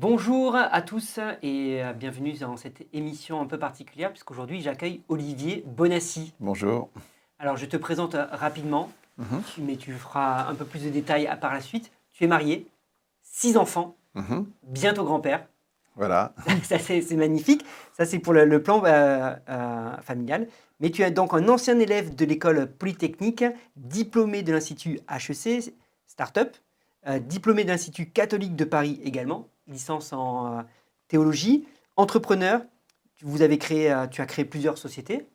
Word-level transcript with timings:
Bonjour 0.00 0.56
à 0.56 0.80
tous 0.80 1.20
et 1.42 1.82
bienvenue 1.98 2.32
dans 2.32 2.56
cette 2.56 2.86
émission 2.94 3.38
un 3.42 3.44
peu 3.44 3.58
particulière 3.58 4.08
puisqu'aujourd'hui 4.10 4.62
j'accueille 4.62 5.02
Olivier 5.08 5.62
Bonassi. 5.66 6.32
Bonjour. 6.40 6.88
Alors 7.38 7.58
je 7.58 7.66
te 7.66 7.76
présente 7.76 8.14
euh, 8.14 8.24
rapidement, 8.32 8.90
Mhm. 9.18 9.42
mais 9.58 9.76
tu 9.76 9.92
feras 9.92 10.48
un 10.48 10.54
peu 10.54 10.64
plus 10.64 10.84
de 10.84 10.88
détails 10.88 11.26
à- 11.26 11.36
par 11.36 11.52
la 11.52 11.60
suite. 11.60 11.92
Tu 12.12 12.24
es 12.24 12.26
marié, 12.26 12.66
six 13.22 13.58
enfants, 13.58 13.94
Mhm. 14.14 14.46
bientôt 14.68 15.04
grand-père. 15.04 15.46
Voilà. 15.96 16.32
Ça 16.64 16.78
c'est 16.78 17.02
c'est 17.02 17.16
magnifique. 17.16 17.62
Ça 17.92 18.06
c'est 18.06 18.20
pour 18.20 18.32
le, 18.32 18.46
le 18.46 18.62
plan 18.62 18.82
euh, 18.86 19.34
euh, 19.50 19.96
familial. 19.98 20.48
Mais 20.80 20.88
tu 20.88 21.02
es 21.02 21.10
donc 21.10 21.34
un 21.34 21.46
ancien 21.50 21.78
élève 21.78 22.14
de 22.14 22.24
l'école 22.24 22.68
polytechnique, 22.72 23.44
diplômé 23.76 24.42
de 24.42 24.50
l'Institut 24.54 24.98
HEC, 25.10 25.74
Startup, 26.06 26.56
euh, 27.06 27.18
diplômé 27.18 27.64
de 27.64 27.68
l'Institut 27.68 28.06
catholique 28.06 28.56
de 28.56 28.64
Paris 28.64 28.98
également, 29.04 29.46
licence 29.70 30.12
en 30.12 30.58
euh, 30.58 30.62
théologie, 31.08 31.66
entrepreneur. 31.96 32.62
Tu- 33.16 33.24
Vous 33.24 33.42
avez 33.42 33.58
créé, 33.58 33.90
euh, 33.92 34.06
tu 34.06 34.20
as 34.20 34.26
créé 34.26 34.44
plusieurs 34.44 34.78
sociétés. 34.78 35.26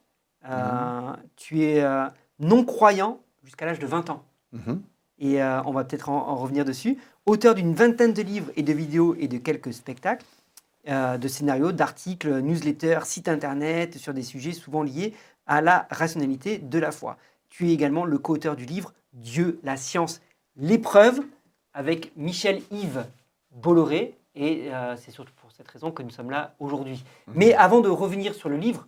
Euh, 0.49 1.13
Tu 1.35 1.63
es 1.63 1.81
euh, 1.83 2.05
non-croyant 2.39 3.19
jusqu'à 3.43 3.65
l'âge 3.65 3.79
de 3.79 3.87
20 3.87 4.09
ans. 4.09 4.23
Mhm. 4.51 4.81
Et 5.19 5.41
euh, 5.41 5.61
on 5.63 5.71
va 5.71 5.83
peut-être 5.85 6.09
en, 6.09 6.27
en 6.27 6.35
revenir 6.35 6.65
dessus. 6.65 6.97
Auteur 7.25 7.55
d'une 7.55 7.73
vingtaine 7.73 8.13
de 8.13 8.21
livres 8.21 8.51
et 8.55 8.63
de 8.63 8.73
vidéos 8.73 9.15
et 9.17 9.27
de 9.27 9.37
quelques 9.37 9.73
spectacles, 9.73 10.25
de 10.87 11.27
scénarios, 11.27 11.71
d'articles, 11.71 12.41
newsletters, 12.41 12.99
sites 13.05 13.27
internet 13.27 13.97
sur 13.97 14.13
des 14.13 14.21
sujets 14.21 14.51
souvent 14.51 14.83
liés 14.83 15.15
à 15.47 15.59
la 15.61 15.87
rationalité 15.89 16.59
de 16.59 16.77
la 16.77 16.91
foi. 16.91 17.17
Tu 17.49 17.69
es 17.69 17.73
également 17.73 18.05
le 18.05 18.19
co-auteur 18.19 18.55
du 18.55 18.65
livre 18.65 18.93
Dieu, 19.13 19.59
la 19.63 19.77
science, 19.77 20.21
l'épreuve 20.57 21.21
avec 21.73 22.15
Michel-Yves 22.17 23.03
Bolloré. 23.51 24.15
Et 24.35 24.69
euh, 24.73 24.95
c'est 24.97 25.11
surtout 25.11 25.31
pour 25.41 25.51
cette 25.51 25.67
raison 25.69 25.91
que 25.91 26.03
nous 26.03 26.09
sommes 26.09 26.29
là 26.31 26.55
aujourd'hui. 26.59 27.03
Mais 27.33 27.53
avant 27.53 27.79
de 27.81 27.89
revenir 27.89 28.33
sur 28.33 28.49
le 28.49 28.57
livre 28.57 28.87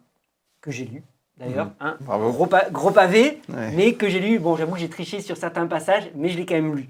que 0.61 0.71
j'ai 0.71 0.85
lu, 0.85 1.03
d'ailleurs, 1.37 1.67
Mhm. 1.67 1.73
hein, 1.79 1.97
gros, 2.05 2.47
pa- 2.47 2.69
gros 2.69 2.91
pavé, 2.91 3.41
Ouais. 3.49 3.71
mais 3.75 3.93
que 3.93 4.09
j'ai 4.09 4.19
lu. 4.19 4.39
Bon, 4.39 4.55
j'avoue 4.57 4.73
que 4.73 4.79
j'ai 4.79 4.89
triché 4.89 5.21
sur 5.21 5.37
certains 5.37 5.65
passages, 5.67 6.11
mais 6.15 6.29
je 6.29 6.37
l'ai 6.37 6.45
quand 6.45 6.55
même 6.55 6.75
lu, 6.75 6.89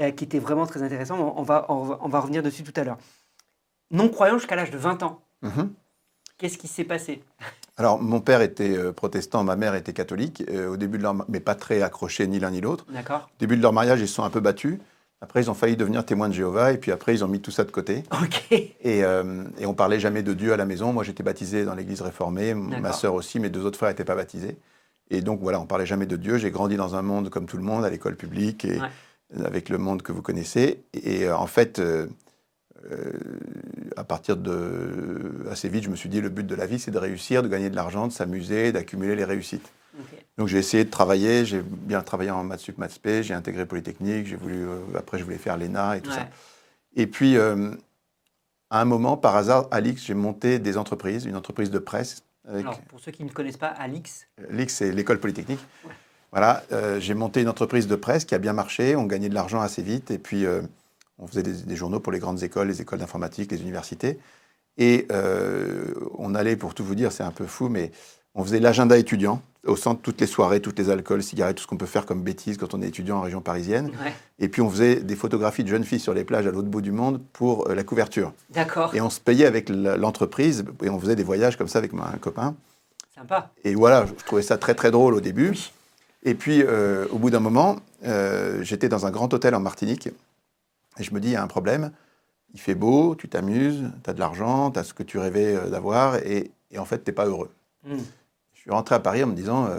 euh, 0.00 0.12
qui 0.12 0.24
était 0.24 0.38
vraiment 0.38 0.66
très 0.66 0.82
intéressant. 0.82 1.18
On, 1.18 1.40
on 1.40 1.42
va, 1.42 1.66
on, 1.68 1.82
va, 1.82 1.98
on 2.02 2.08
va 2.08 2.20
revenir 2.20 2.42
dessus 2.42 2.62
tout 2.62 2.78
à 2.80 2.84
l'heure. 2.84 2.98
Non-croyant 3.90 4.38
jusqu'à 4.38 4.56
l'âge 4.56 4.70
de 4.70 4.78
20 4.78 5.02
ans, 5.02 5.20
Mhm. 5.42 5.72
qu'est-ce 6.38 6.58
qui 6.58 6.68
s'est 6.68 6.84
passé? 6.84 7.22
Alors, 7.76 8.00
mon 8.00 8.20
père 8.20 8.40
était 8.40 8.70
euh, 8.76 8.92
protestant, 8.92 9.44
ma 9.44 9.54
mère 9.56 9.74
était 9.74 9.92
catholique, 9.92 10.42
euh, 10.48 10.68
au 10.70 10.76
début 10.76 10.96
de 10.98 11.02
leur, 11.02 11.12
ma- 11.14 11.24
mais 11.28 11.40
pas 11.40 11.54
très 11.54 11.82
accrochés 11.82 12.26
ni 12.26 12.38
l'un 12.38 12.50
ni 12.50 12.60
l'autre. 12.60 12.86
D'accord 12.90 13.28
Au 13.34 13.38
début 13.40 13.56
de 13.56 13.62
leur 13.62 13.72
mariage, 13.72 14.00
ils 14.00 14.08
se 14.08 14.14
sont 14.14 14.22
un 14.24 14.30
peu 14.30 14.40
battus. 14.40 14.78
Après, 15.22 15.40
ils 15.42 15.50
ont 15.50 15.54
failli 15.54 15.76
devenir 15.76 16.04
témoins 16.04 16.28
de 16.28 16.34
Jéhovah, 16.34 16.72
et 16.72 16.78
puis 16.78 16.92
après, 16.92 17.14
ils 17.14 17.24
ont 17.24 17.28
mis 17.28 17.40
tout 17.40 17.50
ça 17.50 17.64
de 17.64 17.70
côté. 17.70 18.02
Ok. 18.22 18.52
Et, 18.52 18.74
euh, 19.04 19.44
et 19.58 19.64
on 19.66 19.72
parlait 19.74 19.98
jamais 19.98 20.22
de 20.22 20.34
Dieu 20.34 20.52
à 20.52 20.56
la 20.56 20.66
maison. 20.66 20.92
Moi, 20.92 21.04
j'étais 21.04 21.22
baptisé 21.22 21.64
dans 21.64 21.74
l'église 21.74 22.02
réformée, 22.02 22.52
ma 22.54 22.92
sœur 22.92 23.14
aussi, 23.14 23.40
mes 23.40 23.48
deux 23.48 23.64
autres 23.64 23.78
frères 23.78 23.88
n'étaient 23.90 24.04
pas 24.04 24.14
baptisés. 24.14 24.56
Et 25.10 25.22
donc, 25.22 25.40
voilà, 25.40 25.58
on 25.60 25.66
parlait 25.66 25.86
jamais 25.86 26.06
de 26.06 26.16
Dieu. 26.16 26.36
J'ai 26.36 26.50
grandi 26.50 26.76
dans 26.76 26.94
un 26.96 27.02
monde 27.02 27.30
comme 27.30 27.46
tout 27.46 27.56
le 27.56 27.62
monde, 27.62 27.84
à 27.84 27.90
l'école 27.90 28.16
publique, 28.16 28.64
et 28.64 28.78
Ouais. 28.80 29.44
avec 29.44 29.68
le 29.70 29.78
monde 29.78 30.02
que 30.02 30.12
vous 30.12 30.22
connaissez. 30.22 30.82
Et, 30.94 31.24
euh, 31.24 31.36
en 31.36 31.46
fait, 31.46 31.78
euh, 31.78 32.06
euh, 32.90 33.12
à 33.96 34.04
partir 34.04 34.36
de. 34.36 35.46
assez 35.50 35.68
vite, 35.68 35.84
je 35.84 35.90
me 35.90 35.96
suis 35.96 36.08
dit 36.08 36.20
le 36.20 36.28
but 36.28 36.46
de 36.46 36.54
la 36.54 36.66
vie, 36.66 36.78
c'est 36.78 36.90
de 36.90 36.98
réussir, 36.98 37.42
de 37.42 37.48
gagner 37.48 37.70
de 37.70 37.76
l'argent, 37.76 38.06
de 38.06 38.12
s'amuser, 38.12 38.70
d'accumuler 38.72 39.16
les 39.16 39.24
réussites. 39.24 39.72
Donc 40.38 40.48
j'ai 40.48 40.58
essayé 40.58 40.84
de 40.84 40.90
travailler, 40.90 41.44
j'ai 41.44 41.62
bien 41.62 42.02
travaillé 42.02 42.30
en 42.30 42.44
maths 42.44 42.60
sup, 42.60 42.76
maths 42.78 42.92
spé, 42.92 43.22
j'ai 43.22 43.32
intégré 43.34 43.64
Polytechnique, 43.64 44.26
j'ai 44.26 44.36
voulu, 44.36 44.66
euh, 44.68 44.78
après 44.96 45.18
je 45.18 45.24
voulais 45.24 45.38
faire 45.38 45.56
l'ENA 45.56 45.96
et 45.96 46.00
tout 46.02 46.10
Ouais. 46.10 46.16
ça. 46.16 46.28
Et 46.94 47.06
puis, 47.06 47.36
euh, 47.36 47.72
à 48.70 48.80
un 48.80 48.84
moment, 48.84 49.16
par 49.16 49.36
hasard, 49.36 49.66
à 49.70 49.80
l'IX, 49.80 50.02
j'ai 50.02 50.14
monté 50.14 50.58
des 50.58 50.76
entreprises, 50.76 51.24
une 51.24 51.36
entreprise 51.36 51.70
de 51.70 51.78
presse. 51.78 52.22
Avec 52.48 52.62
Alors, 52.64 52.80
pour 52.82 53.00
ceux 53.00 53.12
qui 53.12 53.24
ne 53.24 53.30
connaissent 53.30 53.56
pas 53.56 53.68
Alix, 53.68 54.26
l'IX, 54.50 54.72
c'est 54.72 54.92
l'école 54.92 55.20
polytechnique. 55.20 55.60
Ouais. 55.84 55.92
Voilà, 56.32 56.64
euh, 56.72 57.00
j'ai 57.00 57.14
monté 57.14 57.40
une 57.40 57.48
entreprise 57.48 57.86
de 57.86 57.96
presse 57.96 58.24
qui 58.24 58.34
a 58.34 58.38
bien 58.38 58.52
marché, 58.52 58.94
on 58.96 59.04
gagnait 59.04 59.28
de 59.28 59.34
l'argent 59.34 59.60
assez 59.60 59.82
vite, 59.82 60.10
et 60.10 60.18
puis 60.18 60.44
euh, 60.44 60.60
on 61.18 61.26
faisait 61.26 61.42
des, 61.42 61.52
des 61.62 61.76
journaux 61.76 62.00
pour 62.00 62.12
les 62.12 62.18
grandes 62.18 62.42
écoles, 62.42 62.68
les 62.68 62.82
écoles 62.82 62.98
d'informatique, 62.98 63.50
les 63.52 63.62
universités. 63.62 64.18
Et 64.76 65.06
euh, 65.12 65.94
on 66.18 66.34
allait, 66.34 66.56
pour 66.56 66.74
tout 66.74 66.84
vous 66.84 66.94
dire, 66.94 67.10
c'est 67.12 67.22
un 67.22 67.30
peu 67.30 67.46
fou, 67.46 67.68
mais 67.68 67.90
on 68.34 68.42
faisait 68.44 68.60
l'agenda 68.60 68.98
étudiant 68.98 69.40
au 69.66 69.76
centre 69.76 70.00
toutes 70.02 70.20
les 70.20 70.26
soirées, 70.26 70.60
toutes 70.60 70.78
les 70.78 70.90
alcools, 70.90 71.22
cigarettes, 71.22 71.56
tout 71.56 71.62
ce 71.62 71.66
qu'on 71.68 71.76
peut 71.76 71.86
faire 71.86 72.06
comme 72.06 72.22
bêtises 72.22 72.56
quand 72.56 72.74
on 72.74 72.82
est 72.82 72.88
étudiant 72.88 73.18
en 73.18 73.20
région 73.22 73.40
parisienne. 73.40 73.86
ouais. 74.04 74.12
Et 74.38 74.48
puis 74.48 74.62
on 74.62 74.70
faisait 74.70 74.96
des 74.96 75.16
photographies 75.16 75.64
de 75.64 75.68
jeunes 75.68 75.84
filles 75.84 76.00
sur 76.00 76.14
les 76.14 76.24
plages 76.24 76.46
à 76.46 76.50
l'autre 76.50 76.68
bout 76.68 76.80
du 76.82 76.92
monde 76.92 77.20
pour 77.32 77.68
euh, 77.68 77.74
la 77.74 77.84
couverture. 77.84 78.32
d'accord, 78.50 78.94
Et 78.94 79.00
on 79.00 79.10
se 79.10 79.20
payait 79.20 79.46
avec 79.46 79.68
l'entreprise 79.68 80.64
et 80.82 80.88
on 80.90 80.98
faisait 81.00 81.16
des 81.16 81.22
voyages 81.24 81.56
comme 81.56 81.68
ça 81.68 81.78
avec 81.78 81.92
un 81.94 82.18
copain. 82.18 82.54
sympa. 83.14 83.50
Et 83.64 83.74
voilà, 83.74 84.06
je 84.06 84.12
trouvais 84.24 84.42
ça 84.42 84.58
très 84.58 84.74
très 84.74 84.90
drôle 84.90 85.14
au 85.14 85.20
début. 85.20 85.50
Oui. 85.50 85.72
Et 86.24 86.34
puis 86.34 86.62
euh, 86.62 87.06
au 87.10 87.18
bout 87.18 87.30
d'un 87.30 87.40
moment, 87.40 87.76
euh, 88.04 88.62
j'étais 88.62 88.88
dans 88.88 89.06
un 89.06 89.10
grand 89.10 89.32
hôtel 89.32 89.54
en 89.54 89.60
Martinique 89.60 90.08
et 90.98 91.02
je 91.02 91.12
me 91.14 91.20
dis, 91.20 91.28
il 91.28 91.32
y 91.32 91.36
a 91.36 91.42
un 91.42 91.46
problème. 91.46 91.92
Il 92.54 92.60
fait 92.60 92.74
beau, 92.74 93.14
tu 93.16 93.28
t'amuses, 93.28 93.84
tu 94.02 94.10
as 94.10 94.14
de 94.14 94.20
l'argent, 94.20 94.70
tu 94.70 94.78
as 94.78 94.84
ce 94.84 94.94
que 94.94 95.02
tu 95.02 95.18
rêvais 95.18 95.56
d'avoir 95.70 96.16
et, 96.16 96.50
et 96.70 96.78
en 96.78 96.84
fait, 96.84 97.04
tu 97.04 97.10
n'es 97.10 97.14
pas 97.14 97.26
heureux. 97.26 97.50
Hmm. 97.86 97.98
Je 98.66 98.72
suis 98.72 98.74
rentré 98.74 98.96
à 98.96 98.98
Paris 98.98 99.22
en 99.22 99.28
me 99.28 99.34
disant 99.34 99.66
euh, 99.66 99.78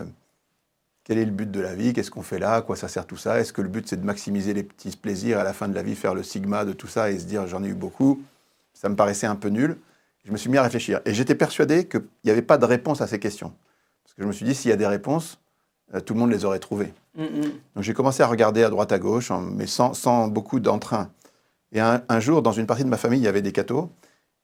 quel 1.04 1.18
est 1.18 1.26
le 1.26 1.32
but 1.32 1.52
de 1.52 1.60
la 1.60 1.76
vie? 1.76 1.92
Qu'est-ce 1.92 2.10
qu'on 2.10 2.22
fait 2.22 2.40
là? 2.40 2.56
À 2.56 2.62
quoi 2.62 2.78
ça 2.78 2.88
sert 2.88 3.06
tout 3.06 3.18
ça? 3.18 3.38
Est-ce 3.38 3.52
que 3.52 3.62
le 3.62 3.68
but 3.68 3.86
c'est 3.86 4.00
de 4.00 4.06
maximiser 4.06 4.54
les 4.54 4.64
petits 4.64 4.96
plaisirs 4.96 5.40
à 5.40 5.44
la 5.44 5.52
fin 5.52 5.68
de 5.68 5.76
la 5.76 5.84
vie, 5.84 5.94
faire 5.94 6.14
le 6.14 6.24
sigma 6.24 6.64
de 6.64 6.72
tout 6.72 6.88
ça 6.88 7.12
et 7.12 7.20
se 7.20 7.26
dire 7.26 7.48
j'en 7.48 7.66
ai 7.66 7.68
eu 7.68 7.74
beaucoup? 7.74 8.22
Ça 8.74 8.88
me 8.88 8.96
paraissait 8.96 9.28
un 9.28 9.36
peu 9.36 9.50
nul. 9.50 9.78
Je 10.24 10.32
me 10.32 10.38
suis 10.38 10.50
mis 10.50 10.58
à 10.58 10.64
réfléchir 10.64 11.02
et 11.04 11.14
j'étais 11.14 11.36
persuadé 11.36 11.86
qu'il 11.86 12.02
n'y 12.24 12.32
avait 12.32 12.42
pas 12.42 12.58
de 12.58 12.64
réponse 12.64 13.02
à 13.02 13.08
ces 13.08 13.20
questions. 13.20 13.52
Parce 14.06 14.14
que 14.14 14.22
je 14.22 14.28
me 14.28 14.32
suis 14.32 14.46
dit 14.46 14.56
s'il 14.56 14.70
y 14.70 14.74
a 14.74 14.78
des 14.78 14.88
réponses, 14.88 15.38
euh, 15.94 16.00
tout 16.00 16.14
le 16.14 16.22
monde 16.22 16.32
les 16.32 16.46
aurait 16.46 16.60
trouvées. 16.60 16.94
Hmm, 17.16 17.24
hmm. 17.24 17.52
Donc 17.76 17.84
j'ai 17.84 17.94
commencé 17.94 18.24
à 18.24 18.28
regarder 18.28 18.64
à 18.64 18.70
droite 18.70 18.94
à 18.94 19.00
gauche, 19.00 19.32
en- 19.32 19.42
mais 19.42 19.68
sans, 19.68 19.94
sans 19.94 20.30
beaucoup 20.30 20.62
d'entrain. 20.62 21.10
Et 21.74 21.82
un, 21.82 22.04
un 22.08 22.20
jour, 22.22 22.42
dans 22.42 22.54
une 22.54 22.68
partie 22.68 22.86
de 22.86 22.90
ma 22.90 22.96
famille, 22.96 23.20
il 23.20 23.26
y 23.26 23.28
avait 23.28 23.42
des 23.42 23.52
cathos. 23.52 23.90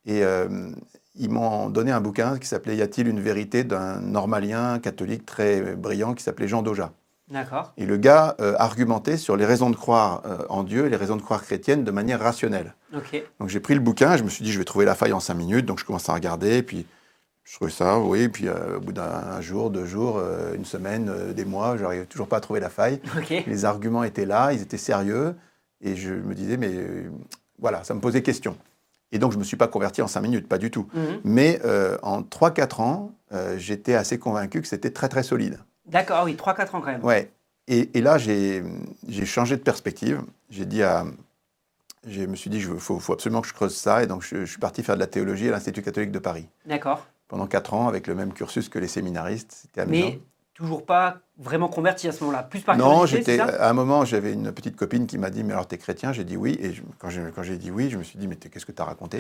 Et 0.06 0.22
euh, 0.22 0.70
ils 1.16 1.30
m'ont 1.30 1.70
donné 1.70 1.92
un 1.92 2.02
bouquin 2.02 2.40
qui 2.40 2.48
s'appelait 2.48 2.76
Y 2.76 2.82
a-t-il 2.82 3.08
une 3.08 3.20
vérité 3.20 3.64
d'un 3.64 4.00
normalien 4.02 4.80
catholique 4.80 5.26
très 5.26 5.76
brillant 5.76 6.14
qui 6.14 6.24
s'appelait 6.24 6.48
Jean 6.48 6.62
Doja. 6.62 6.92
D'accord, 7.30 7.74
Et 7.78 7.86
le 7.86 7.98
gars 7.98 8.36
euh, 8.42 8.54
argumentait 8.60 9.18
sur 9.18 9.38
les 9.38 9.46
raisons 9.46 9.70
de 9.70 9.76
croire 9.76 10.22
euh, 10.26 10.40
en 10.50 10.64
Dieu 10.64 10.86
et 10.86 10.90
les 10.90 10.98
raisons 10.98 11.16
de 11.16 11.22
croire 11.22 11.42
chrétiennes 11.42 11.84
de 11.84 11.92
manière 11.92 12.20
rationnelle. 12.20 12.76
ok. 12.96 13.24
Donc 13.40 13.50
j'ai 13.50 13.60
pris 13.62 13.74
le 13.74 13.80
bouquin, 13.80 14.18
je 14.18 14.24
me 14.24 14.30
suis 14.30 14.44
dit 14.44 14.52
je 14.52 14.60
vais 14.60 14.66
trouver 14.66 14.86
la 14.86 14.94
faille 14.94 15.14
en 15.14 15.20
cinq 15.22 15.36
minutes, 15.36 15.66
donc 15.66 15.80
je 15.80 15.86
commence 15.86 16.10
à 16.10 16.14
regarder, 16.14 16.58
et 16.58 16.64
puis 16.64 16.86
je 17.46 17.56
trouvais 17.56 17.72
ça, 17.72 17.98
oui, 17.98 18.28
puis 18.28 18.48
euh, 18.50 18.78
au 18.78 18.82
bout 18.82 18.92
d'un 18.92 19.40
jour, 19.42 19.70
deux 19.70 19.86
jours, 19.86 20.22
une 20.54 20.66
semaine, 20.66 21.34
des 21.34 21.46
mois, 21.46 21.78
j'arrivais 21.78 22.06
toujours 22.06 22.28
pas 22.28 22.38
à 22.38 22.42
trouver 22.42 22.60
la 22.60 22.70
faille. 22.70 23.00
Ok, 23.18 23.34
Les 23.48 23.66
arguments 23.66 24.04
étaient 24.04 24.26
là, 24.26 24.52
ils 24.52 24.62
étaient 24.62 24.78
sérieux, 24.78 25.34
et 25.82 25.96
je 25.96 26.14
me 26.14 26.36
disais, 26.36 26.58
mais 26.58 26.74
voilà, 27.58 27.84
ça 27.86 27.94
me 27.94 28.00
posait 28.02 28.22
question. 28.22 28.58
Et 29.14 29.20
donc 29.20 29.32
je 29.32 29.38
ne 29.38 29.40
me 29.42 29.46
suis 29.46 29.56
pas 29.56 29.68
converti 29.68 30.02
en 30.02 30.08
cinq 30.08 30.22
minutes, 30.22 30.48
pas 30.50 30.58
du 30.58 30.72
tout. 30.72 30.88
Mhm. 30.94 31.22
Mais 31.24 31.62
euh, 31.64 31.98
en 32.02 32.22
3-4 32.24 32.82
ans, 32.82 33.12
euh, 33.32 33.58
j'étais 33.58 33.94
assez 33.94 34.18
convaincu 34.18 34.62
que 34.62 34.68
c'était 34.68 34.90
très 34.90 35.08
très 35.08 35.24
solide. 35.24 35.60
D'accord, 35.86 36.18
ah 36.22 36.26
oui, 36.26 36.34
3-4 36.36 36.76
ans 36.76 36.82
quand 36.82 36.92
même. 36.92 37.04
Ouais. 37.06 37.32
Et, 37.68 37.98
et 37.98 38.02
là, 38.02 38.18
j'ai 38.18 38.64
changé 39.24 39.56
de 39.56 39.62
perspective. 39.62 40.22
J'ai 40.50 40.66
dit 40.66 40.84
à. 40.84 41.06
Je 42.06 42.24
me 42.24 42.36
suis 42.36 42.50
dit, 42.50 42.58
il 42.58 42.66
faut, 42.80 43.00
faut 43.00 43.14
absolument 43.14 43.42
que 43.42 43.48
je 43.48 43.54
creuse 43.54 43.76
ça. 43.76 44.04
Et 44.04 44.08
donc, 44.08 44.24
je, 44.24 44.42
je 44.42 44.46
suis 44.46 44.60
parti 44.60 44.84
faire 44.84 44.96
de 44.96 45.00
la 45.00 45.08
théologie 45.08 45.48
à 45.48 45.52
l'Institut 45.52 45.82
catholique 45.82 46.12
de 46.12 46.20
Paris. 46.20 46.50
D'accord, 46.66 47.06
Pendant 47.30 47.48
4 47.48 47.74
ans, 47.76 47.88
avec 47.88 48.08
le 48.08 48.16
même 48.16 48.34
cursus 48.34 48.68
que 48.68 48.78
les 48.80 48.90
séminaristes. 48.90 49.54
C'était 49.62 49.82
amusant. 49.82 50.08
mais 50.08 50.20
toujours 50.54 50.86
pas 50.86 51.20
vraiment 51.38 51.68
converti 51.68 52.08
à 52.08 52.12
ce 52.12 52.24
moment-là. 52.24 52.44
Plus 52.44 52.62
par 52.62 52.78
Non, 52.78 53.06
j'étais. 53.06 53.40
À 53.40 53.70
un 53.70 53.74
moment, 53.74 54.06
j'avais 54.06 54.34
une 54.34 54.52
petite 54.52 54.76
copine 54.76 55.08
qui 55.08 55.18
m'a 55.18 55.30
dit, 55.30 55.44
mais 55.44 55.54
alors, 55.54 55.68
t'es 55.68 55.78
chrétien? 55.78 56.14
J'ai 56.14 56.24
dit 56.24 56.38
oui. 56.38 56.58
Et 56.62 56.74
je- 56.74 56.82
quand 57.00 57.44
j'ai 57.44 57.58
dit 57.58 57.72
oui, 57.72 57.90
je 57.90 57.98
me 57.98 58.04
suis 58.04 58.20
dit, 58.20 58.28
mais 58.28 58.36
qu'est-ce 58.36 58.66
que 58.66 58.72
tu 58.72 58.82
as 58.82 58.86
raconté? 58.86 59.20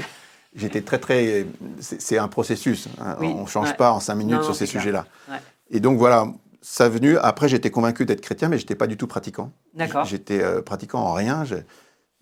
J'étais 0.55 0.81
très, 0.81 0.99
très. 0.99 1.46
C'est 1.79 2.17
un 2.19 2.28
processus. 2.28 2.87
hein. 3.02 3.17
Oui, 3.19 3.34
On 3.35 3.41
ne 3.43 3.47
change 3.47 3.69
ouais. 3.69 3.75
pas 3.75 3.91
en 3.91 3.99
5 3.99 4.13
minutes 4.16 4.35
Non, 4.37 4.43
sur 4.43 4.55
ces 4.55 4.67
sujets-là. 4.67 5.05
Ouais. 5.29 5.37
Et 5.72 5.79
donc, 5.79 5.97
voilà. 5.97 6.28
Ça 6.61 6.87
venu. 6.87 7.17
Après, 7.17 7.49
j'étais 7.49 7.72
convaincu 7.72 8.05
d'être 8.05 8.22
chrétien, 8.22 8.47
mais 8.47 8.58
je 8.58 8.63
n'étais 8.63 8.75
pas 8.75 8.87
du 8.87 8.96
tout 8.96 9.08
pratiquant. 9.08 9.52
D'accord, 9.73 10.05
J'étais 10.05 10.41
euh, 10.41 10.61
pratiquant 10.61 10.99
en 10.99 11.11
rien. 11.13 11.43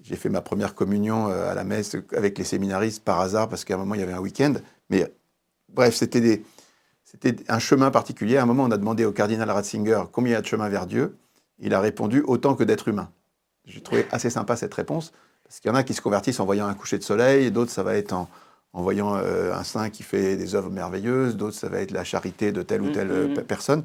J'ai 0.02 0.16
fait 0.16 0.30
ma 0.30 0.42
première 0.42 0.74
communion 0.74 1.28
euh, 1.30 1.52
à 1.52 1.54
la 1.54 1.64
messe 1.64 1.96
avec 2.18 2.40
les 2.40 2.44
séminaristes 2.44 3.04
par 3.04 3.20
hasard 3.20 3.50
parce 3.50 3.66
qu'à 3.66 3.76
un 3.76 3.78
moment 3.78 3.94
il 3.94 4.00
y 4.00 4.04
avait 4.04 4.14
un 4.14 4.20
week-end. 4.20 4.54
Mais 4.90 5.06
bref, 5.72 5.94
c'était 5.96 6.22
des- 6.22 6.44
c'était 7.12 7.36
un 7.52 7.60
chemin 7.60 7.92
particulier. 7.92 8.38
À 8.38 8.44
un 8.44 8.46
moment, 8.46 8.64
on 8.64 8.72
a 8.72 8.78
demandé 8.78 9.04
au 9.06 9.12
cardinal 9.12 9.50
Ratzinger 9.50 10.04
combien 10.12 10.32
il 10.32 10.36
y 10.36 10.38
a 10.38 10.42
de 10.42 10.46
chemin 10.48 10.70
vers 10.70 10.86
Dieu. 10.86 11.18
Il 11.60 11.74
a 11.74 11.80
répondu 11.80 12.22
autant 12.26 12.56
que 12.56 12.64
d'êtres 12.64 12.88
humains. 12.88 13.12
J'ai 13.66 13.82
trouvé 13.82 14.08
assez 14.12 14.30
sympa 14.30 14.56
cette 14.56 14.74
réponse 14.74 15.12
parce 15.44 15.60
qu'il 15.60 15.70
y 15.70 15.72
en 15.72 15.76
a 15.76 15.84
qui 15.84 15.94
se 15.94 16.02
convertissent 16.02 16.40
en 16.40 16.46
voyant 16.46 16.68
un 16.68 16.74
coucher 16.74 16.98
de 16.98 17.04
soleil, 17.04 17.52
d'autres 17.52 17.72
ça 17.72 17.84
va 17.84 17.96
être 17.96 18.14
en, 18.14 18.30
en 18.74 18.82
voyant 18.82 19.16
euh, 19.18 19.54
un 19.54 19.64
saint 19.64 19.90
qui 19.90 20.02
fait 20.02 20.38
des 20.38 20.56
œuvres 20.56 20.70
merveilleuses, 20.70 21.36
d'autres 21.36 21.58
ça 21.58 21.68
va 21.68 21.82
être 21.82 21.92
la 21.92 22.04
charité 22.06 22.52
de 22.54 22.62
telle 22.64 22.82
ou 22.82 22.90
telle 22.90 23.12
euh, 23.12 23.28
Mhm. 23.28 23.34
pe- 23.34 23.42
personne. 23.42 23.84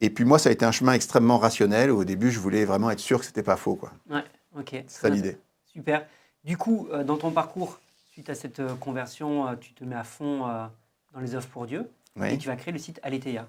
Et 0.00 0.10
puis 0.10 0.24
moi, 0.24 0.38
ça 0.38 0.48
a 0.48 0.52
été 0.52 0.64
un 0.64 0.72
chemin 0.72 0.92
extrêmement 0.92 1.38
rationnel. 1.38 1.90
Au 1.90 2.04
début, 2.04 2.30
je 2.32 2.40
voulais 2.40 2.64
vraiment 2.64 2.90
être 2.90 2.98
sûr 2.98 3.20
que 3.20 3.24
c'était 3.26 3.42
pas 3.44 3.56
faux. 3.56 3.76
quoi. 3.76 3.92
Ouais, 4.10 4.24
ok. 4.58 4.70
C'est 4.88 5.00
ça 5.02 5.08
l'idée. 5.08 5.38
Super. 5.72 6.04
Du 6.44 6.56
coup, 6.58 6.88
euh, 6.92 7.04
dans 7.04 7.16
ton 7.16 7.30
parcours, 7.30 7.78
suite 8.12 8.28
à 8.28 8.34
cette 8.34 8.60
euh, 8.60 8.74
conversion, 8.74 9.56
tu 9.60 9.72
te 9.72 9.84
mets 9.84 9.94
à 9.96 10.04
fond 10.04 10.40
dans 11.12 11.20
les 11.20 11.34
œuvres 11.36 11.48
pour 11.48 11.66
Dieu 11.66 11.88
et 12.16 12.20
Oui. 12.20 12.38
tu 12.38 12.48
vas 12.48 12.56
créer 12.56 12.72
le 12.72 12.78
site 12.78 13.00
Aletheia. 13.02 13.46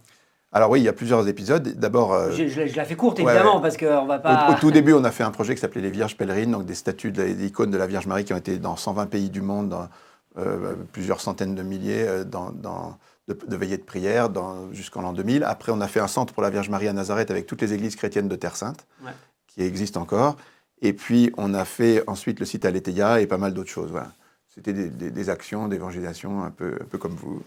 Alors 0.52 0.70
oui, 0.70 0.80
il 0.80 0.84
y 0.84 0.88
a 0.88 0.94
plusieurs 0.94 1.28
épisodes. 1.28 1.68
D'abord, 1.78 2.14
euh, 2.14 2.32
Je, 2.32 2.48
je 2.48 2.62
la- 2.62 2.68
je 2.68 2.76
la 2.78 2.86
fais 2.86 2.96
courte, 2.96 3.20
évidemment, 3.20 3.58
ouais. 3.58 3.62
parce 3.62 3.78
qu'on 3.78 4.06
va 4.06 4.20
pas... 4.20 4.52
au 4.52 4.60
tout 4.60 4.72
début, 4.72 4.94
on 4.94 5.04
a 5.04 5.12
fait 5.12 5.24
un 5.24 5.32
projet 5.32 5.54
qui 5.54 5.62
s'appelait 5.62 5.82
les 5.82 5.90
Vierges 5.92 6.16
pèlerines, 6.16 6.52
donc 6.52 6.66
des 6.66 6.76
statues, 6.76 7.12
de 7.12 7.22
la- 7.22 7.34
des 7.34 7.46
icônes 7.48 7.72
de 7.72 7.78
la 7.78 7.88
Vierge 7.88 8.08
Marie 8.08 8.24
qui 8.26 8.34
ont 8.34 8.38
été 8.38 8.58
dans 8.58 8.76
120 8.78 9.08
pays 9.08 9.30
du 9.30 9.42
monde, 9.42 9.70
dans 9.70 9.90
euh, 10.38 10.76
plusieurs 10.94 11.22
centaines 11.22 11.56
de 11.56 11.64
milliers 11.64 12.08
euh, 12.08 12.24
dans, 12.24 12.52
dans- 12.52 12.98
de, 13.28 13.34
de 13.48 13.56
veillées 13.56 13.78
de 13.78 13.84
prière 13.84 14.30
jusqu'en 14.72 15.02
l'an 15.02 15.12
2000. 15.14 15.44
Après, 15.44 15.72
on 15.72 15.82
a 15.82 15.88
fait 15.88 16.00
un 16.00 16.08
centre 16.08 16.34
pour 16.34 16.44
la 16.44 16.50
Vierge 16.50 16.70
Marie 16.70 16.88
à 16.88 16.94
Nazareth 16.94 17.32
avec 17.32 17.48
toutes 17.48 17.62
les 17.62 17.74
églises 17.74 17.96
chrétiennes 17.96 18.28
de 18.28 18.36
Terre 18.36 18.56
Sainte, 18.56 18.86
Ouais. 19.04 19.12
qui 19.48 19.62
existent 19.64 20.02
encore. 20.02 20.38
Et 20.82 20.94
puis, 20.94 21.32
on 21.38 21.54
a 21.54 21.66
fait 21.66 22.04
ensuite 22.08 22.40
le 22.40 22.46
site 22.46 22.66
Aletheia 22.66 23.20
et 23.22 23.28
pas 23.28 23.38
mal 23.38 23.54
d'autres 23.54 23.70
choses. 23.70 23.92
Voilà. 23.92 24.12
C'était 24.54 24.74
des, 24.74 24.90
des- 24.90 25.10
des 25.12 25.30
actions 25.30 25.68
d'évangélisation 25.68 26.44
un 26.44 26.52
peu, 26.52 26.78
un 26.80 26.86
peu 26.86 26.98
comme 26.98 27.14
vous. 27.16 27.42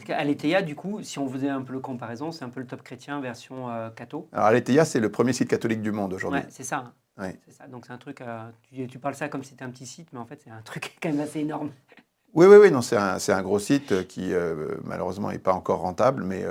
Parce 0.00 0.18
qu'Aletheia, 0.18 0.62
du 0.62 0.74
coup, 0.74 1.02
si 1.02 1.18
on 1.18 1.28
faisait 1.28 1.50
un 1.50 1.60
peu 1.60 1.74
le 1.74 1.80
comparaison, 1.80 2.32
c'est 2.32 2.42
un 2.42 2.48
peu 2.48 2.60
le 2.60 2.66
top 2.66 2.82
chrétien 2.82 3.20
version 3.20 3.68
euh, 3.70 3.90
catho. 3.90 4.28
Alors, 4.32 4.46
Aletheia, 4.46 4.86
c'est 4.86 4.98
le 4.98 5.10
premier 5.10 5.34
site 5.34 5.48
catholique 5.48 5.82
du 5.82 5.92
monde 5.92 6.14
aujourd'hui. 6.14 6.40
Ouais, 6.40 6.46
c'est 6.48 6.62
ça. 6.64 6.78
hein. 6.78 6.94
Ouais. 7.22 7.38
C'est 7.46 7.52
ça. 7.52 7.66
Donc 7.66 7.84
c'est 7.84 7.92
un 7.92 7.98
truc, 7.98 8.22
euh, 8.22 8.48
tu, 8.62 8.86
tu 8.86 8.98
parles 8.98 9.14
ça 9.14 9.28
comme 9.28 9.42
si 9.44 9.50
c'était 9.50 9.64
un 9.64 9.68
petit 9.68 9.84
site, 9.84 10.08
mais 10.14 10.18
en 10.18 10.24
fait 10.24 10.40
c'est 10.42 10.48
un 10.50 10.62
truc 10.62 10.96
quand 11.02 11.10
même 11.10 11.20
assez 11.20 11.40
énorme. 11.40 11.70
Oui, 12.32 12.46
oui, 12.46 12.56
oui, 12.56 12.70
non, 12.70 12.80
c'est 12.80 12.96
un, 12.96 13.42
gros 13.42 13.58
site 13.58 13.92
euh, 13.92 14.02
qui 14.04 14.32
euh, 14.32 14.76
malheureusement 14.84 15.30
n'est 15.30 15.38
pas 15.38 15.52
encore 15.52 15.80
rentable, 15.80 16.22
mais, 16.24 16.44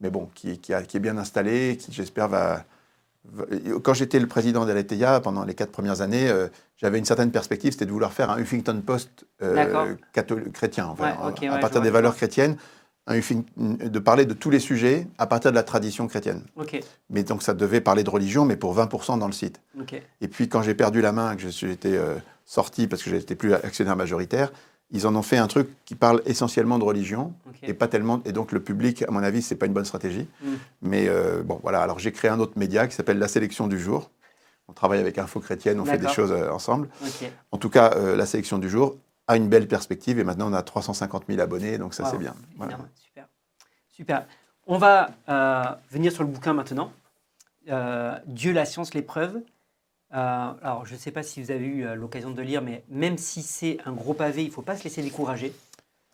mais 0.00 0.10
bon, 0.10 0.28
qui, 0.34 0.58
qui 0.58 0.74
a- 0.74 0.82
qui 0.82 0.98
est 0.98 1.00
bien 1.00 1.16
installé, 1.16 1.78
qui 1.80 1.92
j'espère 1.92 2.28
va- 2.28 2.64
Quand 3.82 3.94
j'étais 3.94 4.18
le 4.18 4.26
président 4.26 4.64
d'Aletheia 4.64 5.20
pendant 5.20 5.44
les 5.44 5.54
quatre 5.54 5.72
premières 5.72 6.00
années, 6.00 6.28
euh, 6.28 6.48
j'avais 6.76 6.98
une 6.98 7.04
certaine 7.04 7.30
perspective, 7.30 7.72
c'était 7.72 7.86
de 7.86 7.90
vouloir 7.90 8.12
faire 8.12 8.30
un 8.30 8.38
Huffington 8.38 8.80
Post 8.84 9.26
euh, 9.42 9.94
chrétien, 10.52 10.86
enfin, 10.86 11.12
Ouais, 11.12 11.48
à 11.48 11.54
ouais, 11.54 11.60
partir 11.60 11.80
des 11.80 11.90
valeurs 11.90 12.16
chrétiennes, 12.16 12.56
un 13.06 13.20
de 13.56 13.98
parler 13.98 14.26
de 14.26 14.34
tous 14.34 14.50
les 14.50 14.58
sujets 14.58 15.06
à 15.18 15.26
partir 15.26 15.52
de 15.52 15.56
la 15.56 15.62
tradition 15.62 16.08
chrétienne. 16.08 16.42
Ok, 16.56 16.80
Mais 17.08 17.22
donc 17.22 17.42
ça 17.42 17.54
devait 17.54 17.80
parler 17.80 18.02
de 18.02 18.10
religion, 18.10 18.44
mais 18.44 18.56
pour 18.56 18.76
20% 18.76 19.18
dans 19.18 19.26
le 19.26 19.32
site. 19.32 19.60
Et 20.20 20.28
puis 20.28 20.48
quand 20.48 20.62
j'ai 20.62 20.74
perdu 20.74 21.00
la 21.00 21.12
main, 21.12 21.36
que 21.36 21.66
été 21.66 21.96
euh, 21.96 22.16
sorti 22.44 22.88
parce 22.88 23.02
que 23.02 23.10
j'étais 23.10 23.36
plus 23.36 23.54
actionnaire 23.54 23.96
majoritaire, 23.96 24.52
ils 24.90 25.06
en 25.06 25.16
ont 25.16 25.22
fait 25.22 25.36
un 25.36 25.48
truc 25.48 25.68
qui 25.84 25.94
parle 25.94 26.22
essentiellement 26.26 26.78
de 26.78 26.84
religion 26.84 27.34
et 27.62 27.74
pas 27.74 27.88
tellement. 27.88 28.22
Et 28.24 28.32
donc 28.32 28.52
le 28.52 28.60
public, 28.62 29.02
à 29.02 29.10
mon 29.10 29.22
avis, 29.22 29.42
c'est 29.42 29.56
pas 29.56 29.66
une 29.66 29.72
bonne 29.72 29.84
stratégie. 29.84 30.28
Mm. 30.42 30.48
Mais 30.82 31.08
euh, 31.08 31.42
bon, 31.42 31.58
voilà. 31.62 31.82
Alors 31.82 31.98
j'ai 31.98 32.12
créé 32.12 32.30
un 32.30 32.38
autre 32.38 32.56
média 32.56 32.86
qui 32.86 32.94
s'appelle 32.94 33.18
La 33.18 33.28
Sélection 33.28 33.66
du 33.66 33.80
jour. 33.80 34.10
On 34.68 34.72
travaille 34.72 35.00
avec 35.00 35.18
Info 35.18 35.40
Chrétienne, 35.40 35.78
on 35.80 35.84
fait 35.84 35.98
des 35.98 36.08
choses 36.08 36.32
euh, 36.32 36.50
ensemble. 36.50 36.88
En 37.52 37.58
tout 37.58 37.70
cas, 37.70 37.92
euh, 37.96 38.16
La 38.16 38.26
Sélection 38.26 38.58
du 38.58 38.68
jour 38.68 38.96
a 39.28 39.36
une 39.36 39.48
belle 39.48 39.66
perspective 39.66 40.18
et 40.18 40.24
maintenant 40.24 40.50
on 40.50 40.54
a 40.54 40.62
350 40.62 41.24
000 41.28 41.40
abonnés, 41.40 41.78
donc 41.78 41.94
ça 41.94 42.04
Wow. 42.04 42.10
c'est 42.12 42.18
bien. 42.18 42.34
Voilà. 42.56 42.78
Super. 42.94 43.28
Super. 43.88 44.26
On 44.68 44.78
va 44.78 45.10
venir 45.90 46.12
sur 46.12 46.22
le 46.22 46.28
bouquin 46.28 46.52
maintenant. 46.52 46.92
Dieu, 48.26 48.52
la 48.52 48.64
science, 48.64 48.94
l'épreuve. 48.94 49.40
Euh, 50.14 50.52
alors, 50.62 50.86
je 50.86 50.94
ne 50.94 50.98
sais 50.98 51.10
pas 51.10 51.22
si 51.22 51.42
vous 51.42 51.50
avez 51.50 51.66
eu 51.66 51.84
euh, 51.84 51.94
l'occasion 51.94 52.30
de 52.30 52.36
le 52.36 52.42
lire, 52.46 52.62
mais 52.62 52.84
même 52.88 53.18
si 53.18 53.42
c'est 53.42 53.78
un 53.84 53.92
gros 53.92 54.14
pavé, 54.14 54.42
il 54.44 54.48
ne 54.48 54.52
faut 54.52 54.62
pas 54.62 54.76
se 54.76 54.84
laisser 54.84 55.02
décourager. 55.02 55.52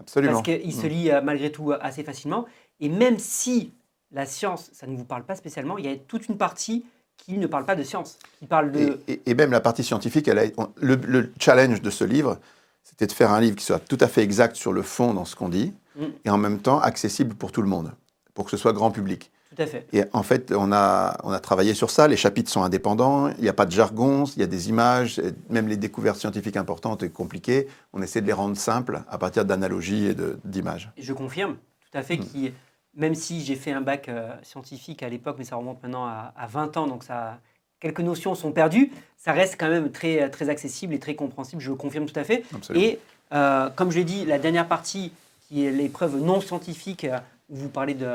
Absolument. 0.01 0.33
Parce 0.33 0.45
qu'il 0.45 0.73
se 0.75 0.87
Mm. 0.87 0.89
lit 0.89 1.11
euh, 1.11 1.21
malgré 1.23 1.53
tout 1.53 1.73
assez 1.81 2.03
facilement. 2.03 2.47
Et 2.81 2.89
même 2.89 3.19
si 3.19 3.73
la 4.11 4.27
science, 4.27 4.71
ça 4.73 4.87
ne 4.87 4.97
vous 4.97 5.05
parle 5.05 5.25
pas 5.25 5.37
spécialement, 5.37 5.79
il 5.79 5.85
y 5.85 5.89
a 5.89 5.97
toute 5.97 6.29
une 6.29 6.37
partie 6.39 6.85
qui 7.19 7.39
ne 7.39 7.47
parle 7.47 7.65
pas 7.67 7.77
de 7.77 7.83
science, 7.85 8.19
qui 8.39 8.47
parle 8.47 8.73
de... 8.73 8.99
Et, 9.07 9.13
et- 9.13 9.23
et 9.31 9.35
même 9.35 9.53
la 9.53 9.61
partie 9.61 9.85
scientifique, 9.85 10.27
elle 10.27 10.39
a, 10.39 10.45
on- 10.57 10.71
le, 10.77 10.97
le 10.97 11.33
challenge 11.39 11.81
de 11.83 11.91
ce 11.91 12.05
livre, 12.05 12.39
c'était 12.83 13.07
de 13.07 13.13
faire 13.13 13.31
un 13.31 13.41
livre 13.41 13.57
qui 13.57 13.65
soit 13.65 13.79
tout 13.79 13.99
à 14.01 14.09
fait 14.09 14.23
exact 14.23 14.57
sur 14.57 14.73
le 14.73 14.83
fond 14.83 15.15
dans 15.15 15.25
ce 15.25 15.37
qu'on 15.37 15.49
dit, 15.49 15.73
Mm. 15.95 16.05
et 16.25 16.31
en 16.31 16.39
même 16.39 16.59
temps 16.61 16.81
accessible 16.81 17.35
pour 17.35 17.53
tout 17.53 17.61
le 17.63 17.69
monde, 17.69 17.93
pour 18.35 18.47
que 18.47 18.51
ce 18.51 18.57
soit 18.57 18.73
grand 18.73 18.91
public. 18.91 19.31
Tout 19.55 19.63
à 19.63 19.67
fait. 19.67 19.87
Et 19.93 20.05
en 20.13 20.23
fait, 20.23 20.53
on 20.53 20.73
a, 20.73 21.17
on 21.25 21.31
a 21.31 21.41
travaillé 21.41 21.75
sur 21.75 21.91
ça. 21.91 22.09
Les 22.09 22.17
chapitres 22.17 22.51
sont 22.51 22.63
indépendants. 22.63 23.29
Il 23.39 23.43
n'y 23.43 23.49
a 23.49 23.53
pas 23.53 23.67
de 23.67 23.73
jargon. 23.73 24.25
Il 24.37 24.41
y 24.41 24.43
a 24.43 24.47
des 24.47 24.69
images. 24.69 25.21
Même 25.51 25.69
les 25.69 25.77
découvertes 25.77 26.19
scientifiques 26.19 26.57
importantes 26.57 27.03
et 27.03 27.11
compliquées, 27.11 27.69
on 27.93 28.01
essaie 28.03 28.21
de 28.21 28.27
les 28.27 28.33
rendre 28.33 28.57
simples 28.57 29.03
à 29.11 29.19
partir 29.19 29.45
d'analogies 29.45 30.07
et 30.07 30.17
d'images. 30.45 30.91
Je 30.97 31.13
confirme, 31.13 31.57
tout 31.91 31.99
à 31.99 32.03
fait, 32.03 32.17
Mm. 32.17 32.25
qui, 32.27 32.53
même 32.95 33.15
si 33.15 33.43
j'ai 33.43 33.57
fait 33.57 33.73
un 33.73 33.81
bac 33.81 34.09
euh, 34.09 34.31
scientifique 34.43 35.03
à 35.03 35.09
l'époque, 35.09 35.37
mais 35.39 35.45
ça 35.45 35.57
remonte 35.57 35.83
maintenant 35.83 36.07
à, 36.07 36.33
à 36.37 36.47
20 36.47 36.77
ans, 36.77 36.87
donc 36.87 37.05
ça, 37.05 37.39
quelques 37.81 38.01
notions 38.01 38.35
sont 38.35 38.53
perdues, 38.53 38.93
ça 39.17 39.33
reste 39.33 39.57
quand 39.59 39.69
même 39.69 39.91
très, 39.91 40.29
très 40.31 40.49
accessible 40.49 40.95
et 40.95 40.99
très 40.99 41.15
compréhensible, 41.15 41.61
je 41.61 41.71
le 41.71 41.77
confirme 41.77 42.07
tout 42.07 42.19
à 42.19 42.25
fait. 42.25 42.45
Absolument. 42.55 42.85
Et 42.85 42.99
euh, 43.33 43.71
comme 43.71 43.91
je 43.91 43.99
l'ai 43.99 44.05
dit, 44.05 44.25
la 44.25 44.39
dernière 44.39 44.69
partie, 44.69 45.13
qui 45.49 45.65
est 45.65 45.71
l'épreuve 45.71 46.19
non 46.21 46.41
scientifique, 46.41 47.05
euh, 47.05 47.19
où 47.51 47.57
vous 47.57 47.69
parlez 47.69 47.95
de, 47.95 48.07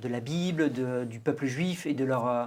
de 0.00 0.08
la 0.08 0.20
Bible, 0.20 0.72
de- 0.72 1.04
du 1.04 1.20
peuple 1.20 1.46
juif 1.46 1.86
et 1.86 1.94
de 1.94 2.04
leur, 2.04 2.26
euh, 2.26 2.44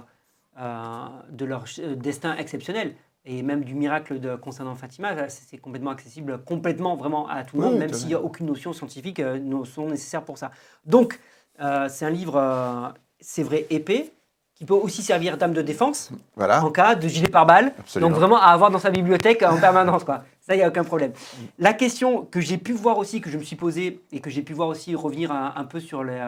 euh, 0.60 1.06
de 1.30 1.44
leur 1.44 1.64
euh, 1.78 1.94
destin 1.94 2.36
exceptionnel, 2.36 2.94
et 3.24 3.42
même 3.42 3.64
du 3.64 3.74
miracle 3.74 4.20
de, 4.20 4.36
concernant 4.36 4.74
Fatima, 4.74 5.28
c'est 5.28 5.58
complètement 5.58 5.90
accessible, 5.90 6.38
complètement 6.44 6.96
vraiment 6.96 7.28
à 7.28 7.44
tout 7.44 7.56
le 7.56 7.62
Oui, 7.64 7.68
monde, 7.70 7.78
même 7.78 7.92
s'il 7.92 8.08
n'y 8.08 8.14
a 8.14 8.20
aucune 8.20 8.46
notion 8.46 8.72
scientifique 8.72 9.20
euh, 9.20 9.38
ne 9.38 9.64
sont 9.64 9.86
nécessaires 9.88 10.22
pour 10.24 10.38
ça. 10.38 10.50
Donc, 10.86 11.20
euh, 11.60 11.88
c'est 11.88 12.06
un 12.06 12.10
livre, 12.10 12.94
c'est 13.20 13.42
vrai, 13.42 13.66
épais, 13.70 14.12
qui 14.54 14.64
peut 14.64 14.74
aussi 14.74 15.02
servir 15.02 15.36
d'âme 15.36 15.52
de 15.52 15.62
défense 15.62 16.10
Voilà. 16.34 16.64
en 16.64 16.70
cas 16.72 16.96
de 16.96 17.06
gilet 17.06 17.28
pare-balles. 17.28 17.72
Donc 18.00 18.12
vraiment 18.12 18.38
à 18.40 18.46
avoir 18.46 18.72
dans 18.72 18.80
sa 18.80 18.90
bibliothèque 18.90 19.42
en 19.44 19.60
permanence. 19.60 20.02
Quoi. 20.02 20.24
Ça, 20.40 20.54
il 20.54 20.58
n'y 20.58 20.64
a 20.64 20.68
aucun 20.68 20.82
problème. 20.82 21.12
La 21.60 21.72
question 21.74 22.24
que 22.24 22.40
j'ai 22.40 22.58
pu 22.58 22.72
voir 22.72 22.98
aussi, 22.98 23.20
que 23.20 23.30
je 23.30 23.38
me 23.38 23.44
suis 23.44 23.54
posée 23.54 24.00
et 24.10 24.20
que 24.20 24.30
j'ai 24.30 24.42
pu 24.42 24.54
voir 24.54 24.66
aussi 24.68 24.96
revenir 24.96 25.30
un, 25.30 25.52
un 25.54 25.64
peu 25.64 25.78
sur 25.78 26.02
les, 26.02 26.20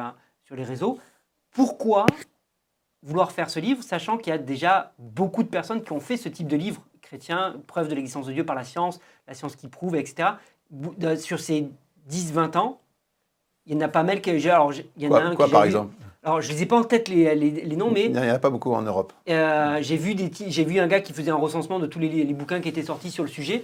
sur 0.44 0.54
les 0.54 0.62
réseaux, 0.62 0.98
pourquoi 1.52 2.06
vouloir 3.02 3.32
faire 3.32 3.48
ce 3.50 3.60
livre, 3.60 3.82
sachant 3.82 4.18
qu'il 4.18 4.30
y 4.30 4.34
a 4.34 4.38
déjà 4.38 4.92
beaucoup 4.98 5.42
de 5.42 5.48
personnes 5.48 5.82
qui 5.82 5.92
ont 5.92 6.00
fait 6.00 6.16
ce 6.16 6.28
type 6.28 6.46
de 6.48 6.56
livre 6.56 6.82
chrétien, 7.00 7.56
preuve 7.66 7.88
de 7.88 7.94
l'existence 7.94 8.26
de 8.26 8.32
Dieu 8.32 8.44
par 8.44 8.54
la 8.54 8.64
science, 8.64 9.00
la 9.26 9.34
science 9.34 9.56
qui 9.56 9.68
prouve, 9.68 9.96
etc. 9.96 10.30
Sur 11.18 11.40
ces 11.40 11.68
10-20 12.10 12.56
ans, 12.58 12.80
il 13.66 13.74
y 13.74 13.76
en 13.76 13.80
a 13.80 13.88
pas 13.88 14.02
mal 14.02 14.20
que 14.20 14.36
j'ai. 14.38 14.50
Alors, 14.50 14.72
il 14.72 14.84
y 15.02 15.06
en 15.08 15.12
a 15.12 15.20
Quoi, 15.20 15.22
un 15.30 15.34
quoi, 15.34 15.46
que 15.46 15.50
par 15.52 15.60
vu- 15.62 15.66
exemple? 15.68 15.94
Alors, 16.22 16.40
je 16.42 16.48
ne 16.50 16.54
les 16.56 16.62
ai 16.62 16.66
pas 16.66 16.78
en 16.78 16.84
tête 16.84 17.08
les, 17.08 17.34
les- 17.34 17.50
les 17.50 17.76
noms, 17.76 17.90
mais 17.90 18.04
Il 18.04 18.12
n'y 18.12 18.18
en 18.18 18.34
a 18.34 18.38
pas 18.38 18.50
beaucoup 18.50 18.72
en 18.72 18.82
Europe. 18.82 19.12
euh, 19.30 19.78
j'ai 19.80 19.96
vu, 19.96 20.14
des 20.14 20.28
vu 20.64 20.78
un 20.78 20.86
gars 20.86 21.00
qui 21.00 21.12
faisait 21.14 21.30
un 21.30 21.36
recensement 21.36 21.78
de 21.78 21.86
tous 21.86 21.98
les, 21.98 22.08
les 22.24 22.34
bouquins 22.34 22.60
qui 22.60 22.68
étaient 22.68 22.82
sortis 22.82 23.10
sur 23.10 23.24
le 23.24 23.30
sujet. 23.30 23.62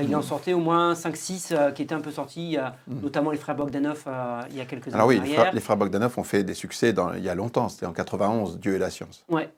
Il 0.00 0.16
en 0.16 0.22
sortait 0.22 0.54
au 0.54 0.58
moins 0.60 0.94
5-6 0.94 1.48
euh, 1.54 1.70
qui 1.70 1.82
étaient 1.82 1.94
un 1.94 2.00
peu 2.00 2.10
sortis, 2.10 2.56
euh, 2.56 2.62
notamment 2.88 3.30
les 3.30 3.36
frères 3.36 3.54
Bogdanov 3.54 4.04
euh, 4.06 4.40
il 4.50 4.56
y 4.56 4.60
a 4.60 4.64
quelques 4.64 4.86
années 4.88 4.94
Alors 4.94 5.06
oui, 5.08 5.20
les 5.20 5.34
frères, 5.34 5.52
les 5.52 5.60
frères 5.60 5.76
Bogdanov 5.76 6.18
ont 6.18 6.24
fait 6.24 6.44
des 6.44 6.54
succès 6.54 6.94
dans- 6.94 7.12
il 7.12 7.22
y 7.22 7.28
a 7.28 7.34
longtemps. 7.34 7.68
C'était 7.68 7.84
en 7.84 7.92
91, 7.92 8.58
Dieu 8.58 8.74
et 8.74 8.78
la 8.78 8.88
science. 8.88 9.22
Ouais, 9.28 9.50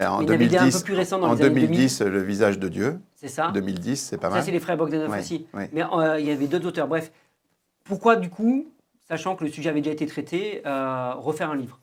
Et 0.00 0.04
en 0.06 0.18
Mais 0.18 0.24
il 0.24 0.28
y 0.28 0.30
en 0.30 0.34
avait 0.34 0.46
des 0.46 0.56
un 0.56 0.60
2010, 0.60 0.78
peu 0.78 0.84
plus 0.84 0.94
récents 0.94 1.18
dans 1.18 1.28
en 1.28 1.34
les 1.34 1.42
années 1.42 1.54
2010, 1.66 2.02
le 2.02 2.22
visage 2.22 2.60
de 2.60 2.68
Dieu. 2.68 3.00
c'est 3.16 3.26
ça. 3.28 3.50
2010, 3.52 3.96
c'est 3.96 4.18
pas 4.18 4.28
Ça, 4.28 4.34
mal. 4.36 4.44
c'est 4.44 4.52
les 4.52 4.60
frères 4.60 4.76
Bogdanov 4.76 5.10
Ouais, 5.10 5.18
aussi. 5.18 5.46
ouais. 5.52 5.68
Mais 5.72 5.82
euh, 5.82 6.20
il 6.20 6.26
y 6.26 6.30
avait 6.30 6.46
d'autres 6.46 6.66
auteurs. 6.68 6.86
Bref, 6.86 7.10
pourquoi 7.84 8.14
du 8.14 8.30
coup, 8.30 8.66
sachant 9.08 9.34
que 9.34 9.42
le 9.44 9.50
sujet 9.50 9.70
avait 9.70 9.80
déjà 9.80 9.92
été 9.94 10.06
traité, 10.06 10.62
refaire 10.64 11.50
un 11.50 11.56
livre? 11.56 11.80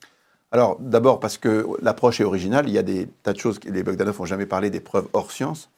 Alors, 0.54 0.78
d'abord 0.80 1.20
parce 1.20 1.38
que 1.40 1.68
l'approche 1.82 2.22
est 2.22 2.24
originale. 2.24 2.68
Il 2.70 2.74
y 2.74 2.78
a 2.78 2.84
des 2.84 3.08
tas 3.24 3.34
de 3.34 3.40
choses 3.40 3.58
que 3.60 3.70
les 3.70 3.82
Bogdanov 3.84 4.20
n'ont 4.20 4.26
jamais 4.26 4.46
parlé 4.46 4.70
des 4.70 4.80
preuves 4.80 5.08
hors 5.14 5.32
science. 5.32 5.70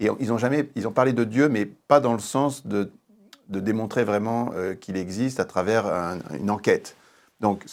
Ils 0.00 0.32
ont 0.32 0.38
jamais, 0.38 0.68
ils 0.74 0.88
ont 0.88 0.92
parlé 0.92 1.12
de 1.12 1.24
Dieu, 1.24 1.48
mais 1.48 1.66
pas 1.66 2.00
dans 2.00 2.12
le 2.12 2.18
sens 2.18 2.66
de, 2.66 2.90
démontrer 3.48 4.04
vraiment 4.04 4.50
euh, 4.54 4.74
qu'il 4.74 4.96
existe 4.96 5.38
à 5.38 5.44
travers 5.44 5.86
un- 5.86 6.18
une 6.38 6.50
enquête. 6.50 6.96
Donc, 7.40 7.64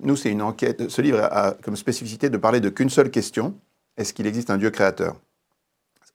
nous, 0.00 0.16
c'est 0.16 0.30
une 0.30 0.42
enquête. 0.42 0.88
Ce 0.88 1.02
livre 1.02 1.20
a 1.22 1.52
comme 1.62 1.76
spécificité 1.76 2.30
de 2.30 2.36
parler 2.38 2.60
de 2.60 2.70
qu'une 2.70 2.90
seule 2.90 3.10
question. 3.10 3.54
Est-ce 3.96 4.12
qu'il 4.12 4.26
existe 4.26 4.50
un 4.50 4.58
Dieu 4.58 4.70
créateur? 4.70 5.16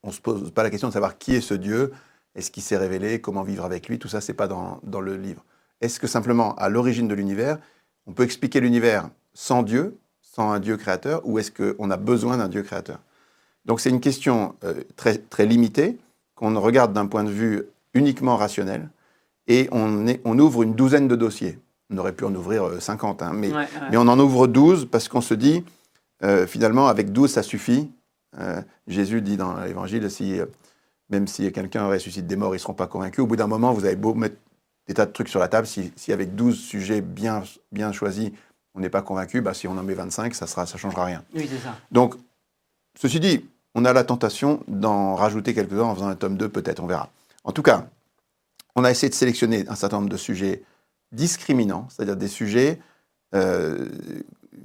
On 0.04 0.08
ne 0.08 0.14
se 0.14 0.22
pose 0.22 0.52
pas 0.52 0.64
la 0.64 0.70
question 0.70 0.88
de 0.88 0.94
savoir 0.94 1.18
qui 1.18 1.36
est 1.36 1.42
ce 1.42 1.54
Dieu, 1.54 1.94
est-ce 2.36 2.52
qu'il 2.52 2.64
s'est 2.64 2.78
révélé, 2.78 3.20
comment 3.22 3.44
vivre 3.44 3.66
avec 3.66 3.88
lui, 3.88 4.00
tout 4.00 4.08
ça, 4.08 4.22
c'est 4.22 4.34
pas 4.34 4.48
dans, 4.48 4.80
dans 4.84 5.02
le 5.02 5.16
livre. 5.16 5.44
Est-ce 5.82 6.00
que 6.00 6.08
simplement, 6.08 6.56
à 6.56 6.70
l'origine 6.70 7.08
de 7.08 7.14
l'univers, 7.14 7.60
on 8.06 8.14
peut 8.14 8.24
expliquer 8.24 8.60
l'univers 8.60 9.10
sans 9.34 9.64
Dieu, 9.64 9.98
sans 10.22 10.52
un 10.52 10.60
Dieu 10.60 10.78
créateur, 10.78 11.22
ou 11.26 11.40
est-ce 11.40 11.52
qu'on 11.52 11.92
a 11.92 11.98
besoin 11.98 12.38
d'un 12.38 12.48
Dieu 12.48 12.64
créateur? 12.64 13.00
Donc 13.68 13.80
c'est 13.82 13.90
une 13.90 14.00
question 14.02 14.56
euh, 14.64 14.82
très, 14.96 15.18
très 15.18 15.46
limitée, 15.46 15.98
qu'on 16.36 16.60
regarde 16.60 16.94
d'un 16.94 17.06
point 17.08 17.24
de 17.24 17.30
vue 17.30 17.64
uniquement 17.94 18.36
rationnel, 18.38 18.90
et 19.48 19.68
on, 19.72 20.08
est- 20.08 20.22
on 20.26 20.38
ouvre 20.40 20.64
une 20.64 20.74
douzaine 20.74 21.08
de 21.08 21.16
dossiers. 21.16 21.60
On 21.90 21.98
aurait 21.98 22.14
pu 22.14 22.26
en 22.26 22.34
ouvrir 22.36 22.64
euh, 22.66 22.80
50, 22.80 23.22
hein, 23.24 23.32
mais, 23.34 23.50
Ouais, 23.50 23.56
ouais. 23.56 23.68
mais 23.92 23.98
on 23.98 24.08
en 24.08 24.20
ouvre 24.20 24.48
12 24.48 24.88
parce 24.90 25.08
qu'on 25.08 25.22
se 25.22 25.34
dit, 25.34 25.64
euh, 26.24 26.48
finalement, 26.48 26.88
avec 26.88 27.12
12, 27.12 27.32
ça 27.32 27.44
suffit. 27.44 27.92
Euh, 28.40 28.62
Jésus 28.88 29.22
dit 29.22 29.38
dans 29.38 29.58
l'Évangile, 29.62 30.10
si, 30.12 30.40
euh, 30.40 30.46
même 31.10 31.28
si 31.28 31.50
quelqu'un 31.52 31.88
ressuscite 31.88 32.28
des 32.28 32.36
morts, 32.36 32.52
ils 32.54 32.58
ne 32.58 32.62
seront 32.62 32.74
pas 32.74 32.88
convaincus. 32.88 33.24
Au 33.24 33.28
bout 33.28 33.36
d'un 33.38 33.48
moment, 33.48 33.72
vous 33.74 33.86
avez 33.86 33.96
beau 33.96 34.14
mettre 34.14 34.36
des 34.88 34.94
tas 34.94 35.06
de 35.06 35.12
trucs 35.12 35.30
sur 35.30 35.40
la 35.40 35.48
table, 35.48 35.68
si, 35.68 35.92
si 35.96 36.12
avec 36.14 36.36
12 36.36 36.58
sujets 36.60 37.02
bien, 37.02 37.44
bien 37.72 37.92
choisis, 37.92 38.32
on 38.76 38.80
n'est 38.80 38.90
pas 38.90 39.02
convaincu, 39.02 39.42
bah, 39.42 39.54
si 39.54 39.68
on 39.68 39.78
en 39.78 39.84
met 39.84 39.94
25, 39.94 40.36
ça 40.36 40.46
ne 40.46 40.66
ça 40.66 40.78
changera 40.78 41.04
rien. 41.06 41.24
Oui, 41.34 41.48
c'est 41.50 41.58
ça. 41.60 41.76
Donc, 41.92 42.16
ceci 43.00 43.20
dit, 43.20 43.46
on 43.78 43.86
a 43.86 43.94
la 43.94 44.04
tentation 44.04 44.64
d'en 44.68 45.14
rajouter 45.14 45.54
quelques-uns 45.54 45.84
en 45.84 45.94
faisant 45.94 46.08
un 46.08 46.16
tome 46.16 46.36
2, 46.36 46.50
peut-être, 46.50 46.82
on 46.82 46.88
verra. 46.88 47.12
En 47.44 47.52
tout 47.52 47.62
cas, 47.62 47.86
on 48.76 48.84
a 48.84 48.90
essayé 48.90 49.08
de 49.08 49.14
sélectionner 49.14 49.66
un 49.70 49.76
certain 49.76 49.98
nombre 49.98 50.10
de 50.10 50.18
sujets 50.18 50.64
discriminants, 51.12 51.88
c'est-à-dire 51.90 52.18
des 52.18 52.28
sujets 52.28 52.80
euh, 53.36 53.88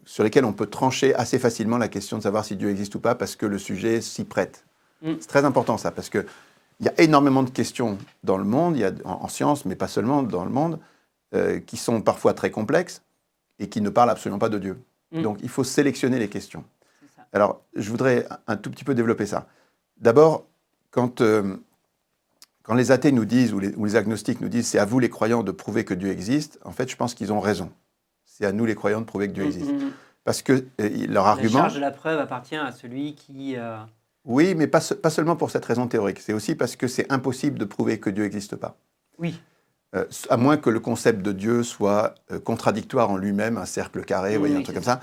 sur 0.07 0.25
lesquels 0.25 0.47
on 0.47 0.55
peut 0.55 0.67
trancher 0.67 1.15
assez 1.15 1.39
facilement 1.39 1.77
la 1.77 1.89
question 1.89 2.17
de 2.17 2.23
savoir 2.23 2.47
si 2.47 2.57
Dieu 2.57 2.71
existe 2.71 2.95
ou 2.95 3.01
pas, 3.01 3.15
parce 3.15 3.37
que 3.37 3.45
le 3.45 3.59
sujet 3.59 4.01
s'y 4.01 4.25
prête. 4.25 4.65
Mm. 5.03 5.13
C'est 5.21 5.29
très 5.29 5.45
important 5.45 5.77
ça, 5.77 5.91
parce 5.91 6.09
qu'il 6.09 6.25
y 6.81 6.89
a 6.89 6.95
énormément 6.97 7.43
de 7.43 7.51
questions 7.51 7.99
dans 8.25 8.39
le 8.39 8.45
monde, 8.45 8.79
il 8.79 8.81
y 8.81 8.85
a, 8.85 8.93
en, 9.05 9.29
science, 9.29 9.67
mais 9.67 9.77
pas 9.77 9.89
seulement 9.89 10.23
dans 10.23 10.45
le 10.45 10.51
monde, 10.51 10.79
euh, 11.35 11.61
qui 11.61 11.77
sont 11.77 12.01
parfois 12.01 12.33
très 12.33 12.51
complexes 12.51 13.03
et 13.59 13.69
qui 13.69 13.83
ne 13.83 13.91
parlent 13.91 14.11
absolument 14.11 14.39
pas 14.39 14.49
de 14.49 14.59
Dieu. 14.59 14.83
Mm. 15.13 15.21
Donc 15.21 15.39
il 15.43 15.51
faut 15.51 15.65
sélectionner 15.65 16.19
les 16.19 16.29
questions. 16.29 16.65
Alors, 17.33 17.63
je 17.75 17.91
voudrais 17.91 18.27
un 18.47 18.57
tout 18.57 18.71
petit 18.71 18.85
peu 18.85 18.95
développer 18.95 19.27
ça. 19.27 19.47
D'abord, 19.99 20.47
quand, 20.91 21.21
euh, 21.21 21.57
quand 22.63 22.75
les 22.75 22.91
athées 22.91 23.13
nous 23.13 23.25
disent, 23.25 23.55
ou 23.55 23.59
les, 23.59 23.75
ou 23.77 23.85
les 23.85 23.97
agnostiques 23.97 24.41
nous 24.41 24.49
disent, 24.49 24.67
c'est 24.67 24.79
à 24.79 24.85
vous 24.85 24.99
les 24.99 25.09
croyants 25.09 25.43
de 25.43 25.51
prouver 25.51 25.85
que 25.85 25.95
Dieu 25.95 26.11
existe, 26.11 26.59
en 26.65 26.73
fait, 26.73 26.91
je 26.91 26.97
pense 26.97 27.15
qu'ils 27.15 27.33
ont 27.33 27.41
raison. 27.41 27.71
C'est 28.25 28.45
à 28.45 28.53
nous 28.53 28.67
les 28.67 28.75
croyants 28.75 29.01
de 29.01 29.07
prouver 29.07 29.29
que 29.29 29.33
Dieu 29.33 29.45
mm, 29.45 29.47
existe. 29.47 29.73
Mm, 29.73 29.91
Parce 30.25 30.43
que 30.43 30.65
euh, 30.81 31.07
leur 31.09 31.27
argument... 31.27 31.59
La 31.59 31.65
charge 31.65 31.75
de 31.75 31.81
la 31.81 31.91
preuve 31.91 32.19
appartient 32.19 32.57
à 32.57 32.71
celui 32.73 33.15
qui... 33.15 33.57
Euh, 33.57 33.79
oui, 34.25 34.55
mais 34.55 34.67
pas, 34.67 34.81
pas, 34.81 35.11
seulement 35.11 35.35
pour 35.35 35.51
cette 35.51 35.65
raison 35.65 35.89
théorique. 35.89 36.21
C'est 36.21 36.33
aussi 36.33 36.55
parce 36.55 36.77
que 36.77 36.87
c'est 36.87 37.11
impossible 37.11 37.59
de 37.59 37.65
prouver 37.65 37.99
que 37.99 38.11
Dieu 38.11 38.23
n'existe 38.23 38.55
pas. 38.55 38.77
Oui. 39.19 39.41
à 40.31 40.37
moins 40.37 40.57
que 40.57 40.71
le 40.71 40.81
concept 40.81 41.23
de 41.23 41.33
Dieu 41.33 41.63
soit 41.63 42.15
contradictoire 42.45 43.11
en 43.11 43.17
lui-même, 43.17 43.59
un 43.59 43.67
cercle 43.67 44.05
carré, 44.05 44.37
voyez, 44.39 44.57
un 44.57 44.63
truc 44.63 44.77
comme 44.77 44.85
ça. 44.85 45.01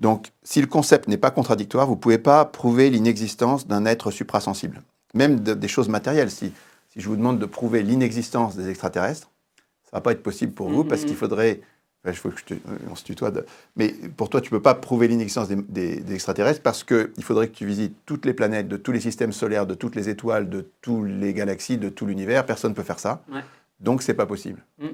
Donc, 0.00 0.28
si 0.44 0.60
le 0.60 0.66
concept 0.66 1.08
n'est 1.08 1.16
pas 1.16 1.30
contradictoire, 1.30 1.86
vous 1.86 1.94
ne 1.94 2.00
pouvez 2.00 2.18
pas 2.18 2.44
prouver 2.44 2.90
l'inexistence 2.90 3.66
d'un 3.66 3.84
être 3.84 4.10
suprasensible. 4.10 4.82
Même 5.14 5.40
des 5.40 5.68
choses 5.68 5.88
matérielles. 5.88 6.30
Si, 6.30 6.52
si, 6.90 7.00
je 7.00 7.08
vous 7.08 7.16
demande 7.16 7.38
de 7.38 7.46
prouver 7.46 7.82
l'inexistence 7.82 8.56
des 8.56 8.68
extraterrestres, 8.68 9.30
ça 9.84 9.96
ne 9.96 9.98
va 9.98 10.00
pas 10.02 10.12
être 10.12 10.22
possible 10.22 10.52
pour 10.52 10.68
vous 10.68 10.84
parce 10.84 11.02
qu'il 11.02 11.12
mm-hmm. 11.12 11.16
faudrait. 11.16 11.60
il 12.06 12.14
faut 12.14 12.28
que 12.28 12.36
je 12.46 12.54
on 12.90 12.94
se 12.94 13.04
tutoie. 13.04 13.32
mais 13.74 13.88
pour 14.16 14.28
toi, 14.28 14.40
tu 14.40 14.52
ne 14.52 14.58
peux 14.58 14.62
pas 14.62 14.74
prouver 14.74 15.08
l'inexistence 15.08 15.48
des, 15.48 16.14
extraterrestres 16.14 16.62
parce 16.62 16.84
qu'il 16.84 17.22
faudrait 17.22 17.48
que 17.48 17.56
tu 17.56 17.66
visites 17.66 17.96
toutes 18.06 18.26
les 18.26 18.34
planètes, 18.34 18.68
de 18.68 18.76
tous 18.76 18.92
les 18.92 19.00
systèmes 19.00 19.32
solaires, 19.32 19.66
de 19.66 19.74
toutes 19.74 19.96
les 19.96 20.08
étoiles, 20.08 20.48
de 20.48 20.70
toutes 20.82 21.08
les 21.08 21.32
galaxies, 21.32 21.78
de 21.78 21.88
tout 21.88 22.06
l'univers. 22.06 22.46
Personne 22.46 22.72
ne 22.72 22.76
peut 22.76 22.82
faire 22.82 23.00
ça. 23.00 23.24
Donc, 23.80 24.02
ce 24.02 24.12
n'est 24.12 24.16
pas 24.16 24.26
possible. 24.26 24.62
Mm. 24.78 24.88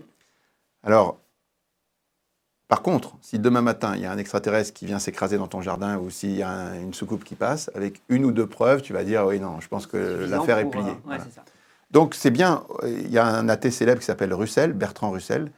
Alors, 0.85 1.19
par 2.69 2.83
contre, 2.83 3.17
si 3.21 3.39
demain 3.39 3.61
matin, 3.61 3.93
il 3.95 4.03
y 4.03 4.07
a 4.07 4.13
un 4.13 4.17
extraterrestre 4.19 4.73
qui 4.73 4.87
vient 4.87 4.99
s'écraser 4.99 5.37
dans 5.37 5.49
ton 5.49 5.61
jardin 5.61 5.99
ou 5.99 6.09
s'il 6.11 6.35
y 6.35 6.43
a 6.43 6.77
une 6.77 6.95
soucoupe 6.95 7.23
qui 7.23 7.35
passe, 7.35 7.71
avec 7.75 8.01
une 8.09 8.25
ou 8.25 8.33
deux 8.33 8.47
preuves, 8.47 8.81
tu 8.81 8.93
vas 8.95 9.05
dire 9.05 9.25
oui, 9.27 9.39
non, 9.39 9.61
je 9.61 9.69
pense 9.69 9.87
que 9.87 10.27
l'affaire 10.29 10.59
est 10.59 10.71
pliée. 10.71 10.97
Euh, 11.11 11.19
Donc 11.91 12.15
c'est 12.15 12.31
bien, 12.31 12.65
il 12.83 13.11
y 13.11 13.19
a 13.19 13.27
un 13.27 13.49
athée 13.49 13.71
célèbre 13.71 14.01
qui 14.01 14.07
s'appelle 14.07 14.33
Russell, 14.33 14.73
Bertrand 14.73 15.11
Russell, 15.11 15.53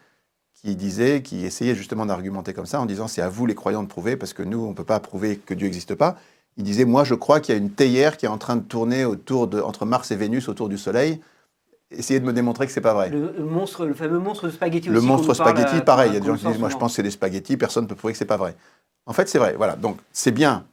qui 0.54 0.75
disait, 0.75 1.22
qui 1.22 1.44
essayait 1.44 1.76
justement 1.76 2.06
d'argumenter 2.06 2.52
comme 2.52 2.66
ça 2.66 2.80
en 2.80 2.86
disant 2.86 3.06
c'est 3.06 3.22
à 3.22 3.28
vous 3.28 3.46
les 3.46 3.54
croyants 3.54 3.84
de 3.84 3.88
prouver 3.88 4.16
parce 4.16 4.32
que 4.32 4.42
nous, 4.42 4.64
on 4.64 4.70
ne 4.70 4.75
peut 4.75 4.84
pas 4.84 4.98
prouver 4.98 5.36
que 5.36 5.54
Dieu 5.54 5.66
n'existe 5.66 5.94
pas. 5.94 6.16
Il 6.56 6.64
disait 6.64 6.84
moi, 6.84 7.04
je 7.04 7.14
crois 7.14 7.38
qu'il 7.38 7.54
y 7.54 7.58
a 7.58 7.60
une 7.60 7.70
théière 7.70 8.16
qui 8.16 8.26
est 8.26 8.30
en 8.30 8.38
train 8.38 8.56
de 8.56 8.62
tourner 8.62 9.04
autour 9.04 9.46
de, 9.46 9.60
entre 9.60 9.84
Mars 9.86 10.10
et 10.10 10.16
Vénus 10.16 10.48
autour 10.48 10.68
du 10.68 10.78
Soleil 10.78 11.20
Essayez 11.90 12.18
de 12.18 12.24
me 12.24 12.32
démontrer 12.32 12.66
que 12.66 12.72
c'est 12.72 12.80
pas 12.80 12.94
vrai. 12.94 13.10
Le, 13.10 13.32
monstre, 13.44 13.86
le 13.86 13.94
fameux 13.94 14.18
monstre 14.18 14.46
de 14.46 14.50
spaghetti 14.50 14.88
Le 14.88 15.00
monstre 15.00 15.34
spaghetti, 15.34 15.80
pareil. 15.82 16.10
Il 16.10 16.14
y 16.14 16.16
a 16.16 16.20
des 16.20 16.26
gens 16.26 16.36
qui 16.36 16.46
disent 16.46 16.58
Moi, 16.58 16.68
je 16.68 16.76
pense 16.76 16.92
que 16.92 16.96
c'est 16.96 17.02
des 17.02 17.10
spaghettis, 17.10 17.56
personne 17.56 17.84
ne 17.84 17.88
peut 17.88 17.94
prouver 17.94 18.12
que 18.12 18.18
c'est 18.18 18.24
pas 18.24 18.36
vrai. 18.36 18.56
En 19.06 19.12
fait, 19.12 19.28
c'est 19.28 19.38
vrai. 19.38 19.54
Voilà. 19.56 19.76
Donc, 19.76 19.98
c'est 20.12 20.32
bien 20.32 20.66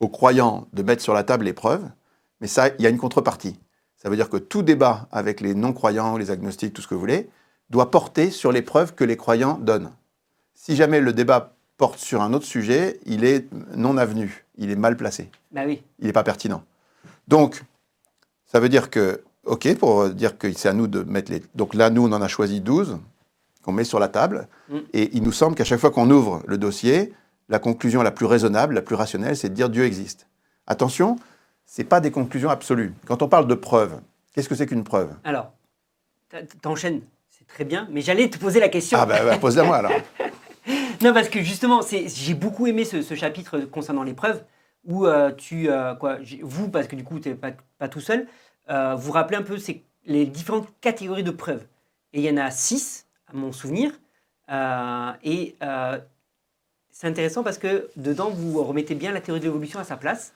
aux 0.00 0.08
croyants 0.08 0.66
de 0.72 0.82
mettre 0.82 1.02
sur 1.02 1.12
la 1.12 1.24
table 1.24 1.44
les 1.44 1.52
preuves, 1.52 1.84
mais 2.40 2.46
ça, 2.46 2.68
il 2.68 2.82
y 2.82 2.86
a 2.86 2.90
une 2.90 2.98
contrepartie. 2.98 3.58
Ça 3.96 4.08
veut 4.08 4.16
dire 4.16 4.30
que 4.30 4.38
tout 4.38 4.62
débat 4.62 5.08
avec 5.12 5.42
les 5.42 5.54
non-croyants, 5.54 6.16
les 6.16 6.30
agnostiques, 6.30 6.72
tout 6.72 6.80
ce 6.80 6.88
que 6.88 6.94
vous 6.94 7.00
voulez, 7.00 7.28
doit 7.68 7.90
porter 7.90 8.30
sur 8.30 8.50
les 8.50 8.62
preuves 8.62 8.94
que 8.94 9.04
les 9.04 9.18
croyants 9.18 9.58
donnent. 9.58 9.90
Si 10.54 10.74
jamais 10.74 11.00
le 11.00 11.12
débat 11.12 11.54
porte 11.76 11.98
sur 11.98 12.22
un 12.22 12.32
autre 12.32 12.46
sujet, 12.46 12.98
il 13.04 13.24
est 13.24 13.46
non 13.76 13.98
avenu, 13.98 14.46
il 14.56 14.70
est 14.70 14.76
mal 14.76 14.96
placé. 14.96 15.30
Bah 15.52 15.62
oui. 15.66 15.82
Il 15.98 16.06
n'est 16.06 16.12
pas 16.12 16.24
pertinent. 16.24 16.64
Donc, 17.28 17.62
ça 18.46 18.58
veut 18.58 18.68
dire 18.70 18.90
que 18.90 19.22
OK, 19.44 19.74
pour 19.76 20.10
dire 20.10 20.36
que 20.36 20.52
c'est 20.52 20.68
à 20.68 20.72
nous 20.72 20.86
de 20.86 21.02
mettre 21.02 21.32
les. 21.32 21.42
Donc 21.54 21.74
là, 21.74 21.90
nous, 21.90 22.06
on 22.06 22.12
en 22.12 22.22
a 22.22 22.28
choisi 22.28 22.60
12 22.60 22.98
qu'on 23.62 23.72
met 23.72 23.84
sur 23.84 23.98
la 23.98 24.08
table. 24.08 24.48
Mm. 24.68 24.78
Et 24.92 25.10
il 25.16 25.22
nous 25.22 25.32
semble 25.32 25.54
qu'à 25.54 25.64
chaque 25.64 25.80
fois 25.80 25.90
qu'on 25.90 26.10
ouvre 26.10 26.42
le 26.46 26.58
dossier, 26.58 27.12
la 27.48 27.58
conclusion 27.58 28.02
la 28.02 28.10
plus 28.10 28.26
raisonnable, 28.26 28.74
la 28.74 28.82
plus 28.82 28.94
rationnelle, 28.94 29.36
c'est 29.36 29.48
de 29.48 29.54
dire 29.54 29.68
Dieu 29.68 29.84
existe. 29.84 30.26
Attention, 30.66 31.16
ce 31.66 31.80
n'est 31.80 31.88
pas 31.88 32.00
des 32.00 32.10
conclusions 32.10 32.50
absolues. 32.50 32.94
Quand 33.06 33.22
on 33.22 33.28
parle 33.28 33.46
de 33.46 33.54
preuve, 33.54 34.00
qu'est-ce 34.32 34.48
que 34.48 34.54
c'est 34.54 34.66
qu'une 34.66 34.84
preuve? 34.84 35.10
Alors, 35.24 35.52
t'enchaînes, 36.62 37.02
c'est 37.28 37.46
très 37.46 37.64
bien, 37.64 37.88
mais 37.90 38.00
j'allais 38.00 38.30
te 38.30 38.38
poser 38.38 38.60
la 38.60 38.68
question. 38.68 38.98
Ah 39.00 39.06
ben, 39.06 39.38
pose-la 39.38 39.64
moi 39.64 39.76
alors. 39.76 39.92
non, 41.02 41.12
parce 41.12 41.28
que 41.28 41.42
justement, 41.42 41.80
j'ai 41.90 42.34
beaucoup 42.34 42.66
aimé 42.66 42.84
ce, 42.84 43.14
chapitre 43.14 43.58
concernant 43.60 44.04
les 44.04 44.14
preuves, 44.14 44.44
où 44.84 45.06
euh, 45.06 45.32
tu. 45.32 45.68
Euh, 45.68 45.94
quoi, 45.94 46.18
vous, 46.42 46.70
parce 46.70 46.86
que 46.86 46.96
du 46.96 47.04
coup, 47.04 47.18
tu 47.18 47.28
n'es 47.28 47.34
pas, 47.34 47.50
pas 47.78 47.88
tout 47.88 48.00
seul, 48.00 48.26
euh, 48.70 48.94
vous 48.94 49.12
rappelez 49.12 49.36
un 49.36 49.42
peu 49.42 49.56
les 50.06 50.26
différentes 50.26 50.68
catégories 50.80 51.24
de 51.24 51.30
preuves. 51.30 51.64
Et 52.12 52.20
il 52.20 52.24
y 52.24 52.30
en 52.30 52.36
a 52.36 52.50
six, 52.50 53.06
à 53.26 53.36
mon 53.36 53.52
souvenir. 53.52 53.92
Euh, 54.50 55.12
et 55.22 55.56
euh, 55.62 55.98
c'est 56.90 57.06
intéressant 57.06 57.42
parce 57.42 57.58
que 57.58 57.88
dedans, 57.96 58.30
vous 58.30 58.62
remettez 58.62 58.94
bien 58.94 59.12
la 59.12 59.20
théorie 59.20 59.40
de 59.40 59.44
l'évolution 59.44 59.78
à 59.80 59.84
sa 59.84 59.96
place. 59.96 60.34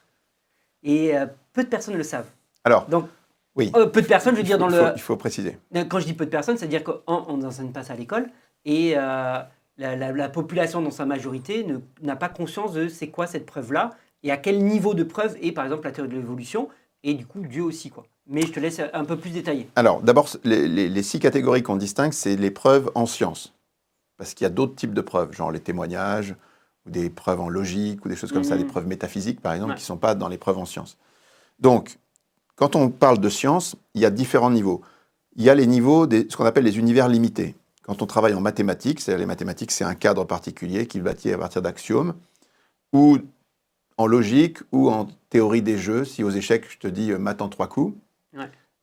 Et 0.83 1.14
peu 1.55 1.64
de 1.64 1.69
personnes 1.69 1.97
le 1.97 2.03
savent. 2.03 2.29
Alors, 2.62 2.87
Donc, 2.88 3.09
oui. 3.57 3.73
peu 3.73 4.03
de 4.03 4.07
personnes, 4.07 4.35
je 4.35 4.41
veux 4.41 4.47
dire, 4.47 4.59
dans 4.59 4.69
le. 4.69 4.93
il 4.95 5.00
faut 5.00 5.17
préciser. 5.17 5.57
Quand 5.88 5.99
je 5.99 6.05
dis 6.05 6.12
peu 6.12 6.26
de 6.26 6.31
personnes, 6.31 6.59
c'est-à-dire 6.59 6.85
qu'on 6.85 7.37
n'enseigne 7.38 7.73
pas 7.73 7.83
ça 7.85 7.95
à 7.95 7.97
l'école. 7.97 8.29
Et 8.67 8.95
la, 8.95 9.49
la, 9.79 10.29
population, 10.29 10.83
dans 10.83 10.91
sa 10.91 11.07
majorité, 11.07 11.67
n'a 12.03 12.17
pas 12.17 12.29
conscience 12.29 12.75
de 12.75 12.88
c'est 12.88 13.09
quoi 13.09 13.26
cette 13.26 13.47
preuve-là 13.47 13.93
et 14.23 14.31
à 14.31 14.37
quel 14.37 14.62
niveau 14.62 14.93
de 14.93 15.05
preuve 15.05 15.38
est, 15.41 15.53
par 15.53 15.64
exemple, 15.64 15.85
la 15.85 15.93
théorie 15.93 16.11
de 16.11 16.17
l'évolution. 16.17 16.69
Et 17.03 17.14
du 17.14 17.25
coup, 17.25 17.41
Dieu 17.41 17.62
aussi, 17.62 17.88
quoi 17.88 18.05
mais 18.26 18.43
je 18.43 18.52
te 18.52 18.61
laisse 18.61 18.81
un 18.93 19.04
peu 19.04 19.16
plus 19.16 19.31
détailler. 19.31 19.69
Alors, 19.76 20.00
d'abord, 20.02 20.28
les, 20.45 21.02
six 21.02 21.19
catégories 21.19 21.62
qu'on 21.62 21.76
distingue, 21.76 22.12
c'est 22.12 22.37
les 22.37 22.50
preuves 22.50 22.90
en 22.95 23.07
science. 23.07 23.52
Parce 24.16 24.35
qu'il 24.35 24.45
y 24.45 24.47
a 24.47 24.50
d'autres 24.50 24.75
types 24.75 24.95
de 24.95 25.00
preuves, 25.00 25.33
genre 25.33 25.50
les 25.50 25.61
témoignages, 25.61 26.35
ou 26.87 26.90
des 26.90 27.11
preuves 27.11 27.40
en 27.40 27.49
logique, 27.49 28.04
ou 28.04 28.09
des 28.09 28.16
choses 28.16 28.33
comme 28.33 28.45
ça, 28.45 28.57
des 28.57 28.64
mhm. 28.64 28.71
preuves 28.71 28.87
métaphysiques, 28.87 29.40
par 29.40 29.52
exemple, 29.52 29.75
qui 29.75 29.81
ne 29.81 29.87
sont 29.87 29.97
pas 29.97 30.14
dans 30.14 30.28
les 30.28 30.38
preuves 30.38 30.59
en 30.59 30.64
science. 30.64 30.97
Donc, 31.59 31.99
quand 32.57 32.76
on 32.76 32.88
parle 32.88 33.19
de 33.19 33.28
science, 33.28 33.76
il 33.95 34.00
y 34.00 34.07
a 34.07 34.11
différents 34.11 34.50
niveaux. 34.50 34.83
Il 35.37 35.43
y 35.43 35.50
a 35.50 35.54
les 35.54 35.66
niveaux 35.66 36.07
de 36.07 36.25
ce 36.28 36.37
qu'on 36.37 36.45
appelle 36.45 36.64
les 36.64 36.78
univers 36.78 37.09
limités. 37.09 37.57
Quand 37.83 38.00
on 38.00 38.07
travaille 38.07 38.35
en 38.35 38.40
mathématiques, 38.40 39.00
c'est-à-dire 39.00 39.21
les 39.21 39.26
mathématiques, 39.26 39.73
c'est 39.73 39.85
un 39.85 39.95
cadre 39.95 40.25
particulier 40.25 40.87
qui 40.87 40.99
est 40.99 41.02
bâti 41.02 41.33
à 41.33 41.38
partir 41.38 41.61
d'axiomes, 41.61 42.14
ou 42.93 43.19
en 43.99 44.07
logique, 44.07 44.59
ou 44.73 44.88
en 44.88 45.09
théorie 45.28 45.62
des 45.62 45.76
jeux. 45.76 46.04
Si 46.04 46.23
aux 46.23 46.31
échecs, 46.31 46.64
je 46.71 46.78
te 46.78 46.87
dis 46.87 47.11
euh, 47.11 47.19
maths 47.19 47.43
en 47.43 47.49
trois 47.49 47.69
coups, 47.69 47.95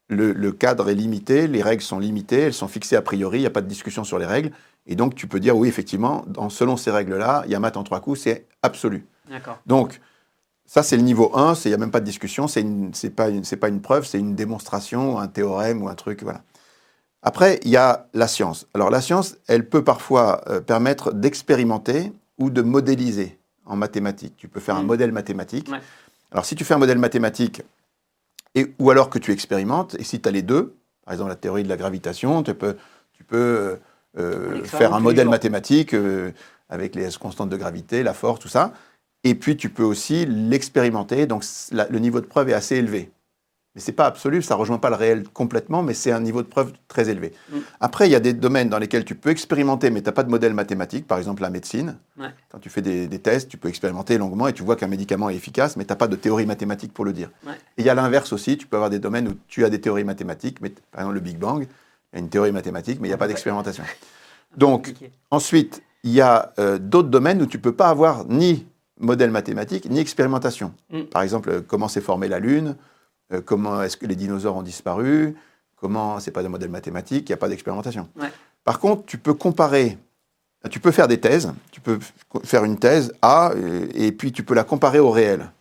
le, 0.09 0.51
cadre 0.51 0.89
est 0.89 0.95
limité, 0.95 1.47
les 1.47 1.61
règles 1.61 1.81
sont 1.81 1.99
limitées, 1.99 2.41
elles 2.41 2.53
sont 2.53 2.67
fixées 2.67 2.95
a 2.95 3.01
priori, 3.01 3.39
il 3.39 3.41
n'y 3.41 3.47
a 3.47 3.51
pas 3.51 3.61
de 3.61 3.67
discussion 3.67 4.03
sur 4.03 4.19
les 4.19 4.25
règles. 4.25 4.51
Et 4.87 4.95
donc, 4.95 5.15
tu 5.15 5.27
peux 5.27 5.39
dire, 5.39 5.55
oui, 5.55 5.67
effectivement, 5.67 6.25
selon 6.49 6.75
ces 6.75 6.91
règles-là, 6.91 7.43
il 7.45 7.51
y 7.51 7.55
a 7.55 7.59
maths 7.59 7.77
en 7.77 7.83
trois 7.83 8.01
coups, 8.01 8.21
c'est 8.21 8.47
absolu. 8.61 9.05
Donc, 9.65 10.01
ça, 10.65 10.83
c'est 10.83 10.97
le 10.97 11.03
niveau 11.03 11.35
1, 11.35 11.53
il 11.65 11.67
n'y 11.69 11.73
a 11.73 11.77
même 11.77 11.91
pas 11.91 11.99
de 11.99 12.05
discussion, 12.05 12.47
ce 12.47 12.59
n'est 12.59 13.09
pas, 13.11 13.29
une, 13.29 13.43
pas 13.43 13.69
une 13.69 13.81
preuve, 13.81 14.05
c'est 14.05 14.19
une 14.19 14.35
démonstration, 14.35 15.19
un 15.19 15.27
théorème 15.27 15.81
ou 15.83 15.87
un 15.87 15.95
truc, 15.95 16.23
voilà. 16.23 16.41
Après, 17.23 17.59
il 17.63 17.69
y 17.69 17.77
a 17.77 18.07
la 18.13 18.27
science. 18.27 18.67
Alors, 18.73 18.89
la 18.89 18.99
science, 18.99 19.37
elle 19.47 19.69
peut 19.69 19.83
parfois 19.83 20.41
euh, 20.47 20.59
permettre 20.59 21.13
d'expérimenter 21.13 22.11
ou 22.39 22.49
de 22.49 22.63
modéliser 22.63 23.37
en 23.65 23.75
mathématiques. 23.75 24.35
Tu 24.37 24.47
peux 24.47 24.59
faire 24.59 24.75
un 24.75 24.81
mmh. 24.81 24.87
modèle 24.87 25.11
mathématique. 25.11 25.69
Alors, 26.31 26.45
si 26.45 26.55
tu 26.55 26.63
fais 26.63 26.73
un 26.73 26.79
modèle 26.79 26.97
mathématique, 26.97 27.61
et, 28.55 28.73
ou 28.79 28.89
alors 28.89 29.09
que 29.09 29.19
tu 29.19 29.31
expérimentes, 29.31 29.95
et 29.99 30.03
si 30.03 30.19
tu 30.21 30.27
as 30.27 30.31
les 30.31 30.41
deux, 30.41 30.75
par 31.05 31.13
exemple 31.13 31.29
la 31.29 31.35
théorie 31.35 31.63
de 31.63 31.69
la 31.69 31.77
gravitation, 31.77 32.43
tu 32.43 32.53
peux, 32.53 32.75
tu 33.13 33.23
peux 33.23 33.37
euh, 33.37 33.75
euh, 34.17 34.63
faire 34.63 34.93
un 34.93 34.99
modèle 34.99 35.29
mathématique 35.29 35.93
euh, 35.93 36.31
avec 36.69 36.95
les 36.95 37.09
constantes 37.19 37.49
de 37.49 37.57
gravité, 37.57 38.03
la 38.03 38.13
force, 38.13 38.39
tout 38.39 38.49
ça, 38.49 38.73
et 39.23 39.35
puis 39.35 39.57
tu 39.57 39.69
peux 39.69 39.83
aussi 39.83 40.25
l'expérimenter, 40.25 41.27
donc 41.27 41.45
le 41.71 41.99
niveau 41.99 42.21
de 42.21 42.25
preuve 42.25 42.49
est 42.49 42.53
assez 42.53 42.75
élevé. 42.75 43.11
Mais 43.73 43.81
ce 43.81 43.89
n'est 43.89 43.95
pas 43.95 44.05
absolu, 44.05 44.41
ça 44.41 44.55
ne 44.55 44.59
rejoint 44.59 44.79
pas 44.79 44.89
le 44.89 44.97
réel 44.97 45.23
complètement, 45.29 45.81
mais 45.81 45.93
c'est 45.93 46.11
un 46.11 46.19
niveau 46.19 46.41
de 46.41 46.47
preuve 46.47 46.73
très 46.89 47.09
élevé. 47.09 47.31
Mm. 47.49 47.57
Après, 47.79 48.07
il 48.07 48.11
y 48.11 48.15
a 48.15 48.19
des 48.19 48.33
domaines 48.33 48.67
dans 48.67 48.79
lesquels 48.79 49.05
tu 49.05 49.15
peux 49.15 49.29
expérimenter, 49.29 49.89
mais 49.91 50.01
tu 50.01 50.07
n'as 50.07 50.11
pas 50.11 50.23
de 50.23 50.29
modèle 50.29 50.53
mathématique, 50.53 51.07
par 51.07 51.17
exemple 51.17 51.41
la 51.41 51.49
médecine. 51.49 51.97
Quand 52.49 52.59
tu 52.59 52.69
fais 52.69 52.81
des, 52.81 53.07
tests, 53.19 53.49
tu 53.49 53.57
peux 53.57 53.69
expérimenter 53.69 54.17
longuement 54.17 54.47
et 54.47 54.53
tu 54.53 54.61
vois 54.61 54.75
qu'un 54.75 54.87
médicament 54.87 55.29
est 55.29 55.35
efficace, 55.35 55.77
mais 55.77 55.85
tu 55.85 55.91
n'as 55.91 55.95
pas 55.95 56.07
de 56.07 56.15
théorie 56.15 56.45
mathématique 56.45 56.93
pour 56.93 57.05
le 57.05 57.13
dire. 57.13 57.31
Et 57.47 57.81
il 57.81 57.85
y 57.85 57.89
a 57.89 57.95
l'inverse 57.95 58.33
aussi, 58.33 58.57
tu 58.57 58.67
peux 58.67 58.75
avoir 58.75 58.89
des 58.89 58.99
domaines 58.99 59.27
où 59.29 59.33
tu 59.47 59.63
as 59.63 59.69
des 59.69 59.79
théories 59.79 60.03
mathématiques, 60.03 60.61
mais 60.61 60.69
par 60.91 61.01
exemple 61.01 61.15
le 61.15 61.21
Big 61.21 61.37
Bang, 61.37 61.67
il 62.13 62.17
y 62.17 62.19
a 62.19 62.19
une 62.19 62.29
théorie 62.29 62.51
mathématique, 62.51 62.99
mais 62.99 63.07
il 63.07 63.11
n'y 63.11 63.15
a 63.15 63.17
pas 63.17 63.27
d'expérimentation. 63.27 63.83
Donc, 64.57 64.93
ensuite, 65.29 65.81
il 66.03 66.11
y 66.11 66.21
a 66.21 66.53
euh, 66.59 66.77
d'autres 66.77 67.09
domaines 67.09 67.41
où 67.41 67.45
tu 67.45 67.57
ne 67.57 67.61
peux 67.61 67.75
pas 67.75 67.87
avoir 67.87 68.25
ni 68.25 68.65
modèle 68.99 69.31
mathématique 69.31 69.89
ni 69.89 69.99
expérimentation. 69.99 70.73
Mm. 70.91 71.03
Par 71.03 71.21
exemple, 71.21 71.49
euh, 71.49 71.61
comment 71.65 71.87
s'est 71.87 72.01
formée 72.01 72.27
la 72.27 72.39
Lune, 72.39 72.75
euh, 73.33 73.41
comment 73.41 73.81
est-ce 73.81 73.97
que 73.97 74.05
les 74.05 74.15
dinosaures 74.15 74.55
ont 74.55 74.61
disparu, 74.61 75.35
comment 75.75 76.19
c'est 76.19 76.31
pas 76.31 76.43
de 76.43 76.47
modèle 76.47 76.69
mathématique, 76.69 77.29
il 77.29 77.31
n'y 77.31 77.35
a 77.35 77.37
pas 77.37 77.49
d'expérimentation. 77.49 78.07
Ouais. 78.19 78.31
Par 78.63 78.79
contre, 78.79 79.05
tu 79.05 79.17
peux 79.17 79.33
comparer, 79.33 79.97
tu 80.69 80.79
peux 80.79 80.91
faire 80.91 81.07
des 81.07 81.19
thèses, 81.19 81.51
tu 81.71 81.81
peux 81.81 81.99
faire 82.43 82.63
une 82.63 82.77
thèse 82.77 83.13
A 83.21 83.53
et 83.95 84.11
puis 84.11 84.31
tu 84.31 84.43
peux 84.43 84.53
la 84.53 84.63
comparer 84.63 84.99
au 84.99 85.09
réel. 85.09 85.51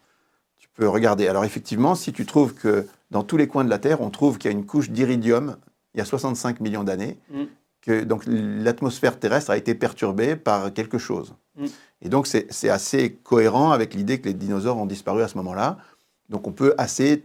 Tu 0.59 0.69
peux 0.75 0.89
regarder. 0.89 1.27
Alors 1.27 1.45
effectivement, 1.45 1.95
si 1.95 2.13
tu 2.13 2.27
trouves 2.27 2.55
que 2.55 2.87
dans 3.11 3.23
tous 3.23 3.39
les 3.39 3.49
coins 3.49 3.65
de 3.65 3.71
la 3.71 3.79
Terre, 3.79 4.03
on 4.03 4.11
trouve 4.11 4.37
qu'il 4.37 4.51
y 4.51 4.55
a 4.55 4.57
une 4.57 4.67
couche 4.67 4.91
d'iridium 4.91 5.57
il 5.95 5.99
y 5.99 6.01
a 6.01 6.05
65 6.05 6.61
millions 6.61 6.85
d'années, 6.85 7.19
Mm. 7.31 7.45
que 7.83 8.05
donc 8.05 8.25
l'atmosphère 8.27 9.19
terrestre 9.19 9.51
a 9.51 9.57
été 9.57 9.75
perturbée 9.75 10.37
par 10.37 10.73
quelque 10.73 10.99
chose. 10.99 11.35
Mm. 11.57 11.67
Et 12.03 12.09
donc 12.09 12.27
c'est 12.27 12.69
assez 12.69 13.13
cohérent 13.13 13.71
avec 13.73 13.95
l'idée 13.95 14.21
que 14.21 14.29
les 14.29 14.35
dinosaures 14.35 14.79
ont 14.79 14.87
disparu 14.87 15.23
à 15.23 15.29
ce 15.29 15.37
moment-là. 15.39 15.79
Donc 16.29 16.47
on 16.47 16.53
peut 16.53 16.75
assez 16.79 17.25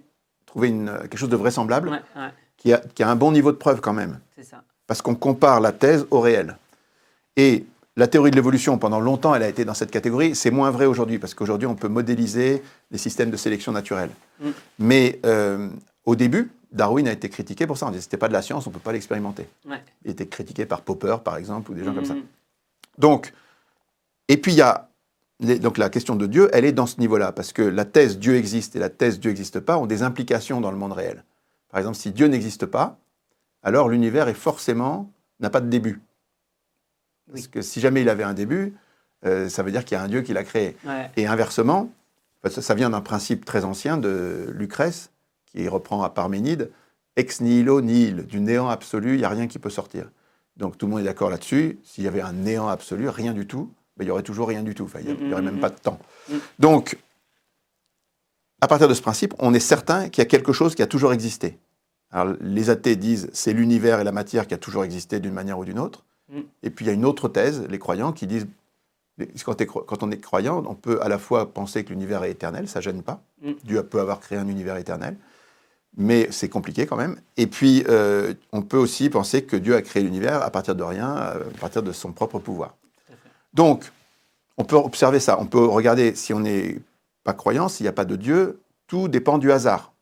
trouver 0.56 0.70
une, 0.70 0.90
quelque 1.02 1.18
chose 1.18 1.30
de 1.30 1.36
vraisemblable 1.36 1.90
Ouais, 1.90 2.02
ouais, 2.16 2.30
qui, 2.56 2.72
a, 2.72 2.78
qui 2.78 3.04
a 3.04 3.10
un 3.10 3.18
bon 3.18 3.34
niveau 3.34 3.52
de 3.52 3.58
preuve 3.58 3.82
quand 3.82 3.92
même 3.92 4.20
ça. 4.42 4.64
parce 4.88 5.02
qu'on 5.02 5.14
compare 5.14 5.60
la 5.60 5.74
thèse 5.74 6.08
au 6.12 6.22
réel. 6.22 6.56
Et 7.36 7.66
la 7.98 8.08
théorie 8.08 8.32
de 8.32 8.38
l'évolution, 8.38 8.78
pendant 8.78 9.02
longtemps, 9.02 9.36
elle 9.36 9.44
a 9.44 9.50
été 9.50 9.66
dans 9.66 9.74
cette 9.74 9.92
catégorie. 9.92 10.34
C'est 10.34 10.52
moins 10.52 10.72
vrai 10.72 10.86
aujourd'hui, 10.86 11.20
parce 11.20 11.34
qu'aujourd'hui, 11.34 11.68
on 11.68 11.76
peut 11.76 11.90
modéliser 11.90 12.64
les 12.90 12.98
systèmes 12.98 13.32
de 13.32 13.38
sélection 13.38 13.74
naturelle. 13.74 14.12
Mm. 14.40 14.50
Mais 14.80 15.20
euh, 15.26 15.70
au 16.06 16.16
début, 16.16 16.50
Darwin 16.72 17.08
a 17.10 17.12
été 17.12 17.28
critiqué 17.30 17.68
pour 17.68 17.78
ça. 17.78 17.88
On 17.88 17.90
disait 17.90 18.00
que 18.00 18.04
ce 18.04 18.08
n'était 18.08 18.18
pas 18.18 18.30
de 18.30 18.34
la 18.34 18.42
science, 18.42 18.66
on 18.66 18.70
ne 18.70 18.76
peut 18.76 18.80
pas 18.80 18.94
l'expérimenter. 18.94 19.48
Ouais. 19.70 19.84
Il 20.06 20.12
était 20.12 20.28
critiqué 20.28 20.66
par 20.66 20.82
Popper, 20.82 21.18
par 21.24 21.36
exemple, 21.36 21.72
ou 21.72 21.74
des 21.74 21.84
gens 21.84 21.94
comme 21.94 22.06
ça. 22.06 22.14
Mhm. 22.14 22.24
Donc, 22.98 23.34
et 24.30 24.38
puis 24.38 24.54
il 24.54 24.58
y 24.58 24.62
a 24.62 24.88
les- 25.40 25.60
donc 25.60 25.78
la 25.78 25.90
question 25.90 26.16
de 26.16 26.26
Dieu, 26.28 26.50
elle 26.54 26.66
est 26.66 26.72
dans 26.72 26.86
ce 26.86 27.00
niveau-là, 27.00 27.32
parce 27.32 27.54
que 27.54 27.62
la 27.62 27.86
thèse 27.86 28.18
Dieu 28.20 28.36
existe 28.36 28.76
et 28.76 28.80
la 28.80 28.90
thèse 28.90 29.20
Dieu 29.20 29.32
n'existe 29.32 29.60
pas 29.60 29.78
ont 29.78 29.86
des 29.86 30.04
implications 30.04 30.62
dans 30.62 30.72
le 30.72 30.78
monde 30.78 30.94
réel. 30.94 31.24
Par 31.70 31.80
exemple, 31.80 31.98
si 31.98 32.12
Dieu 32.12 32.28
n'existe 32.28 32.66
pas, 32.66 32.98
alors 33.64 33.90
l'univers 33.90 34.28
est 34.28 34.34
forcément 34.34 35.12
n'a 35.40 35.50
pas 35.50 35.62
de 35.62 35.68
début. 35.68 36.02
Parce 37.32 37.42
Oui. 37.44 37.50
que 37.50 37.62
si 37.62 37.80
jamais 37.82 38.02
il 38.02 38.10
avait 38.10 38.24
un 38.24 38.34
début, 38.34 38.74
euh, 39.26 39.50
ça 39.50 39.64
veut 39.64 39.72
dire 39.72 39.84
qu'il 39.84 39.98
y 39.98 40.00
a 40.00 40.04
un 40.04 40.08
Dieu 40.08 40.22
qui 40.22 40.34
l'a 40.34 40.44
créé. 40.44 40.78
Ouais. 40.86 41.10
Et 41.18 41.28
inversement, 41.28 41.90
que 42.44 42.50
ça 42.50 42.76
vient 42.76 42.92
d'un 42.92 43.02
principe 43.02 43.44
très 43.44 43.66
ancien 43.66 43.98
de 43.98 44.48
Lucrèce, 44.54 45.10
qui 45.48 45.68
reprend 45.68 46.04
à 46.04 46.10
Parménide, 46.10 46.70
ex 47.16 47.42
nihilo 47.42 47.82
nihil, 47.82 48.28
du 48.28 48.40
néant 48.40 48.70
absolu, 48.70 49.14
il 49.16 49.18
n'y 49.18 49.24
a 49.26 49.30
rien 49.30 49.48
qui 49.48 49.58
peut 49.58 49.70
sortir. 49.72 50.10
Donc 50.56 50.78
tout 50.78 50.86
le 50.86 50.92
monde 50.92 51.02
est 51.02 51.06
d'accord 51.06 51.30
là-dessus. 51.32 51.80
S'il 51.84 52.04
y 52.04 52.08
avait 52.08 52.22
un 52.22 52.34
néant 52.34 52.68
absolu, 52.68 53.10
rien 53.10 53.34
du 53.34 53.48
tout, 53.48 53.72
ben, 53.98 54.06
il 54.06 54.08
y 54.08 54.12
aurait 54.12 54.24
toujours 54.24 54.48
rien 54.48 54.64
du 54.64 54.76
tout. 54.76 54.90
Il 55.00 55.28
n'y 55.28 55.34
aurait 55.34 55.42
même 55.42 55.56
mhm. 55.56 55.62
pas 55.62 55.70
de 55.70 55.80
temps. 55.80 56.00
Mhm. 56.30 56.40
Donc, 56.60 56.98
à 58.62 58.68
partir 58.68 58.88
de 58.88 58.94
ce 58.94 59.02
principe, 59.02 59.34
on 59.40 59.54
est 59.54 59.60
certain 59.60 60.10
qu'il 60.10 60.22
y 60.22 60.26
a 60.26 60.30
quelque 60.30 60.54
chose 60.54 60.76
qui 60.76 60.82
a 60.82 60.88
toujours 60.88 61.14
existé. 61.14 61.58
Alors, 62.12 62.36
les 62.42 62.70
athées 62.70 62.96
disent 62.96 63.30
c'est 63.34 63.54
l'univers 63.54 64.00
et 64.00 64.04
la 64.04 64.12
matière 64.12 64.48
qui 64.48 64.54
a 64.54 64.58
toujours 64.58 64.84
existé 64.84 65.20
d'une 65.20 65.34
manière 65.34 65.60
ou 65.60 65.66
d'une 65.66 65.80
autre. 65.80 66.06
Et 66.64 66.70
puis 66.70 66.86
il 66.86 66.88
y 66.88 66.92
a 66.92 66.94
une 66.94 67.06
autre 67.06 67.30
thèse, 67.30 67.66
les 67.70 67.80
croyants, 67.80 68.12
qui 68.12 68.28
disent 68.28 68.48
quand, 69.46 70.04
on 70.04 70.12
est 70.12 70.18
croyant, 70.18 70.64
on 70.68 70.76
peut 70.76 71.00
à 71.02 71.08
la 71.08 71.18
fois 71.18 71.54
penser 71.54 71.84
que 71.84 71.90
l'univers 71.90 72.24
est 72.24 72.32
éternel, 72.32 72.68
ça 72.68 72.82
gêne 72.82 73.02
pas. 73.02 73.22
Mm. 73.42 73.52
Dieu 73.64 73.84
peut 73.84 74.00
avoir 74.00 74.20
créé 74.20 74.38
un 74.38 74.48
univers 74.48 74.76
éternel, 74.78 75.18
mais 75.96 76.28
c'est 76.32 76.50
compliqué 76.50 76.86
quand 76.86 76.98
même. 76.98 77.18
Et 77.38 77.48
puis 77.48 77.84
euh, 77.88 78.34
on 78.52 78.62
peut 78.62 78.78
aussi 78.78 79.10
penser 79.10 79.44
que 79.44 79.56
Dieu 79.56 79.76
a 79.76 79.82
créé 79.82 80.04
l'univers 80.04 80.42
à 80.42 80.50
partir 80.50 80.76
de 80.76 80.84
rien, 80.84 81.16
euh, 81.16 81.44
à 81.56 81.60
partir 81.60 81.84
de 81.84 81.92
son 81.92 82.12
propre 82.12 82.40
pouvoir. 82.40 82.76
Donc, 83.56 83.92
on 84.58 84.64
peut 84.64 84.76
observer 84.76 85.20
ça. 85.20 85.40
On 85.40 85.46
peut 85.46 85.66
regarder 85.66 86.14
si 86.16 86.34
on 86.34 86.42
n'est 86.42 86.78
pas 87.24 87.34
croyant, 87.34 87.68
s'il 87.68 87.86
n'y 87.86 87.90
a 87.90 87.94
pas 87.94 88.06
de 88.06 88.16
Dieu, 88.16 88.62
tout 88.88 89.08
dépend 89.08 89.38
du 89.38 89.52
hasard. 89.52 89.94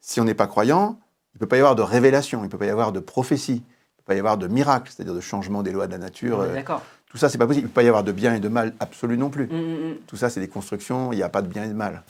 Si 0.00 0.20
on 0.20 0.24
n'est 0.24 0.34
pas 0.34 0.46
croyant, 0.46 0.98
il 1.34 1.38
ne 1.38 1.40
peut 1.40 1.48
pas 1.48 1.56
y 1.56 1.60
avoir 1.60 1.74
de 1.74 1.82
révélation, 1.82 2.40
il 2.40 2.44
ne 2.44 2.48
peut 2.48 2.58
pas 2.58 2.66
y 2.66 2.70
avoir 2.70 2.92
de 2.92 3.00
prophétie, 3.00 3.52
il 3.52 3.56
ne 3.56 3.96
peut 3.98 4.04
pas 4.06 4.14
y 4.14 4.18
avoir 4.18 4.38
de 4.38 4.46
miracle, 4.46 4.92
c'est-à-dire 4.94 5.14
de 5.14 5.20
changement 5.20 5.62
des 5.62 5.72
lois 5.72 5.86
de 5.86 5.92
la 5.92 5.98
nature. 5.98 6.40
Euh, 6.40 6.54
D'accord. 6.54 6.82
tout 7.10 7.18
ça, 7.18 7.28
c'est 7.28 7.38
pas 7.38 7.46
possible. 7.46 7.64
Il 7.64 7.68
ne 7.68 7.72
peut 7.72 7.80
pas 7.80 7.82
y 7.82 7.88
avoir 7.88 8.04
de 8.04 8.12
bien 8.12 8.34
et 8.34 8.40
de 8.40 8.48
mal 8.48 8.74
absolu 8.80 9.18
non 9.18 9.30
plus. 9.30 9.46
Mm, 9.46 9.56
mm, 9.56 9.90
mm. 9.90 9.94
Tout 10.06 10.16
ça, 10.16 10.30
c'est 10.30 10.40
des 10.40 10.48
constructions, 10.48 11.12
il 11.12 11.16
n'y 11.16 11.22
a 11.22 11.28
pas 11.28 11.42
de 11.42 11.48
bien 11.48 11.64
et 11.64 11.68
de 11.68 11.74
mal. 11.74 12.02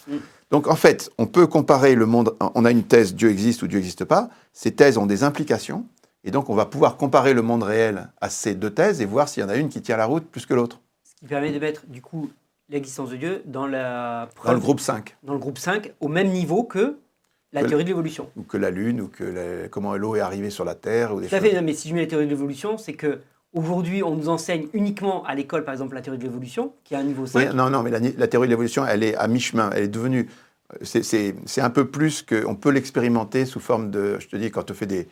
Donc, 0.51 0.67
en 0.67 0.77
fait, 0.77 1.11
on 1.19 1.27
peut 1.27 1.47
comparer 1.47 1.95
le 1.95 2.07
monde. 2.07 2.35
On 2.55 2.65
a 2.65 2.71
une 2.71 2.85
thèse 2.85 3.15
Dieu 3.15 3.31
existe 3.31 3.63
ou 3.63 3.69
Dieu 3.69 3.79
n'existe 3.79 4.05
pas. 4.05 4.29
Ces 4.53 4.73
thèses 4.73 4.99
ont 4.99 5.07
des 5.07 5.25
implications. 5.25 5.87
Et 6.29 6.31
donc, 6.31 6.51
on 6.51 6.55
va 6.55 6.67
pouvoir 6.67 6.99
comparer 6.99 7.33
le 7.33 7.41
monde 7.41 7.63
réel 7.63 8.11
à 8.21 8.29
ces 8.29 8.55
deux 8.55 8.69
thèses 8.69 9.01
et 9.01 9.07
voir 9.07 9.31
s'il 9.31 9.43
y 9.43 9.47
en 9.47 9.49
a 9.49 9.57
une 9.57 9.71
qui 9.71 9.81
tient 9.81 9.97
la 9.97 10.05
route 10.05 10.27
plus 10.27 10.45
que 10.45 10.53
l'autre. 10.53 10.79
Ce 11.03 11.15
qui 11.17 11.25
permet 11.25 11.51
de 11.53 11.59
mettre, 11.59 11.87
du 11.87 12.03
coup, 12.03 12.29
l'existence 12.69 13.09
de 13.09 13.17
Dieu 13.17 13.43
dans 13.47 13.67
la 13.67 14.27
Dans 14.27 14.27
le 14.27 14.35
preuve- 14.35 14.61
groupe 14.61 14.81
5. 14.81 15.17
dans 15.23 15.33
le 15.33 15.39
groupe 15.39 15.57
5 15.57 15.91
au 16.01 16.09
même 16.09 16.29
niveau 16.29 16.65
que 16.65 16.99
la 17.55 17.63
Que- 17.63 17.69
théorie 17.69 17.85
de 17.85 17.89
l'évolution. 17.89 18.29
Ou 18.37 18.43
que 18.43 18.59
la 18.59 18.69
Lune, 18.71 19.01
ou 19.01 19.09
que 19.09 19.25
la- 19.25 19.69
comment 19.69 19.97
l'eau 19.97 20.17
est 20.17 20.21
arrivée 20.21 20.51
sur 20.51 20.67
la 20.67 20.75
Terre. 20.75 21.15
Ou 21.15 21.23
des 21.23 21.29
Tout 21.29 21.35
à 21.35 21.41
fait, 21.41 21.55
non, 21.55 21.63
mais 21.63 21.73
si 21.73 21.89
je 21.89 21.95
mets 21.95 22.03
la 22.03 22.07
théorie 22.07 22.27
de 22.27 22.31
l'évolution, 22.31 22.77
c'est 22.77 22.93
que 22.93 23.21
aujourd'hui 23.55 24.03
on 24.03 24.15
nous 24.15 24.29
enseigne 24.29 24.69
uniquement 24.75 25.25
à 25.25 25.35
l'école, 25.35 25.65
par 25.65 25.73
exemple, 25.73 25.95
la 25.95 26.03
théorie 26.03 26.19
de 26.19 26.25
l'évolution, 26.25 26.75
qui 26.85 26.93
est 26.93 26.99
un 26.99 27.05
niveau 27.05 27.25
5. 27.25 27.39
Oui, 27.39 27.57
non, 27.57 27.71
non, 27.71 27.83
mais 27.83 27.91
la, 27.91 28.01
la 28.01 28.29
théorie 28.29 28.49
de 28.49 28.53
l'évolution, 28.53 28.85
elle 28.87 29.03
est 29.03 29.15
à 29.17 29.29
mi-chemin. 29.29 29.71
Elle 29.75 29.85
est 29.85 29.89
devenue. 29.89 30.29
C'est- 30.83 31.33
un 31.63 31.71
peu 31.71 31.87
plus 31.89 32.21
que. 32.21 32.45
On 32.47 32.55
peut 32.55 32.69
l'expérimenter 32.69 33.47
sous 33.47 33.61
forme 33.61 33.91
de. 33.91 34.19
Je 34.21 34.29
te 34.29 34.37
dis, 34.37 34.51
quand 34.51 34.65
tu 34.65 34.75
fais 34.75 34.85
des. 34.85 35.09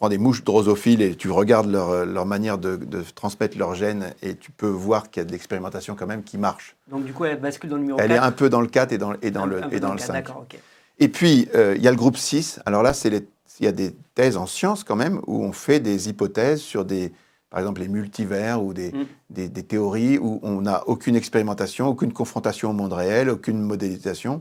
Prends 0.00 0.08
des 0.08 0.16
mouches 0.16 0.44
drosophiles 0.44 1.02
et 1.02 1.14
tu 1.14 1.30
regardes 1.30 1.70
leur, 1.70 2.06
leur 2.06 2.24
manière 2.24 2.56
de, 2.56 2.76
de 2.76 3.02
transmettre 3.14 3.58
leurs 3.58 3.74
gènes 3.74 4.14
et 4.22 4.34
tu 4.34 4.50
peux 4.50 4.66
voir 4.66 5.10
qu'il 5.10 5.20
y 5.20 5.22
a 5.22 5.26
de 5.26 5.30
l'expérimentation 5.32 5.94
quand 5.94 6.06
même 6.06 6.22
qui 6.22 6.38
marche. 6.38 6.74
Donc 6.88 7.04
du 7.04 7.12
coup, 7.12 7.26
elle 7.26 7.38
bascule 7.38 7.68
dans 7.68 7.76
le 7.76 7.82
numéro 7.82 7.98
Elle 8.00 8.08
4. 8.08 8.16
est 8.16 8.26
un 8.26 8.32
peu 8.32 8.48
dans 8.48 8.62
le 8.62 8.66
4 8.66 8.92
et 8.92 8.98
dans, 8.98 9.12
et 9.20 9.30
dans 9.30 9.42
un- 9.42 9.46
le, 9.46 9.62
un 9.62 9.68
et 9.68 9.78
dans 9.78 9.92
le 9.92 9.98
quatre, 9.98 10.06
5. 10.06 10.12
D'accord, 10.14 10.46
ok. 10.50 10.58
Et 11.00 11.08
puis, 11.08 11.48
euh, 11.54 11.74
il 11.76 11.82
y 11.82 11.88
a 11.88 11.90
le 11.90 11.98
groupe 11.98 12.16
6. 12.16 12.60
Alors 12.64 12.82
là, 12.82 12.92
il 13.04 13.22
y 13.60 13.66
a 13.66 13.72
des 13.72 13.94
thèses 14.14 14.38
en 14.38 14.46
sciences 14.46 14.84
quand 14.84 14.96
même 14.96 15.20
où 15.26 15.44
on 15.44 15.52
fait 15.52 15.80
des 15.80 16.08
hypothèses 16.08 16.62
sur 16.62 16.86
des, 16.86 17.12
par 17.50 17.60
exemple, 17.60 17.82
les 17.82 17.88
multivers 17.88 18.62
ou 18.64 18.72
des, 18.72 18.92
Mm. 18.92 19.04
des, 19.28 19.48
des 19.50 19.62
théories 19.64 20.16
où 20.16 20.40
on 20.42 20.62
n'a 20.62 20.82
aucune 20.88 21.14
expérimentation, 21.14 21.88
aucune 21.88 22.14
confrontation 22.14 22.70
au 22.70 22.72
monde 22.72 22.94
réel, 22.94 23.28
aucune 23.28 23.60
modélisation. 23.60 24.40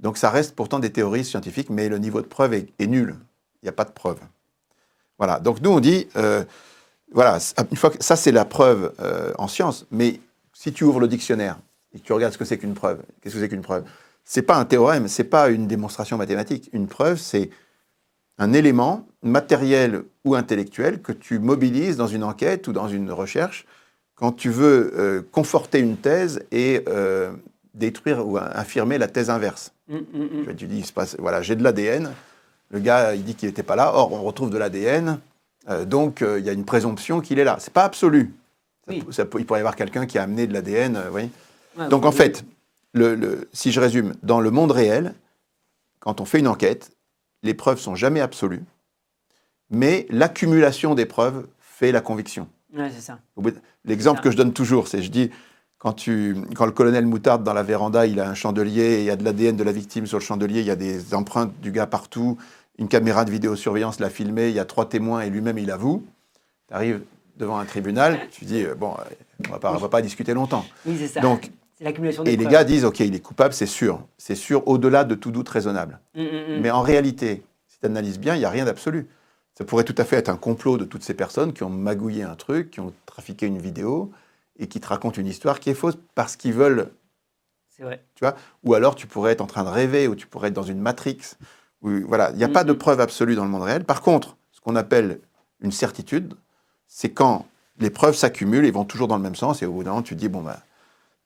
Donc 0.00 0.18
ça 0.18 0.28
reste 0.28 0.54
pourtant 0.54 0.78
des 0.78 0.90
théories 0.92 1.24
scientifiques, 1.24 1.70
mais 1.70 1.88
le 1.88 1.96
niveau 1.96 2.20
de 2.20 2.26
preuve 2.26 2.52
est, 2.52 2.68
est 2.78 2.86
nul. 2.86 3.16
Il 3.62 3.64
n'y 3.64 3.70
a 3.70 3.72
pas 3.72 3.84
de 3.86 3.92
preuve. 3.92 4.18
Voilà. 5.18 5.40
Donc 5.40 5.60
nous, 5.60 5.70
on 5.70 5.80
dit, 5.80 6.08
euh, 6.16 6.44
voilà, 7.12 7.38
une 7.70 7.76
fois 7.76 7.90
que, 7.90 8.02
ça 8.02 8.16
c'est 8.16 8.32
la 8.32 8.44
preuve 8.44 8.92
euh, 9.00 9.32
en 9.38 9.48
sciences, 9.48 9.86
mais 9.90 10.20
si 10.52 10.72
tu 10.72 10.84
ouvres 10.84 11.00
le 11.00 11.08
dictionnaire 11.08 11.58
et 11.92 11.98
que 11.98 12.04
tu 12.04 12.12
regardes 12.12 12.32
ce 12.32 12.38
que 12.38 12.44
c'est 12.44 12.58
qu'une 12.58 12.74
preuve, 12.74 13.02
qu'est-ce 13.20 13.34
que 13.34 13.40
c'est 13.40 13.48
qu'une 13.48 13.62
preuve? 13.62 13.84
C'est 14.24 14.42
pas 14.42 14.56
un 14.56 14.64
théorème, 14.64 15.08
c'est 15.08 15.24
pas 15.24 15.48
une 15.48 15.66
démonstration 15.66 16.18
mathématique. 16.18 16.68
Une 16.72 16.86
preuve, 16.86 17.18
c'est 17.18 17.50
un 18.36 18.52
élément 18.52 19.06
matériel 19.22 20.02
ou 20.24 20.34
intellectuel 20.34 21.00
que 21.00 21.12
tu 21.12 21.38
mobilises 21.38 21.96
dans 21.96 22.06
une 22.06 22.22
enquête 22.22 22.68
ou 22.68 22.72
dans 22.72 22.88
une 22.88 23.10
recherche 23.10 23.66
quand 24.14 24.32
tu 24.32 24.50
veux 24.50 24.92
euh, 24.96 25.22
conforter 25.32 25.78
une 25.78 25.96
thèse 25.96 26.44
et 26.52 26.84
détruire 27.74 28.26
ou 28.26 28.36
affirmer 28.36 28.98
la 28.98 29.08
thèse 29.08 29.30
inverse. 29.30 29.72
Mm, 29.88 29.96
mm, 29.96 30.50
mm. 30.50 30.56
Tu 30.56 30.66
dis, 30.66 30.78
il 30.78 30.86
se 30.86 30.92
passe, 30.92 31.16
voilà, 31.18 31.42
j'ai 31.42 31.56
de 31.56 31.62
l'ADN. 31.62 32.10
Le 32.70 32.80
gars, 32.80 33.14
il 33.14 33.24
dit 33.24 33.34
qu'il 33.34 33.48
n'était 33.48 33.62
pas 33.62 33.76
là. 33.76 33.92
Or, 33.94 34.12
on 34.12 34.22
retrouve 34.22 34.50
de 34.50 34.58
l'ADN. 34.58 35.18
euh, 35.68 35.84
donc, 35.84 36.22
euh, 36.22 36.38
il 36.38 36.44
y 36.46 36.48
a 36.48 36.52
une 36.52 36.64
présomption 36.64 37.20
qu'il 37.20 37.38
est 37.38 37.44
là. 37.44 37.56
C'est 37.60 37.72
pas 37.72 37.84
absolu. 37.84 38.32
Oui. 38.88 39.04
ça 39.10 39.24
il 39.38 39.44
pourrait 39.44 39.58
y 39.58 39.60
avoir 39.60 39.76
quelqu'un 39.76 40.06
qui 40.06 40.16
a 40.18 40.22
amené 40.22 40.46
de 40.46 40.52
l'ADN. 40.54 40.96
euh, 40.96 41.88
donc 41.90 42.06
en 42.06 42.12
fait, 42.12 42.42
le- 42.94 43.14
le- 43.14 43.48
si 43.52 43.70
je 43.70 43.80
résume, 43.80 44.14
dans 44.22 44.40
le 44.40 44.50
monde 44.50 44.70
réel, 44.70 45.14
quand 46.00 46.22
on 46.22 46.24
fait 46.24 46.38
une 46.38 46.48
enquête, 46.48 46.90
les 47.42 47.52
preuves 47.52 47.78
sont 47.78 47.94
jamais 47.94 48.20
absolues, 48.22 48.62
mais 49.70 50.06
l'accumulation 50.10 50.94
des 50.94 51.04
preuves 51.06 51.46
fait 51.60 51.92
la 51.92 52.00
conviction. 52.00 52.48
Ouais, 52.74 52.90
c'est 52.94 53.02
ça. 53.02 53.18
L'exemple 53.84 54.20
que 54.22 54.30
je 54.30 54.36
donne 54.36 54.52
toujours, 54.54 54.88
c'est 54.88 55.02
je 55.02 55.10
dis 55.10 55.30
quand, 55.78 55.92
tu, 55.92 56.34
quand 56.56 56.66
le 56.66 56.72
colonel 56.72 57.06
Moutarde 57.06 57.44
dans 57.44 57.52
la 57.54 57.62
véranda, 57.62 58.06
il 58.06 58.18
a 58.20 58.28
un 58.28 58.34
chandelier, 58.34 58.82
et 58.82 58.98
il 59.00 59.04
y 59.04 59.10
a 59.10 59.16
de 59.16 59.24
l'ADN 59.24 59.56
de 59.56 59.62
la 59.64 59.72
victime 59.72 60.06
sur 60.06 60.18
le 60.18 60.24
chandelier, 60.24 60.60
il 60.60 60.66
y 60.66 60.70
a 60.70 60.76
des 60.76 61.14
empreintes 61.14 61.52
du 61.60 61.70
gars 61.72 61.86
partout, 61.86 62.38
une 62.78 62.88
caméra 62.88 63.24
de 63.24 63.30
vidéosurveillance 63.30 64.00
l'a 64.00 64.10
filmé, 64.10 64.48
il 64.48 64.54
y 64.54 64.58
a 64.60 64.64
trois 64.64 64.88
témoins 64.88 65.20
et 65.22 65.30
lui-même 65.30 65.58
il 65.58 65.70
avoue. 65.70 66.04
Tu 66.68 66.74
arrives 66.74 67.02
devant 67.36 67.58
un 67.58 67.64
tribunal, 67.64 68.18
tu 68.30 68.44
dis 68.44 68.64
euh, 68.64 68.74
bon, 68.74 68.94
euh, 68.98 69.48
on 69.50 69.56
va 69.56 69.72
on 69.72 69.76
va 69.76 69.88
pas 69.88 70.02
discuter 70.02 70.34
longtemps. 70.34 70.64
Oui, 70.86 70.96
c'est 70.98 71.08
ça. 71.08 71.20
Donc, 71.20 71.50
l'accumulation 71.80 72.22
des 72.24 72.32
et 72.32 72.36
les 72.36 72.46
gars 72.46 72.64
disent, 72.64 72.84
OK, 72.84 73.00
il 73.00 73.14
est 73.14 73.20
coupable, 73.20 73.54
c'est 73.54 73.66
sûr. 73.66 74.02
C'est 74.16 74.34
sûr 74.34 74.66
au-delà 74.66 75.04
de 75.04 75.14
tout 75.14 75.30
doute 75.30 75.48
raisonnable. 75.48 76.00
Mm, 76.14 76.22
mm, 76.22 76.24
mm. 76.24 76.60
Mais 76.60 76.70
en 76.70 76.82
réalité, 76.82 77.42
si 77.68 77.78
tu 77.78 77.86
analyses 77.86 78.18
bien, 78.18 78.34
il 78.34 78.38
n'y 78.38 78.44
a 78.44 78.50
rien 78.50 78.64
d'absolu. 78.64 79.08
Ça 79.56 79.64
pourrait 79.64 79.84
tout 79.84 79.94
à 79.98 80.04
fait 80.04 80.16
être 80.16 80.28
un 80.28 80.36
complot 80.36 80.78
de 80.78 80.84
toutes 80.84 81.02
ces 81.02 81.14
personnes 81.14 81.52
qui 81.52 81.64
ont 81.64 81.70
magouillé 81.70 82.22
un 82.22 82.36
truc, 82.36 82.70
qui 82.70 82.80
ont 82.80 82.92
trafiqué 83.06 83.46
une 83.46 83.58
vidéo 83.58 84.12
et 84.58 84.68
qui 84.68 84.80
te 84.80 84.86
racontent 84.86 85.20
une 85.20 85.26
histoire 85.26 85.58
qui 85.58 85.70
est 85.70 85.74
fausse 85.74 85.98
parce 86.14 86.36
qu'ils 86.36 86.52
veulent, 86.52 86.90
C'est 87.76 87.82
vrai. 87.82 88.04
tu 88.14 88.24
vois. 88.24 88.36
Ou 88.64 88.74
alors 88.74 88.94
tu 88.94 89.06
pourrais 89.08 89.32
être 89.32 89.40
en 89.40 89.46
train 89.46 89.64
de 89.64 89.68
rêver, 89.68 90.06
ou 90.06 90.14
tu 90.14 90.26
pourrais 90.28 90.48
être 90.48 90.54
dans 90.54 90.62
une 90.62 90.80
matrix. 90.80 91.18
Voilà, 91.82 92.30
il 92.30 92.36
n'y 92.36 92.44
a 92.44 92.48
pas 92.48 92.64
de 92.64 92.72
Mhm. 92.72 92.78
preuve 92.78 93.00
absolue 93.00 93.34
dans 93.34 93.44
le 93.44 93.50
monde 93.50 93.62
réel. 93.62 93.84
Par 93.84 94.02
contre, 94.02 94.36
ce 94.52 94.60
qu'on 94.60 94.76
appelle 94.76 95.20
une 95.60 95.72
certitude, 95.72 96.34
c'est 96.86 97.10
quand 97.10 97.46
les 97.78 97.90
preuves 97.90 98.16
s'accumulent 98.16 98.64
et 98.64 98.70
vont 98.70 98.84
toujours 98.84 99.06
dans 99.08 99.16
le 99.16 99.22
même 99.22 99.36
sens, 99.36 99.62
et 99.62 99.66
au 99.66 99.72
bout 99.72 99.84
d'un 99.84 99.90
moment, 99.90 100.02
tu 100.02 100.14
te 100.14 100.20
dis, 100.20 100.28
bon, 100.28 100.42
bah, 100.42 100.60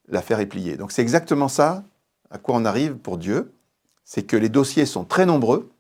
l'affaire 0.09 0.41
est 0.41 0.47
pliée. 0.47 0.77
Donc 0.77 0.93
c'est 0.93 1.03
exactement 1.03 1.49
ça 1.49 1.85
à 2.31 2.39
quoi 2.39 2.55
on 2.57 2.65
arrive 2.65 2.95
pour 2.95 3.19
Dieu, 3.19 3.53
c'est 4.05 4.23
que 4.23 4.37
les 4.37 4.49
dossiers 4.49 4.87
sont 4.87 5.05
très 5.05 5.27
nombreux. 5.27 5.71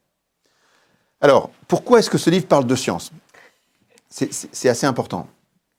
Alors, 1.21 1.51
pourquoi 1.69 1.99
est-ce 1.99 2.11
que 2.11 2.19
ce 2.19 2.31
livre 2.31 2.47
parle 2.47 2.67
de 2.67 2.75
science? 2.75 3.11
C'est 4.09 4.69
assez 4.69 4.87
important. 4.87 5.29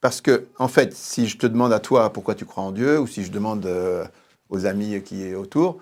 Parce 0.02 0.20
que, 0.20 0.48
en 0.58 0.68
fait, 0.68 0.94
si 0.94 1.28
je 1.28 1.38
te 1.38 1.46
demande 1.48 1.72
à 1.72 1.80
toi 1.80 2.12
pourquoi 2.12 2.36
tu 2.36 2.46
crois 2.46 2.64
en 2.64 2.72
Dieu, 2.72 3.00
ou 3.00 3.08
si 3.08 3.24
je 3.24 3.32
demande 3.32 3.66
euh, 3.66 4.06
aux 4.50 4.66
amis 4.66 5.02
qui 5.04 5.24
est 5.24 5.36
autour, 5.36 5.80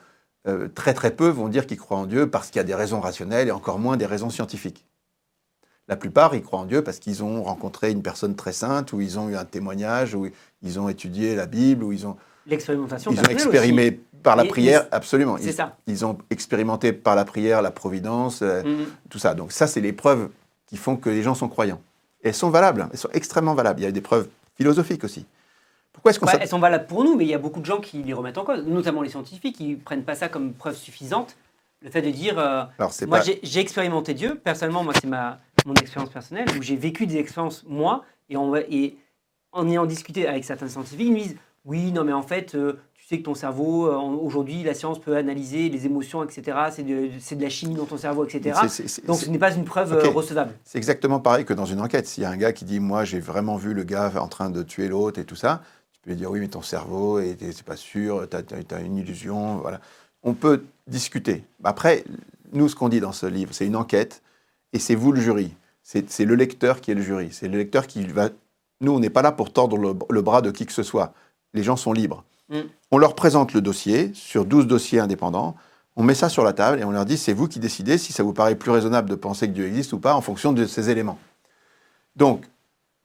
euh, 0.48 0.68
très 0.74 0.94
très 0.94 1.12
peu 1.12 1.28
vont 1.30 1.48
dire 1.50 1.68
qu'ils 1.68 1.78
croient 1.78 1.98
en 1.98 2.06
Dieu 2.06 2.30
parce 2.30 2.48
qu'il 2.50 2.58
y 2.58 2.60
a 2.60 2.64
des 2.64 2.76
raisons 2.76 3.00
rationnelles 3.00 3.48
et 3.48 3.52
encore 3.52 3.80
moins 3.80 3.98
des 3.98 4.06
raisons 4.06 4.30
scientifiques. 4.30 4.86
La 5.88 5.96
plupart, 5.98 6.34
ils 6.36 6.42
croient 6.42 6.60
en 6.60 6.66
Dieu 6.66 6.84
parce 6.84 7.00
qu'ils 7.00 7.24
ont 7.24 7.44
rencontré 7.44 7.92
une 7.92 8.02
personne 8.02 8.36
très 8.36 8.54
sainte, 8.54 8.94
ou 8.94 9.02
ils 9.02 9.20
ont 9.20 9.30
eu 9.30 9.36
un 9.36 9.46
témoignage, 9.46 10.16
ou 10.16 10.28
ils 10.62 10.80
ont 10.80 10.88
étudié 10.90 11.36
la 11.36 11.48
Bible, 11.48 11.84
ou 11.84 11.92
ils 11.92 12.08
ont... 12.08 12.16
L'expérimentation. 12.48 13.12
Ils 13.12 13.20
ont 13.20 13.24
expérimenté 13.24 14.00
par 14.24 14.36
la 14.36 14.46
Et- 14.46 14.48
prière, 14.48 14.84
et- 14.84 14.96
absolument. 14.96 15.38
Ils, 15.38 15.52
ça. 15.54 15.76
ils 15.88 16.06
ont 16.06 16.18
expérimenté 16.30 16.94
par 16.94 17.16
la 17.16 17.26
prière 17.26 17.62
la 17.62 17.72
providence, 17.72 18.42
euh, 18.42 18.64
Mhm. 18.64 18.86
tout 19.10 19.20
ça. 19.20 19.34
Donc 19.34 19.52
ça, 19.52 19.68
c'est 19.68 19.82
les 19.82 19.94
preuves 19.94 20.30
qui 20.68 20.78
font 20.78 20.96
que 20.96 21.10
les 21.10 21.24
gens 21.24 21.36
sont 21.36 21.50
croyants. 21.50 21.82
Et 22.24 22.30
elles 22.30 22.34
sont 22.36 22.50
valables, 22.52 22.88
elles 22.92 22.98
sont 23.00 23.10
extrêmement 23.12 23.54
valables. 23.56 23.82
Il 23.82 23.84
y 23.84 23.88
a 23.88 23.92
des 23.92 24.02
preuves 24.02 24.28
philosophiques 24.56 25.04
aussi. 25.04 25.26
Pourquoi 25.94 26.12
est-ce 26.12 26.20
qu'on 26.20 26.26
Bah, 26.26 26.34
elles 26.40 26.48
sont 26.48 26.60
valables 26.60 26.88
pour 26.88 27.04
nous, 27.04 27.16
mais 27.16 27.26
il 27.26 27.30
y 27.30 27.34
a 27.34 27.38
beaucoup 27.40 27.60
de 27.60 27.66
gens 27.66 27.80
qui 27.80 28.02
les 28.04 28.14
remettent 28.14 28.38
en 28.38 28.46
cause, 28.46 28.66
notamment 28.66 29.02
les 29.02 29.10
scientifiques, 29.10 29.58
qui 29.58 29.76
prennent 29.76 30.04
pas 30.04 30.16
ça 30.16 30.30
comme 30.30 30.54
preuve 30.54 30.76
suffisante. 30.76 31.36
Le 31.82 31.90
fait 31.90 32.02
de 32.02 32.12
dire, 32.12 32.38
euh, 32.38 32.64
Alors, 32.78 32.94
moi 33.08 33.20
pas... 33.20 33.26
j'ai 33.42 33.60
expérimenté 33.60 34.14
Dieu, 34.14 34.36
personnellement, 34.36 34.84
moi 34.84 34.94
c'est 35.00 35.08
ma 35.08 35.40
mon 35.66 35.74
expérience 35.76 36.10
personnelle, 36.10 36.48
où 36.58 36.62
j'ai 36.62 36.76
vécu 36.76 37.08
des 37.08 37.18
expériences 37.18 37.64
moi, 37.68 38.04
et, 38.30 38.38
on 38.38 38.56
et 38.56 38.98
en 39.52 39.68
ayant 39.70 39.86
discuté 39.86 40.28
avec 40.28 40.44
certains 40.44 40.68
scientifiques, 40.68 41.08
ils 41.08 41.14
me 41.14 41.20
disent, 41.20 41.36
oui, 41.66 41.92
non 41.92 42.04
mais 42.04 42.14
en 42.14 42.24
fait, 42.24 42.56
euh, 42.56 42.80
tu 42.96 43.06
sais 43.06 43.20
que 43.20 43.24
ton 43.24 43.36
cerveau, 43.36 43.88
euh, 43.88 43.98
aujourd'hui, 43.98 44.64
la 44.64 44.74
science 44.74 45.00
peut 45.00 45.16
analyser 45.16 45.70
les 45.70 45.86
émotions, 45.86 46.24
etc. 46.24 46.58
C'est 46.72 46.84
de, 46.84 47.10
de 47.36 47.42
la 47.42 47.50
chimie 47.50 47.76
dans 47.76 47.86
ton 47.86 47.98
cerveau, 47.98 48.26
etc. 48.26 48.60
Donc 49.06 49.18
ce 49.18 49.30
n'est 49.30 49.38
pas 49.38 49.54
une 49.54 49.66
preuve 49.66 49.94
recevable. 50.14 50.54
C'est 50.64 50.78
exactement 50.78 51.20
pareil 51.20 51.46
que 51.46 51.54
dans 51.54 51.66
une 51.66 51.82
enquête. 51.82 52.08
S'il 52.08 52.24
y 52.24 52.26
a 52.26 52.30
un 52.30 52.38
gars 52.38 52.54
qui 52.54 52.66
dit 52.66 52.80
Moi, 52.80 53.04
j'ai 53.04 53.20
vraiment 53.20 53.58
vu 53.58 53.74
le 53.74 53.84
gars 53.84 54.12
en 54.20 54.28
train 54.28 54.50
de 54.50 54.64
tuer 54.64 54.88
l'autre 54.88 55.20
et 55.20 55.26
tout 55.26 55.36
ça, 55.36 55.62
tu 56.02 56.06
peux 56.06 56.10
lui 56.12 56.18
dire 56.18 56.32
Oui, 56.32 56.40
mais 56.40 56.48
ton 56.48 56.64
cerveau, 56.64 57.22
c'est 57.22 57.64
pas 57.64 57.76
sûr, 57.76 58.28
tu 58.30 58.74
as, 58.74 58.80
une 58.80 58.98
illusion. 58.98 59.58
Voilà. 59.58 59.80
On 60.24 60.34
peut 60.34 60.64
discuter. 60.88 61.44
Après, 61.64 62.04
nous, 62.54 62.68
ce 62.70 62.76
qu'on 62.76 62.90
dit 62.90 63.00
dans 63.00 63.12
ce 63.12 63.28
livre, 63.28 63.54
c'est 63.54 63.68
une 63.68 63.76
enquête 63.76 64.24
et 64.74 64.80
c'est 64.80 64.96
vous 64.96 65.12
le 65.12 65.22
jury. 65.22 65.54
C'est 65.84 66.10
c'est 66.10 66.26
le 66.26 66.36
lecteur 66.36 66.82
qui 66.82 66.92
est 66.92 66.96
le 66.96 67.02
jury. 67.02 67.30
C'est 67.32 67.48
le 67.48 67.58
lecteur 67.58 67.86
qui 67.86 68.04
va. 68.06 68.30
Nous, 68.82 68.92
on 68.92 69.00
n'est 69.00 69.12
pas 69.12 69.22
là 69.22 69.32
pour 69.32 69.54
tordre 69.54 69.78
le, 69.78 69.94
le 70.10 70.22
bras 70.22 70.42
de 70.42 70.50
qui 70.50 70.66
que 70.66 70.74
ce 70.74 70.84
soit. 70.84 71.14
Les 71.54 71.62
gens 71.62 71.76
sont 71.76 71.94
libres. 71.94 72.24
Mm. 72.50 72.62
On 72.90 72.98
leur 72.98 73.14
présente 73.14 73.54
le 73.54 73.62
dossier 73.62 74.12
sur 74.16 74.46
12 74.46 74.66
dossiers 74.66 75.00
indépendants. 75.00 75.56
On 75.96 76.04
met 76.04 76.16
ça 76.16 76.30
sur 76.30 76.44
la 76.44 76.54
table 76.54 76.80
et 76.80 76.84
on 76.84 76.92
leur 76.92 77.06
dit 77.06 77.18
c'est 77.18 77.34
vous 77.34 77.48
qui 77.48 77.60
décidez 77.60 78.00
si 78.00 78.12
ça 78.12 78.24
vous 78.24 78.34
paraît 78.34 78.56
plus 78.56 78.72
raisonnable 78.72 79.10
de 79.10 79.16
penser 79.16 79.48
que 79.48 79.54
Dieu 79.54 79.68
existe 79.68 79.94
ou 79.94 80.00
pas 80.00 80.16
en 80.16 80.22
fonction 80.22 80.52
de 80.52 80.66
ces 80.66 80.90
éléments. 80.90 81.20
Donc, 82.16 82.46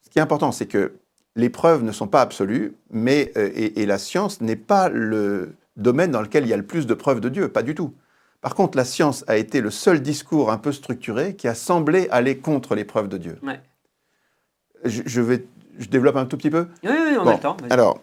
ce 0.03 0.11
qui 0.11 0.19
est 0.19 0.23
important, 0.23 0.51
c'est 0.51 0.67
que 0.67 0.95
les 1.37 1.51
preuves 1.51 1.83
ne 1.85 1.93
sont 1.93 2.09
pas 2.09 2.23
absolues, 2.23 2.75
mais 2.91 3.33
euh, 3.37 3.51
et, 3.55 3.83
et 3.83 3.87
la 3.87 3.99
science 3.99 4.41
n'est 4.41 4.57
pas 4.57 4.89
le 4.89 5.55
domaine 5.77 6.11
dans 6.11 6.23
lequel 6.23 6.45
il 6.45 6.49
y 6.49 6.53
a 6.53 6.57
le 6.57 6.67
plus 6.67 6.87
de 6.87 6.95
preuves 6.95 7.21
de 7.21 7.29
Dieu, 7.29 7.49
pas 7.49 7.63
du 7.63 7.75
tout. 7.75 7.95
Par 8.41 8.55
contre, 8.55 8.77
la 8.77 8.85
science 8.85 9.25
a 9.29 9.37
été 9.37 9.61
le 9.61 9.71
seul 9.71 10.01
discours 10.01 10.51
un 10.51 10.59
peu 10.59 10.73
structuré 10.73 11.37
qui 11.37 11.47
a 11.49 11.55
semblé 11.55 12.09
aller 12.11 12.39
contre 12.39 12.75
les 12.75 12.85
preuves 12.85 13.09
de 13.09 13.19
Dieu. 13.19 13.39
Ouais. 13.43 13.61
Je, 14.85 15.03
je 15.07 15.21
vais, 15.21 15.47
je 15.79 15.89
développe 15.89 16.17
un 16.17 16.27
tout 16.27 16.37
petit 16.37 16.51
peu? 16.51 16.69
Oui, 16.85 16.91
on 17.19 17.23
a 17.23 17.25
Bon, 17.25 17.31
le 17.33 17.39
temps. 17.39 17.57
vas-y. 17.61 17.73
Alors, 17.73 18.01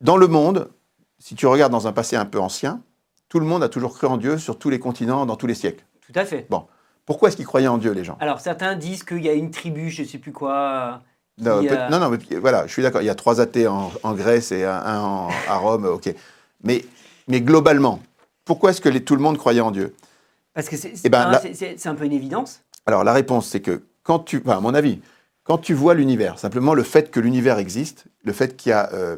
dans 0.00 0.16
le 0.16 0.26
monde, 0.26 0.70
si 1.18 1.34
tu 1.34 1.46
regardes 1.46 1.72
dans 1.72 1.86
un 1.86 1.92
passé 1.92 2.16
un 2.16 2.24
peu 2.24 2.40
ancien, 2.40 2.82
tout 3.28 3.40
le 3.40 3.46
monde 3.46 3.62
a 3.62 3.68
toujours 3.68 3.94
cru 3.94 4.06
en 4.06 4.16
Dieu 4.16 4.38
sur 4.38 4.58
tous 4.58 4.70
les 4.70 4.78
continents, 4.78 5.26
dans 5.26 5.36
tous 5.36 5.46
les 5.46 5.54
siècles. 5.54 5.84
Tout 6.06 6.18
à 6.18 6.24
fait. 6.24 6.48
Pourquoi 7.04 7.28
est-ce 7.28 7.36
qu'ils 7.36 7.46
croyaient 7.46 7.68
en 7.68 7.78
Dieu, 7.78 7.92
les 7.92 8.04
gens? 8.04 8.16
Alors 8.20 8.40
certains 8.40 8.74
disent 8.76 9.02
qu'il 9.04 9.22
y 9.22 9.28
a 9.28 9.32
une 9.32 9.50
tribu, 9.50 9.90
je 9.90 10.04
sais 10.04 10.18
plus 10.18 10.32
quoi. 10.32 11.02
Non, 11.38 11.60
qui, 11.60 11.68
euh, 11.70 11.88
non, 11.88 11.98
non, 11.98 12.10
mais 12.10 12.36
voilà, 12.36 12.66
je 12.66 12.72
suis 12.72 12.82
d'accord. 12.82 13.02
Il 13.02 13.06
y 13.06 13.10
a 13.10 13.14
trois 13.14 13.40
athées 13.40 13.66
en, 13.66 13.90
en 14.02 14.14
Grèce 14.14 14.52
et 14.52 14.64
un, 14.64 15.00
en- 15.00 15.28
à 15.48 15.56
Rome, 15.56 15.86
ok. 15.86 16.14
Mais, 16.64 16.84
mais 17.28 17.40
globalement, 17.40 18.00
pourquoi 18.44 18.70
est-ce 18.70 18.80
que 18.80 18.88
les- 18.88 19.02
tout 19.02 19.16
le 19.16 19.22
monde 19.22 19.38
croyait 19.38 19.60
en 19.60 19.70
Dieu? 19.70 19.94
Parce 20.54 20.68
que 20.68 20.76
c'est 20.76 20.92
Eh 21.04 21.08
ben, 21.08 21.30
un, 21.32 21.90
un 21.90 21.94
peu 21.94 22.04
une 22.04 22.12
évidence. 22.12 22.60
Alors 22.86 23.04
la 23.04 23.12
réponse, 23.12 23.48
c'est 23.48 23.60
que 23.60 23.82
quand 24.02 24.20
tu, 24.20 24.42
enfin, 24.44 24.58
à 24.58 24.60
mon 24.60 24.74
avis, 24.74 25.00
quand 25.44 25.58
tu 25.58 25.74
vois 25.74 25.94
l'univers, 25.94 26.38
simplement 26.38 26.74
le 26.74 26.82
fait 26.82 27.10
que 27.10 27.20
l'univers 27.20 27.58
existe, 27.58 28.04
le 28.24 28.32
fait 28.32 28.56
qu'il 28.56 28.70
y 28.70 28.72
a 28.72 28.92
euh, 28.92 29.16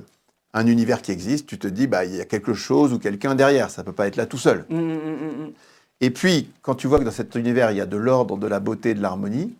un 0.53 0.66
univers 0.66 1.03
qui 1.03 1.11
existe, 1.12 1.46
tu 1.46 1.59
te 1.59 1.66
dis, 1.66 1.87
bah, 1.87 2.05
il 2.05 2.14
y 2.14 2.20
a 2.20 2.24
quelque 2.24 2.55
chose 2.55 2.92
ou 2.92 2.98
quelqu'un 2.98 3.35
derrière, 3.35 3.70
ça 3.70 3.83
peut 3.83 3.92
pas 3.92 4.07
être 4.07 4.16
là 4.16 4.27
tout 4.27 4.38
seul. 4.38 4.64
Hum, 4.70 4.79
hum, 4.79 5.18
hum. 5.46 5.53
Et 6.00 6.11
puis, 6.11 6.50
quand 6.62 6.74
tu 6.74 6.87
vois 6.87 6.98
que 6.98 7.05
dans 7.05 7.11
cet 7.11 7.35
univers, 7.35 7.70
il 7.70 7.77
y 7.79 7.81
a 7.81 7.87
de 7.87 7.96
l'ordre, 7.96 8.37
de 8.37 8.46
la 8.46 8.61
beauté, 8.61 8.94
de 8.94 9.00
l'harmonie, 9.03 9.55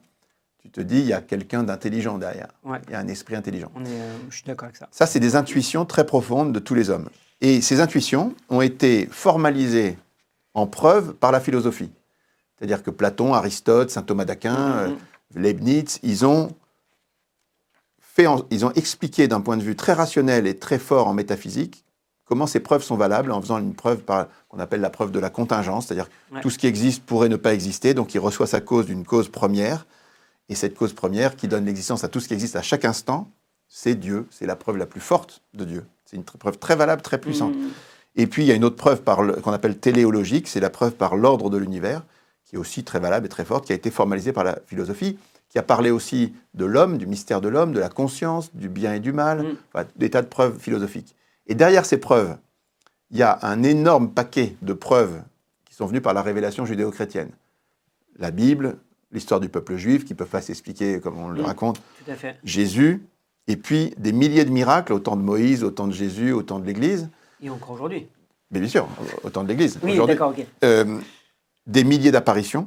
tu 0.65 0.71
te 0.71 0.81
dis, 0.81 0.99
il 1.01 1.07
y 1.07 1.13
a 1.13 1.21
quelqu'un 1.21 1.63
d'intelligent 1.63 2.17
derrière. 2.17 2.49
Ouais. 2.65 2.81
Il 2.89 2.93
y 2.93 2.95
a 2.95 2.99
un 2.99 3.09
esprit 3.09 3.37
intelligent. 3.37 3.71
On 3.75 3.85
est, 3.85 3.89
euh, 3.89 4.17
je 4.31 4.37
suis 4.37 4.45
d'accord 4.45 4.65
avec 4.65 4.77
ça. 4.77 4.89
Ça, 4.91 5.05
c'est 5.07 5.21
des 5.21 5.37
intuitions 5.37 5.85
très 5.85 6.07
profondes 6.07 6.53
de 6.55 6.59
tous 6.59 6.75
les 6.75 6.89
hommes. 6.89 7.11
Et 7.43 7.61
ces 7.61 7.81
intuitions 7.81 8.35
ont 8.49 8.63
été 8.63 9.07
formalisées 9.11 9.99
en 10.55 10.67
preuve 10.67 11.13
par 11.13 11.33
la 11.33 11.41
philosophie. 11.41 11.91
C'est-à-dire 12.59 12.83
que 12.83 12.91
Platon, 12.91 13.35
Aristote, 13.35 13.91
saint 13.91 14.03
Thomas 14.03 14.25
d'Aquin, 14.25 14.57
euh, 14.57 14.89
Mhm. 14.89 14.97
Leibniz, 15.43 15.99
ils 16.03 16.25
ont, 16.25 16.51
fait 18.01 18.27
en- 18.27 18.47
ils 18.51 18.65
ont 18.65 18.73
expliqué 18.73 19.29
d'un 19.29 19.41
point 19.43 19.57
de 19.59 19.63
vue 19.63 19.77
très 19.77 19.93
rationnel 19.93 20.47
et 20.47 20.57
très 20.57 20.79
fort 20.79 21.09
en 21.09 21.13
métaphysique 21.15 21.85
comment 22.25 22.47
ces 22.47 22.61
preuves 22.61 22.83
sont 22.83 22.97
valables 22.97 23.33
en 23.33 23.41
faisant 23.43 23.59
une 23.59 23.75
preuve 23.75 24.03
qu'on 24.49 24.59
appelle 24.59 24.81
la 24.81 24.89
preuve 24.89 25.11
de 25.11 25.19
la 25.19 25.29
contingence, 25.29 25.87
c'est-à-dire 25.87 26.09
que 26.09 26.37
Ouais. 26.37 26.41
tout 26.41 26.49
ce 26.49 26.57
qui 26.59 26.67
existe 26.67 27.03
pourrait 27.05 27.29
ne 27.29 27.37
pas 27.37 27.53
exister, 27.53 27.93
donc 27.93 28.15
il 28.15 28.19
reçoit 28.19 28.47
sa 28.47 28.63
cause 28.63 28.87
d'une 28.87 29.05
cause 29.05 29.29
première, 29.29 29.87
et 30.49 30.55
cette 30.55 30.75
cause 30.75 30.93
première 30.93 31.37
qui 31.37 31.49
donne 31.49 31.65
l'existence 31.65 32.05
à 32.05 32.09
tout 32.09 32.21
ce 32.21 32.29
qui 32.29 32.35
existe 32.35 32.57
à 32.57 32.63
chaque 32.63 32.85
instant, 32.85 33.31
c'est 33.69 33.95
Dieu, 33.95 34.27
c'est 34.31 34.47
la 34.47 34.57
preuve 34.57 34.77
la 34.77 34.87
plus 34.87 35.01
forte 35.01 35.43
de 35.55 35.65
Dieu. 35.65 35.85
C'est 36.05 36.17
une 36.17 36.25
preuve 36.25 36.59
très 36.59 36.77
valable, 36.77 37.03
très 37.03 37.19
puissante. 37.19 37.55
Hum, 37.55 37.71
Et 38.17 38.27
puis 38.27 38.45
il 38.45 38.47
y 38.47 38.53
a 38.53 38.55
une 38.55 38.65
autre 38.65 38.77
preuve 38.77 39.03
qu'on 39.03 39.53
appelle 39.53 39.79
téléologique, 39.79 40.47
c'est 40.49 40.61
la 40.61 40.71
preuve 40.71 40.93
par 40.93 41.17
l'ordre 41.17 41.51
de 41.51 41.57
l'univers, 41.57 42.03
qui 42.45 42.57
est 42.57 42.59
aussi 42.59 42.85
très 42.85 43.01
valable 43.01 43.27
et 43.27 43.29
très 43.29 43.45
forte, 43.45 43.65
qui 43.67 43.73
a 43.73 43.75
été 43.75 43.91
formalisée 43.91 44.33
par 44.33 44.45
la 44.45 44.59
philosophie, 44.67 45.19
qui 45.49 45.59
a 45.59 45.63
parlé 45.63 45.91
aussi 45.91 46.35
de 46.55 46.65
l'homme, 46.67 46.99
du 46.99 47.07
mystère 47.07 47.41
de 47.41 47.49
l'homme, 47.49 47.73
de 47.73 47.81
la 47.81 47.89
conscience, 47.89 48.55
du 48.55 48.69
bien 48.69 48.95
et 48.95 49.01
du 49.01 49.13
mal, 49.13 49.43
Mm. 49.43 49.57
enfin, 49.73 49.87
des 49.97 50.11
tas 50.11 50.23
de 50.23 50.27
preuves 50.29 50.59
philosophiques. 50.59 51.17
Et 51.47 51.55
derrière 51.55 51.87
ces 51.87 51.97
preuves, 51.99 52.37
il 53.11 53.19
y 53.19 53.23
a 53.23 53.39
un 53.43 53.63
énorme 53.63 54.11
paquet 54.11 54.57
de 54.63 54.73
preuves 54.73 55.23
qui 55.65 55.75
sont 55.75 55.87
venues 55.87 56.01
par 56.01 56.15
la 56.15 56.23
révélation 56.23 56.67
judéo-chrétienne. 56.67 57.31
La 58.19 58.31
Bible, 58.31 58.77
l'histoire 59.15 59.41
du 59.41 59.49
peuple 59.49 59.77
juif, 59.77 60.05
qui 60.05 60.13
ne 60.13 60.19
peuvent 60.19 60.29
pas 60.29 60.43
s'expliquer 60.43 61.01
comme 61.01 61.19
on 61.19 61.29
le 61.29 61.41
Mm. 61.43 61.47
raconte, 61.47 61.81
Tout 62.05 62.11
à 62.11 62.15
fait. 62.15 62.37
Jésus, 62.45 63.03
et 63.47 63.57
puis 63.57 63.95
des 63.97 64.13
milliers 64.13 64.45
de 64.45 64.51
miracles, 64.51 64.93
autant 64.93 65.17
de 65.17 65.23
Moïse, 65.23 65.63
autant 65.65 65.87
de 65.87 65.93
Jésus, 65.93 66.33
autant 66.33 66.59
de 66.59 66.67
l'Église. 66.67 67.09
Et 67.43 67.49
encore 67.51 67.71
aujourd'hui. 67.73 68.07
Mais 68.51 68.61
bien 68.61 68.69
sûr, 68.69 68.87
autant 69.23 69.43
de 69.45 69.49
l'Église. 69.49 69.79
Oui, 69.83 69.99
d'accord, 70.07 70.31
ok. 70.37 70.45
euh, 70.65 70.99
des 71.67 71.85
milliers 71.85 72.11
d'apparitions, 72.11 72.67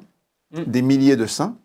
Mm. 0.52 0.64
des 0.66 0.82
milliers 0.82 1.16
de 1.18 1.26
saints, 1.26 1.56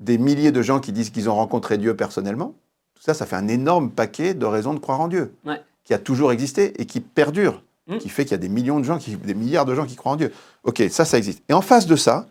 des 0.00 0.16
milliers 0.18 0.52
de 0.52 0.62
gens 0.62 0.80
qui 0.80 0.90
disent 0.92 1.10
qu'ils 1.10 1.28
ont 1.28 1.34
rencontré 1.34 1.76
Dieu 1.78 1.94
personnellement. 1.94 2.54
Tout 2.94 3.02
ça, 3.02 3.12
ça 3.14 3.26
fait 3.26 3.36
un 3.36 3.46
énorme 3.48 3.90
paquet 3.90 4.32
de 4.34 4.46
raisons 4.46 4.72
de 4.74 4.78
croire 4.78 5.00
en 5.00 5.08
Dieu, 5.08 5.34
Ouais. 5.44 5.60
qui 5.84 5.92
a 5.92 5.98
toujours 5.98 6.32
existé 6.32 6.72
et 6.80 6.86
qui 6.86 7.00
perdure, 7.00 7.62
Mm. 7.88 7.98
qui 7.98 8.08
fait 8.08 8.24
qu'il 8.24 8.32
y 8.32 8.34
a 8.34 8.38
des 8.38 8.48
millions 8.48 8.78
de 8.78 8.84
gens, 8.84 8.96
qui, 8.98 9.16
des 9.16 9.34
milliards 9.34 9.66
de 9.66 9.74
gens 9.74 9.84
qui 9.84 9.96
croient 9.96 10.12
en 10.12 10.16
Dieu. 10.16 10.32
Ok, 10.64 10.82
ça, 10.90 11.04
ça 11.04 11.18
existe. 11.18 11.42
Et 11.48 11.52
en 11.52 11.60
face 11.62 11.86
de 11.86 11.96
ça, 11.96 12.26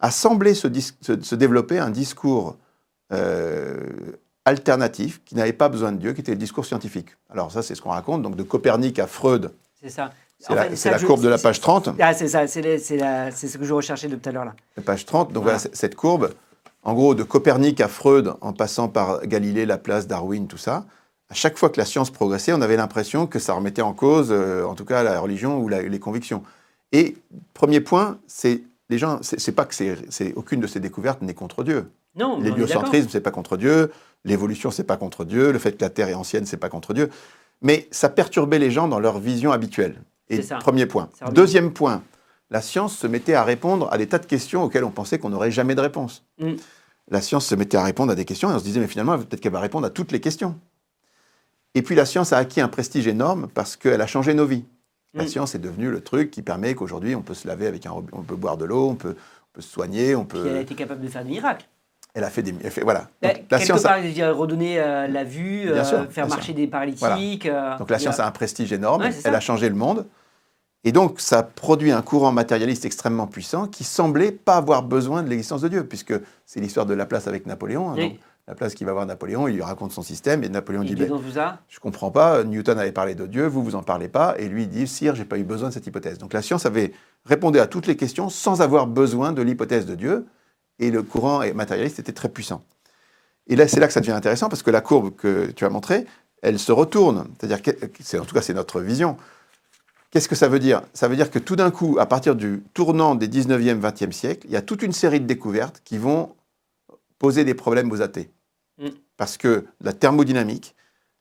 a 0.00 0.10
semblé 0.10 0.54
se, 0.54 0.68
se- 1.00 1.20
se 1.20 1.34
développer 1.34 1.78
un 1.78 1.90
discours 1.90 2.56
euh, 3.12 3.76
alternatif 4.44 5.20
qui 5.24 5.34
n'avait 5.34 5.52
pas 5.52 5.68
besoin 5.68 5.92
de 5.92 5.98
Dieu, 5.98 6.12
qui 6.12 6.20
était 6.20 6.32
le 6.32 6.38
discours 6.38 6.64
scientifique. 6.64 7.08
Alors 7.30 7.52
ça, 7.52 7.62
c'est 7.62 7.74
ce 7.74 7.82
qu'on 7.82 7.90
raconte. 7.90 8.22
Donc 8.22 8.36
de 8.36 8.42
Copernic 8.42 8.98
à 8.98 9.06
Freud, 9.06 9.50
C'est 9.82 9.90
ça. 9.90 10.10
c'est 10.38 10.54
la, 10.54 10.62
fait, 10.64 10.70
c'est 10.70 10.76
ça, 10.76 10.90
la 10.92 10.98
je- 10.98 11.06
courbe 11.06 11.22
de 11.22 11.28
la 11.28 11.38
page 11.38 11.60
30. 11.60 11.90
Ah, 12.00 12.14
c'est 12.14 12.28
ça, 12.28 12.46
c'est 12.46 12.78
ce 12.78 13.58
que 13.58 13.64
je 13.64 13.72
recherchais 13.74 14.08
depuis 14.08 14.22
tout 14.22 14.28
à 14.28 14.32
l'heure 14.32 14.44
là. 14.44 14.54
La 14.76 14.82
page 14.82 15.04
30, 15.04 15.32
donc 15.32 15.44
Voilà. 15.44 15.58
cette 15.58 15.94
courbe, 15.94 16.30
en 16.82 16.94
gros, 16.94 17.14
de 17.14 17.22
Copernic 17.24 17.80
à 17.80 17.88
Freud, 17.88 18.34
en 18.40 18.52
passant 18.52 18.88
par 18.88 19.26
Galilée, 19.26 19.66
Laplace, 19.66 20.06
Darwin, 20.06 20.46
tout 20.46 20.56
ça, 20.58 20.84
à 21.30 21.34
chaque 21.34 21.58
fois 21.58 21.68
que 21.68 21.78
la 21.78 21.84
science 21.84 22.10
progressait, 22.10 22.52
on 22.54 22.62
avait 22.62 22.76
l'impression 22.76 23.26
que 23.26 23.38
ça 23.38 23.52
remettait 23.52 23.82
en 23.82 23.92
cause, 23.92 24.28
euh, 24.30 24.64
en 24.64 24.74
tout 24.74 24.86
cas, 24.86 25.02
la 25.02 25.20
religion 25.20 25.58
ou 25.58 25.68
la- 25.68 25.82
les 25.82 25.98
convictions. 25.98 26.42
Et 26.92 27.16
premier 27.52 27.80
point, 27.80 28.18
c'est 28.26 28.62
les 28.90 28.98
gens, 28.98 29.18
c'est 29.22 29.52
pas 29.52 29.66
que 29.66 29.74
c'est 29.74 30.34
aucune 30.34 30.60
de 30.60 30.66
ces 30.66 30.80
découvertes 30.80 31.20
n'est 31.22 31.34
contre 31.34 31.62
Dieu. 31.62 31.90
Non, 32.16 32.38
d'accord. 32.38 32.42
L'héliocentrisme, 32.44 33.08
c'est 33.10 33.20
pas 33.20 33.30
contre 33.30 33.56
Dieu. 33.56 33.92
L'évolution, 34.24 34.70
c'est 34.70 34.84
pas 34.84 34.96
contre 34.96 35.24
Dieu. 35.24 35.52
Le 35.52 35.58
fait 35.58 35.72
que 35.72 35.82
la 35.82 35.90
Terre 35.90 36.08
est 36.08 36.14
ancienne, 36.14 36.46
c'est 36.46 36.56
pas 36.56 36.70
contre 36.70 36.94
Dieu. 36.94 37.10
Mais 37.60 37.86
ça 37.90 38.08
perturbait 38.08 38.58
les 38.58 38.70
gens 38.70 38.88
dans 38.88 38.98
leur 38.98 39.18
vision 39.18 39.52
habituelle. 39.52 40.00
Et 40.30 40.36
C'est 40.36 40.42
ça. 40.42 40.56
premier 40.56 40.86
point. 40.86 41.10
Deuxième 41.32 41.72
point, 41.72 42.02
la 42.50 42.62
science 42.62 42.96
se 42.96 43.06
mettait 43.06 43.34
à 43.34 43.44
répondre 43.44 43.88
à 43.92 43.98
des 43.98 44.06
tas 44.06 44.18
de 44.18 44.26
questions 44.26 44.62
auxquelles 44.62 44.84
on 44.84 44.90
pensait 44.90 45.18
qu'on 45.18 45.30
n'aurait 45.30 45.50
jamais 45.50 45.74
de 45.74 45.80
réponse. 45.80 46.24
Mm. 46.38 46.54
La 47.10 47.20
science 47.20 47.46
se 47.46 47.54
mettait 47.54 47.76
à 47.76 47.84
répondre 47.84 48.12
à 48.12 48.14
des 48.14 48.24
questions 48.24 48.50
et 48.50 48.54
on 48.54 48.58
se 48.58 48.64
disait, 48.64 48.80
mais 48.80 48.86
finalement, 48.86 49.18
peut-être 49.18 49.40
qu'elle 49.40 49.52
va 49.52 49.60
répondre 49.60 49.86
à 49.86 49.90
toutes 49.90 50.12
les 50.12 50.20
questions. 50.20 50.58
Et 51.74 51.82
puis 51.82 51.94
la 51.94 52.06
science 52.06 52.32
a 52.32 52.38
acquis 52.38 52.60
un 52.60 52.68
prestige 52.68 53.06
énorme 53.06 53.48
parce 53.52 53.76
qu'elle 53.76 54.00
a 54.00 54.06
changé 54.06 54.34
nos 54.34 54.46
vies. 54.46 54.64
La 55.14 55.24
Mm. 55.24 55.28
science 55.28 55.54
est 55.54 55.58
devenue 55.58 55.90
le 55.90 56.00
truc 56.00 56.30
qui 56.30 56.42
permet 56.42 56.74
qu'aujourd'hui 56.74 57.14
on 57.14 57.22
peut 57.22 57.34
se 57.34 57.48
laver 57.48 57.66
avec 57.66 57.86
un 57.86 57.90
robinet, 57.90 58.12
on 58.18 58.22
peut 58.22 58.36
boire 58.36 58.56
de 58.58 58.64
l'eau, 58.66 58.88
on 58.90 58.94
peut, 58.94 59.16
on 59.16 59.48
peut 59.54 59.60
se 59.62 59.68
soigner, 59.70 60.14
on 60.14 60.24
Puis 60.24 60.38
peut. 60.38 60.46
elle 60.48 60.56
a 60.56 60.60
été 60.60 60.74
capable 60.74 61.00
de 61.00 61.08
faire 61.08 61.24
des 61.24 61.30
miracles. 61.30 61.66
Elle 62.14 62.24
a 62.24 62.30
fait 62.30 62.42
des. 62.42 62.52
fait- 62.70 62.82
voilà. 62.82 63.08
Bah, 63.22 63.28
Donc, 63.28 63.36
la 63.50 63.58
quelque 63.58 63.64
science 63.66 63.84
a- 63.84 63.88
part, 63.88 64.02
je 64.02 64.08
dirais, 64.08 64.30
redonner 64.30 64.80
euh, 64.80 65.06
la 65.06 65.24
vue, 65.24 65.64
Bien 65.66 65.76
euh, 65.76 65.84
sûr, 65.84 65.98
faire 66.10 66.26
bien 66.26 66.34
marcher 66.36 66.46
sûr. 66.52 66.54
des 66.54 66.66
paralytiques. 66.66 67.46
euh, 67.46 67.78
Donc 67.78 67.90
la 67.90 67.96
a- 67.96 67.98
science 67.98 68.18
a 68.20 68.26
un 68.26 68.30
prestige 68.30 68.72
énorme, 68.72 69.02
Ouais, 69.02 69.10
elle 69.24 69.34
a 69.34 69.40
changé 69.40 69.68
le 69.68 69.74
monde. 69.74 70.06
Et 70.84 70.92
donc 70.92 71.20
ça 71.20 71.42
produit 71.42 71.90
un 71.90 72.02
courant 72.02 72.30
matérialiste 72.32 72.84
extrêmement 72.84 73.26
puissant 73.26 73.66
qui 73.66 73.84
semblait 73.84 74.30
pas 74.32 74.56
avoir 74.56 74.82
besoin 74.82 75.22
de 75.22 75.28
l'existence 75.28 75.60
de 75.62 75.68
Dieu, 75.68 75.84
puisque 75.86 76.14
c'est 76.46 76.60
l'histoire 76.60 76.86
de 76.86 76.94
Laplace 76.94 77.26
avec 77.26 77.46
Napoléon. 77.46 77.90
hein. 77.90 77.94
Oui. 77.96 78.18
Donc, 78.48 78.60
Laplace 78.60 78.74
qui 78.74 78.84
va 78.84 78.92
voir 78.92 79.04
Napoléon, 79.04 79.46
il 79.46 79.56
lui 79.56 79.62
raconte 79.62 79.92
son 79.92 80.02
système, 80.02 80.42
et 80.42 80.48
Napoléon 80.48 80.82
Il 80.82 80.94
dit 80.94 81.04
Ben. 81.04 81.58
Je 81.68 81.80
comprends 81.80 82.10
pas, 82.10 82.44
Newton 82.44 82.78
avait 82.78 82.92
parlé 82.92 83.14
de 83.14 83.26
Dieu, 83.26 83.46
vous, 83.46 83.62
vous 83.62 83.74
en 83.74 83.82
parlez 83.82 84.08
pas. 84.08 84.34
Et 84.38 84.48
lui, 84.48 84.62
il 84.62 84.68
dit 84.68 84.86
Sire, 84.86 85.14
j'ai 85.14 85.26
pas 85.26 85.38
eu 85.38 85.44
besoin 85.44 85.68
de 85.68 85.74
cette 85.74 85.86
hypothèse. 85.86 86.18
Donc 86.18 86.32
la 86.32 86.40
science 86.40 86.64
avait 86.64 86.92
répondu 87.26 87.60
à 87.60 87.66
toutes 87.66 87.86
les 87.86 87.96
questions 87.96 88.30
sans 88.30 88.62
avoir 88.62 88.86
besoin 88.86 89.32
de 89.32 89.42
l'hypothèse 89.42 89.84
de 89.86 89.94
Dieu. 89.94 90.26
Et 90.78 90.90
le 90.90 91.02
courant 91.02 91.42
matérialiste 91.54 91.98
était 91.98 92.12
très 92.12 92.28
puissant. 92.28 92.62
Et 93.48 93.56
là, 93.56 93.66
c'est 93.68 93.80
là 93.80 93.86
que 93.86 93.92
ça 93.92 94.00
devient 94.00 94.12
intéressant 94.12 94.48
parce 94.48 94.62
que 94.62 94.70
la 94.70 94.80
courbe 94.80 95.14
que 95.14 95.50
tu 95.50 95.64
as 95.64 95.70
montrée, 95.70 96.06
elle 96.42 96.58
se 96.58 96.72
retourne. 96.72 97.26
C'est-à-dire 97.38 97.58
en 98.20 98.24
tout 98.24 98.34
cas, 98.34 98.42
c'est 98.42 98.54
notre 98.54 98.80
vision. 98.80 99.16
Qu'est-ce 100.10 100.28
que 100.28 100.36
ça 100.36 100.48
veut 100.48 100.58
dire? 100.58 100.82
Ça 100.94 101.08
veut 101.08 101.16
dire 101.16 101.30
que 101.30 101.38
tout 101.38 101.56
d'un 101.56 101.70
coup, 101.70 101.98
à 101.98 102.06
partir 102.06 102.34
du 102.34 102.62
tournant 102.72 103.14
des 103.14 103.28
19e, 103.28 103.80
20e 103.80 104.12
siècles, 104.12 104.46
il 104.46 104.52
y 104.52 104.56
a 104.56 104.62
toute 104.62 104.82
une 104.82 104.92
série 104.92 105.20
de 105.20 105.26
découvertes 105.26 105.82
qui 105.84 105.98
vont 105.98 106.34
poser 107.18 107.44
des 107.44 107.54
problèmes 107.54 107.90
aux 107.90 108.00
athées. 108.00 108.30
Mm. 108.78 108.88
Parce 109.16 109.36
que 109.36 109.66
la 109.80 109.92
thermodynamique, 109.92 110.74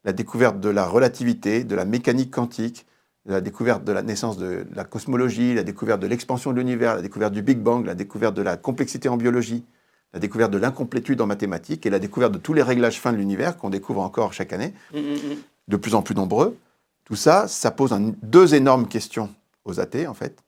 la 0.04 0.14
découverte 0.14 0.60
de 0.60 0.70
la 0.70 0.86
relativité, 0.86 1.64
de 1.64 1.76
la 1.76 1.86
mécanique 1.86 2.32
quantique, 2.32 2.86
la 3.26 3.42
découverte 3.42 3.84
de 3.84 3.92
la 3.92 4.04
naissance 4.04 4.38
de 4.38 4.66
la 4.74 4.84
cosmologie, 4.86 5.54
la 5.54 5.64
découverte 5.64 6.00
de 6.02 6.08
l'expansion 6.08 6.52
de 6.54 6.58
l'univers, 6.58 6.96
la 6.96 7.02
découverte 7.02 7.34
du 7.34 7.42
Big 7.42 7.58
Bang, 7.60 7.86
la 7.86 7.96
découverte 7.96 8.36
de 8.36 8.42
la 8.42 8.56
complexité 8.58 9.10
en 9.10 9.18
biologie, 9.18 9.66
la 10.14 10.20
découverte 10.20 10.52
de 10.52 10.58
l'incomplétude 10.58 11.20
en 11.20 11.28
mathématiques 11.28 11.86
et 11.86 11.90
la 11.90 12.00
découverte 12.00 12.32
de 12.32 12.38
tous 12.38 12.54
les 12.54 12.62
réglages 12.64 13.00
fins 13.02 13.12
de 13.12 13.18
l'univers 13.18 13.58
qu'on 13.58 13.70
découvre 13.70 14.02
encore 14.02 14.32
chaque 14.34 14.54
année, 14.54 14.74
Mm, 14.94 15.00
mm, 15.00 15.36
de 15.68 15.78
plus 15.78 15.96
en 15.96 16.02
plus 16.02 16.16
nombreux, 16.16 16.58
tout 17.04 17.16
ça, 17.18 17.48
ça 17.50 17.72
pose 17.72 17.92
un- 17.92 18.14
deux 18.22 18.56
énormes 18.56 18.88
questions 18.88 19.30
aux 19.66 19.80
athées, 19.82 20.08
en 20.08 20.14
fait, 20.14 20.42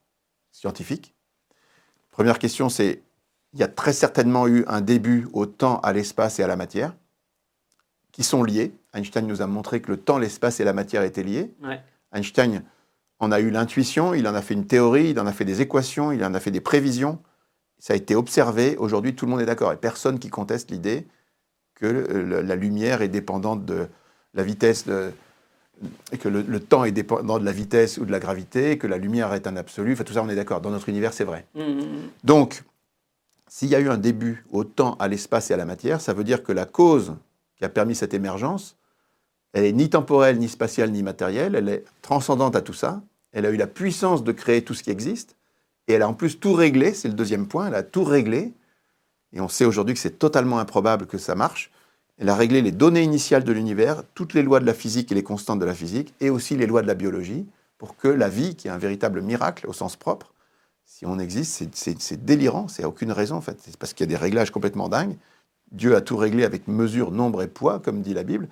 scientifiques. 0.53 1.13
Première 2.11 2.39
question, 2.39 2.69
c'est, 2.69 3.01
il 3.53 3.59
y 3.59 3.63
a 3.63 3.67
très 3.67 3.93
certainement 3.93 4.47
eu 4.47 4.63
un 4.67 4.81
début 4.81 5.27
au 5.33 5.45
temps, 5.45 5.79
à 5.81 5.93
l'espace 5.93 6.39
et 6.39 6.43
à 6.43 6.47
la 6.47 6.55
matière, 6.55 6.95
qui 8.11 8.23
sont 8.23 8.43
liés. 8.43 8.71
Einstein 8.93 9.25
nous 9.27 9.41
a 9.41 9.47
montré 9.47 9.81
que 9.81 9.91
le 9.91 9.97
temps, 9.97 10.17
l'espace 10.17 10.59
et 10.59 10.63
la 10.63 10.73
matière 10.73 11.03
étaient 11.03 11.23
liés. 11.23 11.53
Ouais. 11.63 11.81
Einstein 12.13 12.63
en 13.19 13.31
a 13.31 13.39
eu 13.39 13.49
l'intuition, 13.49 14.13
il 14.13 14.27
en 14.27 14.35
a 14.35 14.41
fait 14.41 14.53
une 14.53 14.65
théorie, 14.65 15.09
il 15.11 15.19
en 15.19 15.27
a 15.27 15.33
fait 15.33 15.45
des 15.45 15.61
équations, 15.61 16.11
il 16.11 16.23
en 16.23 16.33
a 16.33 16.39
fait 16.39 16.51
des 16.51 16.61
prévisions. 16.61 17.19
Ça 17.79 17.93
a 17.93 17.95
été 17.95 18.15
observé. 18.15 18.75
Aujourd'hui, 18.77 19.15
tout 19.15 19.25
le 19.25 19.31
monde 19.31 19.41
est 19.41 19.45
d'accord. 19.45 19.71
Et 19.73 19.77
personne 19.77 20.19
qui 20.19 20.29
conteste 20.29 20.69
l'idée 20.71 21.07
que 21.75 21.85
le- 21.85 22.41
la 22.41 22.55
lumière 22.55 23.01
est 23.01 23.07
dépendante 23.07 23.65
de 23.65 23.87
la 24.33 24.43
vitesse, 24.43 24.85
de- 24.85 25.11
que 26.19 26.27
le, 26.27 26.41
le 26.41 26.59
temps 26.59 26.83
est 26.83 26.91
dépendant 26.91 27.39
de 27.39 27.45
la 27.45 27.51
vitesse 27.53 27.97
ou 27.97 28.05
de 28.05 28.11
la 28.11 28.19
gravité, 28.19 28.77
que 28.77 28.87
la 28.87 28.97
lumière 28.97 29.33
est 29.33 29.47
un 29.47 29.55
absolu. 29.55 29.93
Enfin, 29.93 30.03
tout 30.03 30.13
ça, 30.13 30.21
on 30.23 30.29
est 30.29 30.35
d'accord. 30.35 30.59
Dans 30.61 30.71
notre 30.71 30.89
univers, 30.89 31.13
c'est 31.13 31.23
vrai. 31.23 31.45
Mm, 31.55 31.61
mm, 31.61 31.77
mm. 31.79 32.09
Donc, 32.25 32.63
s'il 33.49 33.69
y 33.69 33.75
a 33.75 33.79
eu 33.79 33.89
un 33.89 33.97
début 33.97 34.45
au 34.51 34.63
temps, 34.63 34.95
à 34.99 35.07
l'espace 35.07 35.51
et 35.51 35.53
à 35.53 35.57
la 35.57 35.65
matière, 35.65 35.99
ça 35.99 36.13
veut 36.13 36.23
dire 36.23 36.43
que 36.43 36.51
la 36.51 36.65
cause 36.65 37.15
qui 37.57 37.65
a 37.65 37.69
permis 37.69 37.95
cette 37.95 38.13
émergence, 38.13 38.77
elle 39.53 39.65
est 39.65 39.73
ni 39.73 39.89
temporelle, 39.89 40.37
ni 40.37 40.47
spatiale, 40.47 40.91
ni 40.91 41.03
matérielle, 41.03 41.55
elle 41.55 41.67
est 41.67 41.83
transcendante 42.01 42.55
à 42.55 42.61
tout 42.61 42.73
ça, 42.73 43.01
elle 43.31 43.45
a 43.45 43.49
eu 43.49 43.57
la 43.57 43.67
puissance 43.67 44.23
de 44.23 44.31
créer 44.31 44.63
tout 44.63 44.75
ce 44.75 44.83
qui 44.83 44.91
existe, 44.91 45.35
et 45.87 45.93
elle 45.93 46.03
a 46.03 46.07
en 46.07 46.13
plus 46.13 46.39
tout 46.39 46.53
réglé, 46.53 46.93
c'est 46.93 47.07
le 47.07 47.15
deuxième 47.15 47.47
point, 47.47 47.67
elle 47.67 47.75
a 47.75 47.83
tout 47.83 48.03
réglé, 48.03 48.53
et 49.33 49.41
on 49.41 49.49
sait 49.49 49.65
aujourd'hui 49.65 49.95
que 49.95 49.99
c'est 49.99 50.19
totalement 50.19 50.59
improbable 50.59 51.07
que 51.07 51.17
ça 51.17 51.33
marche, 51.33 51.71
elle 52.19 52.29
a 52.29 52.35
réglé 52.35 52.61
les 52.61 52.71
données 52.71 53.01
initiales 53.01 53.43
de 53.43 53.51
l'univers, 53.51 54.03
toutes 54.13 54.33
les 54.33 54.43
lois 54.43 54.59
de 54.59 54.65
la 54.65 54.73
physique 54.73 55.11
et 55.11 55.15
les 55.15 55.23
constantes 55.23 55.59
de 55.59 55.65
la 55.65 55.73
physique, 55.73 56.13
et 56.19 56.29
aussi 56.29 56.55
les 56.55 56.67
lois 56.67 56.83
de 56.83 56.87
la 56.87 56.93
biologie, 56.93 57.47
pour 57.79 57.97
que 57.97 58.07
la 58.07 58.29
vie, 58.29 58.55
qui 58.55 58.67
est 58.67 58.71
un 58.71 58.77
véritable 58.77 59.21
miracle 59.21 59.65
au 59.67 59.73
sens 59.73 59.95
propre, 59.95 60.33
si 60.89 61.05
on 61.05 61.19
existe, 61.19 61.69
c'est- 61.75 62.25
délirant, 62.25 62.67
c'est 62.67 62.83
aucune 62.83 63.11
raison 63.11 63.35
en 63.35 63.41
fait. 63.41 63.57
C'est 63.61 63.77
parce 63.77 63.93
qu'il 63.93 64.05
y 64.05 64.09
a 64.09 64.09
des 64.09 64.17
réglages 64.21 64.49
complètement 64.49 64.89
dingues. 64.89 65.17
Dieu 65.71 65.95
a 65.95 66.01
tout 66.01 66.17
réglé 66.17 66.43
avec 66.43 66.67
mesure, 66.67 67.11
nombre 67.11 67.43
et 67.43 67.47
poids, 67.47 67.79
comme 67.79 68.01
dit 68.01 68.15
la 68.15 68.23
Bible. 68.23 68.49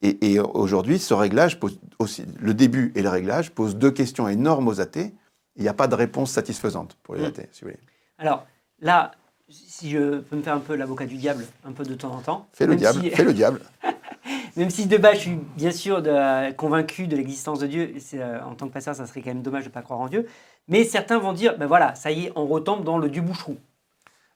Et, 0.00 0.32
et 0.34 0.38
aujourd'hui, 0.38 1.00
ce 1.00 1.14
réglage 1.14 1.58
pose 1.58 1.80
aussi, 1.98 2.24
le 2.40 2.54
début 2.54 2.92
et 2.94 3.02
le 3.02 3.08
réglage 3.08 3.50
posent 3.50 3.74
deux 3.76 3.90
questions 3.90 4.28
énormes 4.28 4.68
aux 4.68 4.80
athées. 4.80 5.12
Il 5.56 5.62
n'y 5.62 5.68
a 5.68 5.74
pas 5.74 5.88
de 5.88 5.96
réponse 5.96 6.30
satisfaisante 6.30 6.96
pour 7.02 7.16
les 7.16 7.22
Mm. 7.22 7.26
athées, 7.26 7.48
si 7.50 7.62
vous 7.62 7.70
voulez. 7.70 7.80
Alors 8.18 8.46
là, 8.80 9.10
si 9.48 9.90
je 9.90 10.20
peux 10.20 10.36
me 10.36 10.42
faire 10.42 10.54
un 10.54 10.60
peu 10.60 10.76
l'avocat 10.76 11.06
du 11.06 11.16
diable, 11.16 11.44
un 11.64 11.72
peu 11.72 11.82
de 11.84 11.94
temps 11.96 12.12
en 12.14 12.20
temps. 12.20 12.46
Fais 12.52 12.66
le 12.66 12.76
diable, 12.76 13.00
si- 13.00 13.10
fais 13.10 13.24
le 13.24 13.34
diable. 13.34 13.60
Même 14.56 14.70
si 14.70 14.86
de 14.86 14.96
base, 14.96 15.16
je 15.16 15.20
suis 15.22 15.38
bien 15.56 15.72
sûr 15.72 16.00
de- 16.02 16.52
convaincu 16.52 17.08
de 17.08 17.16
l'existence 17.16 17.58
de 17.58 17.66
Dieu, 17.66 17.94
euh, 18.14 18.40
en 18.42 18.54
tant 18.54 18.68
que 18.68 18.72
pasteur, 18.72 18.94
ça 18.94 19.06
serait 19.06 19.20
quand 19.20 19.30
même 19.34 19.42
dommage 19.42 19.64
de 19.64 19.68
ne 19.68 19.74
pas 19.74 19.82
croire 19.82 19.98
en 20.00 20.06
Dieu. 20.08 20.28
Mais 20.68 20.84
certains 20.84 21.18
vont 21.18 21.32
dire, 21.32 21.58
ben 21.58 21.66
voilà, 21.66 21.94
ça 21.94 22.10
y 22.10 22.26
est, 22.26 22.32
on 22.36 22.46
retombe 22.46 22.84
dans 22.84 22.98
le 22.98 23.08
Dieu 23.10 23.22
boucherou. 23.22 23.56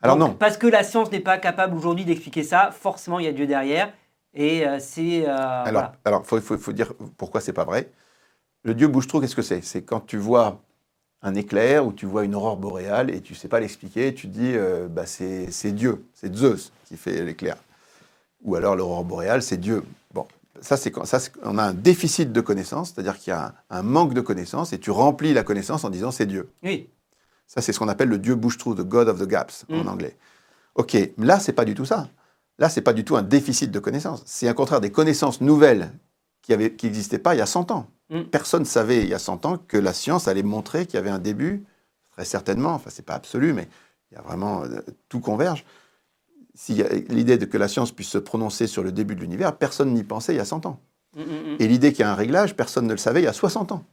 Alors 0.02 0.16
Donc, 0.16 0.28
non, 0.30 0.34
Parce 0.34 0.56
que 0.56 0.66
la 0.66 0.84
science 0.84 1.10
n'est 1.10 1.20
pas 1.20 1.38
capable 1.38 1.76
aujourd'hui 1.76 2.04
d'expliquer 2.04 2.42
ça, 2.44 2.70
forcément, 2.70 3.18
il 3.18 3.24
y 3.24 3.28
a 3.28 3.32
Dieu 3.32 3.46
derrière. 3.46 3.92
Et 4.34 4.66
euh, 4.66 4.78
c'est. 4.78 5.26
euh, 5.26 5.36
Alors, 5.36 5.72
voilà. 5.72 5.92
alors 6.04 6.26
faut, 6.26 6.40
faut, 6.40 6.58
faut 6.58 6.72
dire 6.72 6.92
pourquoi 7.16 7.40
c'est 7.40 7.52
pas 7.54 7.64
vrai. 7.64 7.90
Le 8.64 8.74
dieu 8.74 8.88
bouche-trou, 8.88 9.20
qu'est-ce 9.20 9.36
que 9.36 9.42
c'est? 9.42 9.62
C'est 9.64 9.82
quand 9.82 10.00
tu 10.00 10.18
vois 10.18 10.60
un 11.22 11.34
éclair 11.34 11.86
ou 11.86 11.92
tu 11.92 12.06
vois 12.06 12.24
une 12.24 12.34
aurore 12.34 12.56
boréale 12.58 13.10
et 13.10 13.20
tu 13.20 13.34
sais 13.34 13.48
pas 13.48 13.60
l'expliquer, 13.60 14.14
tu 14.14 14.26
dis 14.28 14.52
euh, 14.54 14.86
bah, 14.88 15.06
c'est 15.06 15.50
c'est 15.50 15.72
Dieu, 15.72 16.04
c'est 16.14 16.34
Zeus 16.34 16.72
qui 16.86 16.96
fait 16.96 17.24
l'éclair. 17.24 17.56
Ou 18.44 18.54
alors 18.56 18.76
l'aurore 18.76 19.04
boréale, 19.04 19.42
c'est 19.42 19.56
Dieu. 19.56 19.82
Ça 20.60 20.76
c'est 20.76 20.92
ça, 21.04 21.18
on 21.42 21.58
a 21.58 21.62
un 21.64 21.74
déficit 21.74 22.32
de 22.32 22.40
connaissance, 22.40 22.92
c'est-à-dire 22.94 23.18
qu'il 23.18 23.30
y 23.30 23.34
a 23.34 23.54
un, 23.70 23.78
un 23.78 23.82
manque 23.82 24.14
de 24.14 24.20
connaissance 24.20 24.72
et 24.72 24.78
tu 24.78 24.90
remplis 24.90 25.32
la 25.32 25.42
connaissance 25.44 25.84
en 25.84 25.90
disant 25.90 26.10
c'est 26.10 26.26
Dieu. 26.26 26.50
Oui. 26.62 26.88
Ça, 27.46 27.62
c'est 27.62 27.72
ce 27.72 27.78
qu'on 27.78 27.88
appelle 27.88 28.10
le 28.10 28.18
dieu 28.18 28.34
bouche-trou, 28.34 28.74
the 28.74 28.82
God 28.82 29.08
of 29.08 29.18
the 29.18 29.26
gaps 29.26 29.64
en 29.70 29.84
Mm. 29.84 29.88
anglais. 29.88 30.16
Ok, 30.74 30.96
là, 31.16 31.40
c'est 31.40 31.54
pas 31.54 31.64
du 31.64 31.74
tout 31.74 31.86
ça. 31.86 32.08
Là, 32.58 32.68
c'est 32.68 32.82
pas 32.82 32.92
du 32.92 33.04
tout 33.04 33.16
un 33.16 33.22
déficit 33.22 33.70
de 33.70 33.78
connaissances. 33.80 34.22
C'est 34.26 34.50
au 34.50 34.54
contraire 34.54 34.80
des 34.82 34.90
connaissances 34.92 35.40
nouvelles 35.40 35.90
qui 36.42 36.54
n'existaient 36.56 37.16
qui 37.16 37.22
pas 37.22 37.34
il 37.34 37.38
y 37.38 37.40
a 37.40 37.46
100 37.46 37.70
ans. 37.70 37.86
Mm. 38.10 38.24
Personne 38.24 38.60
ne 38.62 38.66
savait 38.66 39.02
il 39.02 39.08
y 39.08 39.14
a 39.14 39.18
100 39.18 39.46
ans 39.46 39.56
que 39.56 39.78
la 39.78 39.92
science 39.94 40.28
allait 40.28 40.42
montrer 40.42 40.84
qu'il 40.86 40.96
y 40.96 40.98
avait 40.98 41.10
un 41.10 41.18
début, 41.18 41.64
très 42.12 42.24
certainement, 42.26 42.74
enfin, 42.74 42.90
c'est 42.92 43.04
pas 43.04 43.14
absolu, 43.14 43.52
mais 43.54 43.68
il 44.10 44.16
y 44.16 44.18
a 44.18 44.22
vraiment 44.22 44.64
euh, 44.64 44.80
tout 45.08 45.20
converge. 45.20 45.64
A 46.70 46.94
l'idée 47.12 47.38
de 47.38 47.44
que 47.44 47.56
la 47.56 47.68
science 47.68 47.92
puisse 47.92 48.08
se 48.08 48.18
prononcer 48.18 48.66
sur 48.66 48.82
le 48.82 48.90
début 48.92 49.14
de 49.14 49.20
l'univers, 49.20 49.56
personne 49.56 49.94
n'y 49.94 50.02
pensait 50.02 50.34
il 50.34 50.38
y 50.38 50.40
a 50.40 50.44
100 50.44 50.66
ans. 50.66 50.80
Mm, 51.16 51.20
mm, 51.20 51.24
mm. 51.24 51.56
Et 51.60 51.68
l'idée 51.68 51.92
qu'il 51.92 52.00
y 52.00 52.02
a 52.04 52.10
un 52.10 52.14
réglage, 52.16 52.56
personne 52.56 52.86
ne 52.86 52.92
le 52.92 52.98
savait 52.98 53.20
il 53.20 53.24
y 53.24 53.28
a 53.28 53.32
60 53.32 53.72
ans. 53.72 53.84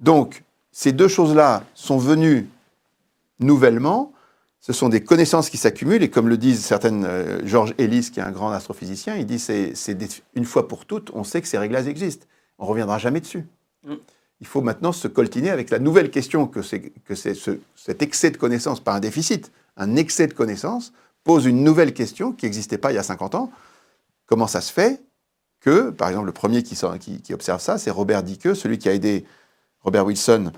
Donc, 0.00 0.44
ces 0.70 0.92
deux 0.92 1.08
choses-là 1.08 1.64
sont 1.74 1.98
venues 1.98 2.48
nouvellement. 3.40 4.12
Ce 4.60 4.72
sont 4.72 4.88
des 4.88 5.02
connaissances 5.02 5.50
qui 5.50 5.56
s'accumulent. 5.56 6.02
Et 6.02 6.10
comme 6.10 6.28
le 6.28 6.36
disent 6.36 6.64
certaines, 6.64 7.04
euh, 7.04 7.40
Georges 7.46 7.74
Ellis, 7.78 8.10
qui 8.12 8.20
est 8.20 8.24
un 8.24 8.30
grand 8.32 8.50
astrophysicien, 8.50 9.16
il 9.16 9.26
dit 9.26 9.38
c'est 9.38 9.72
une 10.34 10.44
fois 10.44 10.68
pour 10.68 10.84
toutes, 10.84 11.10
on 11.14 11.24
sait 11.24 11.40
que 11.40 11.48
ces 11.48 11.58
réglages 11.58 11.86
existent. 11.88 12.26
On 12.58 12.64
ne 12.64 12.70
reviendra 12.70 12.98
jamais 12.98 13.20
dessus. 13.20 13.44
Il 14.40 14.46
faut 14.46 14.60
maintenant 14.60 14.92
se 14.92 15.08
coltiner 15.08 15.50
avec 15.50 15.70
la 15.70 15.78
nouvelle 15.78 16.10
question 16.10 16.46
que, 16.46 16.62
c'est 16.62 16.92
que 17.04 17.14
ce- 17.14 17.58
cet 17.74 18.02
excès 18.02 18.30
de 18.30 18.36
connaissances, 18.36 18.80
pas 18.80 18.94
un 18.94 19.00
déficit, 19.00 19.50
un 19.76 19.96
excès 19.96 20.26
de 20.26 20.34
connaissances, 20.34 20.92
pose 21.24 21.46
une 21.46 21.62
nouvelle 21.64 21.92
question 21.94 22.32
qui 22.32 22.46
n'existait 22.46 22.78
pas 22.78 22.92
il 22.92 22.94
y 22.94 22.98
a 22.98 23.02
50 23.02 23.34
ans. 23.34 23.50
Comment 24.26 24.46
ça 24.46 24.60
se 24.60 24.72
fait 24.72 25.02
que, 25.60 25.90
par 25.90 26.08
exemple, 26.08 26.26
le 26.26 26.32
premier 26.32 26.62
qui, 26.62 26.76
sort- 26.76 26.98
qui- 26.98 27.20
qui 27.20 27.34
observe 27.34 27.60
ça, 27.60 27.78
c'est 27.78 27.90
Robert 27.90 28.22
Dicke, 28.22 28.54
celui 28.54 28.78
qui 28.78 28.88
a 28.88 28.94
aidé 28.94 29.24
Robert 29.82 30.06
Wilson 30.06 30.52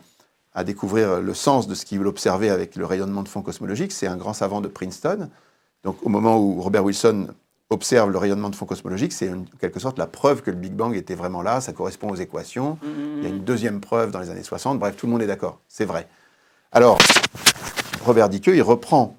à 0.53 0.65
découvrir 0.65 1.21
le 1.21 1.35
sens 1.35 1.69
de 1.69 1.75
ce 1.75 1.85
qu'il 1.87 2.05
observait 2.07 2.51
avec 2.51 2.75
le 2.77 2.85
rayonnement 2.85 3.23
de 3.23 3.29
fond 3.29 3.43
cosmologique. 3.43 3.93
C'est 3.93 4.07
un 4.09 4.17
grand 4.17 4.33
savant 4.35 4.61
de 4.61 4.69
Princeton. 4.69 5.31
Donc, 5.85 5.97
au 6.05 6.09
moment 6.09 6.39
où 6.39 6.61
Robert 6.61 6.85
Wilson 6.85 7.29
observe 7.71 8.11
le 8.11 8.19
rayonnement 8.19 8.51
de 8.51 8.57
fond 8.57 8.67
cosmologique, 8.67 9.13
c'est 9.13 9.33
en 9.33 9.45
quelque 9.61 9.79
sorte 9.79 9.97
la 9.97 10.09
preuve 10.09 10.43
que 10.43 10.51
le 10.51 10.57
Big 10.57 10.73
Bang 10.73 10.95
était 10.97 11.15
vraiment 11.15 11.41
là, 11.41 11.61
ça 11.61 11.73
correspond 11.73 12.11
aux 12.11 12.17
équations. 12.17 12.79
Mm, 12.83 12.89
mm, 12.89 13.17
Il 13.19 13.23
y 13.23 13.27
a 13.27 13.31
mm. 13.31 13.37
une 13.37 13.45
deuxième 13.45 13.81
preuve 13.81 14.11
dans 14.11 14.19
les 14.19 14.29
années 14.29 14.43
60. 14.43 14.79
Bref, 14.81 14.97
tout 14.97 15.07
le 15.07 15.13
monde 15.13 15.23
est 15.23 15.29
d'accord. 15.29 15.61
C'est 15.69 15.85
vrai. 15.85 16.09
Alors, 16.73 16.99
Robert 18.05 18.29
Dicke, 18.29 18.49
il 18.49 18.63
reprend 18.63 19.17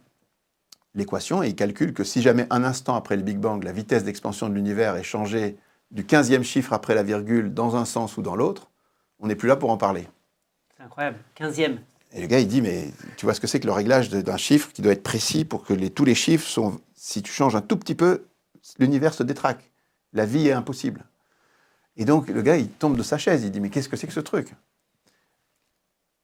l'équation 0.93 1.43
et 1.43 1.49
il 1.49 1.56
calcule 1.56 1.93
que 1.93 2.04
si 2.04 2.21
jamais 2.21 2.47
un 2.49 2.63
instant 2.63 2.95
après 2.95 3.15
le 3.15 3.23
Big 3.23 3.38
Bang, 3.38 3.63
la 3.63 3.71
vitesse 3.71 4.04
d'expansion 4.04 4.49
de 4.49 4.54
l'univers 4.54 4.95
est 4.95 5.04
changée 5.04 5.58
du 5.91 6.04
15e 6.04 6.43
chiffre 6.43 6.73
après 6.73 6.95
la 6.95 7.04
virgule 7.04 7.54
dans 7.54 7.75
un 7.75 7.86
sens 7.86 8.17
ou 8.17 8.21
dans 8.21 8.36
l'autre, 8.36 8.71
on 9.19 9.27
n'est 9.27 9.36
plus 9.36 9.47
là 9.47 9.56
pour 9.56 9.69
en 9.69 9.77
parler. 9.77 10.08
C'est 10.75 10.84
incroyable. 10.84 11.17
15e. 11.38 11.77
Et 12.13 12.21
le 12.21 12.27
gars, 12.27 12.39
il 12.39 12.47
dit, 12.47 12.62
mais 12.62 12.91
tu 13.17 13.25
vois 13.25 13.34
ce 13.34 13.39
que 13.39 13.47
c'est 13.47 13.60
que 13.60 13.67
le 13.67 13.71
réglage 13.71 14.10
d'un 14.10 14.38
chiffre 14.38 14.71
qui 14.73 14.82
doit 14.82 14.91
être 14.91 15.04
précis 15.04 15.45
pour 15.45 15.63
que 15.63 15.73
les, 15.73 15.89
tous 15.89 16.06
les 16.06 16.15
chiffres 16.15 16.47
sont... 16.47 16.82
Si 16.93 17.21
tu 17.21 17.32
changes 17.32 17.56
un 17.56 17.62
tout 17.62 17.77
petit 17.77 17.95
peu, 17.95 18.25
l'univers 18.80 19.13
se 19.13 19.23
détraque. 19.23 19.71
La 20.13 20.25
vie 20.25 20.47
est 20.47 20.51
impossible. 20.51 21.06
Et 21.95 22.06
donc, 22.06 22.30
le 22.30 22.41
gars, 22.41 22.58
il 22.58 22.67
tombe 22.67 22.97
de 22.97 23.04
sa 23.04 23.17
chaise. 23.17 23.43
Il 23.43 23.51
dit, 23.51 23.60
mais 23.60 23.69
qu'est-ce 23.69 23.89
que 23.89 23.95
c'est 23.95 24.08
que 24.08 24.13
ce 24.13 24.19
truc? 24.19 24.54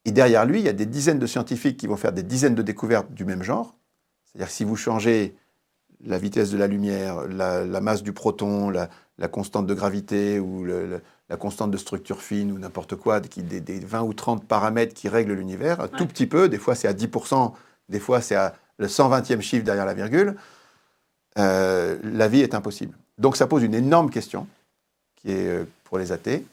Et 0.06 0.12
derrière 0.12 0.46
lui, 0.46 0.60
il 0.60 0.66
y 0.66 0.70
a 0.70 0.74
des 0.74 0.86
dizaines 0.86 1.20
de 1.20 1.28
scientifiques 1.28 1.78
qui 1.78 1.88
vont 1.88 1.98
faire 1.98 2.14
des 2.14 2.24
dizaines 2.24 2.56
de 2.56 2.62
découvertes 2.62 3.14
du 3.14 3.26
même 3.26 3.44
genre. 3.44 3.76
C'est-à-dire 4.38 4.52
que 4.52 4.56
si 4.56 4.64
vous 4.66 4.76
changez 4.76 5.36
la 6.06 6.20
vitesse 6.20 6.52
de 6.52 6.60
la 6.60 6.68
lumière, 6.68 7.28
la, 7.28 7.82
masse 7.82 8.04
du 8.04 8.14
proton, 8.14 8.70
la, 8.70 8.88
constante 9.30 9.66
de 9.66 9.74
gravité 9.74 10.40
ou 10.40 10.64
la 10.64 11.38
constante 11.38 11.72
de 11.72 11.78
structure 11.78 12.22
fine 12.22 12.52
ou 12.52 12.60
n'importe 12.60 12.96
quoi, 12.96 13.20
qui, 13.20 13.42
des, 13.42 13.80
20 13.80 14.04
ou 14.04 14.14
30 14.14 14.46
paramètres 14.46 14.94
qui 14.94 15.10
règlent 15.10 15.34
l'univers, 15.34 15.82
un 15.82 15.88
tout 15.88 16.06
petit 16.06 16.28
peu, 16.28 16.50
des 16.50 16.60
fois 16.60 16.76
c'est 16.76 16.88
à 16.88 16.94
10%, 16.94 17.52
des 17.90 18.00
fois 18.00 18.22
c'est 18.22 18.36
à 18.36 18.54
le 18.78 18.86
120e 18.86 19.42
chiffre 19.42 19.66
derrière 19.66 19.88
la 19.88 19.96
virgule, 19.96 20.36
euh, 21.40 21.98
la 22.04 22.28
vie 22.28 22.42
est 22.42 22.54
impossible. 22.54 22.96
Donc 23.18 23.38
ça 23.38 23.48
pose 23.48 23.64
une 23.64 23.74
énorme 23.74 24.12
question, 24.12 24.46
qui 25.16 25.32
est 25.32 25.48
euh, 25.48 25.66
pour 25.84 25.98
les 25.98 26.12
athées. 26.12 26.46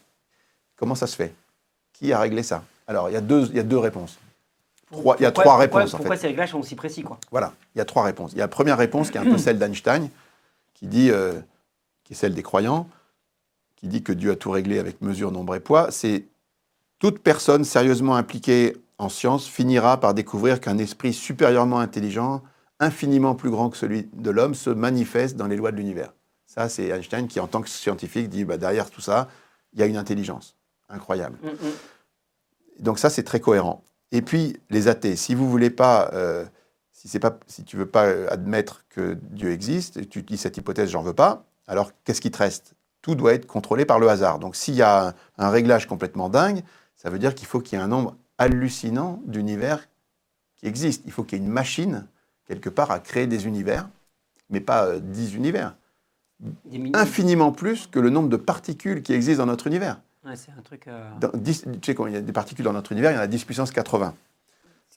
Comment 0.77 0.95
ça 0.95 1.07
se 1.07 1.17
fait? 1.17 1.35
Qui 1.93 2.15
a 2.15 2.19
réglé 2.19 2.43
ça? 2.43 2.65
Alors 2.87 3.11
il 3.11 3.13
y, 3.13 3.17
a 3.17 3.21
deux, 3.21 3.45
il 3.51 3.57
y 3.57 3.61
a 3.61 3.63
deux 3.63 3.77
réponses. 3.77 4.19
Il 5.19 5.23
y 5.23 5.27
a 5.27 5.33
trois 5.33 5.57
réponses. 5.57 5.91
Pourquoi, 5.91 5.99
pourquoi 5.99 6.17
ces 6.17 6.29
réglages 6.29 6.51
sont 6.51 6.61
aussi 6.61 6.75
précis 6.75 7.03
quoi? 7.03 7.19
Voilà, 7.31 7.53
il 7.75 7.79
y 7.79 7.81
a 7.81 7.85
trois 7.85 8.03
réponses. 8.05 8.33
Il 8.33 8.39
y 8.39 8.41
a 8.41 8.45
la 8.45 8.49
première 8.49 8.79
réponse 8.79 9.11
qui 9.11 9.19
est 9.19 9.21
un 9.21 9.25
peu 9.25 9.39
celle 9.39 9.59
d'Einstein, 9.59 10.09
qui 10.75 10.87
dit, 10.87 11.11
euh, 11.11 11.41
qui 12.05 12.13
est 12.13 12.17
celle 12.17 12.35
des 12.35 12.43
croyants, 12.43 12.89
qui 13.77 13.89
dit 13.89 14.03
que 14.03 14.13
Dieu 14.13 14.31
a 14.31 14.37
tout 14.37 14.51
réglé 14.51 14.79
avec 14.79 15.01
mesure, 15.01 15.31
nombre 15.31 15.55
et 15.55 15.61
poids. 15.61 15.91
C'est 15.91 16.25
toute 16.99 17.19
personne 17.19 17.65
sérieusement 17.65 18.17
impliquée 18.17 18.77
en 18.99 19.09
science 19.09 19.47
finira 19.47 19.99
par 19.99 20.15
découvrir 20.15 20.61
qu'un 20.61 20.79
esprit 20.79 21.13
supérieurement 21.13 21.81
intelligent, 21.81 22.43
infiniment 22.81 23.35
plus 23.35 23.51
grand 23.51 23.71
que 23.71 23.77
celui 23.77 24.09
de 24.13 24.31
l'homme, 24.31 24.55
se 24.55 24.71
manifeste 24.71 25.37
dans 25.37 25.47
les 25.47 25.57
lois 25.57 25.73
de 25.73 25.77
l'univers. 25.77 26.13
Ça, 26.47 26.69
c'est 26.69 26.89
Einstein 26.89 27.27
qui, 27.27 27.41
en 27.41 27.47
tant 27.47 27.61
que 27.61 27.69
scientifique, 27.69 28.29
dit 28.29 28.45
bah, 28.45 28.57
derrière 28.57 28.91
tout 28.91 29.01
ça, 29.01 29.29
il 29.73 29.81
y 29.81 29.83
a 29.83 29.87
une 29.87 29.97
intelligence 29.97 30.57
incroyable. 30.89 31.37
Mm, 31.43 31.49
mm. 31.49 31.73
Donc 32.81 32.99
ça, 32.99 33.11
c'est 33.11 33.23
très 33.23 33.41
cohérent. 33.41 33.83
Et 34.15 34.23
puis, 34.23 34.57
les 34.71 34.87
athées, 34.87 35.17
si 35.17 35.35
vous 35.35 35.51
voulez 35.51 35.71
pas, 35.71 36.09
euh, 36.13 36.45
si 36.93 37.19
pas, 37.19 37.37
si 37.49 37.65
tu 37.65 37.77
veux 37.77 37.85
pas 37.85 38.05
admettre 38.31 38.85
que 38.89 39.19
Dieu 39.21 39.51
existe, 39.51 39.97
et 39.97 40.07
tu 40.07 40.23
dis 40.23 40.39
cette 40.39 40.57
hypothèse, 40.57 40.89
j'en 40.89 41.03
veux 41.03 41.13
pas, 41.13 41.45
alors 41.67 41.91
qu'est-ce 42.05 42.21
qui 42.21 42.31
te 42.31 42.39
reste? 42.39 42.75
Tout 43.03 43.17
doit 43.17 43.35
être 43.35 43.47
contrôlé 43.47 43.85
par 43.85 43.99
le 43.99 44.09
hasard. 44.09 44.39
Donc 44.39 44.55
s'il 44.55 44.77
y 44.77 44.83
a 44.83 45.17
un 45.37 45.51
réglage 45.51 45.89
complètement 45.89 46.29
dingue, 46.29 46.63
ça 46.97 47.11
veut 47.11 47.19
dire 47.19 47.35
qu'il 47.35 47.49
faut 47.49 47.61
qu'il 47.61 47.77
y 47.77 47.81
ait 47.81 47.85
un 47.85 47.89
nombre 47.89 48.17
hallucinant 48.39 49.21
d'univers 49.27 49.89
qui 50.57 50.69
existent. 50.69 51.03
Il 51.07 51.13
faut 51.13 51.25
qu'il 51.25 51.39
y 51.39 51.43
ait 51.43 51.45
une 51.45 51.53
machine, 51.53 52.07
quelque 52.47 52.71
part, 52.71 52.93
à 52.93 53.01
créer 53.01 53.27
des 53.27 53.49
univers, 53.49 53.89
mais 54.49 54.61
pas 54.61 55.01
10 55.01 55.35
euh, 55.35 55.37
univers. 55.37 55.75
Infiniment 56.95 57.51
plus 57.51 57.89
que 57.89 57.99
le 57.99 58.11
nombre 58.11 58.29
de 58.29 58.37
particules 58.37 59.03
qui 59.03 59.13
existent 59.13 59.43
dans 59.43 59.51
notre 59.51 59.67
univers. 59.67 60.01
C'est 60.35 60.53
un 60.57 60.63
truc. 60.63 60.89
Euh, 60.89 61.11
tu 61.45 61.55
sais, 61.83 61.95
quand 61.95 62.07
il 62.07 62.15
y 62.15 62.17
a 62.17 62.21
des 62.21 62.33
particules 62.33 62.65
dans 62.65 62.73
notre 62.73 62.93
univers, 62.93 63.11
il 63.13 63.15
y 63.15 63.19
en 63.19 63.23
a 63.23 63.27
10 63.27 63.45
puissance 63.45 63.71
80. 63.71 64.15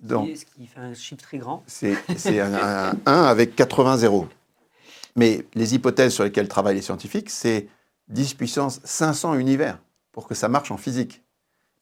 Donc, 0.01 0.29
ce 0.35 0.45
qui 0.45 0.67
fait 0.67 0.79
un 0.79 0.93
chiffre 0.93 1.21
très 1.21 1.39
grand. 1.39 1.63
C'est 1.65 1.95
un, 2.39 2.93
1 3.05 3.23
avec 3.23 3.55
80 3.55 3.97
zéros. 3.97 4.27
Mais 5.15 5.45
les 5.55 5.73
hypothèses 5.73 6.13
sur 6.13 6.23
lesquelles 6.23 6.47
travaillent 6.47 6.75
les 6.75 6.81
scientifiques, 6.83 7.31
c'est 7.31 7.67
10 8.09 8.35
puissance 8.35 8.79
500 8.83 9.35
univers 9.35 9.79
pour 10.11 10.27
que 10.27 10.35
ça 10.35 10.49
marche 10.49 10.69
en 10.69 10.77
physique 10.77 11.23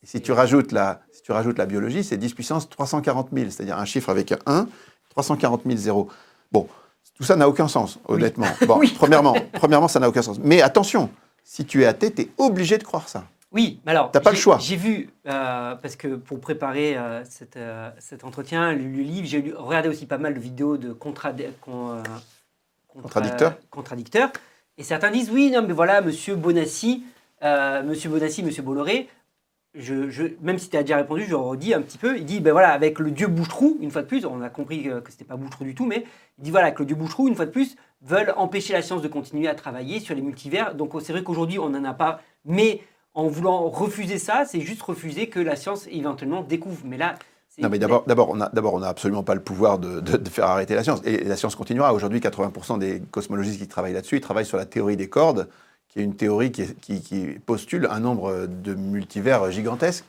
si 0.05 0.21
tu 0.21 0.31
rajoutes 0.31 0.71
la, 0.71 1.01
si 1.11 1.21
tu 1.23 1.31
rajoutes 1.31 1.57
la 1.57 1.65
biologie, 1.65 2.03
c'est 2.03 2.17
10 2.17 2.33
puissance 2.33 2.69
340 2.69 3.29
000, 3.33 3.49
c'est-à-dire 3.49 3.77
un 3.77 3.85
chiffre 3.85 4.09
avec 4.09 4.31
un 4.31 4.39
1, 4.45 4.67
340 5.09 5.63
000 5.65 5.77
zéros. 5.77 6.09
Bon, 6.51 6.67
tout 7.15 7.23
ça 7.23 7.35
n'a 7.35 7.49
aucun 7.49 7.67
sens, 7.67 7.99
honnêtement. 8.07 8.47
Bon, 8.67 8.79
premièrement, 8.95 9.35
premièrement, 9.53 9.87
ça 9.87 9.99
n'a 9.99 10.07
aucun 10.07 10.21
sens. 10.21 10.37
Mais 10.41 10.61
attention, 10.61 11.09
si 11.43 11.65
tu 11.65 11.83
es 11.83 11.85
athée, 11.85 12.13
tu 12.13 12.21
es 12.21 12.29
obligé 12.37 12.77
de 12.77 12.83
croire 12.83 13.09
ça. 13.09 13.25
Oui, 13.55 13.79
mais 13.85 13.91
alors. 13.91 14.11
Tu 14.11 14.17
n'as 14.17 14.21
pas 14.21 14.31
le 14.31 14.37
choix. 14.37 14.57
J'ai 14.59 14.75
vu, 14.75 15.09
euh, 15.27 15.75
parce 15.75 15.95
que 15.95 16.15
pour 16.15 16.39
préparer 16.41 16.97
euh, 16.97 17.23
euh, 17.55 17.91
cet 17.99 18.23
entretien, 18.25 18.73
le, 18.73 18.83
livre, 18.83 19.27
j'ai 19.27 19.53
regardé 19.55 19.87
aussi 19.87 20.05
pas 20.05 20.17
mal 20.17 20.33
de 20.33 20.39
vidéos 20.39 20.77
de 20.77 20.91
contra, 20.91 21.33
contradicteurs. 22.87 23.57
contradicteurs. 23.69 24.29
Et 24.77 24.83
certains 24.83 25.09
disent 25.09 25.31
oui, 25.31 25.51
non, 25.51 25.63
mais 25.65 25.73
voilà, 25.73 26.01
monsieur 26.01 26.35
Bonassi, 26.35 27.05
monsieur 27.41 28.09
Bonassi, 28.09 28.43
monsieur 28.43 28.61
Bolloré 28.61 29.07
je, 29.75 30.31
même 30.41 30.57
si 30.57 30.69
tu 30.69 30.77
as 30.77 30.81
déjà 30.81 30.97
répondu, 30.97 31.25
je 31.27 31.35
redis 31.35 31.73
un 31.73 31.81
petit 31.81 31.97
peu. 31.97 32.17
Il 32.17 32.25
dit, 32.25 32.39
ben 32.39 32.51
voilà, 32.51 32.69
avec 32.69 32.99
le 32.99 33.11
dieu 33.11 33.27
Boucherou, 33.27 33.77
une 33.81 33.91
fois 33.91 34.01
de 34.01 34.07
plus, 34.07 34.25
on 34.25 34.41
a 34.41 34.49
compris 34.49 34.83
que, 34.83 35.01
ce 35.05 35.11
c'était 35.11 35.25
pas 35.25 35.35
Boucherou 35.35 35.65
du 35.65 35.75
tout, 35.75 35.85
mais 35.85 36.05
il 36.37 36.43
dit, 36.43 36.51
voilà, 36.51 36.71
que 36.71 36.79
le 36.79 36.85
dieu 36.85 36.95
Boucherou, 36.95 37.27
une 37.27 37.35
fois 37.35 37.45
de 37.45 37.51
plus, 37.51 37.75
veulent 38.01 38.33
empêcher 38.37 38.73
la 38.73 38.81
science 38.81 39.01
de 39.01 39.07
continuer 39.07 39.47
à 39.47 39.55
travailler 39.55 39.99
sur 39.99 40.15
les 40.15 40.21
multivers. 40.21 40.75
Donc 40.75 40.93
c'est 41.01 41.11
vrai 41.11 41.23
qu'aujourd'hui, 41.23 41.59
on 41.59 41.69
n'en 41.69 41.83
a 41.83 41.93
pas, 41.93 42.21
mais 42.45 42.81
en 43.15 43.27
voulant 43.27 43.69
refuser 43.69 44.17
ça, 44.17 44.43
c'est 44.45 44.61
juste 44.61 44.81
refuser 44.81 45.29
que 45.29 45.39
la 45.39 45.55
science 45.55 45.87
éventuellement 45.89 46.43
découvre. 46.43 46.81
Mais 46.85 46.97
là, 46.97 47.15
non, 47.57 47.69
mais 47.69 47.79
d'abord, 47.79 48.03
d'abord, 48.05 48.73
on 48.73 48.79
n'a 48.79 48.87
absolument 48.87 49.23
pas 49.23 49.33
le 49.33 49.41
pouvoir 49.41 49.79
de, 49.79 50.29
faire 50.29 50.45
arrêter 50.45 50.75
la 50.75 50.83
science. 50.83 51.01
Et 51.05 51.23
la 51.23 51.37
science 51.37 51.55
continuera. 51.55 51.93
Aujourd'hui, 51.93 52.19
80% 52.19 52.79
des 52.79 53.01
cosmologistes 53.11 53.59
qui 53.59 53.67
travaillent 53.67 53.93
là-dessus, 53.93 54.17
ils 54.17 54.21
travaillent 54.21 54.45
sur 54.45 54.57
la 54.57 54.65
théorie 54.65 54.97
des 54.97 55.07
cordes 55.07 55.47
qui 55.87 55.99
est 55.99 56.03
une 56.03 56.15
théorie 56.15 56.51
qui, 56.51 57.39
postule 57.45 57.87
un 57.89 58.01
nombre 58.01 58.47
de 58.47 58.73
multivers 58.73 59.49
gigantesques. 59.51 60.03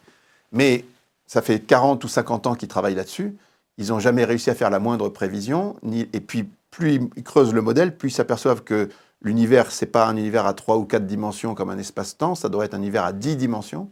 Mais 0.51 0.85
ça 1.29 1.43
fait 1.43 1.61
40 1.61 2.03
ou 2.03 2.09
50 2.09 2.49
ans 2.49 2.55
qu'ils 2.57 2.69
travaillent 2.69 2.97
là-dessus. 2.97 3.37
Ils 3.79 3.89
n'ont 3.89 4.01
jamais 4.01 4.25
réussi 4.25 4.51
à 4.51 4.57
faire 4.57 4.71
la 4.71 4.81
moindre 4.81 5.09
prévision. 5.09 5.77
Et 6.13 6.21
puis, 6.21 6.49
plus 6.73 7.01
ils 7.17 7.23
creusent 7.23 7.55
le 7.55 7.63
modèle, 7.63 7.97
plus 7.97 8.09
ils 8.09 8.15
s'aperçoivent 8.15 8.65
que 8.65 8.89
l'univers, 9.23 9.73
ce 9.73 9.85
n'est 9.85 9.91
pas 9.91 10.07
un 10.07 10.17
univers 10.17 10.47
à 10.47 10.55
3 10.55 10.77
ou 10.77 10.85
4 10.85 11.07
dimensions 11.07 11.55
comme 11.55 11.71
un 11.71 11.79
espace-temps, 11.79 12.35
ça 12.35 12.49
doit 12.49 12.65
être 12.65 12.75
un 12.75 12.79
univers 12.79 13.05
à 13.05 13.13
10 13.13 13.37
dimensions, 13.37 13.91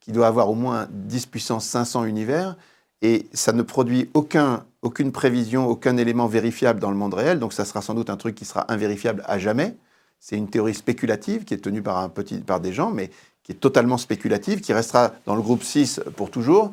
qui 0.00 0.12
doit 0.12 0.26
avoir 0.26 0.50
au 0.50 0.54
moins 0.54 0.88
10 0.90 1.26
puissance 1.26 1.64
500 1.66 2.04
univers. 2.04 2.56
Et 3.02 3.26
ça 3.32 3.52
ne 3.52 3.62
produit 3.62 4.10
aucun, 4.14 4.64
aucune 4.82 5.10
prévision, 5.10 5.66
aucun 5.66 5.96
élément 5.96 6.26
vérifiable 6.26 6.80
dans 6.80 6.90
le 6.90 6.96
monde 6.96 7.14
réel. 7.14 7.38
Donc 7.38 7.52
ça 7.52 7.64
sera 7.64 7.82
sans 7.82 7.94
doute 7.94 8.10
un 8.10 8.16
truc 8.16 8.34
qui 8.34 8.44
sera 8.44 8.70
invérifiable 8.72 9.22
à 9.26 9.38
jamais. 9.38 9.76
C'est 10.20 10.36
une 10.36 10.48
théorie 10.48 10.74
spéculative 10.74 11.44
qui 11.44 11.54
est 11.54 11.58
tenue 11.58 11.82
par, 11.82 11.98
un 11.98 12.08
petit, 12.08 12.38
par 12.38 12.60
des 12.60 12.72
gens, 12.72 12.90
mais 12.90 13.10
qui 13.42 13.52
est 13.52 13.56
totalement 13.56 13.98
spéculative, 13.98 14.60
qui 14.60 14.72
restera 14.72 15.12
dans 15.26 15.34
le 15.34 15.42
groupe 15.42 15.64
6 15.64 16.00
pour 16.16 16.30
toujours 16.30 16.72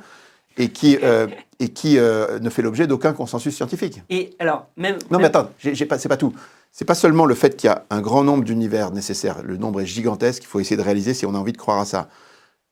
et 0.58 0.70
qui, 0.70 1.00
euh, 1.02 1.28
et 1.60 1.70
qui 1.70 1.98
euh, 1.98 2.40
ne 2.40 2.50
fait 2.50 2.62
l'objet 2.62 2.86
d'aucun 2.86 3.14
consensus 3.14 3.56
scientifique. 3.56 4.02
Et 4.10 4.36
alors, 4.38 4.68
même. 4.78 4.98
Non, 5.10 5.18
mais 5.18 5.26
attends, 5.26 5.50
c'est 5.60 5.86
pas 6.08 6.18
tout. 6.18 6.34
C'est 6.72 6.86
pas 6.86 6.96
seulement 6.96 7.26
le 7.26 7.36
fait 7.36 7.58
qu'il 7.58 7.68
y 7.68 7.74
a 7.74 7.86
un 7.90 8.02
grand 8.02 8.24
nombre 8.24 8.44
d'univers 8.44 8.92
nécessaires, 8.92 9.44
le 9.44 9.58
nombre 9.58 9.82
est 9.82 9.86
gigantesque, 9.86 10.44
il 10.44 10.48
faut 10.48 10.60
essayer 10.60 10.78
de 10.78 10.82
réaliser 10.82 11.14
si 11.14 11.26
on 11.26 11.36
a 11.36 11.38
envie 11.38 11.52
de 11.52 11.58
croire 11.58 11.80
à 11.80 11.86
ça. 11.86 12.10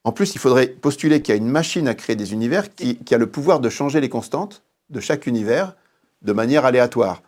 En 0.03 0.11
plus, 0.11 0.35
il 0.35 0.39
faudrait 0.39 0.67
postuler 0.67 1.21
qu'il 1.21 1.33
y 1.33 1.37
a 1.37 1.41
une 1.41 1.49
machine 1.49 1.87
à 1.87 1.95
créer 1.95 2.15
des 2.15 2.31
univers 2.31 2.73
qui, 2.73 2.97
qui 2.97 3.13
a 3.13 3.17
le 3.17 3.27
pouvoir 3.27 3.59
de 3.59 3.69
changer 3.69 3.99
les 3.99 4.09
constantes 4.09 4.63
de 4.89 4.99
chaque 4.99 5.27
univers 5.27 5.75
de 6.21 6.31
manière 6.31 6.65
aléatoire. 6.65 7.21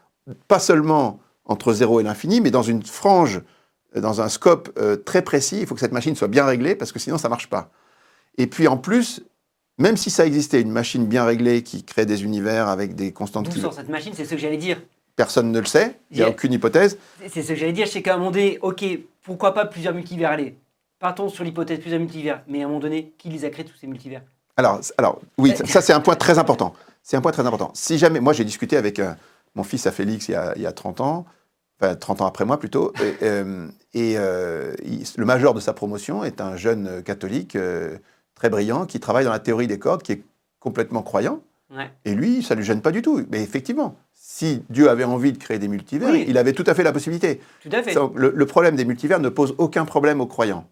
Pas 0.48 0.60
seulement 0.60 1.20
entre 1.46 1.74
0 1.74 2.00
et 2.00 2.04
l'infini, 2.04 2.42
mais 2.42 2.52
dans 2.52 2.62
une 2.62 2.84
frange, 2.84 3.42
euh, 3.96 4.02
dans 4.02 4.22
un 4.22 4.30
scope 4.30 4.70
euh, 4.78 4.96
très 4.96 5.24
précis. 5.24 5.60
Il 5.62 5.68
faut 5.68 5.74
que 5.74 5.82
cette 5.82 5.92
machine 5.92 6.16
soit 6.16 6.28
bien 6.28 6.46
réglée 6.46 6.76
parce 6.76 6.92
que 6.92 7.00
sinon 7.00 7.18
ça 7.18 7.28
ne 7.28 7.32
marche 7.32 7.50
pas. 7.50 7.72
Et 8.38 8.48
puis 8.48 8.68
en 8.68 8.78
plus, 8.78 9.22
même 9.78 9.98
si 9.98 10.10
ça 10.10 10.26
existait, 10.26 10.62
une 10.62 10.72
machine 10.72 11.06
bien 11.06 11.26
réglée 11.26 11.64
qui 11.64 11.84
crée 11.84 12.06
des 12.06 12.24
univers 12.24 12.68
avec 12.68 12.96
des 12.96 13.12
constantes... 13.12 13.50
D'où 13.50 13.60
sort 13.60 13.74
cette 13.74 13.90
machine? 13.90 14.14
C'est 14.16 14.26
ce 14.26 14.32
que 14.32 14.38
j'allais 14.38 14.58
dire. 14.58 14.82
Personne 15.20 15.52
ne 15.52 15.60
le 15.60 15.66
sait, 15.66 16.00
il 16.12 16.18
n'y 16.20 16.24
a 16.24 16.30
aucune 16.30 16.54
hypothèse. 16.54 16.98
C'est 17.28 17.42
ce 17.42 17.50
que 17.50 17.56
j'allais 17.56 17.74
dire, 17.74 17.90
c'est 17.90 18.02
qu'à 18.02 18.14
un 18.14 18.18
moment 18.18 18.32
donné, 18.32 18.58
ok, 18.62 18.86
pourquoi 19.22 19.54
pas 19.54 19.66
plusieurs 19.66 19.94
multivers 19.94 20.32
Allez, 20.32 20.56
partons 20.98 21.28
sur 21.28 21.44
l'hypothèse 21.44 21.82
plusieurs 21.82 22.00
multivers, 22.00 22.42
mais 22.48 22.62
à 22.62 22.64
un 22.64 22.68
moment 22.70 22.80
donné, 22.80 23.12
qui 23.18 23.28
les 23.28 23.44
a 23.44 23.50
créés 23.50 23.66
tous 23.66 23.76
ces 23.76 23.88
multivers? 23.88 24.22
Alors, 24.56 24.80
alors, 24.98 25.20
oui, 25.38 25.54
ça, 25.66 25.82
c'est 25.82 25.92
un 25.92 26.00
point 26.00 26.16
très 26.26 26.40
important. 26.40 26.74
C'est 27.04 27.18
un 27.18 27.22
point 27.22 27.34
très 27.34 27.46
important. 27.46 27.70
Si 27.74 27.98
jamais, 27.98 28.22
moi 28.22 28.32
j'ai 28.32 28.46
discuté 28.46 28.78
avec 28.78 28.98
euh, 29.00 29.12
mon 29.56 29.64
fils 29.64 29.88
à 29.88 29.92
Félix 29.92 30.30
il 30.30 30.32
y, 30.32 30.36
a, 30.36 30.54
il 30.56 30.62
y 30.62 30.66
a 30.66 30.72
30 30.72 31.02
ans, 31.02 31.26
enfin 31.82 31.96
30 31.96 32.22
ans 32.22 32.26
après 32.26 32.46
moi 32.46 32.58
plutôt. 32.58 32.94
Et, 33.02 33.16
euh, 33.24 33.68
euh, 33.98 34.74
le 35.18 35.26
major 35.26 35.54
de 35.54 35.60
sa 35.60 35.74
promotion 35.74 36.24
est 36.24 36.40
un 36.40 36.56
jeune 36.56 37.04
catholique 37.04 37.58
très 38.36 38.50
brillant 38.50 38.86
qui 38.86 39.02
travaille 39.02 39.26
dans 39.26 39.34
la 39.34 39.40
théorie 39.40 39.68
des 39.68 39.80
cordes, 39.80 40.02
qui 40.02 40.14
est 40.14 40.24
complètement 40.62 41.02
croyant. 41.02 41.42
Et 42.06 42.16
lui, 42.16 42.42
ça 42.42 42.56
ne 42.56 42.60
lui 42.60 42.66
gêne 42.66 42.82
pas 42.82 42.92
du 42.92 43.02
tout. 43.02 43.24
Mais 43.30 43.42
effectivement, 43.42 43.96
si 44.14 44.64
Dieu 44.70 44.90
avait 44.90 45.04
envie 45.04 45.32
de 45.32 45.38
créer 45.38 45.60
des 45.60 45.68
multivers, 45.68 46.16
il 46.16 46.38
avait 46.38 46.54
tout 46.54 46.64
à 46.66 46.74
fait 46.74 46.84
la 46.84 46.92
possibilité. 46.92 47.42
Tout 47.62 47.70
à 47.72 47.84
fait. 47.84 47.96
Le, 48.16 48.46
problème 48.46 48.76
des 48.76 48.86
multivers 48.86 49.20
ne 49.20 49.30
pose 49.30 49.54
aucun 49.58 49.86
problème 49.86 50.22
aux 50.22 50.26
croyants. 50.26 50.68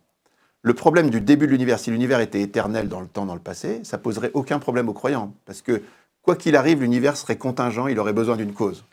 Le 0.63 0.73
problème 0.73 1.09
du 1.09 1.21
début 1.21 1.45
de 1.45 1.51
l'univers, 1.51 1.79
si 1.79 1.91
l'univers 1.91 2.19
était 2.19 2.41
éternel 2.41 2.89
dans 2.89 2.99
le 2.99 3.07
temps, 3.07 3.25
dans 3.25 3.35
le 3.35 3.39
passé, 3.39 3.81
ça 3.83 3.97
poserait 3.97 4.31
aucun 4.33 4.59
problème 4.59 4.89
aux 4.89 4.93
croyants. 4.93 5.33
Parce 5.45 5.61
que, 5.61 5.83
quoi 6.23 6.35
qu'il 6.35 6.55
arrive, 6.55 6.81
l'univers 6.81 7.15
serait 7.15 7.37
contingent, 7.37 7.87
il 7.87 7.99
aurait 7.99 8.13
besoin 8.13 8.35
d'une 8.35 8.53
cause. 8.53 8.83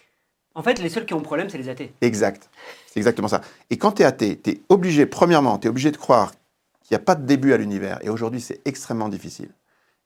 En 0.55 0.63
fait, 0.63 0.79
les 0.81 0.89
seuls 0.89 1.07
qui 1.07 1.15
ont 1.15 1.21
problème, 1.21 1.49
c'est 1.49 1.59
les 1.59 1.69
athées. 1.69 1.93
Exact. 2.01 2.49
C'est 2.87 3.01
exactement 3.01 3.29
ça. 3.29 3.41
Et 3.71 3.79
quand 3.79 3.93
tu 3.93 4.03
es 4.03 4.05
athée, 4.05 4.39
tu 4.39 4.51
es 4.51 4.61
obligé, 4.69 5.07
premièrement, 5.07 5.59
tu 5.59 5.67
es 5.67 5.71
obligé 5.71 5.91
de 5.91 5.97
croire 5.97 6.33
qu'il 6.83 6.95
n'y 6.95 6.97
a 6.97 7.05
pas 7.05 7.17
de 7.17 7.27
début 7.27 7.55
à 7.55 7.57
l'univers. 7.57 7.99
Et 8.03 8.09
aujourd'hui, 8.09 8.41
c'est 8.41 8.61
extrêmement 8.67 9.09
difficile. 9.09 9.49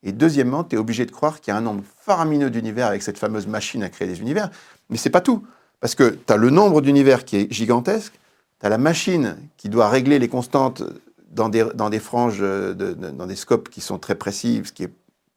Et 0.03 0.12
deuxièmement, 0.12 0.64
tu 0.64 0.76
es 0.76 0.78
obligé 0.78 1.07
de 1.07 1.11
croire 1.11 1.40
qu'il 1.40 1.53
y 1.53 1.55
a 1.55 1.59
un 1.59 1.62
nombre 1.62 1.82
faramineux 2.01 2.51
d'univers 2.51 2.86
avec 2.86 3.03
cette 3.03 3.18
fameuse 3.18 3.46
machine 3.46 3.82
à 3.82 3.88
créer 3.88 4.07
des 4.07 4.20
univers. 4.20 4.51
Mais 4.90 4.96
c'est 4.96 5.11
pas 5.11 5.20
tout. 5.20 5.44
Parce 5.80 5.94
que 5.94 6.11
tu 6.11 6.32
as 6.32 6.36
le 6.36 6.51
nombre 6.51 6.80
d'univers 6.80 7.24
qui 7.24 7.36
est 7.36 7.53
gigantesque, 7.53 8.18
tu 8.61 8.66
as 8.66 8.68
la 8.68 8.78
machine 8.78 9.36
qui 9.57 9.68
doit 9.68 9.88
régler 9.88 10.18
les 10.18 10.28
constantes 10.28 10.82
dans 11.30 11.49
des, 11.49 11.64
dans 11.74 11.90
des 11.90 11.99
franges, 12.01 12.40
de- 12.40 12.74
dans 12.94 13.26
des 13.26 13.36
scopes 13.36 13.68
qui 13.68 13.80
sont 13.80 13.99
très 13.99 14.14
précis, 14.14 14.62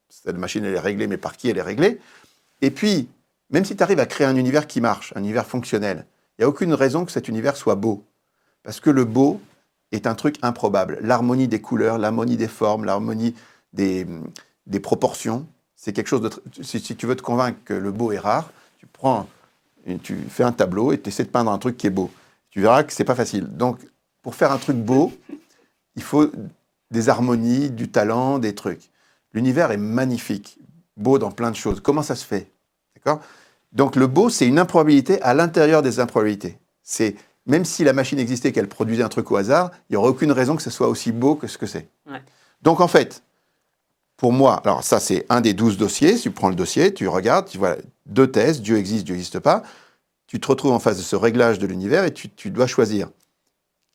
cette 0.08 0.36
machine 0.38 0.64
elle 0.64 0.74
est 0.74 0.80
réglée, 0.80 1.06
mais 1.06 1.16
par 1.16 1.36
qui 1.36 1.48
elle 1.48 1.58
est 1.58 1.62
réglée. 1.62 2.00
Et 2.60 2.70
puis, 2.70 3.08
même 3.50 3.64
si 3.64 3.76
tu 3.76 3.82
arrives 3.82 4.00
à 4.00 4.06
créer 4.06 4.26
un 4.26 4.36
univers 4.36 4.66
qui 4.66 4.80
marche, 4.80 5.12
un 5.16 5.20
univers 5.20 5.46
fonctionnel, 5.46 6.06
il 6.38 6.42
n'y 6.42 6.44
a 6.44 6.48
aucune 6.48 6.72
raison 6.74 7.04
que 7.04 7.12
cet 7.12 7.28
univers 7.28 7.56
soit 7.56 7.74
beau. 7.74 8.04
Parce 8.62 8.80
que 8.80 8.90
le 8.90 9.04
beau 9.04 9.40
est 9.90 10.06
un 10.06 10.14
truc 10.14 10.36
improbable. 10.42 10.98
L'harmonie 11.02 11.48
des 11.48 11.60
couleurs, 11.60 11.98
l'harmonie 11.98 12.36
des 12.36 12.48
formes, 12.48 12.84
l'harmonie 12.84 13.34
des, 13.72 14.06
des 14.66 14.80
proportions, 14.80 15.46
c'est 15.76 15.92
quelque 15.92 16.08
chose 16.08 16.20
de... 16.20 16.30
Si, 16.62 16.80
si 16.80 16.96
tu 16.96 17.06
veux 17.06 17.16
te 17.16 17.22
convaincre 17.22 17.58
que 17.64 17.74
le 17.74 17.90
beau 17.90 18.12
est 18.12 18.18
rare, 18.18 18.50
tu 18.78 18.86
prends, 18.86 19.28
et 19.84 19.98
tu 19.98 20.16
fais 20.28 20.44
un 20.44 20.52
tableau 20.52 20.92
et 20.92 21.00
tu 21.00 21.08
essaies 21.08 21.24
de 21.24 21.28
peindre 21.28 21.50
un 21.50 21.58
truc 21.58 21.76
qui 21.76 21.86
est 21.86 21.90
beau. 21.90 22.10
Tu 22.50 22.60
verras 22.60 22.84
que 22.84 22.92
c'est 22.92 23.04
pas 23.04 23.14
facile. 23.14 23.46
Donc, 23.56 23.78
pour 24.22 24.34
faire 24.34 24.52
un 24.52 24.58
truc 24.58 24.76
beau, 24.76 25.12
il 25.96 26.02
faut 26.02 26.30
des 26.90 27.08
harmonies, 27.08 27.70
du 27.70 27.88
talent, 27.88 28.38
des 28.38 28.54
trucs. 28.54 28.90
L'univers 29.32 29.72
est 29.72 29.78
magnifique, 29.78 30.58
beau 30.96 31.18
dans 31.18 31.30
plein 31.30 31.50
de 31.50 31.56
choses. 31.56 31.80
Comment 31.80 32.02
ça 32.02 32.14
se 32.14 32.24
fait? 32.24 32.50
D'accord? 32.94 33.20
Donc 33.72 33.96
le 33.96 34.06
beau, 34.06 34.28
c'est 34.28 34.46
une 34.46 34.58
improbabilité 34.58 35.20
à 35.22 35.32
l'intérieur 35.34 35.82
des 35.82 35.98
improbabilités. 35.98 36.58
C'est 36.82 37.16
même 37.46 37.64
si 37.64 37.82
la 37.82 37.92
machine 37.92 38.18
existait, 38.18 38.52
qu'elle 38.52 38.68
produisait 38.68 39.02
un 39.02 39.08
truc 39.08 39.30
au 39.30 39.36
hasard, 39.36 39.70
il 39.88 39.94
n'y 39.94 39.96
aurait 39.96 40.10
aucune 40.10 40.30
raison 40.30 40.54
que 40.54 40.62
ce 40.62 40.70
soit 40.70 40.88
aussi 40.88 41.10
beau 41.10 41.34
que 41.34 41.46
ce 41.46 41.58
que 41.58 41.66
c'est. 41.66 41.88
Ouais. 42.06 42.22
Donc 42.60 42.80
en 42.80 42.88
fait, 42.88 43.22
pour 44.22 44.32
moi, 44.32 44.62
alors 44.64 44.84
ça 44.84 45.00
c'est 45.00 45.26
un 45.30 45.40
des 45.40 45.52
douze 45.52 45.76
dossiers. 45.76 46.14
Si 46.16 46.22
tu 46.22 46.30
prends 46.30 46.48
le 46.48 46.54
dossier, 46.54 46.94
tu 46.94 47.08
regardes, 47.08 47.48
tu 47.48 47.58
vois 47.58 47.74
deux 48.06 48.30
thèses, 48.30 48.62
Dieu 48.62 48.76
existe, 48.78 49.04
Dieu 49.04 49.14
n'existe 49.16 49.40
pas. 49.40 49.64
Tu 50.28 50.38
te 50.38 50.46
retrouves 50.46 50.70
en 50.70 50.78
face 50.78 50.96
de 50.96 51.02
ce 51.02 51.16
réglage 51.16 51.58
de 51.58 51.66
l'univers 51.66 52.04
et 52.04 52.14
tu, 52.14 52.30
tu 52.30 52.50
dois 52.52 52.68
choisir. 52.68 53.08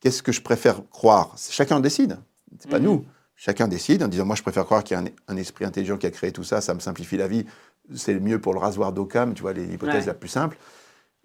Qu'est-ce 0.02 0.22
que 0.22 0.34
je 0.34 0.42
préfère 0.42 0.82
croire? 0.92 1.34
Chacun 1.50 1.80
décide. 1.80 2.18
C'est 2.60 2.70
pas 2.70 2.78
Mhm. 2.80 2.84
nous. 2.86 3.06
Chacun 3.38 3.70
décide 3.70 4.04
en 4.04 4.10
disant 4.10 4.26
moi 4.26 4.36
je 4.36 4.42
préfère 4.42 4.66
croire 4.66 4.84
qu'il 4.84 4.98
y 4.98 5.00
a 5.00 5.04
un, 5.04 5.08
un 5.34 5.38
esprit 5.38 5.64
intelligent 5.64 5.96
qui 5.96 6.08
a 6.08 6.12
créé 6.12 6.34
tout 6.34 6.44
ça, 6.44 6.60
ça 6.60 6.74
me 6.74 6.82
simplifie 6.82 7.16
la 7.16 7.30
vie, 7.30 7.46
c'est 7.96 8.12
le 8.14 8.20
mieux 8.20 8.42
pour 8.42 8.54
le 8.54 8.60
rasoir 8.60 8.92
d'Occam, 8.92 9.34
tu 9.34 9.44
vois 9.44 9.54
l'hypothèse 9.54 10.02
Ouais. 10.02 10.08
la 10.08 10.14
plus 10.14 10.28
simple. 10.28 10.58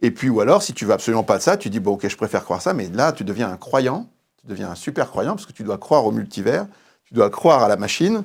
Et 0.00 0.12
puis 0.12 0.28
ou 0.28 0.40
alors 0.40 0.62
si 0.62 0.74
tu 0.74 0.84
veux 0.84 0.92
absolument 0.92 1.24
pas 1.24 1.38
de 1.38 1.42
ça, 1.42 1.56
tu 1.56 1.70
dis 1.70 1.80
bon 1.80 1.94
ok 1.94 2.06
je 2.06 2.16
préfère 2.16 2.44
croire 2.44 2.62
ça, 2.62 2.72
mais 2.72 2.86
là 2.88 3.10
tu 3.10 3.24
deviens 3.24 3.50
un 3.50 3.56
croyant, 3.56 4.08
tu 4.40 4.46
deviens 4.46 4.70
un 4.70 4.74
super 4.76 5.10
croyant 5.10 5.34
parce 5.34 5.46
que 5.46 5.52
tu 5.52 5.64
dois 5.64 5.78
croire 5.78 6.06
au 6.06 6.12
multivers, 6.12 6.68
tu 7.04 7.14
dois 7.14 7.30
croire 7.30 7.64
à 7.64 7.68
la 7.68 7.76
machine 7.76 8.22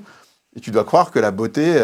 et 0.57 0.59
tu 0.59 0.71
dois 0.71 0.83
croire 0.83 1.11
que 1.11 1.19
la 1.19 1.31
beauté 1.31 1.79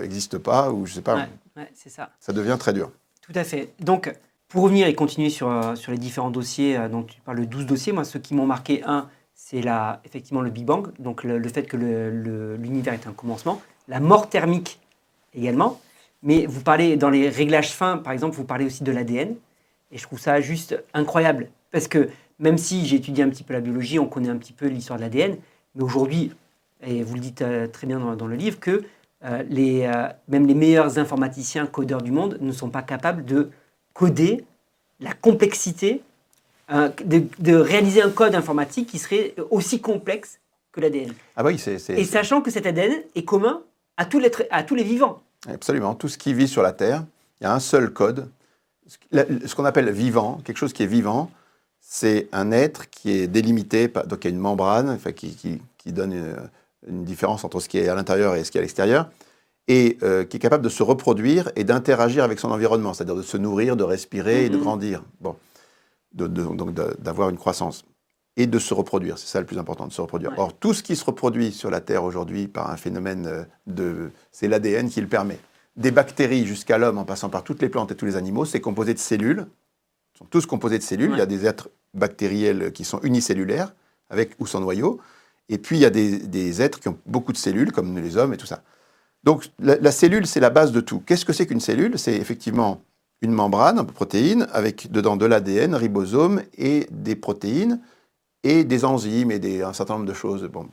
n'existe 0.00 0.38
pas 0.38 0.70
ou 0.72 0.86
je 0.86 0.94
sais 0.94 1.02
pas, 1.02 1.14
Ouais, 1.16 1.28
ouais, 1.58 1.70
c'est 1.74 1.90
ça. 1.90 2.10
ça 2.18 2.32
devient 2.32 2.56
très 2.58 2.72
dur. 2.72 2.90
Tout 3.20 3.32
à 3.34 3.44
fait. 3.44 3.70
Donc, 3.80 4.12
pour 4.48 4.64
revenir 4.64 4.86
et 4.86 4.94
continuer 4.94 5.30
sur, 5.30 5.48
euh, 5.50 5.74
sur 5.76 5.92
les 5.92 5.98
différents 5.98 6.30
dossiers, 6.30 6.76
euh, 6.76 6.88
dont 6.88 7.02
tu 7.02 7.20
parles 7.22 7.40
de 7.40 7.44
12 7.44 7.66
dossiers, 7.66 7.92
moi, 7.92 8.04
ceux 8.04 8.18
qui 8.18 8.34
m'ont 8.34 8.46
marqué, 8.46 8.82
un, 8.84 9.08
c'est 9.34 9.62
la, 9.62 10.00
effectivement 10.04 10.42
le 10.42 10.50
Big 10.50 10.64
Bang, 10.66 10.88
donc 10.98 11.24
le, 11.24 11.38
le 11.38 11.48
fait 11.48 11.62
que 11.62 11.76
l'univers 11.76 12.92
est 12.94 13.06
un 13.06 13.12
commencement, 13.12 13.62
la 13.88 14.00
mort 14.00 14.28
thermique 14.28 14.78
également, 15.34 15.80
mais 16.22 16.46
vous 16.46 16.60
parlez, 16.60 16.96
dans 16.96 17.10
les 17.10 17.28
réglages 17.28 17.72
fins, 17.72 17.96
par 17.96 18.12
exemple, 18.12 18.36
vous 18.36 18.44
parlez 18.44 18.66
aussi 18.66 18.84
de 18.84 18.92
l'ADN, 18.92 19.34
et 19.90 19.98
je 19.98 20.02
trouve 20.02 20.18
ça 20.20 20.40
juste 20.40 20.82
incroyable, 20.94 21.48
parce 21.70 21.88
que 21.88 22.10
même 22.38 22.58
si 22.58 22.86
j'ai 22.86 22.96
étudié 22.96 23.24
un 23.24 23.30
petit 23.30 23.44
peu 23.44 23.54
la 23.54 23.60
biologie, 23.60 23.98
on 23.98 24.06
connaît 24.06 24.28
un 24.28 24.36
petit 24.36 24.52
peu 24.52 24.66
l'histoire 24.66 24.98
de 24.98 25.04
l'ADN, 25.04 25.36
mais 25.74 25.82
aujourd'hui, 25.82 26.32
et 26.82 27.02
vous 27.02 27.14
le 27.14 27.20
dites 27.20 27.42
euh, 27.42 27.66
très 27.66 27.86
bien 27.86 27.98
dans, 28.00 28.14
dans 28.16 28.26
le 28.26 28.36
livre, 28.36 28.58
que 28.60 28.82
euh, 29.24 29.42
les, 29.48 29.82
euh, 29.84 30.08
même 30.28 30.46
les 30.46 30.54
meilleurs 30.54 30.98
informaticiens, 30.98 31.66
codeurs 31.66 32.02
du 32.02 32.10
monde 32.12 32.38
ne 32.40 32.52
sont 32.52 32.70
pas 32.70 32.82
capables 32.82 33.24
de 33.24 33.50
coder 33.94 34.44
la 35.00 35.12
complexité, 35.12 36.02
de, 36.70 37.24
de 37.38 37.54
réaliser 37.54 38.00
un 38.02 38.10
code 38.10 38.34
informatique 38.34 38.88
qui 38.88 38.98
serait 38.98 39.34
aussi 39.50 39.80
complexe 39.80 40.38
que 40.70 40.80
l'ADN. 40.80 41.12
Ah 41.36 41.44
oui, 41.44 41.58
c'est 41.58 41.76
Et 41.90 42.04
sachant 42.04 42.40
que 42.40 42.50
cet 42.50 42.64
ADN 42.66 43.02
est 43.14 43.24
commun 43.24 43.60
à 43.98 44.06
tous 44.06 44.18
les, 44.18 44.30
à 44.50 44.62
tous 44.62 44.74
les 44.74 44.84
vivants. 44.84 45.20
Absolument. 45.48 45.94
Tout 45.94 46.08
ce 46.08 46.16
qui 46.16 46.32
vit 46.32 46.48
sur 46.48 46.62
la 46.62 46.72
Terre, 46.72 47.04
il 47.40 47.44
y 47.44 47.46
a 47.46 47.52
un 47.52 47.60
seul 47.60 47.90
code. 47.92 48.30
Ce 48.88 49.54
qu'on 49.54 49.64
appelle 49.66 49.90
vivant, 49.90 50.40
quelque 50.44 50.56
chose 50.56 50.72
qui 50.72 50.82
est 50.84 50.86
vivant, 50.86 51.30
c'est 51.80 52.28
un 52.32 52.52
être 52.52 52.88
qui 52.88 53.10
est 53.10 53.26
délimité, 53.26 53.88
par- 53.88 54.06
donc 54.06 54.24
il 54.24 54.28
y 54.28 54.32
a 54.32 54.34
une 54.34 54.40
membrane 54.40 54.88
enfin, 54.88 55.12
qui, 55.12 55.34
qui- 55.34 55.60
qui 55.76 55.92
donne 55.92 56.12
une, 56.12 56.36
une 56.86 57.04
différence 57.04 57.44
entre 57.44 57.60
ce 57.60 57.68
qui 57.68 57.78
est 57.78 57.88
à 57.88 57.94
l'intérieur 57.94 58.34
et 58.34 58.44
ce 58.44 58.50
qui 58.50 58.58
est 58.58 58.60
à 58.60 58.62
l'extérieur, 58.62 59.08
et 59.68 59.98
euh, 60.02 60.24
qui 60.24 60.36
est 60.38 60.40
capable 60.40 60.64
de 60.64 60.68
se 60.68 60.82
reproduire 60.82 61.50
et 61.56 61.64
d'interagir 61.64 62.24
avec 62.24 62.38
son 62.40 62.50
environnement, 62.50 62.94
c'est-à-dire 62.94 63.14
de 63.14 63.22
se 63.22 63.36
nourrir, 63.36 63.76
de 63.76 63.84
respirer 63.84 64.44
et 64.46 64.48
de 64.48 64.56
Mhm. 64.56 64.62
grandir. 64.62 65.02
Bon. 65.20 65.36
De- 66.14 66.26
de- 66.26 66.42
donc 66.42 66.72
d'avoir 66.74 67.30
une 67.30 67.38
croissance. 67.38 67.84
Et 68.36 68.46
de 68.46 68.58
se 68.58 68.72
reproduire, 68.74 69.18
c'est 69.18 69.26
ça 69.28 69.40
le 69.40 69.46
plus 69.46 69.58
important, 69.58 69.86
de 69.86 69.92
se 69.92 70.00
reproduire. 70.00 70.32
Ouais. 70.32 70.38
Or, 70.40 70.54
tout 70.54 70.72
ce 70.74 70.82
qui 70.82 70.96
se 70.96 71.04
reproduit 71.04 71.52
sur 71.52 71.70
la 71.70 71.80
Terre 71.80 72.02
aujourd'hui 72.02 72.48
par 72.48 72.70
un 72.70 72.76
phénomène 72.78 73.26
euh, 73.26 73.44
de... 73.66 74.10
C'est 74.32 74.48
l'ADN 74.48 74.88
qui 74.88 75.00
le 75.02 75.06
permet. 75.06 75.38
Des 75.76 75.90
bactéries 75.90 76.46
jusqu'à 76.46 76.78
l'homme, 76.78 76.96
en 76.98 77.04
passant 77.04 77.28
par 77.28 77.44
toutes 77.44 77.60
les 77.62 77.68
plantes 77.68 77.92
et 77.92 77.94
tous 77.94 78.06
les 78.06 78.16
animaux, 78.16 78.44
c'est 78.46 78.60
composé 78.60 78.94
de 78.94 78.98
cellules. 78.98 79.46
Ils 80.14 80.18
sont 80.18 80.24
tous 80.24 80.46
composés 80.46 80.78
de 80.78 80.82
cellules. 80.82 81.10
Ouais. 81.10 81.16
Il 81.16 81.18
y 81.18 81.22
a 81.22 81.26
des 81.26 81.44
êtres 81.46 81.68
bactériels 81.94 82.72
qui 82.72 82.84
sont 82.84 83.00
unicellulaires, 83.02 83.74
avec 84.10 84.32
ou 84.38 84.46
sans 84.46 84.60
noyau. 84.60 84.98
Et 85.48 85.58
puis, 85.58 85.76
il 85.76 85.80
y 85.80 85.84
a 85.86 85.90
des, 85.90 86.18
des 86.18 86.62
êtres 86.62 86.80
qui 86.80 86.88
ont 86.88 86.98
beaucoup 87.06 87.32
de 87.32 87.36
cellules, 87.36 87.72
comme 87.72 87.98
les 87.98 88.16
hommes 88.16 88.32
et 88.32 88.36
tout 88.36 88.46
ça. 88.46 88.62
Donc, 89.24 89.50
la, 89.58 89.76
la 89.76 89.92
cellule, 89.92 90.26
c'est 90.26 90.40
la 90.40 90.50
base 90.50 90.72
de 90.72 90.80
tout. 90.80 91.00
Qu'est-ce 91.00 91.24
que 91.24 91.32
c'est 91.32 91.46
qu'une 91.46 91.60
cellule? 91.60 91.98
C'est 91.98 92.16
effectivement 92.16 92.82
une 93.20 93.32
membrane, 93.32 93.78
un 93.78 93.84
peu 93.84 93.90
de 93.90 93.96
protéines, 93.96 94.46
avec 94.52 94.90
dedans 94.90 95.16
de 95.16 95.26
l'ADN, 95.26 95.74
ribosome 95.74 96.42
et 96.58 96.86
des 96.90 97.14
protéines 97.14 97.80
et 98.42 98.64
des 98.64 98.84
enzymes 98.84 99.30
et 99.30 99.38
des, 99.38 99.62
un 99.62 99.72
certain 99.72 99.94
nombre 99.94 100.06
de 100.06 100.14
choses. 100.14 100.42
Bon. 100.44 100.68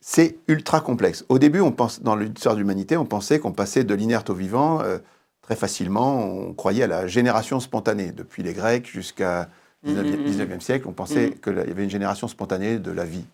C'est 0.00 0.38
ultra 0.48 0.80
complexe. 0.80 1.24
Au 1.28 1.38
début, 1.38 1.60
on 1.60 1.70
pense, 1.70 2.02
dans 2.02 2.16
l'histoire 2.16 2.54
de 2.54 2.60
l'humanité, 2.60 2.96
on 2.96 3.04
pensait 3.04 3.38
qu'on 3.38 3.52
passait 3.52 3.84
de 3.84 3.94
l'inerte 3.94 4.30
au 4.30 4.34
vivant 4.34 4.80
euh, 4.80 4.98
très 5.42 5.56
facilement. 5.56 6.24
On 6.24 6.54
croyait 6.54 6.84
à 6.84 6.86
la 6.88 7.06
génération 7.06 7.60
spontanée. 7.60 8.12
Depuis 8.12 8.42
les 8.42 8.52
Grecs 8.52 8.86
jusqu'à 8.86 9.48
19e, 9.86 10.16
Mhm, 10.16 10.26
19e 10.26 10.60
siècle, 10.60 10.88
on 10.88 10.92
pensait 10.92 11.38
qu'il 11.42 11.54
y 11.56 11.60
avait 11.60 11.84
une 11.84 11.90
génération 11.90 12.26
spontanée 12.26 12.78
de 12.78 12.90
la 12.90 13.04
vie. 13.04 13.24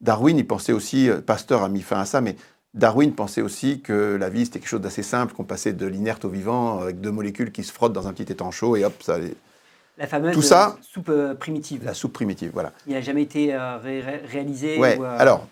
Darwin, 0.00 0.36
il 0.38 0.46
pensait 0.46 0.72
aussi, 0.72 1.08
euh, 1.08 1.20
Pasteur 1.20 1.62
a 1.62 1.68
mis 1.68 1.82
fin 1.82 1.98
à 2.00 2.04
ça, 2.04 2.20
mais 2.20 2.36
Darwin 2.74 3.12
pensait 3.14 3.40
aussi 3.42 3.80
que 3.80 4.16
la 4.20 4.28
vie, 4.28 4.44
c'était 4.44 4.58
quelque 4.60 4.68
chose 4.68 4.80
d'assez 4.80 5.02
simple, 5.02 5.32
qu'on 5.34 5.44
passait 5.44 5.72
de 5.72 5.86
l'inerte 5.86 6.24
au 6.24 6.28
vivant 6.28 6.80
avec 6.80 7.00
deux 7.00 7.10
molécules 7.10 7.50
qui 7.52 7.64
se 7.64 7.72
frottent 7.72 7.94
dans 7.94 8.06
un 8.06 8.12
petit 8.12 8.30
étang 8.30 8.50
chaud 8.50 8.76
et 8.76 8.84
hop, 8.84 9.02
ça 9.02 9.14
allait. 9.14 9.34
La 9.98 10.06
fameuse 10.06 10.34
Tout 10.34 10.42
ça- 10.42 10.76
soupe 10.82 11.08
euh, 11.08 11.34
primitive. 11.34 11.82
La 11.84 11.94
soupe 11.94 12.12
primitive, 12.12 12.50
voilà. 12.52 12.72
Il 12.86 12.92
n'a 12.92 13.00
jamais 13.00 13.22
été 13.22 13.54
euh, 13.54 13.78
ré- 13.78 14.02
ré- 14.02 14.20
réalisé. 14.30 14.78
Ouais, 14.78 14.98
ou, 14.98 15.04
euh, 15.04 15.16
alors, 15.18 15.46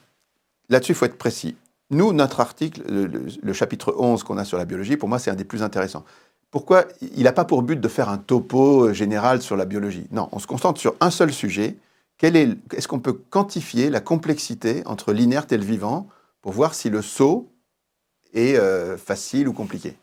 là-dessus, 0.68 0.92
il 0.92 0.94
faut 0.96 1.06
être 1.06 1.16
précis. 1.16 1.56
Nous, 1.90 2.12
notre 2.12 2.40
article, 2.40 2.82
le, 2.86 3.06
le- 3.06 3.26
le 3.42 3.52
chapitre 3.54 3.94
11 3.98 4.22
qu'on 4.22 4.36
a 4.36 4.44
sur 4.44 4.58
la 4.58 4.66
biologie, 4.66 4.98
pour 4.98 5.08
moi, 5.08 5.18
c'est 5.18 5.30
un 5.30 5.34
des 5.34 5.44
plus 5.44 5.62
intéressants. 5.62 6.04
Pourquoi 6.50 6.84
Il 7.16 7.22
n'a 7.24 7.32
pas 7.32 7.46
pour 7.46 7.62
but 7.62 7.80
de 7.80 7.88
faire 7.88 8.10
un 8.10 8.18
topo 8.18 8.92
général 8.92 9.40
sur 9.40 9.56
la 9.56 9.64
biologie? 9.64 10.06
Non, 10.12 10.28
on 10.32 10.38
se 10.38 10.46
concentre 10.46 10.78
sur 10.78 10.94
un 11.00 11.10
seul 11.10 11.32
sujet. 11.32 11.76
Est, 12.22 12.56
est-ce 12.72 12.88
qu'on 12.88 13.00
peut 13.00 13.12
quantifier 13.12 13.90
la 13.90 14.00
complexité 14.00 14.82
entre 14.86 15.12
l'inerte 15.12 15.52
et 15.52 15.58
le 15.58 15.64
vivant 15.64 16.08
pour 16.40 16.52
voir 16.52 16.74
si 16.74 16.88
le 16.88 17.02
saut 17.02 17.50
est 18.32 18.56
euh, 18.56 18.96
facile 18.96 19.46
ou 19.46 19.52
compliqué? 19.52 19.96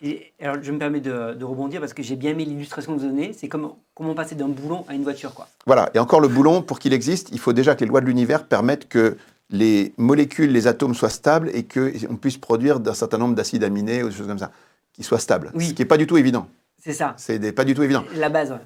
Et 0.00 0.32
alors, 0.40 0.56
je 0.60 0.72
me 0.72 0.78
permets 0.78 1.00
de, 1.00 1.34
de 1.34 1.44
rebondir 1.44 1.80
parce 1.80 1.94
que 1.94 2.02
j'ai 2.02 2.16
bien 2.16 2.30
aimé 2.32 2.44
l'illustration 2.44 2.92
que 2.94 3.00
vous 3.00 3.06
donnez. 3.06 3.32
C'est 3.32 3.46
comme 3.46 3.74
comment 3.94 4.14
passer 4.14 4.34
d'un 4.34 4.48
boulon 4.48 4.84
à 4.88 4.94
une 4.94 5.04
voiture, 5.04 5.32
quoi. 5.34 5.46
Voilà. 5.64 5.90
Et 5.94 6.00
encore, 6.00 6.20
le 6.20 6.26
boulon, 6.26 6.62
pour 6.62 6.80
qu'il 6.80 6.92
existe, 6.92 7.28
il 7.30 7.38
faut 7.38 7.52
déjà 7.52 7.76
que 7.76 7.80
les 7.84 7.86
lois 7.86 8.00
de 8.00 8.06
l'univers 8.06 8.48
permettent 8.48 8.88
que 8.88 9.16
les 9.50 9.94
molécules, 9.98 10.50
les 10.50 10.66
atomes 10.66 10.94
soient 10.94 11.10
stables 11.10 11.50
et 11.54 11.62
qu'on 11.62 12.16
puisse 12.16 12.38
produire 12.38 12.80
un 12.84 12.94
certain 12.94 13.18
nombre 13.18 13.36
d'acides 13.36 13.62
aminés 13.62 14.02
ou 14.02 14.08
des 14.08 14.14
choses 14.14 14.26
comme 14.26 14.38
ça, 14.38 14.50
qui 14.92 15.04
soient 15.04 15.20
stables. 15.20 15.52
Oui. 15.54 15.68
Ce 15.68 15.74
qui 15.74 15.82
n'est 15.82 15.86
pas 15.86 15.98
du 15.98 16.08
tout 16.08 16.16
évident. 16.16 16.48
C'est 16.78 16.94
ça. 16.94 17.14
C'est 17.16 17.52
pas 17.52 17.64
du 17.64 17.74
tout 17.74 17.84
évident. 17.84 18.02
La 18.16 18.28
base, 18.28 18.50
ouais. 18.50 18.58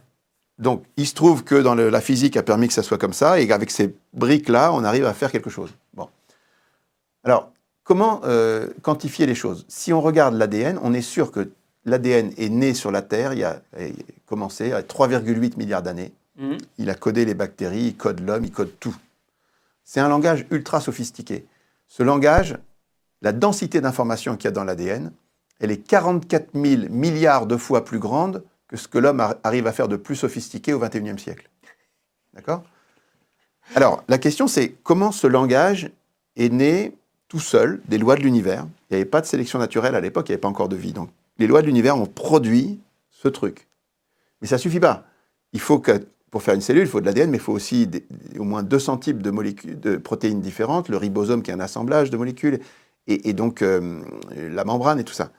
Donc, 0.59 0.85
il 0.97 1.07
se 1.07 1.15
trouve 1.15 1.45
que 1.45 1.55
dans 1.55 1.75
le- 1.75 1.91
la 1.91 2.01
physique 2.01 2.37
a 2.37 2.43
permis 2.43 2.69
que 2.69 2.75
ça 2.75 2.83
soit 2.83 2.99
comme 2.99 3.13
ça, 3.13 3.39
et 3.41 3.47
qu'avec 3.47 3.71
ces 3.71 3.95
briques-là, 4.15 4.73
on 4.73 4.85
arrive 4.85 5.05
à 5.05 5.13
faire 5.15 5.31
quelque 5.31 5.51
chose. 5.51 5.71
Bon. 5.95 6.09
Alors, 7.25 7.51
comment 7.85 8.21
euh, 8.25 8.69
quantifier 8.83 9.27
les 9.27 9.35
choses? 9.35 9.65
Si 9.69 9.93
on 9.93 10.01
regarde 10.01 10.35
l'ADN, 10.35 10.79
on 10.83 10.95
est 10.95 11.03
sûr 11.03 11.31
que 11.31 11.51
l'ADN 11.85 12.33
est 12.39 12.49
né 12.49 12.73
sur 12.75 12.91
la 12.91 13.03
Terre, 13.03 13.35
il 13.35 13.45
a, 13.45 13.61
a 13.77 13.83
commencé 14.27 14.73
à 14.73 14.83
3,8 14.83 15.57
milliards 15.59 15.83
d'années. 15.83 16.13
Mhm. 16.39 16.57
Il 16.79 16.91
a 16.91 16.95
codé 16.95 17.25
les 17.25 17.35
bactéries, 17.35 17.89
il 17.89 17.97
code 17.97 18.21
l'homme, 18.21 18.45
il 18.45 18.51
code 18.53 18.73
tout. 18.81 18.97
C'est 19.85 20.01
un 20.01 20.09
langage 20.09 20.47
ultra 20.51 20.81
sophistiqué. 20.81 21.47
Ce 21.89 22.03
langage, 22.03 22.59
la 23.23 23.33
densité 23.33 23.81
d'informations 23.81 24.37
qu'il 24.37 24.47
y 24.47 24.49
a 24.49 24.53
dans 24.53 24.65
l'ADN, 24.65 25.13
elle 25.61 25.71
est 25.71 25.79
44 25.79 26.49
000 26.55 26.83
milliards 26.91 27.47
de 27.47 27.57
fois 27.57 27.85
plus 27.85 27.99
grande 27.99 28.43
que 28.69 28.77
ce 28.77 28.89
que 28.89 28.99
l'homme 28.99 29.21
ar- 29.21 29.37
arrive 29.45 29.67
à 29.67 29.73
faire 29.73 29.89
de 29.89 29.97
plus 29.97 30.17
sophistiqué 30.17 30.73
au 30.73 30.79
XXIe 30.79 31.19
siècle. 31.19 31.49
D'accord? 32.35 32.63
Alors, 33.75 34.05
la 34.09 34.19
question 34.19 34.47
c'est 34.47 34.75
comment 34.83 35.13
ce 35.13 35.27
langage 35.27 35.91
est 36.37 36.53
né 36.53 36.95
tout 37.29 37.41
seul 37.41 37.81
des 37.89 37.99
lois 37.99 38.17
de 38.17 38.23
l'univers? 38.23 38.67
Il 38.91 38.95
n'y 38.95 39.03
avait 39.03 39.11
pas 39.11 39.21
de 39.21 39.27
sélection 39.27 39.59
naturelle 39.59 39.95
à 39.95 40.01
l'époque, 40.01 40.29
il 40.29 40.33
n'y 40.33 40.35
avait 40.35 40.41
pas 40.41 40.49
encore 40.49 40.69
de 40.69 40.77
vie. 40.77 40.93
Donc, 40.93 41.11
les 41.39 41.47
lois 41.47 41.63
de 41.63 41.67
l'univers 41.67 41.97
ont 41.97 42.07
produit 42.07 42.79
ce 43.11 43.29
truc. 43.29 43.67
Mais 44.41 44.49
ça 44.49 44.57
ne 44.57 44.61
suffit 44.61 44.81
pas. 44.81 45.05
Il 45.53 45.61
faut 45.61 45.79
que 45.79 46.07
pour 46.31 46.43
faire 46.43 46.55
une 46.55 46.61
cellule, 46.61 46.83
il 46.83 46.89
faut 46.89 47.01
de 47.01 47.07
l'ADN, 47.07 47.31
mais 47.31 47.39
il 47.39 47.43
faut 47.43 47.53
aussi 47.53 47.89
au 48.39 48.45
moins 48.45 48.63
200 48.63 48.99
types 48.99 49.23
de 49.23 49.97
protéines 49.97 50.41
différentes, 50.41 50.89
le 50.89 50.97
ribosome 50.97 51.43
qui 51.43 51.51
est 51.51 51.55
un 51.55 51.61
assemblage 51.61 52.11
de 52.11 52.17
molécules, 52.17 52.61
et, 53.07 53.33
donc 53.33 53.63
euh, 53.63 54.03
la 54.37 54.65
membrane 54.65 54.99
et 54.99 55.05
tout 55.05 55.15
ça, 55.15 55.31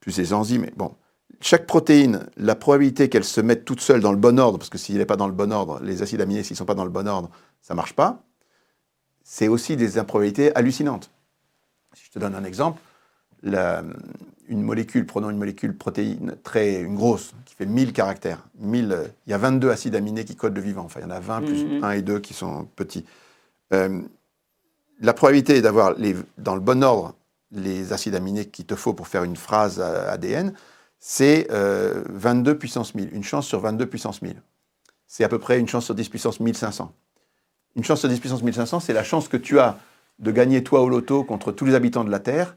plus 0.00 0.16
les 0.16 0.32
enzymes. 0.32 0.66
Bon, 0.76 0.94
chaque 1.40 1.66
protéine, 1.66 2.26
la 2.36 2.54
probabilité 2.54 3.08
qu'elle 3.08 3.24
se 3.24 3.40
mette 3.40 3.64
toute 3.64 3.80
seule 3.80 4.00
dans 4.00 4.12
le 4.12 4.18
bon 4.18 4.38
ordre, 4.38 4.58
parce 4.58 4.70
que 4.70 4.78
s'il 4.78 4.98
n'est 4.98 5.06
pas 5.06 5.16
dans 5.16 5.26
le 5.26 5.32
bon 5.32 5.52
ordre, 5.52 5.80
les 5.82 6.02
acides 6.02 6.20
aminés, 6.20 6.42
s'ils 6.42 6.54
ne 6.54 6.58
sont 6.58 6.64
pas 6.64 6.74
dans 6.74 6.84
le 6.84 6.90
bon 6.90 7.06
ordre, 7.06 7.30
ça 7.62 7.74
ne 7.74 7.76
marche 7.76 7.94
pas, 7.94 8.22
c'est 9.22 9.48
aussi 9.48 9.76
des 9.76 9.98
improbabilités 9.98 10.54
hallucinantes. 10.54 11.10
Si 11.94 12.04
je 12.06 12.10
te 12.10 12.18
donne 12.18 12.34
un 12.34 12.44
exemple, 12.44 12.80
une 13.44 14.62
molécule, 14.62 15.06
prenons 15.06 15.30
une 15.30 15.38
molécule 15.38 15.76
protéine 15.76 16.36
très 16.42 16.80
une 16.80 16.96
grosse, 16.96 17.34
qui 17.44 17.54
fait 17.54 17.66
1000 17.66 17.92
caractères. 17.92 18.46
1000, 18.58 19.12
il 19.26 19.30
y 19.30 19.32
a 19.32 19.38
22 19.38 19.70
acides 19.70 19.94
aminés 19.94 20.24
qui 20.24 20.36
codent 20.36 20.56
le 20.56 20.62
vivant. 20.62 20.82
Enfin, 20.84 21.00
il 21.00 21.04
y 21.04 21.06
en 21.06 21.10
a 21.10 21.20
20 21.20 21.42
plus 21.42 21.82
1 21.82 21.90
et 21.92 22.02
2 22.02 22.20
qui 22.20 22.34
sont 22.34 22.66
petits. 22.76 23.04
Euh, 23.72 24.00
la 25.00 25.12
probabilité 25.12 25.60
d'avoir 25.60 25.94
dans 26.38 26.54
le 26.54 26.60
bon 26.60 26.82
ordre 26.82 27.14
les 27.52 27.92
acides 27.92 28.14
aminés 28.14 28.46
qu'il 28.46 28.66
te 28.66 28.74
faut 28.74 28.92
pour 28.92 29.08
faire 29.08 29.24
une 29.24 29.36
phrase 29.36 29.80
ADN, 29.80 30.52
c'est 31.06 31.48
22 31.50 32.50
euh, 32.50 32.54
puissance 32.54 32.94
1000. 32.94 33.10
Une 33.12 33.22
chance 33.22 33.46
sur 33.46 33.60
22 33.60 33.84
puissance 33.84 34.22
1000. 34.22 34.40
C'est 35.06 35.22
à 35.22 35.28
peu 35.28 35.38
près 35.38 35.60
une 35.60 35.68
chance 35.68 35.84
sur 35.84 35.94
10 35.94 36.08
puissance 36.08 36.40
1500. 36.40 36.94
Une 37.76 37.84
chance 37.84 38.00
sur 38.00 38.08
10 38.08 38.20
puissance 38.20 38.42
1500, 38.42 38.80
c'est 38.80 38.94
la 38.94 39.04
chance 39.04 39.28
que 39.28 39.36
tu 39.36 39.60
as 39.60 39.78
de 40.18 40.32
gagner 40.32 40.64
toi 40.64 40.80
au 40.80 40.88
loto 40.88 41.22
contre 41.22 41.52
tous 41.52 41.66
les 41.66 41.74
habitants 41.74 42.04
de 42.04 42.10
la 42.10 42.20
Terre 42.20 42.56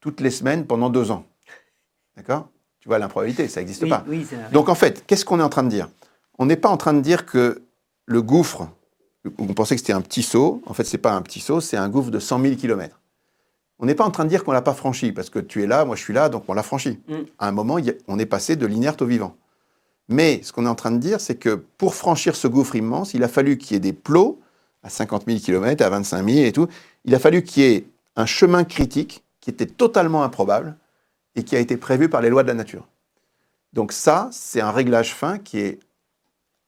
toutes 0.00 0.20
les 0.20 0.32
semaines 0.32 0.66
pendant 0.66 0.90
deux 0.90 1.12
ans. 1.12 1.24
D'accord? 2.16 2.48
Tu 2.80 2.88
vois 2.88 2.98
l'improbabilité, 2.98 3.46
ça 3.46 3.60
n'existe 3.60 3.88
pas. 3.88 4.04
Donc 4.50 4.68
en 4.68 4.74
fait, 4.74 5.06
qu'est-ce 5.06 5.24
qu'on 5.24 5.38
est 5.38 5.44
en 5.44 5.48
train 5.48 5.62
de 5.62 5.70
dire? 5.70 5.88
On 6.40 6.46
n'est 6.46 6.56
pas 6.56 6.70
en 6.70 6.76
train 6.76 6.94
de 6.94 7.00
dire 7.00 7.24
que 7.24 7.62
le 8.06 8.22
gouffre, 8.22 8.68
on 9.38 9.46
pensait 9.54 9.76
que 9.76 9.80
c'était 9.80 9.92
un 9.92 10.02
petit 10.02 10.24
saut, 10.24 10.62
en 10.66 10.74
fait, 10.74 10.82
ce 10.82 10.96
n'est 10.96 11.00
pas 11.00 11.12
un 11.12 11.22
petit 11.22 11.38
saut, 11.38 11.60
c'est 11.60 11.76
un 11.76 11.88
gouffre 11.88 12.10
de 12.10 12.18
100 12.18 12.42
000 12.42 12.56
km. 12.56 13.00
On 13.78 13.86
n'est 13.86 13.94
pas 13.94 14.04
en 14.04 14.10
train 14.10 14.24
de 14.24 14.28
dire 14.28 14.44
qu'on 14.44 14.52
ne 14.52 14.56
l'a 14.56 14.62
pas 14.62 14.74
franchi, 14.74 15.12
parce 15.12 15.30
que 15.30 15.38
tu 15.38 15.62
es 15.62 15.66
là, 15.66 15.84
moi 15.84 15.96
je 15.96 16.02
suis 16.02 16.14
là, 16.14 16.28
donc 16.28 16.44
on 16.48 16.54
l'a 16.54 16.62
franchi. 16.62 17.00
Mm. 17.08 17.14
À 17.38 17.48
un 17.48 17.52
moment, 17.52 17.78
on 18.08 18.18
est 18.18 18.26
passé 18.26 18.56
de 18.56 18.66
l'inerte 18.66 19.02
au 19.02 19.06
vivant. 19.06 19.36
Mais 20.08 20.40
ce 20.42 20.52
qu'on 20.52 20.66
est 20.66 20.68
en 20.68 20.74
train 20.74 20.90
de 20.90 20.98
dire, 20.98 21.20
c'est 21.20 21.36
que 21.36 21.54
pour 21.78 21.94
franchir 21.94 22.36
ce 22.36 22.46
gouffre 22.46 22.76
immense, 22.76 23.14
il 23.14 23.24
a 23.24 23.28
fallu 23.28 23.58
qu'il 23.58 23.74
y 23.74 23.76
ait 23.76 23.80
des 23.80 23.92
plots 23.92 24.40
à 24.82 24.90
50 24.90 25.24
000 25.26 25.38
km, 25.40 25.82
à 25.82 25.88
25 25.88 26.28
000 26.28 26.46
et 26.46 26.52
tout. 26.52 26.68
Il 27.04 27.14
a 27.14 27.18
fallu 27.18 27.42
qu'il 27.42 27.62
y 27.62 27.66
ait 27.66 27.86
un 28.16 28.26
chemin 28.26 28.64
critique 28.64 29.24
qui 29.40 29.50
était 29.50 29.66
totalement 29.66 30.22
improbable 30.22 30.76
et 31.34 31.42
qui 31.42 31.56
a 31.56 31.58
été 31.58 31.76
prévu 31.76 32.08
par 32.08 32.20
les 32.20 32.28
lois 32.28 32.42
de 32.42 32.48
la 32.48 32.54
nature. 32.54 32.86
Donc 33.72 33.92
ça, 33.92 34.28
c'est 34.30 34.60
un 34.60 34.70
réglage 34.70 35.14
fin 35.14 35.38
qui 35.38 35.58
est 35.58 35.80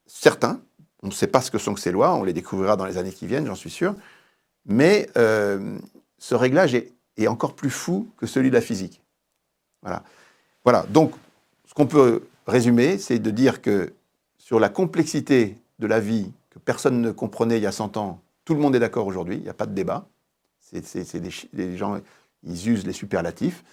certain. 0.06 0.60
On 1.02 1.08
ne 1.08 1.12
sait 1.12 1.26
pas 1.26 1.40
ce 1.40 1.50
que 1.50 1.58
sont 1.58 1.74
que 1.74 1.80
ces 1.80 1.92
lois, 1.92 2.14
on 2.14 2.24
les 2.24 2.32
découvrira 2.32 2.76
dans 2.76 2.86
les 2.86 2.98
années 2.98 3.12
qui 3.12 3.26
viennent, 3.26 3.46
j'en 3.46 3.54
suis 3.54 3.70
sûr. 3.70 3.94
Mais 4.64 5.08
euh, 5.16 5.78
ce 6.18 6.34
réglage 6.34 6.74
est, 6.74 6.92
encore 7.26 7.54
plus 7.54 7.70
fou 7.70 8.08
que 8.16 8.26
celui 8.26 8.50
de 8.50 8.54
la 8.54 8.60
physique. 8.60 9.02
Voilà. 9.82 10.02
Voilà. 10.64 10.84
Donc, 10.90 11.12
ce 11.66 11.74
qu'on 11.74 11.86
peut 11.86 12.22
résumer, 12.46 12.98
c'est 12.98 13.18
de 13.18 13.30
dire 13.30 13.62
que 13.62 13.92
sur 14.38 14.60
la 14.60 14.68
complexité 14.68 15.56
de 15.78 15.86
la 15.86 16.00
vie 16.00 16.30
que 16.50 16.58
personne 16.58 17.00
ne 17.00 17.10
comprenait 17.10 17.56
il 17.56 17.62
y 17.62 17.66
a 17.66 17.72
100 17.72 17.96
ans, 17.96 18.20
tout 18.44 18.54
le 18.54 18.60
monde 18.60 18.76
est 18.76 18.80
d'accord 18.80 19.06
aujourd'hui, 19.06 19.36
il 19.36 19.42
n'y 19.42 19.48
a 19.48 19.54
pas 19.54 19.66
de 19.66 19.74
débat. 19.74 20.06
C'est 20.60 21.18
des, 21.20 21.30
des 21.52 21.76
gens 21.76 22.00
ils 22.42 22.68
usent 22.68 22.86
les 22.86 22.92
superlatifs. 22.92 23.64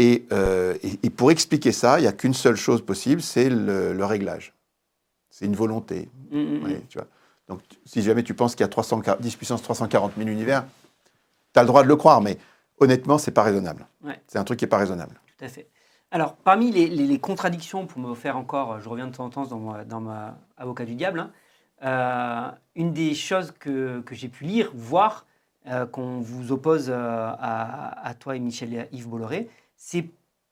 Euh, 0.00 0.74
et, 0.82 1.10
pour 1.10 1.30
expliquer 1.30 1.72
ça, 1.72 1.98
il 1.98 2.02
n'y 2.02 2.08
a 2.08 2.12
qu'une 2.12 2.34
seule 2.34 2.56
chose 2.56 2.82
possible, 2.82 3.22
c'est 3.22 3.48
le, 3.48 4.04
réglage. 4.04 4.52
C'est 5.30 5.46
une 5.46 5.54
volonté. 5.54 6.08
Mm, 6.30 6.38
mm, 6.38 6.68
mm. 6.68 6.80
tu 6.88 6.98
vois. 6.98 7.06
Donc, 7.48 7.60
si 7.84 8.02
jamais 8.02 8.22
tu 8.22 8.34
penses 8.34 8.54
qu'il 8.54 8.66
y 8.66 9.10
a 9.10 9.16
10 9.16 9.36
puissance 9.36 9.62
340 9.62 10.12
000 10.16 10.28
univers, 10.28 10.64
tu 11.52 11.60
as 11.60 11.62
le 11.62 11.66
droit 11.66 11.82
de 11.82 11.88
le 11.88 11.96
croire, 11.96 12.20
mais 12.20 12.38
honnêtement, 12.82 13.18
c'est 13.18 13.30
pas 13.30 13.42
raisonnable. 13.42 13.86
C'est 14.26 14.38
un 14.38 14.44
truc 14.44 14.58
qui 14.58 14.64
n'est 14.64 14.70
pas 14.70 14.78
raisonnable. 14.78 15.20
Tout 15.38 15.44
à 15.44 15.48
fait. 15.48 15.68
Alors, 16.10 16.34
parmi 16.36 16.70
les, 16.70 17.18
contradictions, 17.18 17.86
pour 17.86 17.98
me 18.00 18.14
faire 18.14 18.36
encore, 18.36 18.80
je 18.80 18.88
reviens 18.88 19.06
de 19.06 19.14
temps 19.14 19.24
en 19.24 19.30
temps 19.30 19.46
dans 19.46 19.58
ma, 19.58 19.84
dans 19.84 20.34
avocat 20.58 20.84
du 20.84 20.94
diable, 20.94 21.20
hein, 21.20 21.30
euh, 21.84 22.50
une 22.76 22.92
des 22.92 23.14
choses 23.14 23.52
que, 23.58 24.00
que 24.02 24.14
j'ai 24.14 24.28
pu 24.28 24.44
lire, 24.44 24.70
voir, 24.74 25.26
euh, 25.66 25.86
qu'on 25.86 26.20
vous 26.20 26.52
oppose 26.52 26.90
euh, 26.90 26.94
à, 27.38 28.14
toi 28.18 28.36
et 28.36 28.40
Michel 28.40 28.88
Yves 28.92 29.08
Bolloré, 29.08 29.48
c'est 29.74 30.06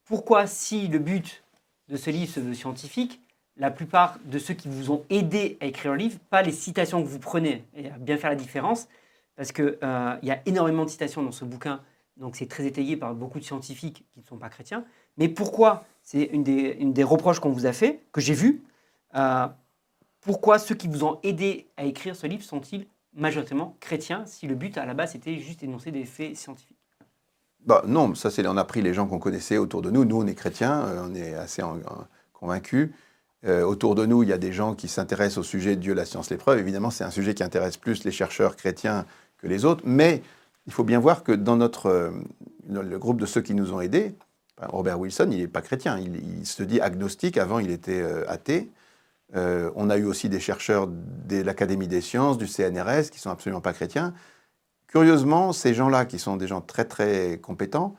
pourquoi 0.05 0.47
si 0.47 0.89
le 0.89 0.99
but 0.99 1.45
de 1.89 1.97
ce 1.97 2.11
livre 2.11 2.33
se 2.33 2.41
veut 2.41 2.55
scientifique, 2.55 3.21
la 3.57 3.71
plupart 3.71 4.19
de 4.25 4.39
ceux 4.39 4.55
qui 4.55 4.69
vous 4.69 4.91
ont 4.91 5.05
aidé 5.11 5.59
à 5.61 5.67
écrire 5.67 5.93
le 5.93 5.99
livre, 5.99 6.19
pas 6.31 6.43
les 6.43 6.53
citations 6.53 7.03
que 7.03 7.09
vous 7.09 7.19
prenez, 7.19 7.65
et 7.75 7.91
à 7.91 7.99
bien 7.99 8.17
faire 8.17 8.31
la 8.31 8.37
différence, 8.37 8.89
parce 9.37 9.53
qu'il 9.53 9.79
il 9.83 10.29
y 10.29 10.33
a 10.33 10.41
énormément 10.47 10.85
de 10.85 10.91
citations 10.91 11.23
dans 11.23 11.33
ce 11.33 11.45
bouquin, 11.45 11.81
donc 12.21 12.37
c'est 12.37 12.47
très 12.47 12.67
étayé 12.67 12.97
par 12.97 13.15
beaucoup 13.15 13.41
de 13.41 13.45
scientifiques 13.45 14.05
qui 14.13 14.21
ne 14.21 14.25
sont 14.25 14.37
pas 14.37 14.49
chrétiens. 14.49 14.85
Mais 15.17 15.29
pourquoi 15.29 15.85
C'est 16.03 16.25
une 16.25 16.45
des, 16.45 17.05
reproches 17.05 17.41
qu'on 17.41 17.51
vous 17.51 17.67
a 17.67 17.73
fait, 17.73 18.03
que 18.13 18.21
j'ai 18.21 18.35
vu. 18.35 18.63
pourquoi 20.21 20.59
ceux 20.59 20.75
qui 20.75 20.87
vous 20.87 21.03
ont 21.03 21.19
aidé 21.23 21.67
à 21.77 21.85
écrire 21.85 22.15
ce 22.15 22.27
livre 22.27 22.45
sont-ils 22.45 22.87
majoritairement 23.15 23.77
chrétien 23.81 24.25
si 24.27 24.47
le 24.47 24.55
but 24.55 24.79
à 24.79 24.87
la 24.87 24.95
base 24.95 25.17
était 25.17 25.39
juste 25.39 25.61
d'énoncer 25.61 25.91
des 25.91 26.05
faits 26.05 26.37
scientifiques? 26.37 26.77
Bah, 27.65 27.83
Non, 27.87 28.15
ça 28.15 28.31
c'est 28.31 28.47
on 28.47 28.57
a 28.57 28.65
pris 28.65 28.83
les 28.83 28.95
gens 28.95 29.07
qu'on 29.07 29.19
connaissait 29.19 29.59
autour 29.59 29.83
de 29.83 29.91
nous. 29.91 30.05
Nous 30.05 30.21
on 30.21 30.27
est 30.27 30.35
chrétiens, 30.35 30.85
euh, 30.87 31.07
on 31.09 31.15
est 31.15 31.35
assez 31.35 31.63
convaincus. 32.33 32.91
Euh, 33.47 33.63
autour 33.63 33.95
de 33.95 34.05
nous, 34.05 34.23
il 34.23 34.29
y 34.29 34.35
a 34.35 34.39
des 34.39 34.53
gens 34.53 34.75
qui 34.75 34.87
s'intéressent 34.87 35.39
au 35.39 35.43
sujet 35.43 35.75
de 35.75 35.81
Dieu, 35.81 35.95
la 35.95 36.05
science, 36.05 36.29
l'épreuve. 36.29 36.59
Évidemment, 36.59 36.91
c'est 36.91 37.05
un 37.05 37.11
sujet 37.11 37.33
qui 37.35 37.43
intéresse 37.43 37.79
plus 37.79 38.05
les 38.05 38.11
chercheurs 38.11 38.55
chrétiens 38.55 39.07
que 39.39 39.47
les 39.47 39.65
autres. 39.65 39.83
Mais 39.87 40.23
il 40.67 40.73
faut 40.73 40.85
bien 40.85 40.99
voir 40.99 41.25
que 41.25 41.33
dans 41.33 41.57
notre 41.57 41.87
euh, 41.87 42.11
le 42.69 42.99
groupe 42.99 43.21
de 43.21 43.27
ceux 43.27 43.41
qui 43.41 43.55
nous 43.55 43.73
ont 43.73 43.81
aidés, 43.81 44.15
Robert 44.63 45.01
Wilson, 45.01 45.29
il 45.33 45.39
n'est 45.39 45.49
pas 45.49 45.63
chrétien. 45.63 45.99
Il, 45.99 46.47
se 46.47 46.63
dit 46.63 46.81
agnostique. 46.81 47.39
Avant, 47.39 47.59
il 47.61 47.71
était 47.71 48.05
athée. 48.29 48.71
Euh, 49.37 49.71
on 49.77 49.91
a 49.91 49.97
eu 49.97 50.05
aussi 50.05 50.29
des 50.29 50.41
chercheurs 50.41 50.89
de 50.89 51.43
l'Académie 51.43 51.89
des 51.89 52.01
sciences, 52.01 52.39
du 52.39 52.47
CNRS, 52.47 53.11
qui 53.11 53.19
sont 53.19 53.31
absolument 53.31 53.61
pas 53.61 53.73
chrétiens. 53.73 54.15
Curieusement, 54.89 55.53
ces 55.53 55.75
gens-là, 55.75 56.05
qui 56.05 56.19
sont 56.19 56.37
des 56.37 56.49
gens 56.49 56.61
très 56.61 56.85
très 56.85 57.39
compétents, 57.41 57.95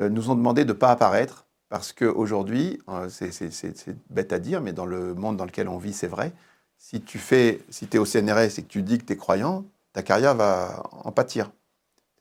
euh, 0.00 0.08
nous 0.08 0.30
ont 0.30 0.34
demandé 0.34 0.64
de 0.64 0.72
ne 0.72 0.78
pas 0.78 0.90
apparaître, 0.90 1.46
parce 1.68 1.92
qu'aujourd'hui, 1.92 2.80
euh, 2.88 3.08
c'est 3.08 3.96
bête 4.10 4.32
à 4.32 4.38
dire, 4.38 4.60
mais 4.60 4.72
dans 4.72 4.86
le 4.86 5.14
monde 5.14 5.36
dans 5.36 5.44
lequel 5.44 5.68
on 5.68 5.78
vit, 5.78 5.92
c'est 5.92 6.08
vrai, 6.08 6.32
si 6.78 7.00
tu 7.00 7.18
fais, 7.18 7.60
si 7.70 7.88
es 7.92 7.98
au 7.98 8.04
CNRS 8.04 8.58
et 8.58 8.62
que 8.62 8.68
tu 8.68 8.82
dis 8.82 8.98
que 8.98 9.04
tu 9.04 9.12
es 9.12 9.16
croyant, 9.16 9.64
ta 9.92 10.02
carrière 10.02 10.34
va 10.34 10.82
en 10.90 11.12
pâtir. 11.12 11.52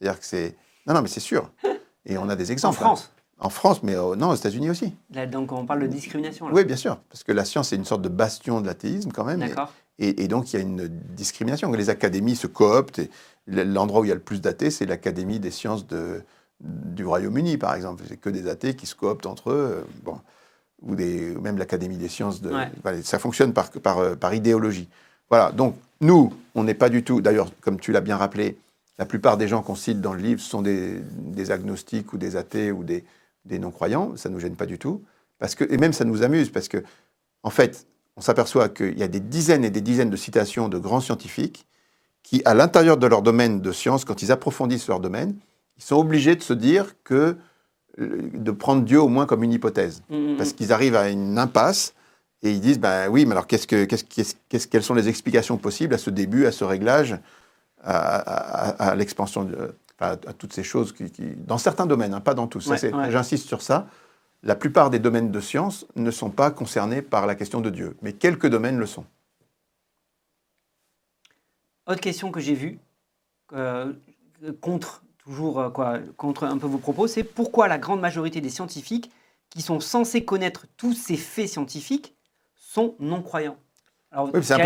C'est-à-dire 0.02 0.20
que 0.20 0.26
c'est... 0.26 0.56
Non, 0.88 0.95
non, 0.95 1.02
mais 1.04 1.08
c'est 1.08 1.20
sûr. 1.20 1.52
Et 2.06 2.18
on 2.18 2.28
a 2.28 2.36
des 2.36 2.52
exemples. 2.52 2.80
En 2.80 2.95
France 2.95 3.12
en 3.43 3.49
France, 3.49 3.82
mais 3.82 3.95
non, 3.95 4.30
aux 4.30 4.36
États-Unis 4.36 4.70
aussi. 4.70 4.93
donc 5.32 5.52
on 5.52 5.66
parle 5.66 5.82
de 5.82 5.88
discrimination. 5.88 6.47
Oui, 6.52 6.64
bien 6.64 6.76
sûr, 6.76 6.97
parce 7.10 7.24
que 7.24 7.32
la 7.32 7.43
science 7.43 7.74
est 7.74 7.76
une 7.76 7.86
sorte 7.86 8.04
de 8.04 8.10
bastion 8.10 8.62
de 8.62 8.68
l'athéisme 8.68 9.12
quand 9.12 9.26
même. 9.26 9.39
D'accord. 9.39 9.74
Et, 9.97 10.28
donc 10.28 10.54
il 10.54 10.58
y 10.58 10.60
a 10.60 10.62
une 10.62 10.88
discrimination. 10.88 11.72
Les 11.72 11.89
académies 11.89 12.36
se 12.36 12.47
cooptent. 12.47 13.02
L'endroit 13.47 14.02
où 14.02 14.06
il 14.06 14.10
y 14.10 14.12
a 14.12 14.16
le 14.16 14.22
plus 14.22 14.41
d'athées, 14.41 14.70
c'est 14.70 14.86
l'Académie 14.86 15.39
des 15.39 15.49
sciences 15.49 15.88
de, 15.88 16.22
du 16.60 17.04
Royaume-Uni, 17.04 17.58
par 17.58 17.74
exemple. 17.74 18.04
C'est 18.08 18.18
que 18.18 18.30
des 18.30 18.47
athées 18.47 18.76
qui 18.76 18.86
se 18.86 18.95
cooptent 18.95 19.26
entre 19.26 19.52
eux. 19.52 19.78
Euh, 19.80 19.84
bon, 20.04 20.20
ou, 20.84 20.95
des, 20.95 21.36
même 21.36 21.58
l'Académie 21.58 21.97
des 21.97 22.10
sciences. 22.10 22.41
De, 22.41 22.52
ça 23.04 23.20
fonctionne 23.20 23.54
par, 23.54 23.72
par, 23.72 23.99
euh, 23.99 24.16
par 24.16 24.34
idéologie. 24.34 24.88
Voilà, 25.30 25.52
donc 25.52 25.76
nous, 25.99 26.34
on 26.56 26.64
n'est 26.64 26.74
pas 26.76 26.89
du 26.89 27.04
tout, 27.04 27.22
d'ailleurs, 27.22 27.49
comme 27.62 27.80
tu 27.80 27.91
l'as 27.91 28.02
bien 28.02 28.18
rappelé, 28.18 28.58
la 28.97 29.05
plupart 29.05 29.37
des 29.37 29.47
gens 29.47 29.61
qu'on 29.61 29.75
cite 29.75 30.01
dans 30.01 30.13
le 30.13 30.21
livre 30.21 30.41
sont 30.41 30.61
des, 30.61 30.99
des 30.99 31.51
agnostiques 31.51 32.13
ou 32.13 32.17
des 32.17 32.35
athées 32.35 32.71
ou 32.71 32.83
des, 32.83 33.03
des 33.45 33.59
non-croyants, 33.59 34.15
ça 34.15 34.29
ne 34.29 34.35
nous 34.35 34.39
gêne 34.39 34.55
pas 34.55 34.65
du 34.65 34.77
tout, 34.77 35.03
parce 35.39 35.55
que, 35.55 35.63
et 35.71 35.77
même 35.77 35.93
ça 35.93 36.05
nous 36.05 36.23
amuse, 36.23 36.51
parce 36.51 36.67
que, 36.67 36.83
en 37.43 37.49
fait, 37.49 37.87
on 38.17 38.21
s'aperçoit 38.21 38.69
qu'il 38.69 38.97
y 38.97 39.03
a 39.03 39.07
des 39.07 39.19
dizaines 39.19 39.65
et 39.65 39.69
des 39.69 39.81
dizaines 39.81 40.09
de 40.09 40.17
citations 40.17 40.69
de 40.69 40.77
grands 40.77 41.01
scientifiques 41.01 41.65
qui, 42.23 42.41
à 42.45 42.53
l'intérieur 42.53 42.97
de 42.97 43.07
leur 43.07 43.21
domaine 43.21 43.61
de 43.61 43.71
science, 43.71 44.05
quand 44.05 44.21
ils 44.21 44.31
approfondissent 44.31 44.87
leur 44.87 44.99
domaine, 44.99 45.35
ils 45.77 45.83
sont 45.83 45.95
obligés 45.95 46.35
de 46.35 46.43
se 46.43 46.53
dire 46.53 46.93
que 47.03 47.35
euh, 47.99 48.29
de 48.33 48.51
prendre 48.51 48.83
Dieu 48.83 49.01
au 49.01 49.07
moins 49.07 49.25
comme 49.25 49.43
une 49.43 49.53
hypothèse, 49.53 50.03
mmh, 50.09 50.15
mmh, 50.15 50.33
mmh. 50.33 50.37
parce 50.37 50.53
qu'ils 50.53 50.71
arrivent 50.71 50.95
à 50.95 51.09
une 51.09 51.37
impasse 51.39 51.93
et 52.43 52.51
ils 52.51 52.61
disent 52.61 52.79
ben 52.79 53.09
oui, 53.09 53.25
mais 53.25 53.31
alors 53.31 53.47
qu'est-ce 53.47 53.67
que, 53.67 53.85
qu'est-ce, 53.85 54.67
quelles 54.67 54.83
sont 54.83 54.93
les 54.93 55.09
explications 55.09 55.57
possibles 55.57 55.93
à 55.93 55.97
ce 55.97 56.09
début, 56.09 56.45
à 56.45 56.51
ce 56.51 56.63
réglage, 56.63 57.17
à, 57.84 58.95
l'expansion 58.95 59.49
à, 59.99 60.15
toutes 60.15 60.53
ces 60.53 60.63
choses 60.63 60.93
qui, 60.93 61.11
dans 61.38 61.57
certains 61.57 61.86
domaines, 61.86 62.13
hein, 62.13 62.21
pas 62.21 62.34
dans 62.34 62.47
tous. 62.47 62.71
J'insiste 63.09 63.47
sur 63.47 63.61
ça. 63.61 63.88
La 64.43 64.55
plupart 64.55 64.89
des 64.89 64.99
domaines 64.99 65.32
de 65.32 65.39
science 65.39 65.86
ne 65.95 66.09
sont 66.09 66.32
pas 66.32 66.49
concernés 66.49 67.03
par 67.03 67.27
la 67.27 67.36
question 67.36 67.61
de 67.61 67.69
Dieu, 67.69 67.95
mais 68.01 68.13
quelques 68.13 68.47
domaines 68.47 68.77
le 68.77 68.88
sont. 68.88 69.05
Autre 71.86 72.01
question 72.01 72.32
que 72.32 72.39
j'ai 72.39 72.55
vue, 72.55 72.79
euh, 73.53 73.93
contre 74.61 75.03
toujours 75.23 75.59
euh, 75.59 75.69
quoi, 75.69 75.99
contre 76.17 76.45
un 76.45 76.57
peu 76.57 76.67
vos 76.67 76.77
propos, 76.77 77.07
c'est 77.07 77.23
pourquoi 77.23 77.67
la 77.67 77.77
grande 77.77 77.99
majorité 77.99 78.41
des 78.41 78.49
scientifiques 78.49 79.11
qui 79.49 79.61
sont 79.61 79.79
censés 79.79 80.25
connaître 80.25 80.65
tous 80.77 80.93
ces 80.93 81.17
faits 81.17 81.49
scientifiques 81.49 82.15
sont 82.55 82.95
non-croyants? 82.99 83.57
Alors, 84.12 84.30
Oui, 84.34 84.43
c'est 84.43 84.53
un 84.53 84.59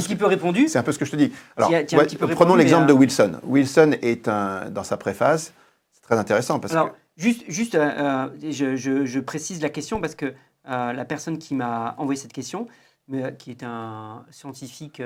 petit 0.00 0.16
peu 0.16 0.26
répondu. 0.26 0.68
C'est 0.68 0.78
un 0.78 0.82
peu 0.82 0.92
ce 0.92 0.98
que 0.98 1.04
je 1.04 1.10
te 1.12 1.16
dis. 1.16 1.32
Alors, 1.56 1.70
ouais, 1.70 1.84
prenons 1.86 2.26
répondu, 2.26 2.58
l'exemple 2.58 2.86
de 2.86 2.92
euh, 2.92 2.96
Wilson. 2.96 3.40
Wilson 3.44 3.92
est 4.02 4.28
un, 4.28 4.68
dans 4.70 4.84
sa 4.84 4.96
préface, 4.96 5.52
c'est 5.92 6.02
très 6.02 6.16
intéressant 6.18 6.58
parce 6.60 6.72
Alors, 6.74 6.90
que 6.92 6.96
juste, 7.16 7.44
juste 7.48 7.74
euh, 7.74 8.28
euh, 8.44 8.50
je, 8.50 8.76
je- 8.76 9.06
je 9.06 9.20
précise 9.20 9.62
la 9.62 9.70
question 9.70 10.00
parce 10.00 10.14
que 10.14 10.34
euh, 10.68 10.92
la 10.92 11.04
personne 11.04 11.38
qui 11.38 11.54
m'a 11.54 11.94
envoyé 11.98 12.20
cette 12.20 12.32
question, 12.34 12.66
mais, 13.08 13.34
qui 13.38 13.50
est 13.50 13.62
un 13.62 14.24
scientifique 14.30 15.00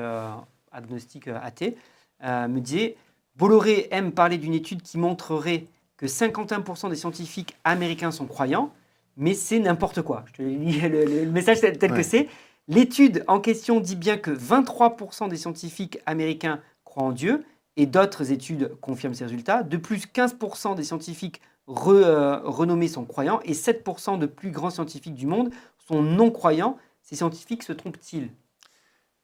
agnostique 0.73 1.29
athée, 1.29 1.77
me 2.23 2.59
disait 2.59 2.97
Bolloré 3.37 3.89
aime 3.93 4.13
parler 4.13 4.39
d'une 4.39 4.55
étude 4.55 4.83
qui 4.83 4.99
montrerait 4.99 5.67
que 5.97 6.07
51% 6.07 6.89
des 6.91 6.97
scientifiques 6.97 7.57
américains 7.65 8.11
sont 8.11 8.27
croyants, 8.27 8.73
mais 9.17 9.35
c'est 9.35 9.59
n'importe 9.59 10.03
quoi. 10.03 10.25
Je 10.29 10.33
te 10.33 10.43
lis 10.43 10.81
le, 10.81 11.05
le- 11.05 11.25
le 11.25 11.31
message 11.31 11.61
tel, 11.61 11.77
tel 11.79 11.93
Ouais. 11.93 11.99
que 11.99 12.03
c'est. 12.03 12.27
L'étude 12.71 13.25
en 13.27 13.41
question 13.41 13.81
dit 13.81 13.97
bien 13.97 14.17
que 14.17 14.31
23% 14.31 15.29
des 15.29 15.37
scientifiques 15.37 15.99
américains 16.07 16.61
croient 16.85 17.03
en 17.03 17.13
Dieu, 17.13 17.45
et 17.77 17.87
d'autres 17.87 18.31
études 18.33 18.75
confirment 18.81 19.15
ces 19.15 19.25
résultats. 19.25 19.63
De 19.63 19.77
plus, 19.77 20.07
15% 20.07 20.75
des 20.77 20.85
scientifiques 20.85 21.41
re- 21.69 21.93
euh, 21.95 22.39
renommés 22.45 22.89
sont 22.89 23.05
croyants, 23.05 23.41
et 23.45 23.55
7% 23.55 24.19
de 24.19 24.27
plus 24.27 24.51
grands 24.51 24.71
scientifiques 24.71 25.15
du 25.15 25.27
monde 25.27 25.51
sont 25.89 26.01
non-croyants. 26.03 26.77
Ces 27.03 27.17
scientifiques 27.17 27.63
se 27.65 27.73
trompent-ils? 27.73 28.31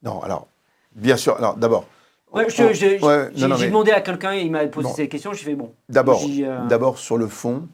Non, 0.03 0.21
alors 0.23 0.49
bien 0.95 1.17
sûr. 1.17 1.37
Alors 1.37 1.57
d'abord, 1.57 1.87
Ouais, 2.33 2.45
ouais, 2.45 3.31
J'ai 3.35 3.67
demandé 3.69 3.93
à 3.93 4.01
quelqu'un, 4.01 4.35
il 4.35 4.51
m'a 4.51 4.67
posé 4.67 4.89
Bon. 4.89 4.95
ces 4.95 5.09
questions, 5.09 5.33
je 5.33 5.45
fais 5.45 5.55
bon. 5.55 5.73
d'abord, 5.89 6.21
euh, 6.29 6.67
d'abord 6.67 6.99
sur 6.99 7.17
le 7.17 7.29
fond, 7.29 7.69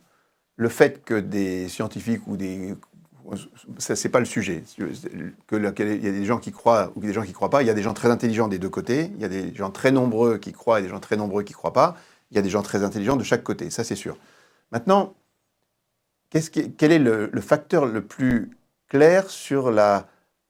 le 0.57 0.68
fait 0.68 1.03
que 1.03 1.14
des 1.18 1.68
scientifiques 1.70 2.20
ou 2.27 2.37
des 2.37 2.75
ça 3.79 3.97
c'est 3.97 4.09
pas 4.09 4.18
le 4.18 4.25
sujet. 4.25 4.64
Qu'il 4.77 5.62
y 5.62 5.66
a 5.66 5.73
des 6.12 6.25
gens 6.25 6.39
qui 6.39 6.53
croient 6.53 6.93
ou 6.97 7.01
des 7.01 7.12
gens 7.12 7.23
qui 7.23 7.33
croient 7.33 7.51
pas. 7.51 7.62
Il 7.62 7.66
y 7.66 7.70
a 7.70 7.75
des 7.75 7.83
gens 7.83 7.95
très 7.95 8.11
intelligents 8.11 8.49
des 8.49 8.59
deux 8.59 8.68
côtés. 8.68 9.11
Il 9.14 9.20
y 9.20 9.25
a 9.25 9.29
des 9.29 9.55
gens 9.55 9.70
très 9.70 9.91
nombreux 9.93 10.39
qui 10.39 10.53
croient 10.53 10.81
et 10.81 10.83
des 10.83 10.89
gens 10.89 11.01
très 11.01 11.16
nombreux 11.16 11.43
qui 11.43 11.53
croient 11.53 11.73
pas. 11.73 11.97
Il 12.31 12.37
y 12.37 12.39
a 12.39 12.43
des 12.43 12.51
gens 12.51 12.62
très 12.62 12.83
intelligents 12.83 13.16
de 13.16 13.25
chaque 13.25 13.43
côté. 13.43 13.70
Ça 13.70 13.85
c'est 13.85 13.97
sûr. 13.97 14.16
Maintenant, 14.70 15.14
qui- 16.31 16.73
quel 16.73 16.93
est 16.93 16.99
le, 16.99 17.31
facteur 17.41 17.87
le 17.87 18.03
plus 18.03 18.51
clair 18.89 19.29
sur 19.31 19.70
la, 19.70 20.07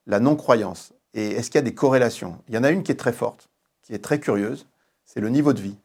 la 0.07 0.20
non-croyance? 0.20 0.93
Et 1.14 1.33
est-ce 1.33 1.51
qu'il 1.51 1.59
y 1.59 1.59
a 1.59 1.62
des 1.62 1.75
corrélations? 1.75 2.39
Il 2.49 2.55
y 2.55 2.59
en 2.59 2.64
a 2.64 2.70
une 2.70 2.83
qui 2.83 2.93
est 2.93 2.97
très 2.97 3.12
forte, 3.12 3.49
qui 3.83 3.93
est 3.93 3.99
très 3.99 4.20
curieuse, 4.20 4.66
c'est 5.05 5.20
le 5.20 5.29
niveau 5.29 5.53
de 5.53 5.61
vie. 5.61 5.77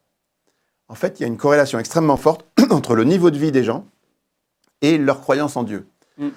En 0.87 0.95
fait, 0.95 1.19
il 1.19 1.23
y 1.23 1.25
a 1.25 1.27
une 1.27 1.37
corrélation 1.37 1.79
extrêmement 1.79 2.15
forte 2.15 2.45
entre 2.69 2.95
le 2.95 3.03
niveau 3.03 3.29
de 3.31 3.37
vie 3.37 3.51
des 3.51 3.63
gens 3.63 3.85
et 4.81 4.97
leur 4.97 5.19
croyance 5.19 5.57
en 5.57 5.63
Dieu. 5.63 5.87
Mm. 6.17 6.29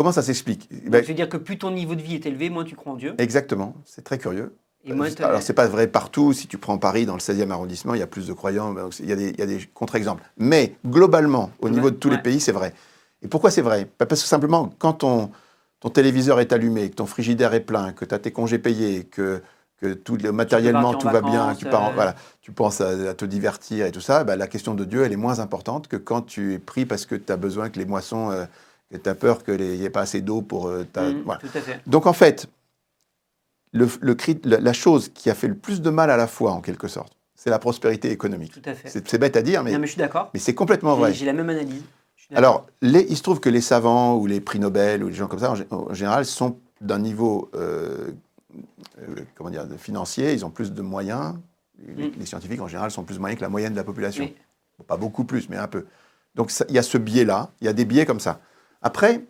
Comment 0.00 0.12
ça 0.12 0.22
s'explique? 0.22 0.66
Ben, 0.88 1.02
ça 1.02 1.08
veut 1.08 1.12
dire 1.12 1.28
que 1.28 1.36
plus 1.36 1.58
ton 1.58 1.70
niveau 1.72 1.94
de 1.94 2.00
vie 2.00 2.14
est 2.14 2.24
élevé, 2.24 2.48
moins 2.48 2.64
tu 2.64 2.74
crois 2.74 2.94
en 2.94 2.96
Dieu. 2.96 3.12
Exactement, 3.18 3.74
c'est 3.84 4.02
très 4.02 4.16
curieux. 4.16 4.56
Et 4.86 4.94
moins 4.94 5.10
t'as- 5.10 5.26
Alors, 5.28 5.42
c'est 5.42 5.52
pas 5.52 5.66
vrai 5.66 5.88
partout. 5.88 6.32
Si 6.32 6.46
tu 6.46 6.56
prends 6.56 6.78
Paris, 6.78 7.04
dans 7.04 7.12
le 7.12 7.20
16e 7.20 7.50
arrondissement, 7.50 7.92
il 7.92 8.00
y 8.00 8.02
a 8.02 8.06
plus 8.06 8.26
de 8.26 8.32
croyants. 8.32 8.72
donc 8.72 8.98
Il 8.98 9.10
y 9.10 9.12
a 9.12 9.46
des, 9.46 9.60
contre-exemples. 9.74 10.22
Mais 10.38 10.74
globalement, 10.86 11.50
au 11.58 11.66
Ouais, 11.66 11.72
niveau 11.72 11.90
de 11.90 11.96
tous 11.96 12.08
les 12.08 12.16
pays, 12.16 12.40
c'est 12.40 12.50
vrai. 12.50 12.72
Et 13.20 13.28
pourquoi 13.28 13.50
c'est 13.50 13.60
vrai? 13.60 13.88
Bah, 13.98 14.06
Parce 14.06 14.22
que 14.22 14.26
simplement, 14.26 14.72
quand 14.78 14.94
ton, 14.94 15.32
ton 15.80 15.90
téléviseur 15.90 16.40
est 16.40 16.54
allumé, 16.54 16.88
que 16.88 16.94
ton 16.94 17.04
frigidaire 17.04 17.52
est 17.52 17.60
plein, 17.60 17.92
que 17.92 18.06
tu 18.06 18.14
as 18.14 18.18
tes 18.18 18.30
congés 18.32 18.58
payés, 18.58 19.04
que, 19.04 19.42
que 19.82 19.92
tout, 19.92 20.16
le- 20.16 20.32
matériellement 20.32 20.94
tout 20.94 21.08
va 21.10 21.20
bien, 21.20 21.54
tu, 21.54 21.66
pars 21.66 21.82
en- 21.82 21.90
euh, 21.90 21.94
voilà, 21.94 22.14
tu 22.40 22.52
penses 22.52 22.80
à, 22.80 22.88
à 23.10 23.12
te 23.12 23.26
divertir 23.26 23.84
et 23.84 23.92
tout 23.92 24.00
ça, 24.00 24.24
bah, 24.24 24.36
la 24.36 24.46
question 24.46 24.72
de 24.72 24.86
Dieu, 24.86 25.04
elle 25.04 25.12
est 25.12 25.16
moins 25.16 25.40
importante 25.40 25.88
que 25.88 25.96
quand 25.98 26.22
tu 26.22 26.54
es 26.54 26.58
pris 26.58 26.86
parce 26.86 27.04
que 27.04 27.14
tu 27.16 27.30
as 27.30 27.36
besoin 27.36 27.68
que 27.68 27.78
les 27.78 27.84
moissons, 27.84 28.30
euh, 28.30 28.46
que 28.90 28.96
tu 28.96 29.08
as 29.08 29.14
peur 29.14 29.44
qu'il 29.44 29.60
n'y 29.60 29.84
ait 29.84 29.90
pas 29.90 30.00
assez 30.02 30.20
d'eau 30.20 30.42
pour... 30.42 30.68
euh, 30.68 30.84
ta- 30.84 31.10
voilà. 31.24 31.40
Tout 31.40 31.46
à 31.54 31.60
fait. 31.60 31.80
Donc 31.86 32.06
en 32.06 32.12
fait, 32.12 32.48
le, 33.72 33.88
le 34.00 34.14
cri- 34.14 34.40
la, 34.44 34.72
chose 34.72 35.10
qui 35.14 35.30
a 35.30 35.34
fait 35.34 35.48
le 35.48 35.54
plus 35.54 35.80
de 35.80 35.90
mal 35.90 36.10
à 36.10 36.16
la 36.16 36.26
foi, 36.26 36.52
en 36.52 36.60
quelque 36.60 36.88
sorte, 36.88 37.12
c'est 37.36 37.50
la 37.50 37.58
prospérité 37.58 38.10
économique. 38.10 38.52
Tout 38.52 38.68
à 38.68 38.74
fait. 38.74 38.88
C'est 39.06 39.18
bête 39.18 39.36
à 39.36 39.42
dire, 39.42 39.62
mais, 39.62 39.72
Non, 39.72 39.78
mais 39.78 39.86
je 39.86 39.92
suis 39.92 39.98
d'accord. 40.00 40.30
mais 40.34 40.40
c'est 40.40 40.54
complètement 40.54 40.96
vrai. 40.96 41.14
j'ai 41.14 41.26
la 41.26 41.32
même 41.32 41.48
analyse. 41.48 41.82
Alors, 42.34 42.66
les- 42.82 43.06
il 43.08 43.16
se 43.16 43.22
trouve 43.22 43.40
que 43.40 43.48
les 43.48 43.60
savants 43.60 44.16
ou 44.16 44.26
les 44.26 44.40
prix 44.40 44.58
Nobel 44.60 45.02
ou 45.02 45.08
les 45.08 45.14
gens 45.14 45.26
comme 45.26 45.38
ça, 45.40 45.50
en, 45.52 45.54
gé- 45.54 45.66
en 45.70 45.92
général, 45.94 46.24
sont 46.26 46.58
d'un 46.80 46.98
niveau 46.98 47.50
euh, 47.54 48.10
euh, 49.00 49.14
comment 49.36 49.50
dire, 49.50 49.66
financier, 49.78 50.32
ils 50.32 50.44
ont 50.44 50.50
plus 50.50 50.72
de 50.72 50.82
moyens. 50.82 51.34
Les, 51.96 52.08
Mm. 52.08 52.12
les 52.18 52.26
scientifiques, 52.26 52.60
en 52.60 52.68
général, 52.68 52.90
sont 52.90 53.04
plus 53.04 53.18
moyens 53.18 53.38
que 53.38 53.44
la 53.44 53.48
moyenne 53.48 53.72
de 53.72 53.76
la 53.78 53.84
population. 53.84 54.24
Oui. 54.24 54.34
Pas 54.86 54.96
beaucoup 54.96 55.24
plus, 55.24 55.48
mais 55.48 55.56
un 55.56 55.66
peu. 55.68 55.86
Donc, 56.34 56.52
il 56.68 56.74
y 56.74 56.78
a 56.78 56.82
ce 56.82 56.98
biais-là, 56.98 57.50
il 57.60 57.64
y 57.64 57.68
a 57.68 57.72
des 57.72 57.84
biais 57.84 58.06
comme 58.06 58.20
ça. 58.20 58.40
Après, 58.82 59.22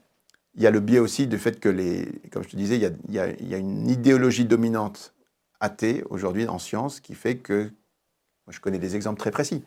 il 0.54 0.62
y 0.62 0.66
a 0.66 0.70
le 0.70 0.80
biais 0.80 0.98
aussi 0.98 1.26
du 1.26 1.38
fait 1.38 1.60
que, 1.60 1.68
les, 1.68 2.06
comme 2.32 2.42
je 2.42 2.48
te 2.50 2.56
disais, 2.56 2.76
il 2.76 2.82
y 2.82 2.86
a, 2.86 2.90
il 3.08 3.14
y 3.14 3.18
a- 3.20 3.30
il 3.30 3.48
y 3.48 3.54
a 3.54 3.58
une 3.58 3.88
idéologie 3.88 4.44
dominante 4.44 5.14
athée 5.60 6.04
aujourd'hui 6.10 6.46
en 6.48 6.58
science 6.58 7.00
qui 7.00 7.14
fait 7.14 7.36
que, 7.36 7.64
moi, 7.64 8.52
je 8.52 8.60
connais 8.60 8.78
des 8.78 8.96
exemples 8.96 9.18
très 9.20 9.30
précis. 9.30 9.62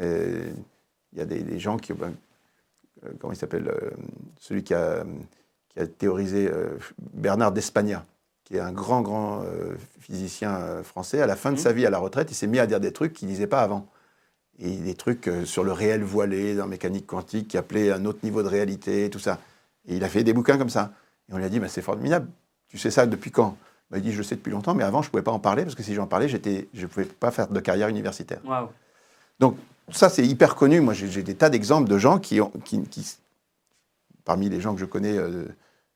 Euh, 0.00 0.50
il 1.12 1.18
y 1.18 1.22
a 1.22 1.26
des, 1.26 1.42
des 1.42 1.58
gens 1.58 1.78
qui, 1.78 1.92
ben, 1.92 2.14
euh, 3.04 3.10
comment 3.20 3.32
il 3.32 3.36
s'appelle, 3.36 3.68
euh, 3.68 3.90
celui 4.40 4.64
qui 4.64 4.74
a, 4.74 5.04
qui 5.70 5.80
a 5.80 5.86
théorisé 5.86 6.50
Bernard 7.14 7.52
d'Espagna, 7.52 8.04
qui 8.44 8.56
est 8.56 8.60
un 8.60 8.72
grand, 8.72 9.02
grand 9.02 9.44
physicien 10.00 10.82
français. 10.84 11.20
À 11.22 11.26
la 11.26 11.36
fin 11.36 11.50
de 11.50 11.56
Mhm. 11.56 11.62
sa 11.62 11.72
vie, 11.72 11.86
à 11.86 11.90
la 11.90 11.98
retraite, 11.98 12.30
il 12.30 12.34
s'est 12.34 12.46
mis 12.46 12.58
à 12.58 12.66
dire 12.66 12.80
des 12.80 12.92
trucs 12.92 13.12
qu'il 13.12 13.28
ne 13.28 13.32
disait 13.32 13.46
pas 13.46 13.62
avant. 13.62 13.86
Et 14.58 14.76
des 14.78 14.94
trucs 14.94 15.28
euh, 15.28 15.44
sur 15.44 15.64
le 15.64 15.72
réel 15.72 16.02
voilé 16.02 16.54
dans 16.54 16.62
la 16.64 16.68
mécanique 16.70 17.06
quantique 17.06 17.48
qui 17.48 17.58
appelait 17.58 17.92
un 17.92 18.04
autre 18.06 18.20
niveau 18.22 18.42
de 18.42 18.48
réalité, 18.48 19.10
tout 19.10 19.18
ça. 19.18 19.38
Et 19.86 19.96
il 19.96 20.04
a 20.04 20.08
fait 20.08 20.24
des 20.24 20.32
bouquins 20.32 20.56
comme 20.56 20.70
ça. 20.70 20.92
Et 21.28 21.34
on 21.34 21.38
lui 21.38 21.44
a 21.44 21.48
dit, 21.48 21.60
bah, 21.60 21.68
c'est 21.68 21.82
formidable. 21.82 22.28
Tu 22.68 22.78
sais 22.78 22.90
ça 22.90 23.06
depuis 23.06 23.30
quand? 23.30 23.56
Bah, 23.90 23.98
Il 23.98 24.02
dit, 24.02 24.12
je 24.12 24.18
le 24.18 24.22
sais 24.24 24.34
depuis 24.36 24.50
longtemps, 24.50 24.74
mais 24.74 24.82
avant, 24.84 25.02
je 25.02 25.08
ne 25.08 25.10
pouvais 25.10 25.22
pas 25.22 25.30
en 25.30 25.38
parler 25.38 25.62
parce 25.64 25.74
que 25.74 25.82
si 25.82 25.94
j'en 25.94 26.06
parlais, 26.06 26.28
je 26.28 26.36
ne 26.38 26.86
pouvais 26.86 27.04
pas 27.04 27.30
faire 27.30 27.48
de 27.48 27.60
carrière 27.60 27.88
universitaire. 27.88 28.40
Waouh. 28.46 28.68
Donc, 29.38 29.56
ça, 29.92 30.08
c'est 30.08 30.26
hyper 30.26 30.54
connu. 30.54 30.80
Moi, 30.80 30.94
j'ai 30.94 31.22
des 31.22 31.34
tas 31.34 31.50
d'exemples 31.50 31.88
de 31.88 31.98
gens 31.98 32.18
qui, 32.18 32.40
ont, 32.40 32.50
qui, 32.64 32.82
qui- 32.84 33.16
parmi 34.24 34.48
les 34.48 34.60
gens 34.60 34.74
que 34.74 34.80
je 34.80 34.86
connais, 34.86 35.16
euh, 35.16 35.44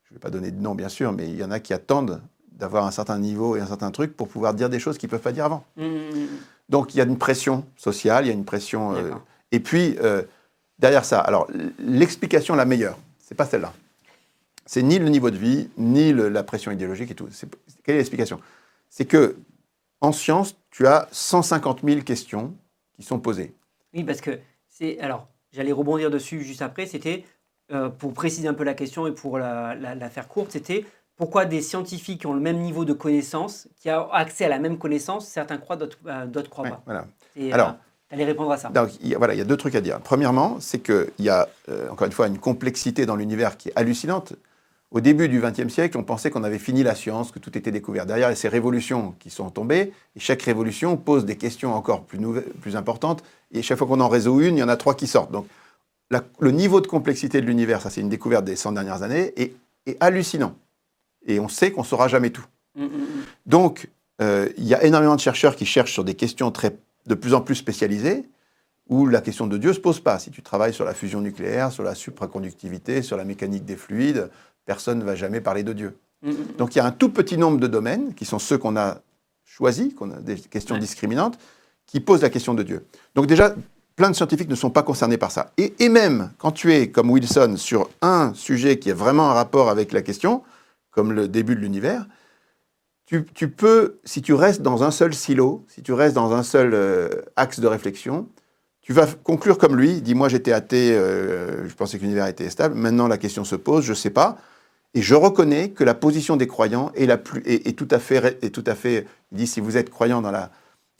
je 0.04 0.10
ne 0.10 0.14
vais 0.16 0.20
pas 0.20 0.30
donner 0.30 0.50
de 0.50 0.60
nom, 0.60 0.74
bien 0.74 0.88
sûr, 0.88 1.12
mais 1.12 1.28
il 1.28 1.36
y 1.36 1.42
en 1.44 1.50
a 1.50 1.60
qui 1.60 1.72
attendent 1.72 2.20
d'avoir 2.52 2.84
un 2.86 2.90
certain 2.90 3.18
niveau 3.18 3.56
et 3.56 3.60
un 3.60 3.66
certain 3.66 3.90
truc 3.90 4.14
pour 4.16 4.28
pouvoir 4.28 4.52
dire 4.54 4.68
des 4.68 4.78
choses 4.78 4.98
qu'ils 4.98 5.08
ne 5.08 5.12
peuvent 5.12 5.22
pas 5.22 5.32
dire 5.32 5.46
avant. 5.46 5.64
Mhm. 5.76 6.28
Donc, 6.70 6.94
il 6.94 6.98
y 6.98 7.00
a 7.00 7.04
une 7.04 7.18
pression 7.18 7.66
sociale, 7.76 8.24
il 8.24 8.28
y 8.28 8.30
a 8.30 8.34
une 8.34 8.44
pression... 8.44 8.94
euh, 8.94 9.10
et 9.52 9.60
puis, 9.60 9.96
euh, 10.00 10.22
derrière 10.78 11.04
ça, 11.04 11.20
alors, 11.20 11.48
l'explication 11.78 12.54
la 12.54 12.64
meilleure, 12.64 12.96
c'est 13.18 13.34
pas 13.34 13.44
celle-là. 13.44 13.72
C'est 14.66 14.82
ni 14.82 14.98
le 15.00 15.08
niveau 15.08 15.30
de 15.30 15.36
vie, 15.36 15.68
ni 15.76 16.12
le- 16.12 16.28
la 16.28 16.44
pression 16.44 16.70
idéologique 16.70 17.10
et 17.10 17.14
tout. 17.16 17.28
Quelle 17.82 17.96
est 17.96 17.98
l'explication? 17.98 18.40
C'est 18.88 19.04
que, 19.04 19.36
en 20.00 20.12
science, 20.12 20.56
tu 20.70 20.86
as 20.86 21.08
150 21.10 21.80
000 21.84 22.02
questions 22.02 22.54
qui 22.94 23.02
sont 23.02 23.18
posées. 23.18 23.52
Oui, 23.92 24.04
parce 24.04 24.20
que 24.20 24.38
c'est. 24.68 25.00
Alors, 25.00 25.26
j'allais 25.52 25.72
rebondir 25.72 26.08
dessus 26.10 26.42
juste 26.44 26.62
après. 26.62 26.86
C'était, 26.86 27.24
euh, 27.72 27.88
pour 27.88 28.12
préciser 28.14 28.46
un 28.46 28.54
peu 28.54 28.62
la 28.64 28.74
question 28.74 29.08
et 29.08 29.12
pour 29.12 29.38
la, 29.40 29.74
la- 29.74 29.96
la 29.96 30.08
faire 30.08 30.28
courte, 30.28 30.52
c'était 30.52 30.84
pourquoi 31.20 31.44
des 31.44 31.60
scientifiques 31.60 32.22
qui 32.22 32.26
ont 32.26 32.32
le 32.32 32.40
même 32.40 32.56
niveau 32.60 32.86
de 32.86 32.94
connaissance, 32.94 33.68
qui 33.78 33.90
ont 33.90 34.10
accès 34.10 34.46
à 34.46 34.48
la 34.48 34.58
même 34.58 34.78
connaissance, 34.78 35.28
certains 35.28 35.58
croient, 35.58 35.76
d'autres 35.76 35.98
euh, 36.06 36.42
croient 36.48 36.64
Ouais, 36.64 36.70
pas. 36.70 36.82
voilà. 36.86 37.06
Et, 37.36 37.52
Alors- 37.52 37.74
tu 38.08 38.14
allais 38.14 38.24
répondre 38.24 38.50
à 38.50 38.56
ça. 38.56 38.70
Donc, 38.70 38.88
il 39.02 39.08
y 39.08 39.14
a, 39.14 39.18
voilà, 39.18 39.34
il 39.34 39.36
y 39.36 39.42
a 39.42 39.44
deux 39.44 39.58
trucs 39.58 39.74
à 39.74 39.82
dire. 39.82 40.00
Premièrement, 40.00 40.56
c'est 40.60 40.78
qu'il 40.78 41.10
y 41.18 41.28
a, 41.28 41.46
euh, 41.68 41.90
encore 41.90 42.06
une 42.06 42.12
fois, 42.14 42.26
une 42.26 42.38
complexité 42.38 43.04
dans 43.04 43.16
l'univers 43.16 43.58
qui 43.58 43.68
est 43.68 43.72
hallucinante. 43.76 44.32
Au 44.90 45.02
début 45.02 45.28
du 45.28 45.42
XXe 45.42 45.68
siècle, 45.68 45.98
on 45.98 46.04
pensait 46.04 46.30
qu'on 46.30 46.42
avait 46.42 46.58
fini 46.58 46.82
la 46.82 46.94
science, 46.94 47.32
que 47.32 47.38
tout 47.38 47.56
était 47.58 47.70
découvert. 47.70 48.06
Derrière, 48.06 48.28
il 48.28 48.32
y 48.32 48.32
a 48.32 48.36
ces 48.36 48.48
révolutions 48.48 49.14
qui 49.18 49.28
sont 49.28 49.50
tombées, 49.50 49.92
et 50.16 50.20
chaque 50.20 50.40
révolution 50.40 50.96
pose 50.96 51.26
des 51.26 51.36
questions 51.36 51.74
encore 51.74 52.02
plus, 52.04 52.18
nouvelles, 52.18 52.48
plus 52.62 52.76
importantes, 52.76 53.22
et 53.52 53.60
chaque 53.60 53.76
fois 53.76 53.86
qu'on 53.86 54.00
en 54.00 54.08
résout 54.08 54.40
une, 54.40 54.56
il 54.56 54.60
y 54.60 54.62
en 54.62 54.68
a 54.70 54.76
trois 54.78 54.94
qui 54.94 55.06
sortent. 55.06 55.30
Donc, 55.32 55.46
la- 56.10 56.24
le 56.40 56.50
niveau 56.50 56.80
de 56.80 56.86
complexité 56.86 57.42
de 57.42 57.46
l'univers, 57.46 57.82
ça 57.82 57.90
c'est 57.90 58.00
une 58.00 58.08
découverte 58.08 58.44
des 58.46 58.56
100 58.56 58.72
dernières 58.72 59.02
années, 59.02 59.34
est, 59.36 59.52
est 59.86 59.96
hallucinant. 60.00 60.54
Et 61.26 61.40
on 61.40 61.48
sait 61.48 61.70
qu'on 61.72 61.82
ne 61.82 61.86
saura 61.86 62.08
jamais 62.08 62.30
tout. 62.30 62.44
Mhm, 62.76 62.84
mhm. 62.84 62.90
Donc, 63.46 63.88
euh, 64.22 64.48
il 64.56 64.64
y 64.64 64.74
a 64.74 64.84
énormément 64.84 65.16
de 65.16 65.20
chercheurs 65.20 65.56
qui 65.56 65.66
cherchent 65.66 65.92
sur 65.92 66.04
des 66.04 66.14
questions 66.14 66.50
très, 66.50 66.76
de 67.06 67.14
plus 67.14 67.34
en 67.34 67.40
plus 67.40 67.54
spécialisées, 67.56 68.24
où 68.88 69.06
la 69.06 69.20
question 69.20 69.46
de 69.46 69.56
Dieu 69.56 69.70
ne 69.70 69.74
se 69.74 69.80
pose 69.80 70.00
pas. 70.00 70.18
Si 70.18 70.30
tu 70.30 70.42
travailles 70.42 70.74
sur 70.74 70.84
la 70.84 70.94
fusion 70.94 71.20
nucléaire, 71.20 71.70
sur 71.72 71.82
la 71.84 71.94
supraconductivité, 71.94 73.02
sur 73.02 73.16
la 73.16 73.24
mécanique 73.24 73.64
des 73.64 73.76
fluides, 73.76 74.30
personne 74.66 74.98
ne 74.98 75.04
va 75.04 75.14
jamais 75.14 75.40
parler 75.40 75.62
de 75.62 75.72
Dieu. 75.72 75.96
Donc 76.58 76.74
il 76.74 76.78
y 76.78 76.80
a 76.82 76.84
un 76.84 76.90
tout 76.90 77.08
petit 77.08 77.38
nombre 77.38 77.58
de 77.58 77.66
domaines, 77.66 78.12
qui 78.14 78.24
sont 78.26 78.38
ceux 78.38 78.58
qu'on 78.58 78.76
a 78.76 78.98
choisis, 79.44 79.94
qu'on 79.94 80.10
a 80.10 80.16
des 80.16 80.36
questions 80.36 80.74
Ouais. 80.74 80.80
discriminantes, 80.80 81.38
qui 81.86 81.98
posent 82.00 82.20
la 82.22 82.30
question 82.30 82.52
de 82.52 82.62
Dieu. 82.62 82.84
Donc 83.14 83.26
déjà, 83.26 83.54
plein 83.96 84.10
de 84.10 84.14
scientifiques 84.14 84.50
ne 84.50 84.54
sont 84.54 84.70
pas 84.70 84.82
concernés 84.82 85.16
par 85.16 85.30
ça. 85.30 85.52
Et, 85.56 85.72
et 85.78 85.88
même 85.88 86.30
quand 86.38 86.52
tu 86.52 86.74
es, 86.74 86.90
comme 86.90 87.10
Wilson, 87.10 87.54
sur 87.56 87.88
un 88.02 88.32
sujet 88.34 88.78
qui 88.78 88.90
a 88.90 88.94
vraiment 88.94 89.30
un 89.30 89.34
rapport 89.34 89.70
avec 89.70 89.92
la 89.92 90.02
question, 90.02 90.42
comme 90.90 91.12
le 91.12 91.28
début 91.28 91.54
de 91.54 91.60
l'univers, 91.60 92.06
tu, 93.06 93.24
tu 93.34 93.48
peux, 93.48 93.98
si 94.04 94.22
tu 94.22 94.34
restes 94.34 94.62
dans 94.62 94.84
un 94.84 94.90
seul 94.90 95.14
silo, 95.14 95.64
si 95.68 95.82
tu 95.82 95.92
restes 95.92 96.14
dans 96.14 96.32
un 96.32 96.42
seul 96.42 96.74
euh, 96.74 97.08
axe 97.36 97.58
de 97.58 97.66
réflexion, 97.66 98.28
tu 98.82 98.92
vas 98.92 99.06
conclure 99.06 99.58
comme 99.58 99.76
lui, 99.76 100.00
dis 100.00 100.14
moi 100.14 100.28
j'étais 100.28 100.52
athée, 100.52 100.92
euh, 100.92 101.68
je 101.68 101.74
pensais 101.74 101.98
que 101.98 102.02
l'univers 102.02 102.26
était 102.26 102.48
stable, 102.50 102.74
maintenant 102.74 103.08
la 103.08 103.18
question 103.18 103.44
se 103.44 103.56
pose, 103.56 103.84
je 103.84 103.90
ne 103.90 103.96
sais 103.96 104.10
pas. 104.10 104.38
Et 104.94 105.02
je 105.02 105.14
reconnais 105.14 105.70
que 105.70 105.84
la 105.84 105.94
position 105.94 106.36
des 106.36 106.46
croyants 106.46 106.90
est, 106.94 107.06
la 107.06 107.16
plus, 107.16 107.42
est, 107.46 107.66
est 107.66 107.78
tout 107.78 107.88
à 107.90 107.98
fait, 108.00 108.42
est 108.44 108.50
tout 108.50 108.64
à 108.66 108.74
fait. 108.74 109.06
Il 109.30 109.38
dit 109.38 109.46
si 109.46 109.60
vous 109.60 109.76
êtes 109.76 109.90
croyant 109.90 110.20
dans 110.20 110.32
la, 110.32 110.50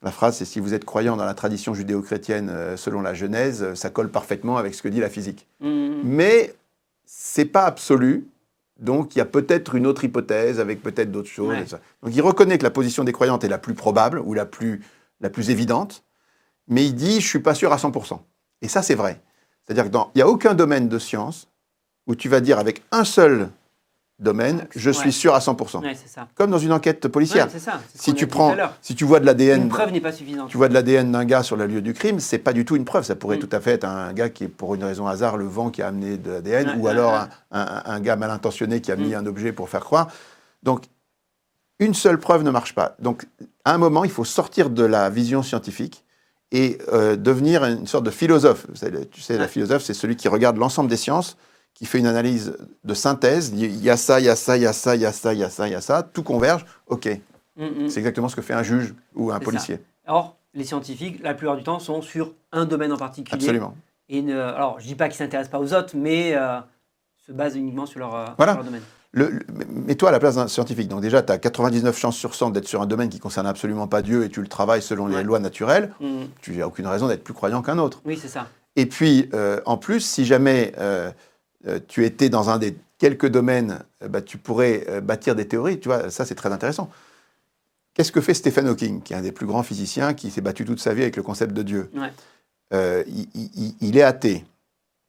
la 0.03 0.11
phrase, 0.11 0.37
c'est 0.37 0.45
si 0.45 0.61
vous 0.61 0.75
êtes 0.75 0.85
croyant 0.85 1.17
dans 1.17 1.25
la 1.25 1.35
tradition 1.35 1.75
judéo-chrétienne 1.75 2.49
euh, 2.51 2.77
selon 2.77 3.03
la 3.03 3.15
Genèse, 3.15 3.75
ça 3.75 3.91
colle 3.91 4.11
parfaitement 4.11 4.57
avec 4.57 4.75
ce 4.75 4.83
que 4.83 4.89
dit 4.89 5.01
la 5.01 5.11
physique. 5.11 5.47
Mhm. 5.61 6.01
Mais 6.05 6.55
c'est 7.05 7.45
pas 7.45 7.65
absolu. 7.65 8.27
Donc 8.81 9.15
il 9.15 9.19
y 9.19 9.23
a 9.23 9.27
peut-être 9.27 9.75
une 9.75 9.87
autre 9.87 10.05
hypothèse 10.05 10.59
avec 10.59 10.83
peut-être 10.83 11.13
d'autres 11.13 11.29
choses. 11.29 11.75
Ouais. 11.75 11.81
Donc 12.03 12.15
il 12.15 12.23
reconnaît 12.23 12.59
que 12.59 12.65
la 12.65 12.71
position 12.71 13.05
des 13.05 13.13
croyantes 13.13 13.45
est 13.45 13.49
la 13.49 13.59
plus 13.59 13.75
probable 13.75 14.19
ou 14.21 14.35
la 14.35 14.47
plus, 14.47 14.83
la 15.21 15.31
plus 15.31 15.51
évidente, 15.51 16.03
mais 16.67 16.87
il 16.87 16.95
dit 16.95 17.21
je 17.21 17.27
suis 17.27 17.41
pas 17.41 17.55
sûr 17.55 17.73
à 17.73 17.77
100%. 17.77 18.19
Et 18.63 18.69
ça 18.69 18.83
c'est 18.83 18.95
vrai. 18.95 19.21
C'est-à-dire 19.63 19.91
qu'il 19.91 20.01
n'y 20.17 20.23
a 20.23 20.29
aucun 20.29 20.55
domaine 20.55 20.89
de 20.89 20.99
science 20.99 21.49
où 22.07 22.15
tu 22.15 22.29
vas 22.29 22.41
dire 22.41 22.59
avec 22.59 22.83
un 22.91 23.05
seul 23.05 23.51
domaine 24.21 24.67
je 24.77 24.91
suis 24.91 25.07
Ouais. 25.07 25.11
sûr 25.11 25.35
à 25.35 25.39
100%. 25.41 25.81
Ouais, 25.83 25.95
c'est 25.95 26.09
ça. 26.09 26.29
Comme 26.35 26.51
dans 26.51 26.59
une 26.59 26.73
enquête 26.73 27.09
policière. 27.09 27.49
Ouais, 27.53 27.59
ça. 27.59 27.81
si 27.95 28.15
tu 28.15 28.27
prends, 28.27 28.55
si 28.83 28.95
tu 28.95 29.05
vois 29.05 29.19
de 29.21 29.27
l'ADN, 29.27 29.63
Une 29.63 29.69
preuve 29.69 29.93
n'est 29.93 30.01
pas 30.01 30.13
suffisante. 30.13 30.49
tu 30.51 30.57
vois 30.57 30.69
de 30.69 30.75
l'ADN 30.75 31.11
d'un 31.13 31.25
gars 31.25 31.43
sur 31.43 31.57
le 31.57 31.67
lieu 31.67 31.81
du 31.83 31.95
crime, 31.95 32.21
c'est 32.21 32.39
pas 32.39 32.53
du 32.53 32.65
tout 32.65 32.77
une 32.77 32.85
preuve. 32.85 33.05
Ça 33.05 33.17
pourrait 33.17 33.37
Mm. 33.37 33.41
tout 33.41 33.49
à 33.53 33.61
fait 33.61 33.73
être 33.73 33.85
un 33.85 34.13
gars 34.13 34.29
qui 34.29 34.45
est 34.45 34.49
pour 34.49 34.75
une 34.75 34.85
raison 34.85 35.07
hasard 35.07 35.37
le 35.37 35.47
vent 35.47 35.71
qui 35.71 35.83
a 35.83 35.89
amené 35.89 36.17
de 36.19 36.31
l'ADN, 36.31 36.79
ou 36.79 36.87
alors. 36.89 37.15
Un, 37.15 37.29
un- 37.53 37.83
un 37.87 38.01
gars 38.01 38.15
mal 38.17 38.31
intentionné 38.31 38.81
qui 38.81 38.93
a 38.93 38.97
mis 38.97 39.09
Mm. 39.11 39.15
un 39.15 39.27
objet 39.27 39.53
pour 39.53 39.69
faire 39.69 39.81
croire. 39.85 40.09
Donc 40.63 40.85
une 41.79 41.95
seule 41.95 42.19
preuve 42.19 42.43
ne 42.43 42.51
marche 42.51 42.75
pas. 42.75 42.95
Donc 43.01 43.27
à 43.65 43.75
un 43.75 43.79
moment, 43.79 44.05
il 44.05 44.11
faut 44.11 44.25
sortir 44.25 44.71
de 44.71 44.85
la 44.85 45.09
vision 45.11 45.43
scientifique 45.43 46.05
et 46.53 46.79
euh, 46.93 47.17
devenir 47.17 47.65
une 47.65 47.87
sorte 47.87 48.05
de 48.05 48.11
philosophe. 48.11 48.67
Vous 48.69 48.77
savez, 48.77 49.07
Tu 49.07 49.21
sais, 49.21 49.39
la 49.39 49.49
philosophe, 49.49 49.83
c'est 49.83 49.95
celui 49.95 50.17
qui 50.17 50.29
regarde 50.29 50.57
l'ensemble 50.59 50.91
des 50.91 50.97
sciences, 50.97 51.37
qui 51.81 51.87
fait 51.87 51.99
une 51.99 52.07
analyse 52.07 52.53
de 52.85 52.93
synthèse. 52.93 53.53
Il 53.57 53.83
y 53.83 53.89
a 53.89 53.97
ça, 53.97 54.21
il 54.21 54.27
y 54.27 54.29
a 54.29 54.37
ça, 54.37 54.55
il 54.59 54.63
y 54.63 54.67
a 54.67 54.73
ça, 54.75 54.95
il 54.95 55.01
y 55.01 55.07
a 55.07 55.13
ça, 55.15 55.33
il 55.33 55.39
y 55.41 55.45
a 55.45 55.49
ça, 55.49 55.67
il 55.67 55.71
y 55.73 55.75
a 55.75 55.81
ça. 55.81 56.03
Tout 56.03 56.23
converge. 56.23 56.67
Ok, 56.89 57.09
Mhm. 57.57 57.89
c'est 57.89 58.01
exactement 58.01 58.29
ce 58.29 58.37
que 58.37 58.43
fait 58.43 58.53
un 58.53 58.63
juge 58.63 58.95
ou 59.15 59.33
un 59.33 59.41
policier. 59.41 59.79
Or, 60.07 60.37
les 60.53 60.65
scientifiques, 60.65 61.23
la 61.23 61.33
plupart 61.33 61.57
du 61.57 61.63
temps, 61.63 61.79
sont 61.79 62.03
sur 62.03 62.35
un 62.53 62.67
domaine 62.67 62.93
en 62.93 62.99
particulier. 62.99 63.35
Absolument. 63.35 63.75
Et 64.11 64.21
ne- 64.21 64.39
alors, 64.39 64.79
je 64.79 64.87
dis 64.87 64.95
pas 64.95 65.09
qu'ils 65.09 65.17
s'intéressent 65.17 65.51
pas 65.51 65.59
aux 65.59 65.73
autres, 65.73 65.95
mais 65.97 66.35
euh, 66.35 66.59
se 67.27 67.33
basent 67.33 67.57
uniquement 67.57 67.87
sur 67.87 67.99
leur, 68.01 68.15
euh, 68.15 68.27
Voilà. 68.37 68.53
sur 68.53 68.59
leur 68.63 68.67
domaine. 68.67 68.83
Le- 69.13 69.31
le- 69.31 69.41
Mets-toi 69.73 70.11
à 70.11 70.13
la 70.13 70.19
place 70.21 70.35
d'un 70.35 70.49
scientifique. 70.49 70.89
Donc 70.89 71.01
déjà, 71.01 71.23
tu 71.23 71.33
as 71.33 71.39
99 71.39 71.97
chances 71.99 72.17
sur 72.19 72.35
100 72.35 72.51
d'être 72.51 72.69
sur 72.69 72.83
un 72.83 72.87
domaine 72.87 73.09
qui 73.09 73.21
concerne 73.21 73.47
absolument 73.47 73.89
pas 73.89 74.03
Dieu 74.03 74.23
et 74.25 74.29
tu 74.29 74.43
le 74.43 74.49
travailles 74.49 74.83
selon 74.83 75.07
les 75.07 75.23
lois 75.23 75.39
naturelles. 75.39 75.93
Mhm. 76.01 76.29
Tu 76.43 76.57
n'as 76.57 76.67
aucune 76.67 76.87
raison 76.87 77.09
d'être 77.09 77.25
plus 77.25 77.33
croyant 77.35 77.63
qu'un 77.63 77.79
autre. 77.79 78.03
Oui, 78.05 78.19
c'est 78.21 78.29
ça. 78.29 78.49
Et 78.77 78.85
puis, 78.87 79.31
euh, 79.33 79.61
en 79.65 79.79
plus, 79.79 80.01
si 80.01 80.27
jamais 80.27 80.73
euh, 80.79 81.11
tu 81.89 82.05
étais 82.05 82.29
dans 82.29 82.49
un 82.51 82.59
des 82.59 82.77
quelques 82.99 83.27
domaines, 83.29 83.81
euh, 84.03 84.09
bah, 84.09 84.23
tu 84.23 84.39
pourrais 84.39 84.85
euh, 84.89 85.01
bâtir 85.01 85.35
des 85.35 85.47
théories. 85.49 85.81
Tu 85.81 85.89
vois, 85.89 86.11
ça, 86.11 86.25
c'est 86.25 86.35
très 86.35 86.53
intéressant. 86.53 86.91
Qu'est-ce 87.95 88.13
que 88.13 88.21
fait 88.21 88.35
Stephen 88.35 88.69
Hawking, 88.69 89.03
qui 89.03 89.13
est 89.13 89.17
un 89.17 89.23
des 89.23 89.33
plus 89.33 89.47
grands 89.47 89.63
physiciens, 89.63 90.15
qui 90.15 90.31
s'est 90.31 90.41
battu 90.41 90.65
toute 90.65 90.81
sa 90.81 90.95
vie 90.95 91.03
avec 91.03 91.17
le 91.17 91.23
concept 91.23 91.53
de 91.53 91.63
Dieu? 91.63 91.91
Ouais. 91.95 92.11
Euh, 92.73 93.03
il, 93.09 93.29
il- 93.35 93.75
il 93.81 93.97
est 93.99 94.03
athée. 94.03 94.45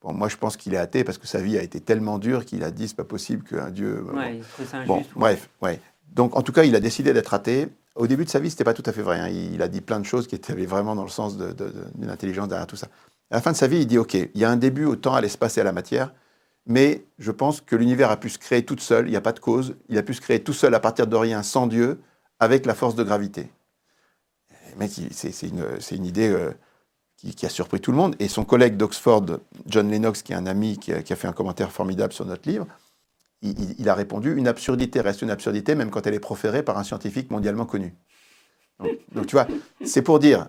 Bon, 0.01 0.13
moi, 0.13 0.27
je 0.29 0.35
pense 0.37 0.57
qu'il 0.57 0.73
est 0.73 0.77
athée 0.77 1.03
parce 1.03 1.19
que 1.19 1.27
sa 1.27 1.39
vie 1.39 1.57
a 1.59 1.61
été 1.63 1.79
tellement 1.79 2.17
dure 2.17 2.43
qu'il 2.43 2.63
a 2.63 2.71
dit 2.71 2.87
c'est 2.87 2.95
pas 2.97 3.03
possible 3.03 3.43
qu'un 3.43 3.69
Dieu. 3.69 4.03
bon. 4.03 4.17
Ouais, 4.17 4.37
il. 4.37 4.87
Bon, 4.87 5.03
bref, 5.15 5.47
ouais. 5.61 5.79
Donc, 6.11 6.35
en 6.35 6.41
tout 6.41 6.51
cas, 6.51 6.63
il 6.63 6.75
a 6.75 6.79
décidé 6.79 7.13
d'être 7.13 7.33
athée. 7.35 7.67
Au 7.95 8.07
début 8.07 8.25
de 8.25 8.29
sa 8.29 8.39
vie, 8.39 8.49
c'était 8.49 8.63
pas 8.63 8.73
tout 8.73 8.83
à 8.85 8.91
fait 8.93 9.03
vrai. 9.03 9.19
hein. 9.19 9.27
Il, 9.27 9.53
il 9.53 9.61
a 9.61 9.67
dit 9.67 9.81
plein 9.81 9.99
de 9.99 10.05
choses 10.05 10.27
qui 10.27 10.33
étaient 10.35 10.53
vraiment 10.65 10.95
dans 10.95 11.03
le 11.03 11.09
sens 11.09 11.37
d'une 11.37 12.09
intelligence 12.09 12.47
derrière 12.47 12.65
tout 12.67 12.75
ça. 12.77 12.87
À 13.29 13.35
la 13.35 13.41
fin 13.41 13.51
de 13.51 13.57
sa 13.57 13.67
vie, 13.67 13.77
il 13.81 13.85
dit 13.85 13.97
OK, 13.99 14.15
il 14.15 14.29
y 14.35 14.43
a 14.43 14.49
un 14.49 14.57
début 14.57 14.85
au 14.85 14.95
temps, 14.95 15.13
à 15.13 15.21
l'espace 15.21 15.57
et 15.57 15.61
à 15.61 15.63
la 15.63 15.71
matière, 15.71 16.13
mais 16.65 17.05
je 17.17 17.31
pense 17.31 17.61
que 17.61 17.75
l'univers 17.75 18.11
a 18.11 18.17
pu 18.17 18.29
se 18.29 18.37
créer 18.37 18.63
tout 18.63 18.77
seul. 18.77 19.07
Il 19.07 19.11
n'y 19.11 19.17
a 19.17 19.21
pas 19.21 19.33
de 19.33 19.39
cause. 19.39 19.75
Il 19.89 19.97
a 19.97 20.03
pu 20.03 20.13
se 20.13 20.21
créer 20.21 20.43
tout 20.43 20.53
seul 20.53 20.73
à 20.75 20.79
partir 20.79 21.07
de 21.07 21.15
rien, 21.15 21.43
sans 21.43 21.67
Dieu, 21.67 21.99
avec 22.39 22.65
la 22.65 22.75
force 22.75 22.95
de 22.95 23.03
gravité. 23.03 23.51
C'est 25.11 25.41
une, 25.91 26.05
idée 26.05 26.29
euh, 26.29 26.51
qui, 27.17 27.45
a 27.45 27.49
surpris 27.49 27.81
tout 27.81 27.91
le 27.91 27.97
monde. 27.97 28.15
Et 28.19 28.27
son 28.27 28.45
collègue 28.45 28.77
d'Oxford, 28.77 29.25
John 29.65 29.89
Lennox, 29.89 30.21
qui 30.21 30.33
est 30.33 30.35
un 30.35 30.45
ami 30.45 30.77
qui 30.77 30.93
a, 30.93 31.03
fait 31.03 31.27
un 31.27 31.33
commentaire 31.33 31.71
formidable 31.71 32.13
sur 32.13 32.25
notre 32.25 32.47
livre, 32.47 32.67
il, 33.41 33.89
a 33.89 33.95
répondu 33.95 34.35
une 34.37 34.47
absurdité 34.47 35.01
reste 35.01 35.23
une 35.23 35.31
absurdité, 35.31 35.73
même 35.73 35.89
quand 35.89 36.05
elle 36.05 36.13
est 36.13 36.19
proférée 36.19 36.61
par 36.61 36.77
un 36.77 36.83
scientifique 36.83 37.31
mondialement 37.31 37.65
connu. 37.65 37.95
Donc, 38.79 38.91
donc, 39.13 39.25
tu 39.25 39.35
vois, 39.35 39.47
c'est 39.83 40.03
pour 40.03 40.19
dire, 40.19 40.47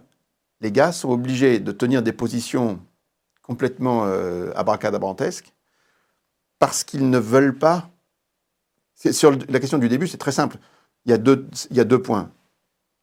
les 0.60 0.70
gars 0.70 0.92
sont 0.92 1.10
obligés 1.10 1.58
de 1.58 1.72
tenir 1.72 2.02
des 2.02 2.12
positions 2.12 2.80
complètement 3.42 4.04
euh, 4.04 4.52
abracadabrantesques 4.54 5.54
parce 6.62 6.84
qu'ils 6.84 7.10
ne 7.10 7.18
veulent 7.18 7.58
pas. 7.58 7.90
Sur 9.10 9.32
la 9.32 9.58
question 9.58 9.78
du 9.78 9.88
début, 9.88 10.06
c'est 10.06 10.16
très 10.16 10.30
simple. 10.30 10.58
Il 11.04 11.10
y, 11.10 11.12
a 11.12 11.18
deux, 11.18 11.48
il 11.72 11.76
y 11.76 11.80
a 11.80 11.84
deux 11.84 12.00
points. 12.00 12.30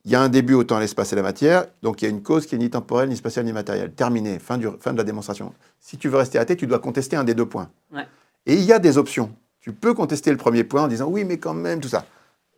Il 0.05 0.11
y 0.11 0.15
a 0.15 0.21
un 0.21 0.29
début 0.29 0.53
au 0.53 0.63
temps, 0.63 0.79
l'espace 0.79 1.11
et 1.11 1.17
la 1.17 1.23
matière, 1.23 1.65
donc 1.81 2.01
il 2.01 2.05
y 2.05 2.07
a 2.07 2.09
une 2.09 2.23
cause 2.23 2.45
qui 2.45 2.55
est 2.55 2.57
ni 2.57 2.69
temporelle, 2.69 3.09
ni 3.09 3.17
spatiale, 3.17 3.43
ni 3.43 3.51
matérielle. 3.51 3.91
Terminé, 3.91 4.39
fin, 4.39 4.57
du- 4.57 4.69
fin 4.79 4.93
de 4.93 4.97
la 4.97 5.03
démonstration. 5.03 5.53
Si 5.81 5.97
tu 5.97 6.07
veux 6.07 6.15
rester 6.15 6.39
athée, 6.39 6.55
tu 6.55 6.67
dois 6.67 6.79
contester 6.79 7.17
un 7.17 7.25
des 7.25 7.33
deux 7.33 7.47
points. 7.47 7.69
Ouais. 7.91 8.07
Et 8.45 8.53
il 8.53 8.63
y 8.63 8.71
a 8.71 8.79
des 8.79 8.97
options. 8.97 9.35
Tu 9.59 9.73
peux 9.73 9.93
contester 9.93 10.31
le 10.31 10.37
premier 10.37 10.63
point 10.63 10.83
en 10.83 10.87
disant 10.87 11.09
oui, 11.09 11.25
mais 11.25 11.37
quand 11.37 11.53
même, 11.53 11.81
tout 11.81 11.89
ça. 11.89 12.05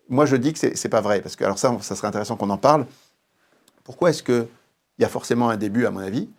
Moi, 0.08 0.28
je 0.28 0.36
dis 0.36 0.54
que 0.54 0.60
c'est 0.60 0.84
n'est 0.84 0.90
pas 0.92 1.02
vrai, 1.02 1.22
parce 1.22 1.36
que 1.36 1.44
alors 1.44 1.58
ça, 1.58 1.76
ça 1.82 1.96
serait 1.96 2.10
intéressant 2.10 2.36
qu'on 2.36 2.52
en 2.52 2.60
parle. 2.60 2.86
Pourquoi 3.84 4.12
est-ce 4.12 4.22
qu'il 4.22 4.48
y 5.00 5.04
a 5.04 5.10
forcément 5.10 5.50
un 5.50 5.58
début, 5.58 5.88
à 5.88 5.90
mon 5.90 6.02
avis, 6.02 6.30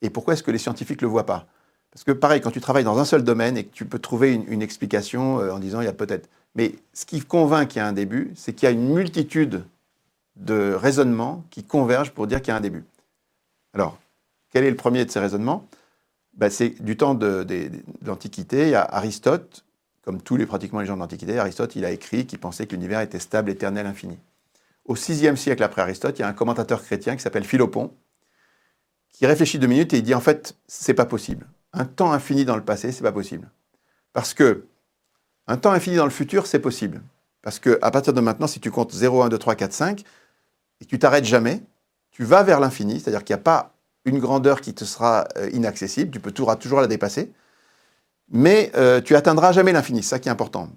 et 0.00 0.10
pourquoi 0.10 0.34
est-ce 0.34 0.44
que 0.44 0.52
les 0.52 0.58
scientifiques 0.58 1.02
ne 1.02 1.08
le 1.08 1.10
voient 1.10 1.26
pas? 1.26 1.48
Parce 1.92 2.04
que 2.04 2.12
pareil, 2.12 2.40
quand 2.40 2.50
tu 2.50 2.60
travailles 2.60 2.84
dans 2.84 2.98
un 2.98 3.04
seul 3.04 3.22
domaine 3.22 3.56
et 3.56 3.64
que 3.64 3.72
tu 3.72 3.84
peux 3.84 3.98
trouver 3.98 4.32
une, 4.32 4.62
explication 4.62 5.40
euh, 5.40 5.52
en 5.52 5.58
disant 5.58 5.80
il 5.80 5.84
y 5.84 5.88
a 5.88 5.92
peut-être. 5.92 6.28
Mais 6.54 6.74
ce 6.94 7.04
qui 7.04 7.20
convainc 7.20 7.68
qu'il 7.68 7.78
y 7.78 7.82
a 7.82 7.86
un 7.86 7.92
début, 7.92 8.32
c'est 8.34 8.54
qu'il 8.54 8.66
y 8.66 8.68
a 8.68 8.72
une 8.72 8.92
multitude 8.92 9.64
de 10.36 10.72
raisonnements 10.72 11.44
qui 11.50 11.64
convergent 11.64 12.12
pour 12.12 12.26
dire 12.26 12.40
qu'il 12.40 12.48
y 12.48 12.52
a 12.52 12.56
un 12.56 12.60
début. 12.60 12.84
Alors, 13.74 13.98
quel 14.50 14.64
est 14.64 14.70
le 14.70 14.76
premier 14.76 15.04
de 15.04 15.10
ces 15.10 15.20
raisonnements? 15.20 15.68
Ben, 16.34 16.50
C'est 16.50 16.82
du 16.82 16.96
temps 16.96 17.14
de 17.14 17.46
l'Antiquité. 18.04 18.62
Il 18.62 18.70
y 18.70 18.74
a 18.74 18.82
Aristote, 18.82 19.64
comme 20.02 20.20
tous 20.20 20.36
les 20.36 20.46
pratiquement 20.46 20.80
les 20.80 20.86
gens 20.86 20.94
de 20.94 21.00
l'Antiquité, 21.00 21.38
Aristote, 21.38 21.76
il 21.76 21.84
a 21.84 21.90
écrit 21.90 22.26
qu'il 22.26 22.38
pensait 22.38 22.66
que 22.66 22.72
l'univers 22.72 23.00
était 23.00 23.18
stable, 23.18 23.50
éternel, 23.50 23.86
infini. 23.86 24.18
Au 24.84 24.94
VIe 24.94 25.36
siècle 25.36 25.62
après 25.62 25.82
Aristote, 25.82 26.18
il 26.18 26.22
y 26.22 26.24
a 26.24 26.28
un 26.28 26.32
commentateur 26.32 26.82
chrétien 26.82 27.16
qui 27.16 27.22
s'appelle 27.22 27.44
Philopon, 27.44 27.92
qui 29.12 29.26
réfléchit 29.26 29.58
deux 29.58 29.66
minutes 29.66 29.92
et 29.92 29.98
il 29.98 30.02
dit 30.02 30.14
en 30.14 30.20
fait, 30.20 30.56
c'est 30.66 30.94
pas 30.94 31.04
possible. 31.04 31.46
Un 31.72 31.84
temps 31.84 32.12
infini 32.12 32.44
dans 32.44 32.56
le 32.56 32.64
passé, 32.64 32.92
c'est 32.92 33.02
pas 33.02 33.12
possible. 33.12 33.50
Parce 34.12 34.34
que 34.34 34.66
un 35.46 35.56
temps 35.56 35.72
infini 35.72 35.96
dans 35.96 36.04
le 36.04 36.10
futur, 36.10 36.46
c'est 36.46 36.58
possible. 36.58 37.02
Parce 37.42 37.58
que 37.58 37.78
à 37.82 37.90
partir 37.90 38.12
de 38.12 38.20
maintenant, 38.20 38.46
si 38.46 38.60
tu 38.60 38.70
comptes 38.70 38.92
0, 38.92 39.22
1, 39.22 39.28
2, 39.28 39.38
3, 39.38 39.54
4, 39.54 39.72
5, 39.72 40.04
et 40.80 40.84
tu 40.84 40.98
t'arrêtes 40.98 41.24
jamais, 41.24 41.62
tu 42.10 42.24
vas 42.24 42.42
vers 42.42 42.60
l'infini, 42.60 43.00
c'est-à-dire 43.00 43.24
qu'il 43.24 43.34
n'y 43.34 43.40
a 43.40 43.42
pas 43.42 43.74
une 44.04 44.18
grandeur 44.18 44.60
qui 44.60 44.74
te 44.74 44.84
sera 44.84 45.26
euh, 45.36 45.48
inaccessible, 45.52 46.10
tu 46.10 46.20
peux 46.20 46.32
toujours, 46.32 46.58
toujours 46.58 46.80
la 46.80 46.86
dépasser, 46.86 47.32
mais 48.30 48.70
euh, 48.76 49.00
tu 49.00 49.14
atteindras 49.16 49.52
jamais 49.52 49.72
l'infini, 49.72 50.02
c'est 50.02 50.10
ça 50.10 50.18
qui 50.18 50.28
est 50.28 50.32
important. 50.32 50.68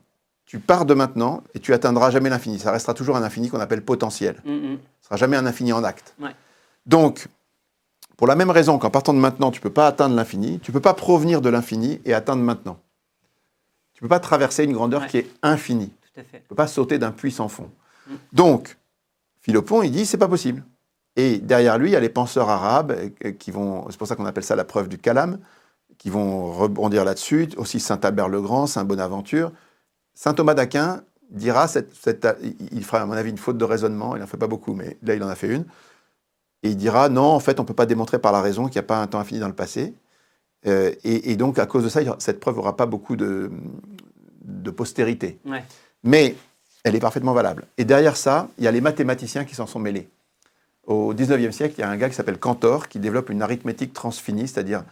Tu 0.45 0.59
pars 0.59 0.85
de 0.85 0.93
maintenant 0.93 1.43
et 1.55 1.59
tu 1.59 1.73
atteindras 1.73 2.11
jamais 2.11 2.29
l'infini. 2.29 2.59
Ça 2.59 2.71
restera 2.71 2.93
toujours 2.93 3.17
un 3.17 3.23
infini 3.23 3.49
qu'on 3.49 3.59
appelle 3.59 3.83
potentiel. 3.83 4.35
Mhm. 4.45 4.61
Ce 4.61 4.67
ne 4.67 4.77
sera 5.01 5.15
jamais 5.17 5.37
un 5.37 5.45
infini 5.47 5.73
en 5.73 5.83
acte. 5.83 6.13
Ouais. 6.19 6.35
Donc, 6.85 7.27
pour 8.17 8.27
la 8.27 8.35
même 8.35 8.49
raison 8.49 8.77
qu'en 8.77 8.89
partant 8.89 9.13
de 9.13 9.19
maintenant, 9.19 9.51
tu 9.51 9.59
ne 9.59 9.63
peux 9.63 9.69
pas 9.69 9.87
atteindre 9.87 10.15
l'infini, 10.15 10.59
tu 10.59 10.71
ne 10.71 10.73
peux 10.73 10.81
pas 10.81 10.93
provenir 10.93 11.41
de 11.41 11.49
l'infini 11.49 12.01
et 12.05 12.13
atteindre 12.13 12.43
maintenant. 12.43 12.77
Tu 13.93 14.03
ne 14.03 14.07
peux 14.07 14.09
pas 14.09 14.19
traverser 14.19 14.63
une 14.63 14.73
grandeur 14.73 15.01
Ouais. 15.01 15.07
qui 15.07 15.17
est 15.19 15.29
infinie. 15.41 15.89
Tout 16.13 16.19
à 16.19 16.23
fait. 16.23 16.37
Tu 16.37 16.43
ne 16.43 16.47
peux 16.49 16.55
pas 16.55 16.67
sauter 16.67 16.97
d'un 16.99 17.11
puits 17.11 17.31
sans 17.31 17.47
fond. 17.47 17.69
Mm. 18.07 18.13
Donc, 18.33 18.77
Philopon, 19.41 19.83
il 19.83 19.91
dit, 19.91 20.05
c'est 20.05 20.17
pas 20.17 20.27
possible. 20.27 20.63
Et 21.15 21.37
derrière 21.37 21.77
lui, 21.77 21.89
il 21.89 21.93
y 21.93 21.95
a 21.95 21.99
les 21.99 22.09
penseurs 22.09 22.49
arabes 22.49 22.93
euh, 23.23 23.31
qui 23.31 23.51
vont, 23.51 23.85
c'est 23.89 23.97
pour 23.97 24.07
ça 24.07 24.15
qu'on 24.15 24.25
appelle 24.25 24.43
ça 24.43 24.55
la 24.55 24.65
preuve 24.65 24.89
du 24.89 24.97
calame, 24.97 25.39
qui 25.97 26.09
vont 26.09 26.51
rebondir 26.51 27.05
là-dessus. 27.05 27.49
Aussi 27.57 27.79
Saint 27.79 27.99
Albert 28.03 28.27
le 28.27 28.41
Grand, 28.41 28.67
Saint 28.67 28.83
Bonaventure. 28.83 29.51
Saint 30.13 30.33
Thomas 30.33 30.53
d'Aquin 30.53 31.01
dira, 31.29 31.67
cette, 31.67 31.93
il 32.71 32.83
fera 32.83 33.01
à 33.01 33.05
mon 33.05 33.13
avis 33.13 33.29
une 33.29 33.37
faute 33.37 33.57
de 33.57 33.65
raisonnement, 33.65 34.15
il 34.15 34.19
n'en 34.19 34.27
fait 34.27 34.37
pas 34.37 34.47
beaucoup, 34.47 34.73
mais 34.73 34.97
là 35.03 35.15
il 35.15 35.23
en 35.23 35.27
a 35.27 35.35
fait 35.35 35.47
une. 35.47 35.65
Et 36.65 36.69
il 36.69 36.77
dira, 36.77 37.09
non, 37.09 37.21
en 37.23 37.39
fait, 37.39 37.59
on 37.59 37.63
ne 37.63 37.67
peut 37.67 37.73
pas 37.75 37.85
démontrer 37.85 38.17
par 38.19 38.31
la 38.31 38.41
raison 38.41 38.65
qu'il 38.65 38.73
n'y 38.79 38.85
a 38.85 38.87
pas 38.87 38.97
un 39.01 39.07
temps 39.07 39.19
infini 39.19 39.39
dans 39.39 39.47
le 39.47 39.53
passé. 39.53 39.93
Euh, 40.65 40.91
et, 41.03 41.31
et 41.31 41.35
donc, 41.35 41.59
à 41.59 41.65
cause 41.67 41.83
de 41.83 41.89
ça, 41.89 42.01
cette 42.17 42.39
preuve 42.39 42.55
n'aura 42.55 42.75
pas 42.75 42.87
beaucoup 42.87 43.15
de, 43.15 43.51
de 44.43 44.71
postérité 44.71 45.37
Ouais. 45.45 45.63
mais 46.03 46.35
elle 46.83 46.95
est 46.95 46.99
parfaitement 46.99 47.33
valable. 47.33 47.65
Et 47.77 47.85
derrière 47.85 48.17
ça, 48.17 48.47
il 48.57 48.63
y 48.63 48.67
a 48.67 48.71
les 48.71 48.81
mathématiciens 48.81 49.45
qui 49.45 49.53
s'en 49.55 49.67
sont 49.67 49.79
mêlés. 49.79 50.07
Au 50.87 51.13
19e 51.13 51.51
siècle, 51.51 51.75
il 51.77 51.81
y 51.81 51.83
a 51.83 51.89
un 51.89 51.97
gars 51.97 52.09
qui 52.09 52.15
s'appelle 52.15 52.37
Cantor 52.39 52.87
qui 52.89 52.99
développe 52.99 53.29
une 53.29 53.41
arithmétique 53.43 53.93
transfinie, 53.93 54.47
c'est-à-dire 54.47 54.83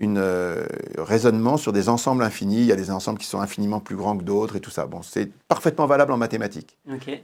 un 0.00 0.54
raisonnement 0.98 1.56
sur 1.56 1.72
des 1.72 1.88
ensembles 1.88 2.22
infinis. 2.22 2.60
Il 2.60 2.66
y 2.66 2.72
a 2.72 2.76
des 2.76 2.90
ensembles 2.90 3.18
qui 3.18 3.26
sont 3.26 3.40
infiniment 3.40 3.80
plus 3.80 3.96
grands 3.96 4.16
que 4.16 4.22
d'autres 4.22 4.54
et 4.56 4.60
tout 4.60 4.70
ça. 4.70 4.86
Bon, 4.86 5.02
c'est 5.02 5.30
parfaitement 5.48 5.86
valable 5.86 6.12
en 6.12 6.16
mathématiques. 6.16 6.76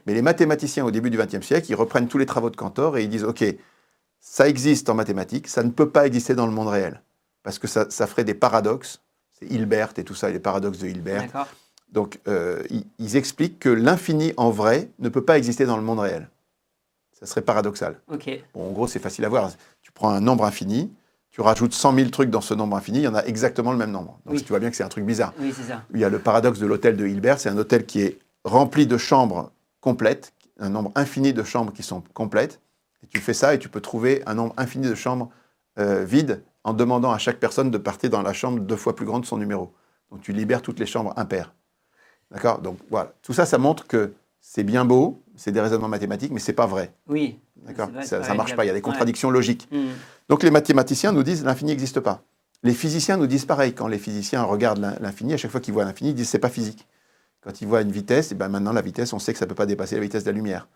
Mais 0.07 0.15
les 0.15 0.23
mathématiciens 0.23 0.85
au 0.85 0.91
début 0.91 1.11
du 1.11 1.17
XXe 1.19 1.45
siècle, 1.47 1.67
ils 1.71 1.75
reprennent 1.77 2.09
tous 2.09 2.19
les 2.19 2.27
travaux 2.27 2.51
de 2.51 2.57
Cantor 2.57 2.97
et 2.99 3.05
ils 3.05 3.09
disent 3.09 3.25
OK, 3.25 3.45
ça 4.27 4.49
existe 4.49 4.89
en 4.89 4.95
mathématiques, 4.95 5.49
ça 5.49 5.63
ne 5.63 5.71
peut 5.71 5.91
pas 5.91 6.07
exister 6.07 6.35
dans 6.35 6.47
le 6.47 6.53
monde 6.53 6.69
réel. 6.69 7.03
Parce 7.43 7.59
que 7.59 7.67
ça, 7.69 7.87
ça 7.91 8.07
ferait 8.07 8.25
des 8.25 8.33
paradoxes. 8.33 9.03
C'est 9.39 9.45
Hilbert 9.47 9.91
et 9.99 10.03
tout 10.03 10.15
ça, 10.15 10.31
les 10.31 10.39
paradoxes 10.39 10.79
de 10.79 10.89
Hilbert. 10.89 11.47
Donc, 11.93 12.19
euh, 12.27 12.63
ils, 12.71 12.87
ils 12.99 13.17
expliquent 13.17 13.59
que 13.59 13.69
l'infini 13.69 14.33
en 14.39 14.51
vrai 14.51 14.89
ne 14.99 15.11
peut 15.11 15.23
pas 15.25 15.37
exister 15.37 15.67
dans 15.67 15.77
le 15.77 15.83
monde 15.83 15.99
réel. 15.99 16.31
Ça 17.13 17.27
serait 17.27 17.43
paradoxal. 17.43 18.01
Bon, 18.55 18.67
en 18.69 18.73
gros, 18.73 18.87
c'est 18.89 18.99
facile 18.99 19.27
à 19.27 19.29
voir. 19.29 19.51
Tu 19.83 19.93
prends 19.93 20.09
un 20.11 20.21
nombre 20.23 20.47
infini, 20.47 20.91
tu 21.31 21.43
rajoutes 21.43 21.75
100 21.75 21.95
000 21.95 22.09
trucs 22.09 22.31
dans 22.31 22.41
ce 22.41 22.55
nombre 22.55 22.77
infini, 22.79 23.01
il 23.01 23.05
y 23.05 23.09
en 23.09 23.15
a 23.15 23.25
exactement 23.25 23.73
le 23.73 23.79
même 23.79 23.91
nombre. 23.91 24.19
Donc, 24.25 24.37
Oui. 24.37 24.43
tu 24.43 24.49
vois 24.49 24.59
bien 24.59 24.71
que 24.71 24.77
c'est 24.77 24.83
un 24.85 24.89
truc 24.89 25.05
bizarre. 25.05 25.35
Oui, 25.39 25.53
c'est 25.55 25.65
ça. 25.65 25.83
Il 25.93 26.01
y 26.01 26.05
a 26.05 26.09
le 26.09 26.19
paradoxe 26.19 26.59
de 26.61 26.67
l'hôtel 26.67 26.97
de 26.97 27.07
Hilbert, 27.07 27.39
c'est 27.39 27.51
un 27.51 27.59
hôtel 27.59 27.85
qui 27.85 28.01
est 28.01 28.19
rempli 28.45 28.87
de 28.87 28.97
chambres 28.97 29.53
complètes, 29.81 30.33
un 30.59 30.71
nombre 30.71 30.93
infini 30.95 31.35
de 31.35 31.45
chambres 31.45 31.73
qui 31.75 31.83
sont 31.83 32.03
complètes. 32.15 32.59
Et 33.05 33.07
tu 33.07 33.21
fais 33.21 33.35
ça 33.35 33.55
et 33.55 33.59
tu 33.59 33.69
peux 33.69 33.81
trouver 33.81 34.23
un 34.27 34.35
nombre 34.35 34.55
infini 34.57 34.89
de 34.89 34.95
chambres 34.95 35.31
euh, 35.79 36.05
vides 36.05 36.43
en 36.65 36.73
demandant 36.73 37.13
à 37.13 37.19
chaque 37.19 37.39
personne 37.39 37.71
de 37.71 37.79
partir 37.79 38.09
dans 38.11 38.23
la 38.23 38.33
chambre 38.33 38.59
deux 38.61 38.77
fois 38.77 38.97
plus 38.97 39.05
grande 39.07 39.23
de 39.23 39.27
son 39.27 39.37
numéro. 39.37 39.73
Donc 40.11 40.23
tu 40.23 40.33
libères 40.33 40.63
toutes 40.63 40.79
les 40.81 40.87
chambres 40.87 41.13
impaires. 41.17 41.53
D'accord? 42.31 42.61
Donc 42.61 42.79
voilà. 42.91 43.13
Tout 43.23 43.33
ça, 43.35 43.45
ça 43.47 43.59
montre 43.59 43.87
que 43.87 44.15
c'est 44.41 44.63
bien 44.65 44.85
beau, 44.85 45.23
c'est 45.37 45.53
des 45.53 45.61
raisonnements 45.61 45.89
mathématiques, 45.89 46.33
mais 46.33 46.41
c'est 46.41 46.53
pas 46.55 46.67
vrai. 46.67 46.93
Oui. 47.09 47.39
D'accord? 47.57 47.89
Ça, 48.03 48.21
pas 48.21 48.35
marche 48.35 48.57
pas. 48.57 48.65
Il 48.65 48.69
y 48.69 48.71
a 48.71 48.75
des 48.75 48.81
contradictions 48.81 49.31
logiques. 49.31 49.69
Hmm. 49.71 49.89
Donc 50.29 50.43
les 50.43 50.51
mathématiciens 50.51 51.13
nous 51.13 51.23
disent 51.23 51.45
l'infini 51.45 51.71
n'existe 51.73 52.01
pas. 52.01 52.23
Les 52.63 52.73
physiciens 52.75 53.19
nous 53.19 53.27
disent 53.27 53.45
pareil. 53.45 53.75
Quand 53.75 53.89
les 53.89 53.99
physiciens 53.99 54.43
regardent 54.43 54.79
l'in- 54.79 54.97
l'infini, 55.01 55.35
à 55.35 55.37
chaque 55.37 55.51
fois 55.51 55.61
qu'ils 55.61 55.75
voient 55.75 55.85
l'infini, 55.85 56.11
ils 56.11 56.15
disent 56.15 56.29
c'est 56.31 56.39
pas 56.39 56.49
physique. 56.49 56.87
Quand 57.43 57.61
ils 57.61 57.69
voient 57.69 57.83
une 57.83 57.93
vitesse, 57.93 58.33
et 58.33 58.35
ben 58.35 58.49
maintenant 58.49 58.73
la 58.73 58.81
vitesse, 58.81 59.13
on 59.13 59.19
sait 59.19 59.35
que 59.35 59.39
ça 59.39 59.45
ne 59.45 59.51
peut 59.51 59.55
pas 59.55 59.67
dépasser 59.67 59.97
la 59.97 60.01
vitesse 60.01 60.25
de 60.25 60.31
la 60.31 60.35
lumière. 60.35 60.67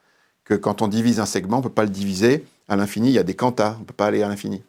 Que 0.48 0.54
quand 0.54 0.80
on 0.80 0.88
divise 0.88 1.20
un 1.20 1.26
segment, 1.26 1.56
on 1.58 1.60
ne 1.60 1.64
peut 1.64 1.68
pas 1.68 1.84
le 1.84 1.90
diviser 1.90 2.46
à 2.68 2.76
l'infini. 2.76 3.08
Il 3.10 3.12
y 3.12 3.18
a 3.18 3.22
des 3.22 3.34
quantas, 3.34 3.74
on 3.76 3.80
ne 3.80 3.84
peut 3.84 3.92
pas 3.94 4.06
aller 4.06 4.22
à 4.22 4.28
l'infini. 4.28 4.62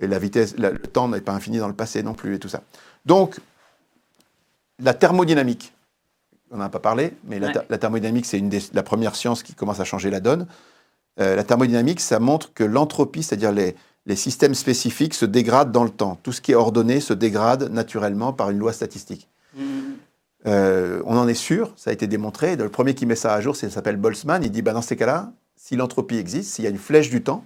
Et 0.00 0.06
la 0.08 0.18
vitesse, 0.18 0.56
la- 0.58 0.70
le 0.72 0.78
temps 0.78 1.08
n'est 1.08 1.20
pas 1.20 1.32
infini 1.32 1.58
dans 1.58 1.68
le 1.68 1.74
passé 1.74 2.02
non 2.02 2.14
plus 2.14 2.34
et 2.34 2.38
tout 2.40 2.48
ça. 2.48 2.62
Donc 3.06 3.38
la 4.82 4.92
thermodynamique, 4.94 5.72
on 6.50 6.56
n'en 6.56 6.64
a 6.64 6.68
pas 6.68 6.80
parlé, 6.80 7.12
mais 7.24 7.38
la, 7.38 7.46
Ouais. 7.48 7.52
ther- 7.52 7.64
la 7.68 7.78
thermodynamique, 7.78 8.26
c'est 8.26 8.38
une 8.38 8.48
des- 8.48 8.62
la 8.72 8.82
première 8.82 9.14
science 9.14 9.42
qui 9.42 9.54
commence 9.54 9.78
à 9.78 9.84
changer 9.84 10.10
la 10.10 10.20
donne. 10.20 10.46
Euh, 11.20 11.36
la 11.36 11.44
thermodynamique, 11.44 12.00
ça 12.00 12.18
montre 12.18 12.52
que 12.52 12.64
l'entropie, 12.64 13.22
c'est-à-dire 13.22 13.52
les, 13.52 13.76
les 14.06 14.16
systèmes 14.16 14.54
spécifiques, 14.54 15.14
se 15.14 15.26
dégradent 15.26 15.70
dans 15.70 15.84
le 15.84 15.90
temps. 15.90 16.18
Tout 16.22 16.32
ce 16.32 16.40
qui 16.40 16.52
est 16.52 16.56
ordonné 16.56 17.00
se 17.00 17.12
dégrade 17.12 17.70
naturellement 17.70 18.32
par 18.32 18.50
une 18.50 18.58
loi 18.58 18.72
statistique. 18.72 19.28
Hmm. 19.56 19.89
Euh, 20.46 21.02
on 21.04 21.16
en 21.16 21.28
est 21.28 21.34
sûr, 21.34 21.72
ça 21.76 21.90
a 21.90 21.92
été 21.92 22.06
démontré. 22.06 22.56
Le 22.56 22.68
premier 22.68 22.94
qui 22.94 23.04
met 23.06 23.14
ça 23.16 23.34
à 23.34 23.40
jour, 23.40 23.56
c'est- 23.56 23.66
il 23.66 23.72
s'appelle 23.72 23.96
Boltzmann. 23.96 24.42
Il 24.42 24.50
dit 24.50 24.62
bah, 24.62 24.72
dans 24.72 24.82
ces 24.82 24.96
cas-là, 24.96 25.32
si 25.56 25.76
l'entropie 25.76 26.16
existe, 26.16 26.54
s'il 26.54 26.64
y 26.64 26.66
a 26.66 26.70
une 26.70 26.78
flèche 26.78 27.10
du 27.10 27.22
temps, 27.22 27.44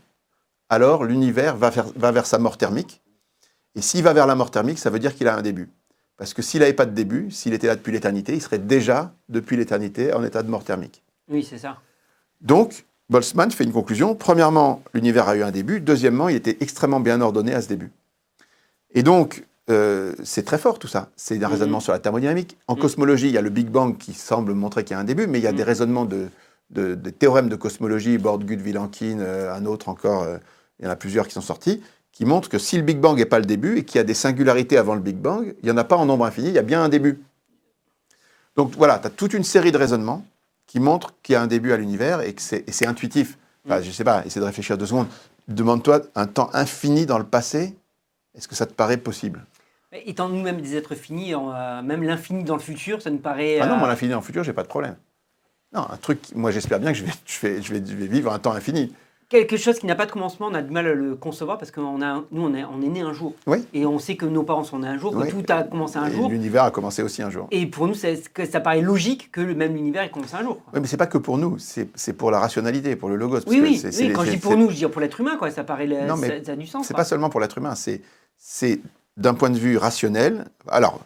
alors 0.69 1.05
l'univers 1.05 1.57
va, 1.57 1.71
va 1.71 2.13
vers 2.13 2.27
sa 2.27 2.39
mort 2.39 2.57
thermique. 2.57 3.03
Et 3.75 3.83
s'il 3.83 4.03
va 4.05 4.13
vers 4.13 4.27
la 4.29 4.37
mort 4.37 4.51
thermique, 4.53 4.79
ça 4.79 4.91
veut 4.91 5.01
dire 5.01 5.15
qu'il 5.15 5.27
a 5.29 5.37
un 5.37 5.43
début. 5.43 5.69
Parce 6.17 6.33
que 6.33 6.43
s'il 6.43 6.61
n'avait 6.61 6.73
pas 6.73 6.87
de 6.87 6.93
début, 6.93 7.31
s'il 7.33 7.53
était 7.55 7.67
là 7.67 7.75
depuis 7.75 7.91
l'éternité, 7.91 8.35
il 8.35 8.41
serait 8.41 8.61
déjà, 8.61 9.13
depuis 9.29 9.57
l'éternité, 9.57 10.13
en 10.13 10.23
état 10.23 10.45
de 10.45 10.49
mort 10.49 10.63
thermique. 10.63 11.03
Oui, 11.29 11.43
c'est 11.43 11.59
ça. 11.59 11.79
Donc, 12.41 12.85
Boltzmann 13.11 13.51
fait 13.51 13.65
une 13.65 13.73
conclusion. 13.73 14.15
Premièrement, 14.15 14.81
l'univers 14.95 15.29
a 15.29 15.35
eu 15.37 15.43
un 15.43 15.51
début. 15.51 15.81
Deuxièmement, 15.81 16.29
il 16.29 16.37
était 16.37 16.57
extrêmement 16.61 17.01
bien 17.01 17.21
ordonné 17.21 17.53
à 17.53 17.61
ce 17.61 17.69
début. 17.69 17.91
Et 18.93 19.03
donc, 19.03 19.45
euh, 19.71 20.13
c'est 20.25 20.45
très 20.45 20.59
fort 20.59 20.79
tout 20.79 20.89
ça. 20.89 21.11
C'est 21.17 21.37
un 21.37 21.39
Mhm. 21.47 21.53
raisonnement 21.53 21.81
sur 21.81 21.93
la 21.93 21.99
thermodynamique. 21.99 22.57
En 22.69 22.75
Mhm. 22.75 22.81
cosmologie, 22.83 23.29
il 23.29 23.33
y 23.35 23.39
a 23.39 23.43
le 23.43 23.51
Big 23.51 23.69
Bang 23.69 23.97
qui 23.97 24.13
semble 24.13 24.53
montrer 24.55 24.85
qu'il 24.85 24.95
y 24.95 24.97
a 24.97 25.01
un 25.01 25.05
début, 25.05 25.27
mais 25.27 25.39
il 25.39 25.43
y 25.45 25.47
a 25.47 25.53
Mhm. 25.53 25.57
des 25.57 25.63
raisonnements 25.65 26.05
de, 26.05 26.29
de- 26.71 26.95
de 26.95 27.11
théorèmes 27.11 27.49
de 27.49 27.57
cosmologie, 27.57 28.19
Borde-Gut, 28.19 28.57
Vilenkin, 28.61 29.21
euh, 29.21 29.55
un 29.55 29.65
autre 29.67 29.89
encore, 29.89 30.23
euh, 30.25 30.39
il 30.81 30.85
y 30.85 30.89
en 30.89 30.91
a 30.91 30.97
plusieurs 30.97 31.27
qui 31.27 31.35
sont 31.35 31.41
sortis, 31.41 31.83
qui 32.13 32.25
montrent 32.25 32.49
que 32.49 32.59
si 32.59 32.77
le 32.77 32.83
Big 32.83 32.99
Bang 32.99 33.17
n'est 33.19 33.25
pas 33.27 33.39
le 33.39 33.45
début 33.47 33.79
et 33.79 33.85
qu'il 33.85 33.97
y 33.97 34.01
a 34.01 34.05
des 34.05 34.15
singularités 34.15 34.77
avant 34.79 34.95
le 34.95 35.01
Big 35.01 35.17
Bang, 35.17 35.55
il 35.63 35.65
n'y 35.67 35.71
en 35.71 35.77
a 35.77 35.85
pas 35.85 35.97
en 35.97 36.07
nombre 36.07 36.25
infini, 36.27 36.49
il 36.49 36.55
y 36.55 36.59
a 36.59 36.63
bien 36.63 36.83
un 36.83 36.89
début. 36.89 37.21
Donc 38.57 38.75
voilà, 38.77 38.99
tu 38.99 39.07
as 39.07 39.11
toute 39.11 39.35
une 39.35 39.45
série 39.45 39.73
de 39.73 39.79
raisonnements 39.79 40.25
qui 40.67 40.79
montrent 40.81 41.13
qu'il 41.23 41.33
y 41.33 41.37
a 41.37 41.43
un 41.43 41.47
début 41.47 41.73
à 41.73 41.77
l'univers 41.77 42.21
et 42.21 42.33
que 42.33 42.41
c'est 42.43 42.87
intuitif. 42.87 43.37
Enfin, 43.67 43.81
je 43.83 43.91
sais 43.91 44.05
pas, 44.05 44.25
essaie 44.27 44.41
de 44.41 44.45
réfléchir 44.45 44.77
deux 44.79 44.87
secondes. 44.87 45.07
Demande-toi 45.49 46.03
un 46.15 46.27
temps 46.27 46.51
infini 46.53 47.07
dans 47.07 47.19
le 47.19 47.25
passé, 47.25 47.75
est-ce 48.37 48.47
que 48.49 48.55
ça 48.55 48.67
te 48.67 48.73
paraît 48.73 48.97
possible? 48.97 49.45
Étant 50.07 50.29
nous-mêmes 50.29 50.61
des 50.61 50.77
êtres 50.77 50.95
finis, 50.95 51.35
on, 51.35 51.53
euh, 51.53 51.83
même 51.83 52.03
l'infini 52.03 52.43
dans 52.45 52.57
le 52.57 52.61
futur, 52.61 53.01
ça 53.01 53.11
nous 53.11 53.19
paraît. 53.19 53.59
Ah 53.61 53.67
non, 53.67 53.75
euh, 53.75 53.79
moi 53.79 53.89
l'infini 53.89 54.11
dans 54.11 54.19
le 54.19 54.25
futur, 54.25 54.43
j'ai 54.43 54.53
pas 54.53 54.63
de 54.63 54.69
problème. 54.69 54.97
Non, 55.73 55.87
un 55.91 55.97
truc, 55.97 56.21
moi 56.35 56.51
j'espère 56.51 56.81
bien 56.81 56.93
que 56.93 56.99
je 56.99 57.05
vais, 57.05 57.13
je, 57.27 57.41
vais, 57.47 57.63
je, 57.63 57.73
vais, 57.75 57.83
je 57.87 57.95
vais 57.95 58.07
vivre 58.07 58.33
un 58.33 58.39
temps 58.39 58.53
infini. 58.53 58.93
quelque 59.29 59.57
chose 59.57 59.79
qui 59.79 59.87
n'a 59.87 59.95
pas 59.97 60.07
de 60.07 60.13
commencement, 60.13 60.49
on 60.51 60.55
a 60.55 60.63
du 60.63 60.71
mal 60.73 60.87
à 60.87 60.95
le 60.95 61.15
concevoir 61.17 61.59
parce 61.59 61.71
que 61.73 61.81
nous, 61.81 61.87
on 61.87 62.01
est, 62.55 62.65
on 62.65 62.83
est 62.83 62.89
né 62.89 63.01
un 63.03 63.13
jour. 63.13 63.35
Oui. 63.47 63.65
Et 63.73 63.85
on 63.87 63.99
sait 63.99 64.17
que 64.17 64.27
nos 64.27 64.43
parents 64.45 64.63
sont 64.65 64.79
nés 64.81 64.89
un 64.89 64.99
jour, 64.99 65.13
que 65.13 65.19
Oui. 65.19 65.29
tout 65.31 65.43
a 65.53 65.63
commencé 65.65 65.97
un 65.97 66.07
Et 66.07 66.13
jour. 66.13 66.29
L'univers 66.29 66.65
a 66.65 66.71
commencé 66.71 67.03
aussi 67.03 67.23
un 67.23 67.31
jour. 67.31 67.47
Et 67.51 67.67
pour 67.67 67.87
nous, 67.89 67.95
que 68.33 68.45
ça 68.47 68.61
paraît 68.61 68.83
logique 68.83 69.31
que 69.33 69.41
le 69.41 69.55
même 69.55 69.77
univers 69.77 70.03
ait 70.03 70.11
commencé 70.11 70.35
un 70.37 70.43
jour. 70.43 70.57
quoi. 70.63 70.73
Oui, 70.75 70.81
mais 70.81 70.87
c'est 70.89 70.97
pas 70.97 71.07
que 71.09 71.19
pour 71.19 71.39
nous, 71.39 71.57
c'est 71.59 72.13
pour 72.13 72.31
la 72.33 72.39
rationalité, 72.41 72.95
pour 72.97 73.09
le 73.09 73.17
logos. 73.17 73.35
parce 73.41 73.47
Oui, 73.47 73.59
que 73.59 73.63
oui, 73.63 73.83
les- 74.07 74.13
quand 74.13 74.25
je 74.25 74.31
dis 74.31 74.37
pour 74.39 74.57
nous, 74.57 74.71
je 74.71 74.77
dis 74.77 74.87
pour 74.87 75.01
l'être 75.01 75.21
humain, 75.21 75.37
quoi. 75.37 75.51
Ça 75.51 75.63
paraît, 75.65 75.87
Non, 75.87 76.17
mais 76.17 76.29
ça, 76.41 76.45
ça 76.47 76.53
a 76.53 76.57
du 76.57 76.67
sens. 76.67 76.87
C'est 76.87 76.95
pas 76.95 77.05
seulement 77.05 77.31
pour 77.31 77.41
l'être 77.41 77.59
humain, 77.59 77.75
c'est 77.75 78.01
d'un 79.17 79.35
point 79.35 79.51
de 79.51 79.59
vue 79.59 79.77
rationnel. 79.77 80.47
Alors, 80.69 81.01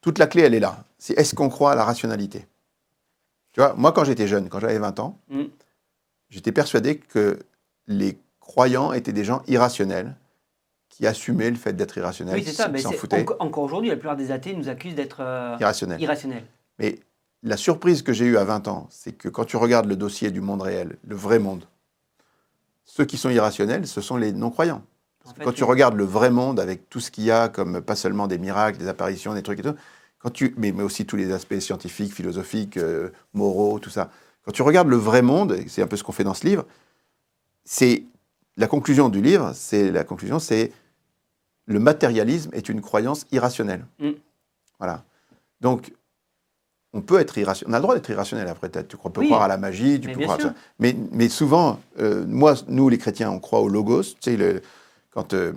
toute 0.00 0.18
la 0.18 0.26
clé, 0.26 0.42
elle 0.42 0.54
est 0.54 0.60
là. 0.60 0.84
C'est 0.98 1.14
est-ce 1.18 1.34
qu'on 1.34 1.48
croit 1.48 1.72
à 1.72 1.74
la 1.74 1.84
rationalité? 1.84 2.46
Tu 3.52 3.60
vois, 3.60 3.74
moi, 3.74 3.92
quand 3.92 4.04
j'étais 4.04 4.28
jeune, 4.28 4.48
quand 4.48 4.60
j'avais 4.60 4.78
20 4.78 4.98
ans, 5.00 5.18
Mm. 5.28 5.44
j'étais 6.28 6.52
persuadé 6.52 6.98
que 6.98 7.38
les 7.86 8.18
croyants 8.38 8.92
étaient 8.92 9.12
des 9.12 9.24
gens 9.24 9.42
irrationnels 9.48 10.14
qui 10.88 11.06
assumaient 11.06 11.50
le 11.50 11.56
fait 11.56 11.72
d'être 11.72 11.96
irrationnels, 11.98 12.34
Oui, 12.36 12.44
c'est 12.44 12.52
ça. 12.52 12.68
mais 12.68 12.80
s'en 12.80 12.90
c'est- 12.90 12.96
foutaient. 12.96 13.22
enco- 13.22 13.36
encore 13.38 13.64
aujourd'hui, 13.64 13.90
la 13.90 13.96
plupart 13.96 14.16
des 14.16 14.30
athées 14.32 14.54
nous 14.54 14.68
accusent 14.68 14.94
d'être 14.94 15.20
euh, 15.20 15.56
Irrationnels. 15.60 16.00
irrationnels. 16.00 16.44
Mais 16.78 16.98
la 17.42 17.56
surprise 17.56 18.02
que 18.02 18.12
j'ai 18.12 18.26
eue 18.26 18.36
à 18.36 18.44
20 18.44 18.68
ans, 18.68 18.86
c'est 18.90 19.12
que 19.12 19.28
quand 19.28 19.44
tu 19.44 19.56
regardes 19.56 19.86
le 19.86 19.96
dossier 19.96 20.30
du 20.30 20.40
monde 20.40 20.62
réel, 20.62 20.96
le 21.06 21.14
vrai 21.16 21.38
monde, 21.38 21.64
ceux 22.84 23.04
qui 23.04 23.16
sont 23.16 23.30
irrationnels, 23.30 23.86
ce 23.86 24.00
sont 24.00 24.16
les 24.16 24.32
non-croyants. 24.32 24.82
En 25.26 25.34
fait, 25.34 25.44
Quand 25.44 25.52
tu 25.52 25.62
oui. 25.64 25.68
regardes 25.68 25.96
le 25.96 26.04
vrai 26.04 26.30
monde 26.30 26.58
avec 26.60 26.88
tout 26.88 27.00
ce 27.00 27.10
qu'il 27.10 27.24
y 27.24 27.30
a, 27.30 27.48
comme 27.48 27.80
pas 27.82 27.96
seulement 27.96 28.26
des 28.26 28.38
miracles, 28.38 28.78
des 28.78 28.88
apparitions, 28.88 29.34
des 29.34 29.42
trucs 29.42 29.58
et 29.60 29.62
tout, 29.62 29.74
quand 30.18 30.30
tu, 30.30 30.54
mais, 30.56 30.72
mais 30.72 30.82
aussi 30.82 31.06
tous 31.06 31.16
les 31.16 31.32
aspects 31.32 31.58
scientifiques, 31.60 32.12
philosophiques, 32.14 32.76
euh, 32.76 33.10
moraux, 33.34 33.78
tout 33.78 33.90
ça. 33.90 34.10
Quand 34.44 34.52
tu 34.52 34.62
regardes 34.62 34.88
le 34.88 34.96
vrai 34.96 35.22
monde, 35.22 35.56
c'est 35.68 35.82
un 35.82 35.86
peu 35.86 35.96
ce 35.96 36.02
qu'on 36.04 36.12
fait 36.12 36.24
dans 36.24 36.34
ce 36.34 36.46
livre, 36.46 36.64
c'est 37.64 38.04
la 38.56 38.66
conclusion 38.66 39.08
du 39.08 39.20
livre, 39.22 39.52
c'est 39.54 39.90
la 39.90 40.04
conclusion, 40.04 40.38
c'est 40.38 40.72
le 41.66 41.78
matérialisme 41.78 42.50
est 42.52 42.68
une 42.68 42.80
croyance 42.80 43.26
irrationnelle. 43.30 43.84
Mm. 44.00 44.10
Voilà. 44.78 45.04
Donc, 45.60 45.92
on 46.92 47.02
peut 47.02 47.20
être 47.20 47.38
irrationnel. 47.38 47.70
On 47.70 47.74
a 47.74 47.78
le 47.78 47.82
droit 47.82 47.94
d'être 47.94 48.10
irrationnel 48.10 48.48
après. 48.48 48.68
t'as- 48.70 48.82
Tu 48.82 48.96
peux 48.96 49.20
Oui. 49.20 49.26
croire 49.26 49.42
à 49.42 49.48
la 49.48 49.58
magie, 49.58 50.00
tu 50.00 50.08
Mais 50.08 50.14
peux 50.14 50.22
croire 50.22 50.40
à 50.40 50.42
ça. 50.42 50.54
Mais, 50.80 50.96
mais 51.12 51.28
souvent, 51.28 51.78
euh, 52.00 52.24
moi, 52.26 52.54
nous 52.66 52.88
les 52.88 52.98
chrétiens, 52.98 53.30
on 53.30 53.38
croit 53.38 53.60
au 53.60 53.68
logos. 53.68 54.02
Tu 54.02 54.14
sais, 54.20 54.36
le, 54.36 54.60
quand 55.10 55.34
euh, 55.34 55.52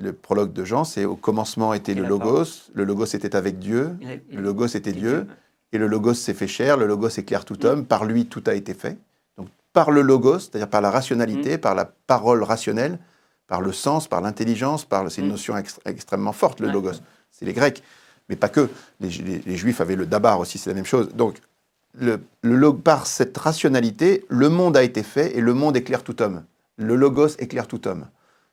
le 0.00 0.12
prologue 0.12 0.52
de 0.52 0.64
Jean, 0.64 0.84
c'est 0.84 1.04
au 1.04 1.16
commencement 1.16 1.72
était 1.74 1.92
Et 1.92 1.94
le 1.94 2.06
logos, 2.06 2.44
le 2.74 2.84
logos 2.84 3.04
était 3.06 3.36
avec 3.36 3.58
Dieu, 3.58 3.90
le 4.32 4.40
logos 4.40 4.66
était 4.74 4.92
Dieu, 4.92 5.26
et 5.72 5.78
le 5.78 5.86
logos 5.86 6.14
s'est 6.14 6.34
fait 6.34 6.48
chair, 6.48 6.76
le 6.76 6.86
logos 6.86 7.10
éclaire 7.10 7.44
tout 7.44 7.58
Mm. 7.62 7.66
homme, 7.66 7.84
par 7.84 8.04
lui 8.04 8.26
tout 8.26 8.42
a 8.46 8.54
été 8.54 8.74
fait. 8.74 8.96
Donc 9.36 9.48
par 9.72 9.90
le 9.90 10.02
logos, 10.02 10.40
c'est-à-dire 10.40 10.68
par 10.68 10.80
la 10.80 10.90
rationalité, 10.90 11.56
Mm. 11.56 11.60
par 11.60 11.74
la 11.74 11.84
parole 11.84 12.42
rationnelle, 12.42 12.98
par 13.46 13.60
le 13.60 13.72
sens, 13.72 14.08
par 14.08 14.20
l'intelligence, 14.20 14.84
par 14.84 15.10
c'est 15.10 15.20
une 15.20 15.28
Mm. 15.28 15.30
notion 15.30 15.54
extr- 15.56 15.78
extrêmement 15.84 16.32
forte, 16.32 16.60
le 16.60 16.68
logos. 16.70 17.00
C'est 17.30 17.44
les 17.44 17.52
Grecs, 17.52 17.82
mais 18.28 18.36
pas 18.36 18.48
que. 18.48 18.68
Les, 19.00 19.10
Ju- 19.10 19.22
les- 19.22 19.42
les 19.46 19.56
Juifs 19.56 19.80
avaient 19.80 19.96
le 19.96 20.06
dabar 20.06 20.40
aussi, 20.40 20.58
c'est 20.58 20.70
la 20.70 20.74
même 20.74 20.84
chose. 20.86 21.10
Donc 21.14 21.36
le, 21.94 22.18
le 22.42 22.56
log- 22.56 22.80
par 22.82 23.06
cette 23.06 23.36
rationalité, 23.38 24.24
le 24.28 24.48
monde 24.48 24.76
a 24.76 24.82
été 24.82 25.02
fait 25.02 25.36
et 25.36 25.40
le 25.40 25.54
monde 25.54 25.76
éclaire 25.76 26.02
tout 26.02 26.20
homme. 26.20 26.42
Le 26.78 26.96
logos 26.96 27.36
éclaire 27.38 27.66
tout 27.68 27.86
homme. 27.86 28.06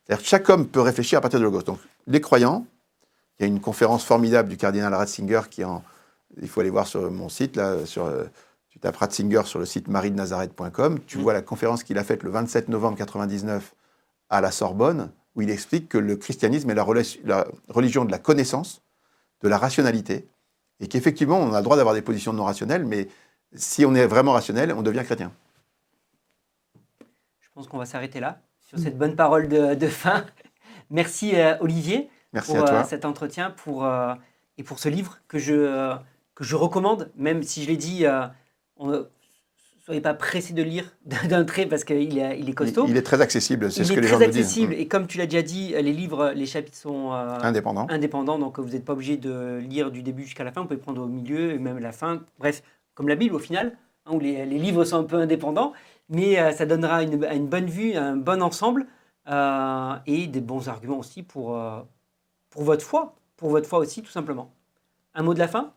C'est-à-dire 0.06 0.24
que 0.24 0.30
chaque 0.30 0.48
homme 0.50 0.68
peut 0.68 0.82
réfléchir 0.82 1.18
à 1.18 1.22
partir 1.22 1.40
de 1.40 1.46
logos. 1.46 1.64
Donc 1.64 1.80
les 2.08 2.22
croyants, 2.22 2.66
il 3.40 3.44
y 3.44 3.46
a 3.46 3.48
une 3.48 3.60
conférence 3.60 4.04
formidable 4.06 4.50
du 4.50 4.58
cardinal 4.58 4.94
Ratzinger 4.94 5.42
qui 5.50 5.64
en, 5.64 5.84
il 6.42 6.48
faut 6.48 6.62
aller 6.62 6.70
voir 6.70 6.88
sur 6.88 7.10
mon 7.12 7.30
site 7.30 7.56
là, 7.56 7.86
sur 7.86 8.12
tu 8.70 8.80
tapes 8.80 8.98
Ratzinger 8.98 9.44
sur 9.46 9.60
le 9.60 9.66
site 9.66 9.88
mariedenazareth.com, 9.88 11.00
tu 11.08 11.18
Mm. 11.18 11.22
vois 11.22 11.34
la 11.34 11.42
conférence 11.42 11.84
qu'il 11.84 11.98
a 11.98 12.04
faite 12.04 12.24
le 12.24 12.30
27 12.30 12.70
novembre 12.70 12.98
99 12.98 13.74
à 14.30 14.42
la 14.42 14.52
Sorbonne, 14.52 15.12
où 15.36 15.42
il 15.42 15.50
explique 15.50 15.90
que 15.90 15.98
le 15.98 16.16
christianisme 16.18 16.70
est 16.70 16.76
la 16.76 16.84
religion 17.70 18.06
de 18.06 18.12
la 18.12 18.18
connaissance, 18.20 18.82
de 19.42 19.48
la 19.50 19.58
rationalité, 19.58 20.28
et 20.80 20.88
qu'effectivement, 20.88 21.38
on 21.38 21.54
a 21.54 21.60
le 21.60 21.64
droit 21.64 21.78
d'avoir 21.78 21.96
des 21.96 22.02
positions 22.02 22.34
non 22.34 22.44
rationnelles, 22.44 22.86
mais 22.86 23.08
si 23.54 23.86
on 23.86 23.96
est 23.96 24.08
vraiment 24.08 24.34
rationnel, 24.34 24.74
on 24.74 24.82
devient 24.82 25.04
chrétien. 25.06 25.32
Je 27.40 27.48
pense 27.54 27.68
qu'on 27.68 27.78
va 27.78 27.86
s'arrêter 27.86 28.20
là, 28.20 28.40
sur 28.66 28.80
cette 28.80 28.98
bonne 28.98 29.16
parole 29.16 29.48
de, 29.48 29.76
de 29.76 29.88
fin. 29.88 30.26
Merci 30.90 31.36
euh, 31.36 31.56
Olivier 31.62 32.10
Merci 32.34 32.52
pour 32.52 32.64
à 32.64 32.68
toi. 32.68 32.80
euh, 32.80 32.84
cet 32.84 33.06
entretien 33.06 33.52
pour, 33.52 33.86
euh, 33.86 34.14
et 34.58 34.64
pour 34.64 34.80
ce 34.80 34.90
livre 34.90 35.20
que 35.28 35.38
je, 35.40 35.96
que 36.36 36.44
je 36.44 36.56
recommande, 36.56 37.12
même 37.16 37.44
si 37.44 37.64
je 37.64 37.70
l'ai 37.70 37.78
dit, 37.78 38.06
on- 38.78 39.06
soyez 39.86 40.02
pas 40.02 40.16
pressé 40.16 40.54
de 40.54 40.64
lire 40.64 40.86
d'un 41.30 41.44
trait 41.46 41.68
parce 41.68 41.84
qu'il 41.84 42.18
est, 42.18 42.40
il 42.40 42.50
est 42.50 42.54
costaud. 42.54 42.86
Il, 42.88 42.98
est 42.98 43.04
très 43.04 43.22
accessible, 43.22 43.72
c'est 43.72 43.84
ce 43.84 43.94
que 43.94 44.00
les 44.00 44.08
gens 44.08 44.18
disent. 44.18 44.26
Il 44.26 44.30
est 44.30 44.32
très 44.32 44.40
accessible 44.40 44.74
et 44.74 44.88
comme 44.88 45.08
tu 45.08 45.18
l'as 45.18 45.28
déjà 45.28 45.44
dit, 45.44 45.70
les 45.74 45.94
livres, 45.94 46.32
les 46.36 46.46
chapitres 46.46 46.78
sont 46.78 47.14
euh, 47.14 47.38
indépendants. 47.42 47.86
indépendants, 47.90 48.40
donc 48.40 48.60
vous 48.60 48.70
n'êtes 48.70 48.84
pas 48.86 48.94
obligé 48.94 49.18
de 49.18 49.58
lire 49.58 49.92
du 49.92 50.02
début 50.02 50.24
jusqu'à 50.24 50.44
la 50.44 50.52
fin, 50.52 50.62
vous 50.62 50.68
pouvez 50.68 50.80
prendre 50.80 51.04
au 51.04 51.08
milieu 51.08 51.52
et 51.54 51.60
même 51.60 51.78
la 51.78 51.92
fin. 51.92 52.22
Bref, 52.40 52.64
comme 52.96 53.08
la 53.08 53.16
Bible 53.16 53.36
au 53.36 53.40
final, 53.40 53.78
hein, 54.06 54.12
où 54.14 54.20
les, 54.20 54.46
livres 54.46 54.84
sont 54.86 54.98
un 54.98 55.04
peu 55.04 55.18
indépendants, 55.18 55.74
mais 56.10 56.40
euh, 56.40 56.52
ça 56.52 56.66
donnera 56.66 57.04
une, 57.04 57.24
une, 57.24 57.48
bonne 57.48 57.68
vue, 57.68 57.96
un 57.96 58.16
bon 58.16 58.42
ensemble 58.42 58.86
euh, 59.30 59.96
et 60.06 60.28
des 60.28 60.42
bons 60.42 60.68
arguments 60.70 61.00
aussi 61.00 61.24
pour, 61.24 61.60
pour 62.50 62.64
votre 62.64 62.84
foi, 62.84 63.16
pour 63.38 63.50
votre 63.50 63.68
foi 63.68 63.80
aussi 63.80 64.02
tout 64.02 64.12
simplement. 64.12 64.54
Un 65.14 65.24
mot 65.24 65.34
de 65.34 65.40
la 65.40 65.48
fin? 65.48 65.72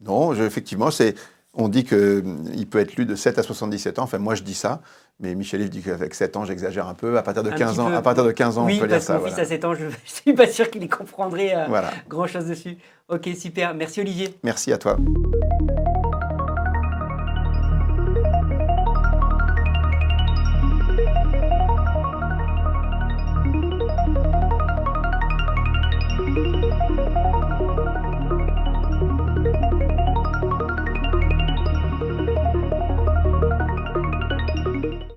Non, 0.00 0.34
effectivement, 0.34 0.90
c'est 0.90 1.14
on 1.56 1.68
dit 1.68 1.84
qu'il 1.84 2.66
peut 2.70 2.78
être 2.78 2.96
lu 2.96 3.06
de 3.06 3.14
7 3.14 3.38
à 3.38 3.42
77 3.42 3.98
ans. 3.98 4.02
Enfin, 4.02 4.18
moi, 4.18 4.34
je 4.34 4.42
dis 4.42 4.54
ça. 4.54 4.82
Mais 5.18 5.34
Michel 5.34 5.62
Yves 5.62 5.70
dit 5.70 5.80
qu'avec 5.80 6.14
7 6.14 6.36
ans, 6.36 6.44
j'exagère 6.44 6.86
un 6.86 6.94
peu. 6.94 7.16
À 7.16 7.22
partir 7.22 7.42
de 7.42 7.50
15 7.50 7.80
ans, 7.80 7.92
à 7.92 8.02
partir 8.02 8.24
de 8.24 8.32
15 8.32 8.58
ans 8.58 8.64
on 8.64 8.78
peut 8.78 8.84
lire 8.84 9.02
ça. 9.02 9.16
Oui, 9.16 9.22
mon 9.22 9.26
fils 9.28 9.38
a 9.38 9.44
7 9.46 9.64
ans, 9.64 9.74
je 9.74 9.84
ne 9.86 9.90
suis 10.04 10.34
pas 10.34 10.46
sûr 10.46 10.70
qu'il 10.70 10.82
y 10.82 10.88
comprendrait 10.88 11.54
euh, 11.56 11.80
grand-chose 12.08 12.44
dessus. 12.44 12.76
Ok, 13.08 13.30
super. 13.34 13.74
Merci 13.74 14.00
Olivier. 14.02 14.34
Merci 14.42 14.72
à 14.72 14.78
toi. 14.78 14.98